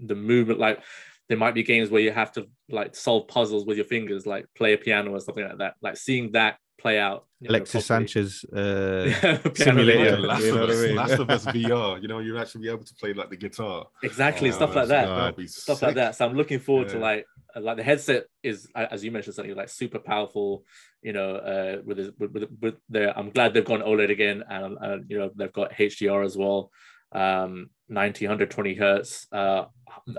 the 0.00 0.14
movement 0.14 0.58
like 0.58 0.82
there 1.28 1.38
might 1.38 1.54
be 1.54 1.62
games 1.62 1.90
where 1.90 2.00
you 2.00 2.10
have 2.10 2.32
to 2.32 2.46
like 2.70 2.96
solve 2.96 3.28
puzzles 3.28 3.66
with 3.66 3.76
your 3.76 3.86
fingers, 3.86 4.26
like 4.26 4.46
play 4.56 4.72
a 4.72 4.78
piano 4.78 5.14
or 5.14 5.20
something 5.20 5.44
like 5.44 5.58
that. 5.58 5.74
Like 5.82 5.96
seeing 5.96 6.32
that 6.32 6.56
play 6.78 6.98
out. 6.98 7.26
you 7.40 7.48
know, 7.48 7.52
Alexis. 7.56 7.86
Sanchez 7.86 8.44
uh, 8.44 9.10
simulator. 9.54 9.98
leader. 10.16 10.18
Last, 10.18 10.42
you 10.44 10.54
know 10.54 10.62
of 10.62 10.68
what 10.68 10.70
I 10.70 10.72
Us, 10.78 10.82
mean? 10.86 10.94
Last 10.96 11.12
of 11.18 11.30
Us 11.30 11.44
VR. 11.56 12.00
You 12.02 12.08
know, 12.08 12.18
you'll 12.20 12.38
actually 12.38 12.62
be 12.62 12.68
able 12.70 12.84
to 12.84 12.94
play 12.94 13.12
like 13.12 13.30
the 13.30 13.36
guitar. 13.36 13.86
Exactly, 14.02 14.48
Oh, 14.50 14.52
stuff 14.52 14.74
like 14.76 14.88
that. 14.88 15.06
that'd 15.06 15.36
be 15.36 15.46
stuff 15.46 15.82
like 15.82 15.94
that. 15.96 16.14
So 16.16 16.26
I'm 16.26 16.36
looking 16.36 16.60
forward 16.60 16.88
to 16.90 16.98
like 16.98 17.26
uh, 17.56 17.60
like 17.60 17.76
the 17.76 17.82
headset 17.82 18.24
is 18.42 18.68
as 18.74 19.04
you 19.04 19.10
mentioned 19.10 19.34
something 19.34 19.54
like 19.56 19.68
super 19.68 19.98
powerful. 19.98 20.64
You 21.02 21.12
know, 21.12 21.36
uh, 21.36 21.82
with 21.84 21.98
his, 21.98 22.10
with, 22.18 22.32
with, 22.32 22.48
with 22.60 22.74
their, 22.88 23.16
I'm 23.16 23.30
glad 23.30 23.54
they've 23.54 23.64
gone 23.64 23.82
OLED 23.82 24.10
again, 24.10 24.42
and 24.48 24.76
uh, 24.82 24.98
you 25.08 25.18
know 25.18 25.30
they've 25.36 25.52
got 25.52 25.72
HDR 25.72 26.24
as 26.24 26.36
well, 26.36 26.70
um, 27.12 27.70
90, 27.88 28.26
120 28.26 28.74
hertz. 28.74 29.26
Uh, 29.32 29.64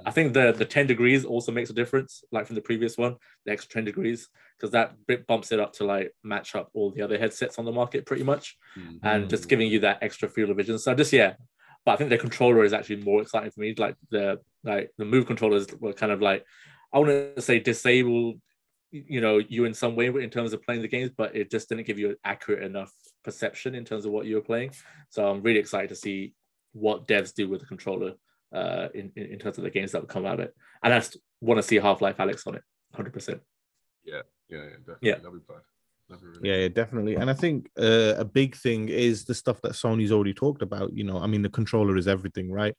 I 0.05 0.11
think 0.11 0.33
the 0.33 0.51
the 0.51 0.65
10 0.65 0.87
degrees 0.87 1.23
also 1.25 1.51
makes 1.51 1.69
a 1.69 1.73
difference, 1.73 2.23
like 2.31 2.47
from 2.47 2.55
the 2.55 2.61
previous 2.61 2.97
one, 2.97 3.15
the 3.45 3.51
extra 3.51 3.73
10 3.73 3.85
degrees, 3.85 4.27
because 4.57 4.71
that 4.71 4.93
bit 5.07 5.27
bumps 5.27 5.51
it 5.51 5.59
up 5.59 5.73
to 5.73 5.85
like 5.85 6.11
match 6.23 6.55
up 6.55 6.69
all 6.73 6.91
the 6.91 7.01
other 7.01 7.17
headsets 7.17 7.59
on 7.59 7.65
the 7.65 7.71
market 7.71 8.05
pretty 8.05 8.23
much 8.23 8.57
Mm. 8.77 8.99
and 9.03 9.29
just 9.29 9.49
giving 9.49 9.67
you 9.67 9.79
that 9.81 9.99
extra 10.01 10.29
field 10.29 10.49
of 10.49 10.57
vision. 10.57 10.77
So 10.79 10.93
just 10.95 11.13
yeah, 11.13 11.33
but 11.85 11.91
I 11.93 11.95
think 11.97 12.09
the 12.09 12.17
controller 12.17 12.63
is 12.63 12.73
actually 12.73 13.03
more 13.03 13.21
exciting 13.21 13.51
for 13.51 13.59
me. 13.61 13.73
Like 13.77 13.95
the 14.09 14.39
like 14.63 14.91
the 14.97 15.05
move 15.05 15.25
controllers 15.27 15.67
were 15.79 15.93
kind 15.93 16.11
of 16.11 16.21
like 16.21 16.45
I 16.93 16.97
want 16.99 17.35
to 17.35 17.41
say 17.41 17.59
disable, 17.59 18.35
you 18.91 19.21
know, 19.21 19.37
you 19.37 19.65
in 19.65 19.73
some 19.75 19.95
way 19.95 20.07
in 20.07 20.29
terms 20.31 20.53
of 20.53 20.63
playing 20.63 20.81
the 20.81 20.87
games, 20.87 21.11
but 21.15 21.35
it 21.35 21.51
just 21.51 21.69
didn't 21.69 21.85
give 21.85 21.99
you 21.99 22.09
an 22.11 22.15
accurate 22.23 22.63
enough 22.63 22.91
perception 23.23 23.75
in 23.75 23.85
terms 23.85 24.05
of 24.05 24.11
what 24.11 24.25
you 24.25 24.35
were 24.35 24.41
playing. 24.41 24.71
So 25.09 25.27
I'm 25.29 25.41
really 25.43 25.59
excited 25.59 25.89
to 25.89 25.95
see 25.95 26.33
what 26.73 27.07
devs 27.07 27.33
do 27.33 27.49
with 27.49 27.61
the 27.61 27.65
controller 27.65 28.13
uh, 28.53 28.87
in, 28.93 29.11
in 29.15 29.25
in 29.33 29.39
terms 29.39 29.57
of 29.57 29.63
the 29.63 29.69
games 29.69 29.91
that 29.91 30.01
will 30.01 30.07
come 30.07 30.25
out 30.25 30.35
of 30.35 30.41
it. 30.41 30.55
And 30.83 30.93
I 30.93 30.99
just 30.99 31.17
want 31.41 31.57
to 31.57 31.63
see 31.63 31.77
Half-Life 31.77 32.17
Alyx 32.17 32.47
on 32.47 32.55
it, 32.55 32.63
hundred 32.93 33.13
percent. 33.13 33.41
Yeah, 34.03 34.21
yeah, 34.49 34.63
definitely. 34.79 34.95
Yeah. 35.01 35.15
That'd 35.15 35.33
be 35.33 35.39
bad. 35.47 35.61
Really 36.21 36.49
Yeah, 36.49 36.55
yeah, 36.61 36.67
definitely. 36.69 37.15
And 37.15 37.29
I 37.29 37.33
think 37.33 37.69
uh, 37.77 38.15
a 38.17 38.25
big 38.25 38.55
thing 38.55 38.89
is 38.89 39.25
the 39.25 39.35
stuff 39.35 39.61
that 39.61 39.73
Sony's 39.73 40.11
already 40.11 40.33
talked 40.33 40.61
about. 40.61 40.91
You 40.93 41.03
know, 41.03 41.19
I 41.19 41.27
mean, 41.27 41.43
the 41.43 41.49
controller 41.49 41.97
is 41.97 42.07
everything, 42.07 42.51
right? 42.51 42.75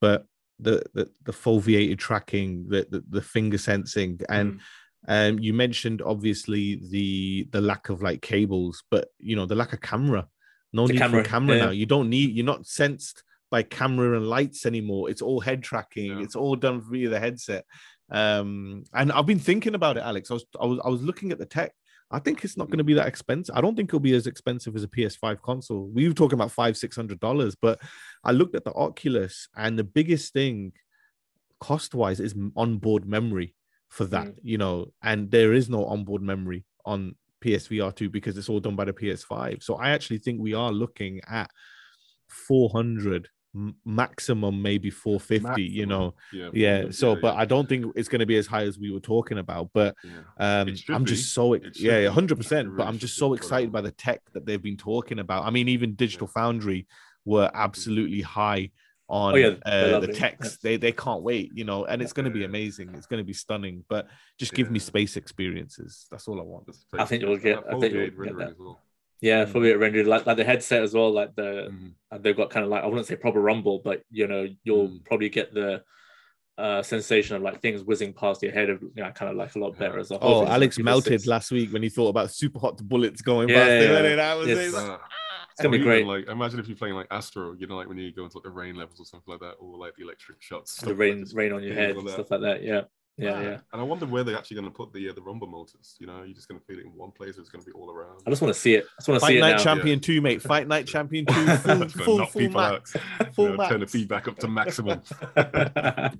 But 0.00 0.26
the 0.58 0.82
the, 0.94 1.10
the 1.24 1.32
foveated 1.32 1.98
tracking, 1.98 2.66
the, 2.68 2.86
the 2.90 3.02
the 3.08 3.22
finger 3.22 3.58
sensing, 3.58 4.20
and 4.28 4.60
um, 5.08 5.38
you 5.38 5.54
mentioned 5.54 6.02
obviously 6.02 6.80
the 6.90 7.48
the 7.50 7.60
lack 7.60 7.88
of 7.88 8.02
like 8.02 8.20
cables, 8.20 8.82
but 8.90 9.08
you 9.18 9.36
know, 9.36 9.46
the 9.46 9.54
lack 9.54 9.72
of 9.72 9.80
camera. 9.80 10.28
No 10.72 10.86
The 10.86 10.94
need 10.94 10.98
camera, 10.98 11.24
for 11.24 11.30
camera 11.30 11.56
yeah. 11.56 11.64
now. 11.66 11.70
You 11.70 11.86
don't 11.86 12.10
need. 12.10 12.32
You're 12.32 12.44
not 12.44 12.66
sensed 12.66 13.22
by 13.50 13.62
camera 13.62 14.16
and 14.16 14.28
lights 14.28 14.66
anymore. 14.66 15.10
It's 15.10 15.22
all 15.22 15.40
head 15.40 15.62
tracking. 15.62 16.18
Yeah. 16.18 16.24
It's 16.24 16.36
all 16.36 16.56
done 16.56 16.82
via 16.90 17.08
the 17.08 17.20
headset. 17.20 17.64
Um, 18.10 18.84
and 18.92 19.12
I've 19.12 19.26
been 19.26 19.38
thinking 19.38 19.74
about 19.74 19.96
it, 19.96 20.02
Alex. 20.02 20.30
I 20.30 20.34
was 20.34 20.46
I 20.60 20.66
was 20.66 20.80
I 20.84 20.88
was 20.88 21.02
looking 21.02 21.32
at 21.32 21.38
the 21.38 21.46
tech. 21.46 21.72
I 22.10 22.20
think 22.20 22.44
it's 22.44 22.56
not 22.56 22.68
going 22.68 22.78
to 22.78 22.84
be 22.84 22.94
that 22.94 23.08
expensive. 23.08 23.56
I 23.56 23.60
don't 23.60 23.74
think 23.74 23.88
it'll 23.88 23.98
be 23.98 24.14
as 24.14 24.28
expensive 24.28 24.76
as 24.76 24.84
a 24.84 24.88
PS5 24.88 25.42
console. 25.42 25.90
We 25.92 26.06
were 26.06 26.14
talking 26.14 26.38
about 26.38 26.52
five, 26.52 26.76
six 26.76 26.94
hundred 26.94 27.18
dollars, 27.20 27.56
but 27.60 27.80
I 28.22 28.32
looked 28.32 28.54
at 28.54 28.64
the 28.64 28.74
Oculus, 28.74 29.48
and 29.56 29.78
the 29.78 29.84
biggest 29.84 30.32
thing, 30.32 30.72
cost 31.60 31.94
wise, 31.94 32.20
is 32.20 32.34
onboard 32.56 33.06
memory 33.08 33.54
for 33.88 34.04
that. 34.06 34.34
You 34.42 34.58
know, 34.58 34.92
and 35.02 35.30
there 35.30 35.52
is 35.52 35.68
no 35.68 35.84
onboard 35.86 36.22
memory 36.22 36.64
on 36.84 37.16
PSVR 37.44 37.94
two 37.94 38.08
because 38.08 38.38
it's 38.38 38.48
all 38.48 38.60
done 38.60 38.76
by 38.76 38.84
the 38.84 38.92
PS5. 38.92 39.62
So 39.62 39.74
I 39.74 39.90
actually 39.90 40.18
think 40.18 40.40
we 40.40 40.54
are 40.54 40.70
looking 40.70 41.20
at 41.28 41.50
four 42.28 42.70
hundred 42.70 43.28
maximum, 43.84 44.60
maybe 44.62 44.90
four 44.90 45.18
fifty. 45.20 45.62
You 45.64 45.86
know, 45.86 46.14
yeah, 46.32 46.50
yeah. 46.52 46.90
So, 46.90 47.14
yeah, 47.14 47.18
but 47.22 47.34
yeah. 47.34 47.40
I 47.40 47.44
don't 47.44 47.68
think 47.68 47.92
it's 47.96 48.08
going 48.08 48.20
to 48.20 48.26
be 48.26 48.36
as 48.36 48.46
high 48.46 48.62
as 48.64 48.78
we 48.78 48.90
were 48.92 49.00
talking 49.00 49.38
about. 49.38 49.70
But 49.72 49.94
Yeah. 50.04 50.60
um, 50.62 50.74
I'm 50.88 51.04
be. 51.04 51.10
just 51.10 51.32
so 51.34 51.54
It 51.54 51.78
yeah, 51.78 52.00
be. 52.00 52.06
hundred 52.06 52.38
It 52.38 52.42
percent. 52.42 52.76
But 52.76 52.86
I'm 52.86 52.98
just 52.98 53.16
so 53.16 53.34
excited 53.34 53.72
by 53.72 53.80
the 53.80 53.92
tech 53.92 54.20
that 54.32 54.46
they've 54.46 54.62
been 54.62 54.76
talking 54.76 55.18
about. 55.18 55.44
I 55.44 55.50
mean, 55.50 55.68
even 55.68 55.94
Digital 55.94 56.26
Foundry 56.28 56.86
were 57.24 57.50
absolutely 57.54 58.20
high 58.22 58.70
on 59.08 59.34
Oh, 59.34 59.36
yeah, 59.36 59.54
uh, 59.64 60.00
the 60.00 60.10
it, 60.10 60.16
techs. 60.16 60.56
They 60.58 60.76
they 60.76 60.90
can't 60.92 61.22
wait, 61.22 61.52
you 61.54 61.64
know, 61.64 61.84
and 61.84 62.02
it's 62.02 62.12
going 62.12 62.24
to 62.24 62.30
be 62.30 62.42
amazing. 62.44 62.92
It's 62.94 63.06
going 63.06 63.18
to 63.20 63.24
be 63.24 63.32
stunning. 63.32 63.84
But 63.88 64.08
just 64.38 64.52
give 64.52 64.68
me 64.70 64.80
space 64.80 65.16
experiences. 65.16 66.06
That's 66.10 66.26
all 66.26 66.40
I 66.40 66.42
want. 66.42 66.68
I 66.68 67.04
think 67.04 67.22
basically- 67.22 67.28
you'll 67.28 67.38
get- 67.38 67.58
I 67.58 67.78
think 67.78 67.92
you'll 67.94 68.02
foveated 68.02 68.04
get 68.10 68.18
rendering 68.18 68.38
that. 68.38 68.50
as 68.50 68.58
well. 68.58 68.80
Yeah, 69.20 69.44
Mm. 69.44 69.52
fully 69.52 69.72
rendered 69.74 70.06
like 70.06 70.26
like 70.26 70.36
the 70.36 70.44
headset 70.44 70.82
as 70.82 70.92
well. 70.94 71.10
Like 71.10 71.34
the 71.36 71.72
uh, 72.10 72.18
they've 72.18 72.36
got 72.36 72.50
kind 72.50 72.64
of 72.64 72.70
like 72.70 72.84
I 72.84 72.86
wouldn't 72.86 73.06
say 73.06 73.16
proper 73.16 73.40
rumble, 73.40 73.80
but 73.84 74.02
you 74.10 74.26
know 74.26 74.46
you'll 74.64 74.88
Mm. 74.88 75.04
probably 75.04 75.28
get 75.30 75.54
the 75.54 75.82
uh 76.58 76.82
sensation 76.82 77.36
of 77.36 77.42
like 77.42 77.60
things 77.60 77.82
whizzing 77.82 78.14
past 78.14 78.42
your 78.42 78.50
head 78.52 78.70
of 78.70 78.80
you 78.82 78.90
know 79.02 79.10
kind 79.12 79.30
of 79.30 79.36
like 79.36 79.54
a 79.56 79.58
lot 79.58 79.78
better 79.78 79.98
as 79.98 80.10
well. 80.10 80.18
Oh, 80.22 80.28
Hopefully 80.38 80.50
Alex 80.54 80.78
like 80.78 80.84
melted 80.84 81.20
six. 81.20 81.26
last 81.26 81.50
week 81.50 81.72
when 81.72 81.82
he 81.82 81.88
thought 81.88 82.08
about 82.08 82.30
super 82.30 82.58
hot 82.58 82.76
bullets 82.82 83.20
going 83.22 83.48
Yeah, 83.48 83.54
past 83.56 83.70
him. 83.70 83.90
yeah, 83.92 83.96
and 83.98 84.06
yeah. 84.06 84.16
That 84.16 84.34
was 84.38 84.48
Yes. 84.48 84.58
it. 84.58 84.72
Like, 84.74 84.90
Uh, 84.90 84.98
It's 85.52 85.62
gonna 85.62 85.68
or 85.68 85.70
be 85.72 85.76
even, 85.78 85.88
great. 85.88 86.06
Like, 86.06 86.28
imagine 86.28 86.60
if 86.60 86.68
you're 86.68 86.76
playing 86.76 86.94
like 86.96 87.06
Astro, 87.10 87.54
you 87.58 87.66
know, 87.66 87.76
like 87.76 87.88
when 87.88 87.96
you 87.96 88.12
go 88.12 88.24
into 88.24 88.36
like 88.36 88.44
the 88.44 88.50
rain 88.50 88.74
levels 88.76 89.00
or 89.00 89.06
something 89.06 89.32
like 89.32 89.40
that, 89.40 89.54
or 89.58 89.78
like 89.78 89.94
the 89.96 90.02
electric 90.02 90.42
shots. 90.42 90.74
the 90.74 90.80
stuff 90.80 90.88
like 90.90 90.98
rain 90.98 91.24
rain 91.32 91.52
on 91.52 91.62
your 91.62 91.72
head 91.74 91.96
like 91.96 92.04
and 92.04 92.10
stuff 92.10 92.30
like 92.30 92.42
that. 92.42 92.62
Yeah, 92.62 92.82
yeah, 93.18 93.40
yeah. 93.40 93.58
And 93.72 93.80
I 93.80 93.82
wonder 93.82 94.04
where 94.04 94.24
they're 94.24 94.36
actually 94.36 94.56
going 94.56 94.70
to 94.70 94.76
put 94.76 94.92
the 94.92 95.08
uh, 95.08 95.12
the 95.14 95.22
rumble 95.22 95.46
motors. 95.46 95.96
You 95.98 96.06
know, 96.06 96.22
you're 96.22 96.34
just 96.34 96.48
going 96.48 96.60
to 96.60 96.66
feel 96.66 96.78
it 96.78 96.84
in 96.84 96.92
one 96.92 97.12
place, 97.12 97.38
or 97.38 97.40
it's 97.40 97.48
going 97.48 97.64
to 97.64 97.70
be 97.70 97.72
all 97.72 97.90
around. 97.90 98.20
I 98.26 98.30
just 98.30 98.42
want 98.42 98.52
to 98.52 98.60
see 98.60 98.74
it. 98.74 98.84
I 98.84 99.00
just 99.00 99.08
want 99.08 99.20
to 99.20 99.20
Fight 99.20 99.28
see 99.32 99.38
it 99.38 99.40
Night 99.40 99.56
now. 99.56 99.62
Champion 99.62 100.00
2, 100.00 100.20
mate. 100.20 100.42
Fight 100.42 100.68
Night 100.68 100.86
Champion 100.86 101.24
2, 101.24 101.32
full, 101.56 101.82
It's 101.82 101.92
full, 101.94 102.26
full 102.26 102.48
max. 102.50 102.94
out. 102.96 103.34
Full 103.34 103.50
You 103.50 103.56
know, 103.56 103.68
turn 103.68 103.80
the 103.80 103.86
feedback 103.86 104.28
up 104.28 104.38
to 104.38 104.48
maximum. 104.48 105.02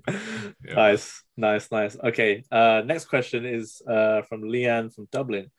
Nice, 0.75 1.23
nice, 1.37 1.71
nice. 1.71 1.97
Okay. 2.03 2.43
Uh, 2.51 2.81
next 2.85 3.05
question 3.05 3.45
is 3.45 3.81
uh, 3.87 4.21
from 4.23 4.41
Leanne 4.41 4.93
from 4.93 5.07
Dublin. 5.11 5.49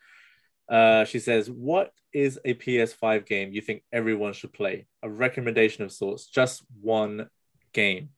Uh, 0.68 1.04
she 1.04 1.18
says, 1.18 1.50
"What 1.50 1.92
is 2.12 2.38
a 2.44 2.54
PS5 2.54 3.26
game 3.26 3.52
you 3.52 3.60
think 3.60 3.82
everyone 3.92 4.32
should 4.32 4.52
play? 4.52 4.86
A 5.02 5.08
recommendation 5.08 5.84
of 5.84 5.92
sorts, 5.92 6.26
just 6.26 6.62
one 6.80 7.30
game." 7.72 8.10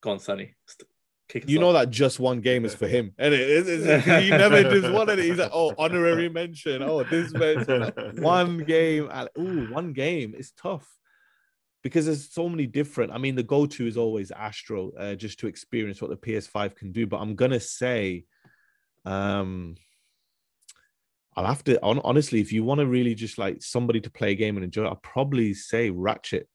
Gone, 0.00 0.14
on, 0.14 0.18
Sonny. 0.20 0.54
St- 1.34 1.42
Kick 1.42 1.44
us 1.44 1.50
You 1.50 1.58
know 1.58 1.68
off. 1.68 1.74
that 1.74 1.90
just 1.90 2.18
one 2.20 2.40
game 2.40 2.64
is 2.64 2.74
for 2.74 2.86
him. 2.88 3.12
And 3.18 3.34
it 3.34 3.40
is 3.40 3.68
it's- 3.68 4.22
he 4.24 4.30
never 4.30 4.62
just 4.80 4.92
wanted 4.92 5.18
it. 5.18 5.24
He's 5.26 5.38
like, 5.38 5.50
oh, 5.52 5.74
honorary 5.76 6.28
mention. 6.28 6.82
Oh, 6.82 7.02
this 7.02 7.32
mention. 7.32 7.92
one 8.22 8.58
game. 8.64 9.08
and- 9.12 9.28
Ooh, 9.38 9.72
one 9.72 9.92
game. 9.92 10.34
It's 10.36 10.52
tough 10.52 10.88
because 11.82 12.06
there's 12.06 12.32
so 12.32 12.48
many 12.48 12.66
different. 12.66 13.12
I 13.12 13.18
mean, 13.18 13.34
the 13.34 13.42
go-to 13.42 13.86
is 13.86 13.96
always 13.96 14.30
Astro, 14.30 14.92
uh, 14.98 15.14
just 15.16 15.38
to 15.40 15.46
experience 15.48 16.00
what 16.00 16.10
the 16.10 16.16
PS5 16.16 16.74
can 16.76 16.92
do. 16.92 17.06
But 17.06 17.18
I'm 17.20 17.34
gonna 17.34 17.60
say, 17.60 18.24
um, 19.04 19.74
I'll 21.36 21.46
have 21.46 21.64
to 21.64 21.78
hon- 21.82 22.00
honestly, 22.04 22.40
if 22.40 22.52
you 22.52 22.62
want 22.64 22.78
to 22.78 22.86
really 22.86 23.14
just 23.14 23.38
like 23.38 23.60
somebody 23.60 24.00
to 24.02 24.10
play 24.10 24.30
a 24.32 24.34
game 24.36 24.56
and 24.56 24.64
enjoy, 24.64 24.84
I'll 24.86 24.94
probably 24.96 25.52
say 25.52 25.90
Ratchet, 25.90 26.48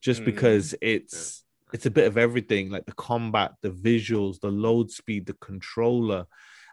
just 0.00 0.22
Mm, 0.22 0.26
because 0.26 0.74
it's 0.80 1.42
it's 1.72 1.86
a 1.86 1.90
bit 1.90 2.06
of 2.06 2.16
everything, 2.16 2.70
like 2.70 2.86
the 2.86 2.92
combat, 2.92 3.52
the 3.62 3.70
visuals, 3.70 4.40
the 4.40 4.50
load 4.50 4.90
speed, 4.90 5.26
the 5.26 5.34
controller. 5.34 6.26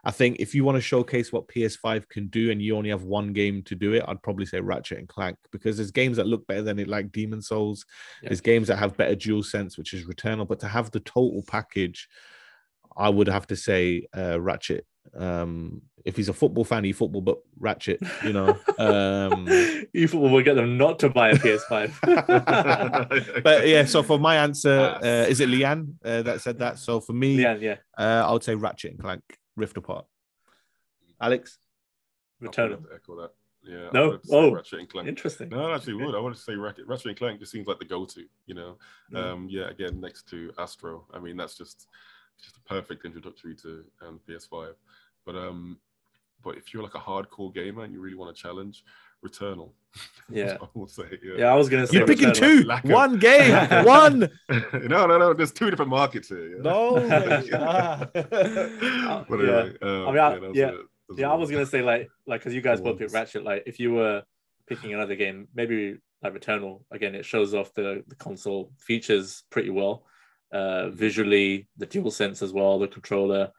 I 0.04 0.10
think 0.10 0.36
if 0.38 0.54
you 0.54 0.64
want 0.64 0.76
to 0.76 0.82
showcase 0.82 1.32
what 1.32 1.48
PS5 1.48 2.08
can 2.08 2.28
do 2.28 2.50
and 2.50 2.60
you 2.60 2.76
only 2.76 2.90
have 2.90 3.04
one 3.04 3.32
game 3.32 3.62
to 3.64 3.74
do 3.74 3.94
it, 3.94 4.04
I'd 4.06 4.22
probably 4.22 4.44
say 4.44 4.60
Ratchet 4.60 4.98
and 4.98 5.08
Clank 5.08 5.36
because 5.50 5.76
there's 5.76 5.90
games 5.90 6.18
that 6.18 6.26
look 6.26 6.46
better 6.46 6.62
than 6.62 6.78
it, 6.78 6.88
like 6.88 7.10
Demon 7.10 7.40
Souls. 7.40 7.86
Yeah. 8.22 8.28
There's 8.28 8.42
games 8.42 8.68
that 8.68 8.76
have 8.76 8.96
better 8.96 9.14
dual 9.14 9.42
sense, 9.42 9.78
which 9.78 9.94
is 9.94 10.04
Returnal. 10.04 10.46
But 10.46 10.60
to 10.60 10.68
have 10.68 10.90
the 10.90 11.00
total 11.00 11.42
package, 11.46 12.08
I 12.96 13.08
would 13.08 13.28
have 13.28 13.46
to 13.48 13.56
say 13.56 14.06
uh, 14.16 14.40
Ratchet. 14.40 14.86
Um, 15.16 15.82
if 16.04 16.16
he's 16.16 16.28
a 16.28 16.32
football 16.32 16.64
fan, 16.64 16.84
he 16.84 16.92
football, 16.92 17.22
but 17.22 17.38
Ratchet, 17.58 18.00
you 18.24 18.32
know. 18.32 18.58
um, 18.78 19.46
you 19.92 20.08
thought 20.08 20.30
we'll 20.30 20.42
get 20.44 20.54
them 20.54 20.76
not 20.76 20.98
to 21.00 21.08
buy 21.08 21.30
a 21.30 21.34
PS5. 21.34 23.34
but 23.42 23.66
yeah, 23.66 23.84
so 23.84 24.02
for 24.02 24.18
my 24.18 24.36
answer, 24.36 24.98
uh, 25.02 25.26
is 25.28 25.40
it 25.40 25.48
Leanne 25.48 25.94
uh, 26.04 26.22
that 26.22 26.40
said 26.40 26.58
that? 26.58 26.78
So 26.78 27.00
for 27.00 27.12
me, 27.12 27.40
yeah, 27.40 27.56
yeah. 27.56 27.76
uh, 27.96 28.24
I 28.28 28.32
would 28.32 28.42
say 28.42 28.54
Ratchet 28.54 28.92
and 28.92 29.00
Clank 29.00 29.22
Rift 29.56 29.76
Apart. 29.76 30.06
Alex, 31.20 31.58
I'll 32.42 32.48
Returnal. 32.48 32.70
have 32.72 32.82
to 32.82 32.88
echo 32.94 33.16
that. 33.20 33.30
Yeah. 33.62 33.88
No? 33.94 34.14
I 34.14 34.18
Oh, 34.30 34.52
Ratchet 34.52 34.80
and 34.80 34.88
Clank. 34.90 35.08
Interesting. 35.08 35.48
No, 35.48 35.70
I 35.70 35.76
actually 35.76 35.94
would. 35.94 36.14
I 36.14 36.18
want 36.18 36.36
to 36.36 36.42
say 36.42 36.54
Ratchet, 36.54 36.86
Ratchet 36.86 37.06
and 37.06 37.16
Clank 37.16 37.40
just 37.40 37.50
seems 37.50 37.66
like 37.66 37.78
the 37.78 37.86
go-to. 37.86 38.24
You 38.46 38.54
know, 38.54 38.76
Mm. 39.12 39.16
um, 39.16 39.46
yeah. 39.48 39.68
Again, 39.70 40.00
next 40.00 40.28
to 40.30 40.52
Astro. 40.58 41.06
I 41.14 41.18
mean, 41.18 41.36
that's 41.38 41.56
just 41.56 41.86
just 42.42 42.56
a 42.56 42.60
perfect 42.68 43.04
introductory 43.04 43.54
to 43.56 43.84
um, 44.06 44.20
PS5. 44.28 44.74
But 45.26 45.36
um, 45.36 45.78
but 46.42 46.56
if 46.56 46.72
you're 46.74 46.82
like 46.82 46.94
a 46.94 46.98
hardcore 46.98 47.52
gamer 47.54 47.84
and 47.84 47.92
you 47.92 48.00
really 48.00 48.16
want 48.16 48.34
to 48.34 48.40
challenge, 48.42 48.84
Returnal. 49.24 49.70
Yeah. 50.30 50.56
I 50.62 50.66
will 50.72 50.86
say. 50.88 51.04
Yeah. 51.22 51.34
Yeah, 51.36 51.52
I 51.52 51.54
was 51.54 51.68
gonna 51.68 51.86
say 51.86 51.98
you're 51.98 52.06
picking 52.06 52.32
two, 52.32 52.62
Lack 52.64 52.84
of- 52.84 52.90
one 53.02 53.18
game, 53.18 53.52
one. 53.84 54.30
no, 54.48 55.06
no, 55.06 55.18
no. 55.18 55.34
There's 55.34 55.52
two 55.52 55.68
different 55.70 55.90
markets 55.90 56.28
here. 56.30 56.56
Yeah? 56.56 56.62
No, 56.62 56.96
mate. 56.96 57.50
Ah. 57.52 58.08
but 58.12 58.26
Yeah. 58.30 59.60
anyway, 59.60 59.76
um, 59.82 60.08
I 60.08 60.10
mean, 60.10 60.18
I- 60.18 60.36
yeah, 60.36 60.50
yeah. 60.54 60.68
it. 60.70 60.80
Yeah, 61.18 61.30
I 61.30 61.34
was 61.34 61.50
gonna 61.50 61.66
say 61.66 61.82
like 61.82 62.08
like 62.26 62.40
because 62.40 62.54
you 62.54 62.62
guys 62.62 62.80
both 62.80 62.98
picked 62.98 63.12
Ratchet. 63.12 63.44
Like 63.44 63.64
if 63.66 63.78
you 63.78 63.92
were 63.92 64.22
picking 64.66 64.94
another 64.94 65.14
game, 65.14 65.46
maybe 65.54 65.98
like 66.22 66.32
Returnal. 66.34 66.80
Again, 66.90 67.14
it 67.14 67.26
shows 67.26 67.52
off 67.54 67.74
the 67.74 68.02
the 68.08 68.16
console 68.16 68.72
features 68.78 69.44
pretty 69.50 69.70
well. 69.70 70.04
Uh, 70.54 70.88
visually, 70.90 71.68
the 71.76 71.86
dual 71.86 72.10
sense 72.12 72.40
as 72.42 72.52
well, 72.52 72.78
the 72.78 72.86
controller, 72.86 73.50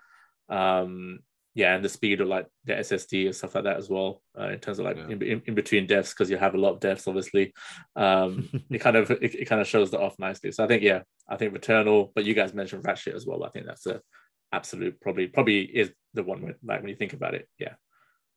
um, 0.50 1.20
yeah, 1.54 1.76
and 1.76 1.84
the 1.84 1.90
speed 1.90 2.22
of 2.22 2.28
like 2.28 2.48
the 2.66 2.74
SSD 2.74 3.26
and 3.26 3.36
stuff 3.36 3.56
like 3.56 3.64
that 3.66 3.78
as 3.78 3.90
well. 3.90 4.22
Uh, 4.40 4.50
in 4.56 4.60
terms 4.60 4.80
of 4.80 4.86
like 4.86 4.98
Yeah. 4.98 5.10
in, 5.10 5.22
in, 5.22 5.42
in 5.48 5.56
between 5.56 5.88
deaths, 5.88 6.12
because 6.14 6.30
you 6.30 6.38
have 6.38 6.56
a 6.56 6.58
lot 6.66 6.74
of 6.74 6.80
deaths, 6.80 7.08
obviously. 7.08 7.54
Um, 7.96 8.50
it 8.70 8.80
kind 8.80 8.96
of 8.96 9.12
it, 9.12 9.36
it 9.36 9.46
kind 9.46 9.62
of 9.62 9.68
shows 9.68 9.92
that 9.92 10.00
off 10.02 10.18
nicely. 10.20 10.52
So 10.52 10.64
I 10.64 10.68
think 10.68 10.84
yeah, 10.84 11.02
I 11.30 11.36
think 11.38 11.54
Returnal, 11.54 12.12
but 12.16 12.26
you 12.26 12.34
guys 12.34 12.54
mentioned 12.54 12.86
Ratchet 12.86 13.16
as 13.16 13.26
well. 13.26 13.44
I 13.44 13.50
think 13.50 13.66
that's 13.66 13.86
a 13.88 14.02
absolute 14.52 15.00
probably 15.02 15.28
probably 15.28 15.62
is 15.64 15.92
the 16.14 16.24
one 16.24 16.42
when, 16.42 16.56
like 16.64 16.80
when 16.82 16.90
you 16.90 16.96
think 16.96 17.14
about 17.14 17.36
it. 17.36 17.48
Yeah, 17.60 17.76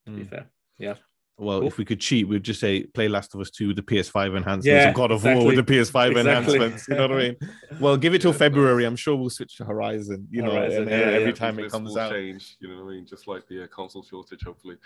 to 0.07 0.13
be 0.13 0.23
Mm. 0.25 0.31
fair. 0.31 0.47
Yeah. 0.79 0.95
Well, 1.41 1.61
Cool. 1.61 1.69
if 1.69 1.79
we 1.79 1.85
could 1.85 2.01
cheat, 2.01 2.27
we'd 2.27 2.43
just 2.43 2.59
say 2.59 2.83
play 2.83 3.07
Last 3.09 3.33
of 3.35 3.41
Us 3.41 3.51
2 3.51 3.69
with 3.69 3.77
the 3.77 3.83
PS5 3.83 4.37
enhancements 4.37 4.67
Yeah, 4.67 4.87
and 4.89 4.95
God 4.97 5.13
of 5.13 5.23
War 5.23 5.45
with 5.47 5.55
the 5.55 5.63
PS5 5.63 6.11
Exactly. 6.11 6.21
enhancements. 6.21 6.89
You 6.89 6.97
know 6.97 7.03
what 7.03 7.13
I 7.13 7.17
mean? 7.19 7.37
Well, 7.81 7.97
give 7.97 8.13
it 8.13 8.21
till 8.23 8.33
February. 8.33 8.85
I'm 8.85 8.97
sure 8.97 9.15
we'll 9.15 9.31
switch 9.31 9.57
to 9.59 9.65
Horizon, 9.65 10.27
you 10.33 10.43
know, 10.43 10.51
Horizon, 10.51 10.83
and, 10.83 10.91
yeah, 10.91 10.97
uh, 10.97 11.11
every 11.11 11.27
yeah. 11.27 11.33
time 11.33 11.59
it 11.61 11.71
comes 11.71 11.91
will 11.91 11.99
out. 12.01 12.11
change, 12.11 12.57
you 12.59 12.67
know 12.69 12.83
what 12.83 12.91
I 12.91 12.95
mean? 12.97 13.07
Just 13.07 13.29
like 13.29 13.47
the 13.47 13.63
uh, 13.63 13.67
console 13.69 14.03
shortage, 14.03 14.43
hopefully. 14.43 14.79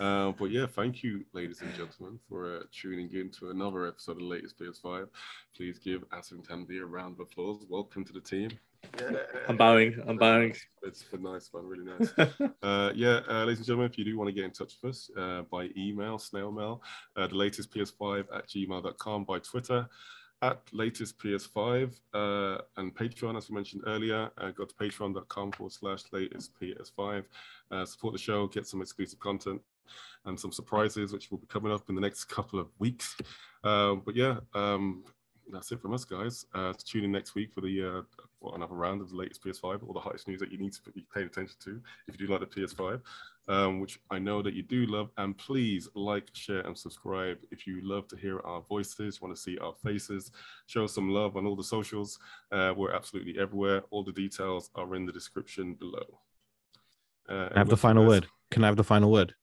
uh, 0.00 0.32
but 0.32 0.46
yeah, 0.50 0.64
thank 0.64 1.02
you, 1.02 1.26
ladies 1.34 1.60
and 1.60 1.74
gentlemen, 1.74 2.18
for 2.26 2.56
uh, 2.56 2.60
tuning 2.72 3.10
in 3.12 3.30
to 3.32 3.50
another 3.50 3.86
episode 3.86 4.12
of 4.12 4.18
the 4.20 4.24
latest 4.24 4.58
PS5. 4.58 5.08
Please 5.54 5.78
give 5.78 6.08
Asim 6.08 6.42
Tanvi 6.48 6.80
a 6.80 6.86
round 6.86 7.16
of 7.16 7.20
applause. 7.20 7.66
Welcome 7.68 8.04
to 8.06 8.12
the 8.14 8.20
team. 8.20 8.50
I'm 9.48 9.56
bowing. 9.56 10.02
I'm 10.06 10.16
bowing. 10.16 10.54
It's 10.82 11.02
been 11.02 11.22
nice 11.22 11.48
fun, 11.48 11.66
really 11.66 11.84
nice. 11.84 12.12
Uh, 12.62 12.92
yeah, 12.94 13.20
uh, 13.28 13.44
ladies 13.44 13.58
and 13.58 13.66
gentlemen, 13.66 13.90
if 13.90 13.98
you 13.98 14.04
do 14.04 14.18
want 14.18 14.28
to 14.28 14.32
get 14.32 14.44
in 14.44 14.50
touch 14.50 14.74
with 14.82 14.90
us 14.90 15.10
uh, 15.16 15.42
by 15.50 15.68
email, 15.76 16.18
snail 16.18 16.50
mail, 16.50 16.82
uh, 17.16 17.26
the 17.26 17.34
latest 17.34 17.72
PS5 17.72 18.24
at 18.34 18.48
gmail.com, 18.48 19.24
by 19.24 19.38
Twitter 19.38 19.88
at 20.42 20.60
latest 20.72 21.18
PS5, 21.18 21.98
uh, 22.14 22.62
and 22.76 22.94
Patreon, 22.94 23.36
as 23.36 23.48
we 23.48 23.54
mentioned 23.54 23.82
earlier, 23.86 24.30
uh, 24.38 24.50
go 24.50 24.64
to 24.64 24.74
patreon.com 24.74 25.52
forward 25.52 25.72
slash 25.72 26.02
latest 26.12 26.52
PS5. 26.60 27.24
Uh, 27.70 27.84
support 27.84 28.12
the 28.12 28.18
show, 28.18 28.46
get 28.46 28.66
some 28.66 28.82
exclusive 28.82 29.18
content 29.18 29.60
and 30.26 30.38
some 30.38 30.52
surprises, 30.52 31.12
which 31.12 31.30
will 31.30 31.38
be 31.38 31.46
coming 31.46 31.72
up 31.72 31.88
in 31.88 31.94
the 31.94 32.00
next 32.00 32.24
couple 32.24 32.58
of 32.60 32.68
weeks. 32.78 33.16
Um, 33.64 34.02
but 34.04 34.14
yeah, 34.14 34.38
um, 34.54 35.04
that's 35.52 35.72
it 35.72 35.80
from 35.80 35.94
us, 35.94 36.04
guys. 36.04 36.46
Uh, 36.54 36.72
tune 36.84 37.04
in 37.04 37.12
next 37.12 37.34
week 37.34 37.52
for 37.52 37.60
the 37.60 37.82
uh, 37.82 38.02
what, 38.40 38.54
another 38.54 38.74
round 38.74 39.00
of 39.00 39.10
the 39.10 39.16
latest 39.16 39.42
PS5, 39.42 39.86
all 39.86 39.92
the 39.92 40.00
hottest 40.00 40.28
news 40.28 40.40
that 40.40 40.52
you 40.52 40.58
need 40.58 40.72
to 40.72 40.82
be 40.92 41.04
paying 41.12 41.26
attention 41.26 41.56
to 41.64 41.80
if 42.06 42.18
you 42.18 42.26
do 42.26 42.32
like 42.32 42.40
the 42.40 42.46
PS5, 42.46 43.00
um, 43.48 43.80
which 43.80 44.00
I 44.10 44.18
know 44.18 44.42
that 44.42 44.54
you 44.54 44.62
do 44.62 44.86
love. 44.86 45.10
And 45.16 45.36
please 45.36 45.88
like, 45.94 46.28
share, 46.32 46.60
and 46.60 46.76
subscribe 46.76 47.38
if 47.50 47.66
you 47.66 47.80
love 47.82 48.08
to 48.08 48.16
hear 48.16 48.40
our 48.40 48.62
voices, 48.62 49.20
want 49.20 49.34
to 49.34 49.40
see 49.40 49.58
our 49.58 49.74
faces, 49.84 50.30
show 50.66 50.84
us 50.84 50.94
some 50.94 51.10
love 51.10 51.36
on 51.36 51.46
all 51.46 51.56
the 51.56 51.64
socials. 51.64 52.18
Uh, 52.52 52.72
we're 52.76 52.92
absolutely 52.92 53.38
everywhere. 53.38 53.82
All 53.90 54.04
the 54.04 54.12
details 54.12 54.70
are 54.74 54.94
in 54.94 55.06
the 55.06 55.12
description 55.12 55.74
below. 55.74 56.20
Uh, 57.28 57.48
I 57.54 57.58
have 57.58 57.68
the 57.68 57.76
final 57.76 58.06
word? 58.06 58.26
Can 58.50 58.64
I 58.64 58.68
have 58.68 58.76
the 58.76 58.84
final 58.84 59.10
word? 59.10 59.34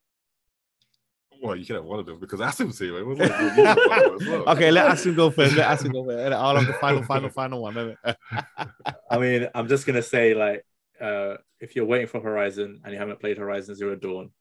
Well, 1.46 1.56
you 1.56 1.66
can 1.66 1.76
have 1.76 1.86
one 1.86 2.00
of 2.00 2.06
them 2.06 2.20
because 2.20 2.39
Asim's 2.39 2.80
here. 2.80 2.98
It 2.98 3.06
was 3.06 3.20
like, 3.20 3.30
you 3.39 3.46
need 3.46 3.56
the 3.56 3.86
final 3.89 4.22
as 4.22 4.28
well. 4.28 4.50
Okay, 4.50 4.72
let 4.72 4.91
Asim 4.91 5.16
go 5.16 5.30
first. 5.30 5.56
Let 5.56 5.68
Asim 5.80 5.91
go 5.93 6.04
first. 6.06 6.34
I'll 6.34 6.56
have 6.56 6.68
the 6.68 6.74
final, 6.74 7.04
final, 7.04 7.30
final 7.30 7.62
one. 7.62 7.98
I 9.12 9.18
mean, 9.18 9.48
I'm 9.54 9.68
just 9.68 9.86
gonna 9.86 10.02
say 10.02 10.34
like, 10.34 10.66
uh, 11.00 11.36
if 11.60 11.76
you're 11.76 11.86
waiting 11.86 12.08
for 12.08 12.20
Horizon 12.20 12.82
and 12.84 12.93
you 12.93 13.00
haven't 13.00 13.20
played 13.20 13.38
Horizon 13.38 13.76
Zero 13.76 13.96
Dawn, 13.96 14.32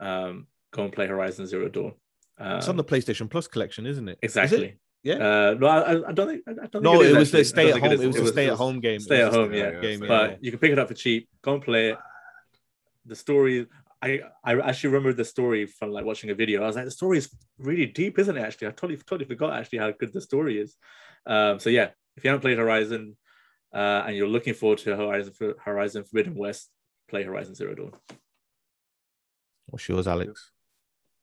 um, 0.00 0.46
go 0.72 0.84
and 0.84 0.92
play 0.92 1.06
Horizon 1.06 1.46
Zero 1.46 1.68
Dawn. 1.68 1.92
Um, 2.38 2.56
It's 2.58 2.68
on 2.68 2.76
the 2.76 2.84
PlayStation 2.84 3.28
Plus 3.30 3.46
collection, 3.46 3.86
isn't 3.86 4.08
it? 4.08 4.18
exactly. 4.22 4.64
it? 4.66 4.78
Yeah. 5.04 5.14
Uh, 5.14 5.56
no, 5.58 5.66
I, 5.66 6.08
I 6.08 6.12
don't 6.12 6.28
think. 6.28 6.42
I 6.46 6.66
don't 6.66 6.82
No, 6.82 6.92
think 7.00 7.04
it 7.14 7.18
was 7.18 7.28
actually. 7.28 7.40
the 7.40 7.44
stay 7.44 7.70
at 7.72 7.80
home. 7.80 7.92
is. 7.92 8.00
It 8.00 8.06
was 8.06 8.16
a 8.30 8.32
stay 8.32 8.48
at 8.48 8.54
home 8.56 8.80
game. 8.80 9.00
Stay 9.00 9.20
at 9.22 9.32
home, 9.32 9.48
stay 9.50 9.60
at 9.60 9.74
yeah. 9.74 9.80
game, 9.80 10.00
But 10.00 10.08
But 10.08 10.44
you 10.44 10.50
can 10.52 10.60
pick 10.60 10.70
it 10.72 10.78
up 10.78 10.88
for 10.88 10.94
cheap. 10.94 11.28
Go 11.42 11.54
and 11.54 11.62
play 11.62 11.90
it. 11.90 11.98
The 13.06 13.16
story. 13.16 13.66
I, 14.02 14.20
I 14.44 14.58
actually 14.58 14.90
remember 14.90 15.12
the 15.12 15.24
story 15.24 15.66
from 15.66 15.92
like 15.92 16.04
watching 16.04 16.30
a 16.30 16.34
video. 16.34 16.62
I 16.62 16.66
was 16.66 16.76
like, 16.76 16.84
the 16.84 16.90
story 16.90 17.18
is 17.18 17.30
really 17.58 17.86
deep, 17.86 18.18
isn't 18.18 18.36
it? 18.36 18.40
Actually, 18.40 18.68
I 18.68 18.70
totally 18.72 18.96
totally 18.96 19.24
forgot 19.26 19.52
actually 19.58 19.78
how 19.78 19.92
good 19.92 20.12
the 20.12 20.20
story 20.20 20.60
is. 20.60 20.76
Um, 21.26 21.60
so 21.60 21.70
yeah, 21.70 21.90
if 22.16 22.24
you 22.24 22.30
haven't 22.30 22.42
played 22.42 22.58
Horizon 22.58 23.16
uh, 23.72 24.02
and 24.06 24.16
you're 24.16 24.28
looking 24.28 24.54
forward 24.54 24.78
to 24.78 24.96
Horizon 24.96 25.32
Horizon 25.64 26.04
Forbidden 26.04 26.34
West, 26.34 26.70
play 27.08 27.22
Horizon 27.22 27.54
Zero 27.54 27.74
Dawn. 27.74 27.92
What's 29.66 29.88
yours, 29.88 30.08
Alex? 30.08 30.50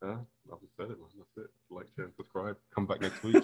Yeah, 0.01 0.17
I've 0.51 0.57
said 0.77 0.86
it. 0.86 0.99
man. 0.99 1.09
That's 1.17 1.45
it. 1.45 1.51
Like, 1.69 1.88
share, 1.95 2.05
and 2.05 2.13
subscribe. 2.15 2.55
Come 2.73 2.86
back 2.88 3.01
next 3.01 3.21
week. 3.23 3.43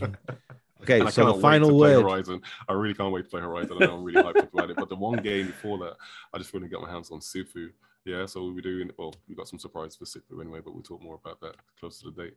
Okay, 0.82 1.00
And 1.00 1.12
so 1.12 1.32
the 1.34 1.40
final 1.40 1.68
to 1.70 1.74
word. 1.74 2.02
Horizon. 2.02 2.40
I 2.68 2.72
really 2.72 2.94
can't 2.94 3.12
wait 3.12 3.24
to 3.24 3.28
play 3.28 3.40
Horizon. 3.40 3.76
I 3.80 3.86
know 3.86 3.96
I'm 3.96 4.04
really 4.04 4.22
hyped 4.22 4.52
about 4.52 4.70
it. 4.70 4.76
But 4.76 4.88
the 4.88 4.96
one 4.96 5.20
game 5.22 5.48
before 5.48 5.76
that, 5.78 5.96
I 6.32 6.38
just 6.38 6.54
want 6.54 6.64
to 6.64 6.70
get 6.70 6.80
my 6.80 6.90
hands 6.90 7.10
on 7.10 7.18
Sifu. 7.20 7.70
Yeah, 8.08 8.24
so 8.24 8.42
we'll 8.42 8.54
be 8.54 8.62
doing. 8.62 8.90
Well, 8.98 9.14
we 9.28 9.34
got 9.34 9.48
some 9.48 9.58
surprise 9.58 9.94
for 9.94 10.06
Sifu 10.06 10.40
anyway, 10.40 10.60
but 10.64 10.72
we'll 10.72 10.82
talk 10.82 11.02
more 11.02 11.20
about 11.22 11.40
that 11.42 11.56
close 11.78 12.00
to 12.00 12.10
the 12.10 12.22
date. 12.22 12.34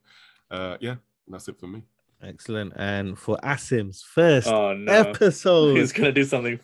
Uh, 0.50 0.76
yeah, 0.82 0.96
that's 1.30 1.48
it 1.48 1.58
for 1.58 1.68
me. 1.68 1.84
Excellent. 2.22 2.74
And 2.76 3.18
for 3.18 3.38
Asim's 3.42 4.04
first 4.04 4.48
Oh 4.48 4.74
no, 4.74 4.92
episode, 4.92 5.78
he's 5.78 5.94
gonna 5.94 6.12
do 6.12 6.26
something. 6.26 6.60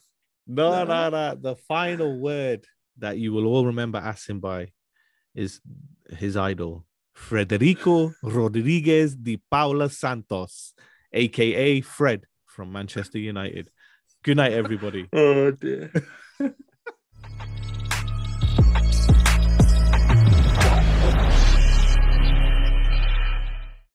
no, 0.45 0.84
no, 0.84 1.10
no. 1.10 1.36
The 1.36 1.55
final 1.55 2.20
word 2.20 2.66
that 2.97 3.18
you 3.18 3.32
will 3.32 3.45
all 3.47 3.66
remember 3.66 3.99
Asim 4.01 4.41
by 4.41 4.72
is 5.34 5.62
his 6.10 6.36
idol, 6.36 6.86
Federico 7.16 8.12
Rodrigues 8.22 9.16
de 9.16 9.38
Paula 9.49 9.89
Santos, 9.89 10.74
aka 11.14 11.80
Fred 11.82 12.26
from 12.45 12.74
Manchester 12.74 13.20
United. 13.20 13.70
Good 14.22 14.36
night, 14.38 14.51
everybody. 14.51 15.08
Oh 15.14 15.51
dear. 15.51 15.91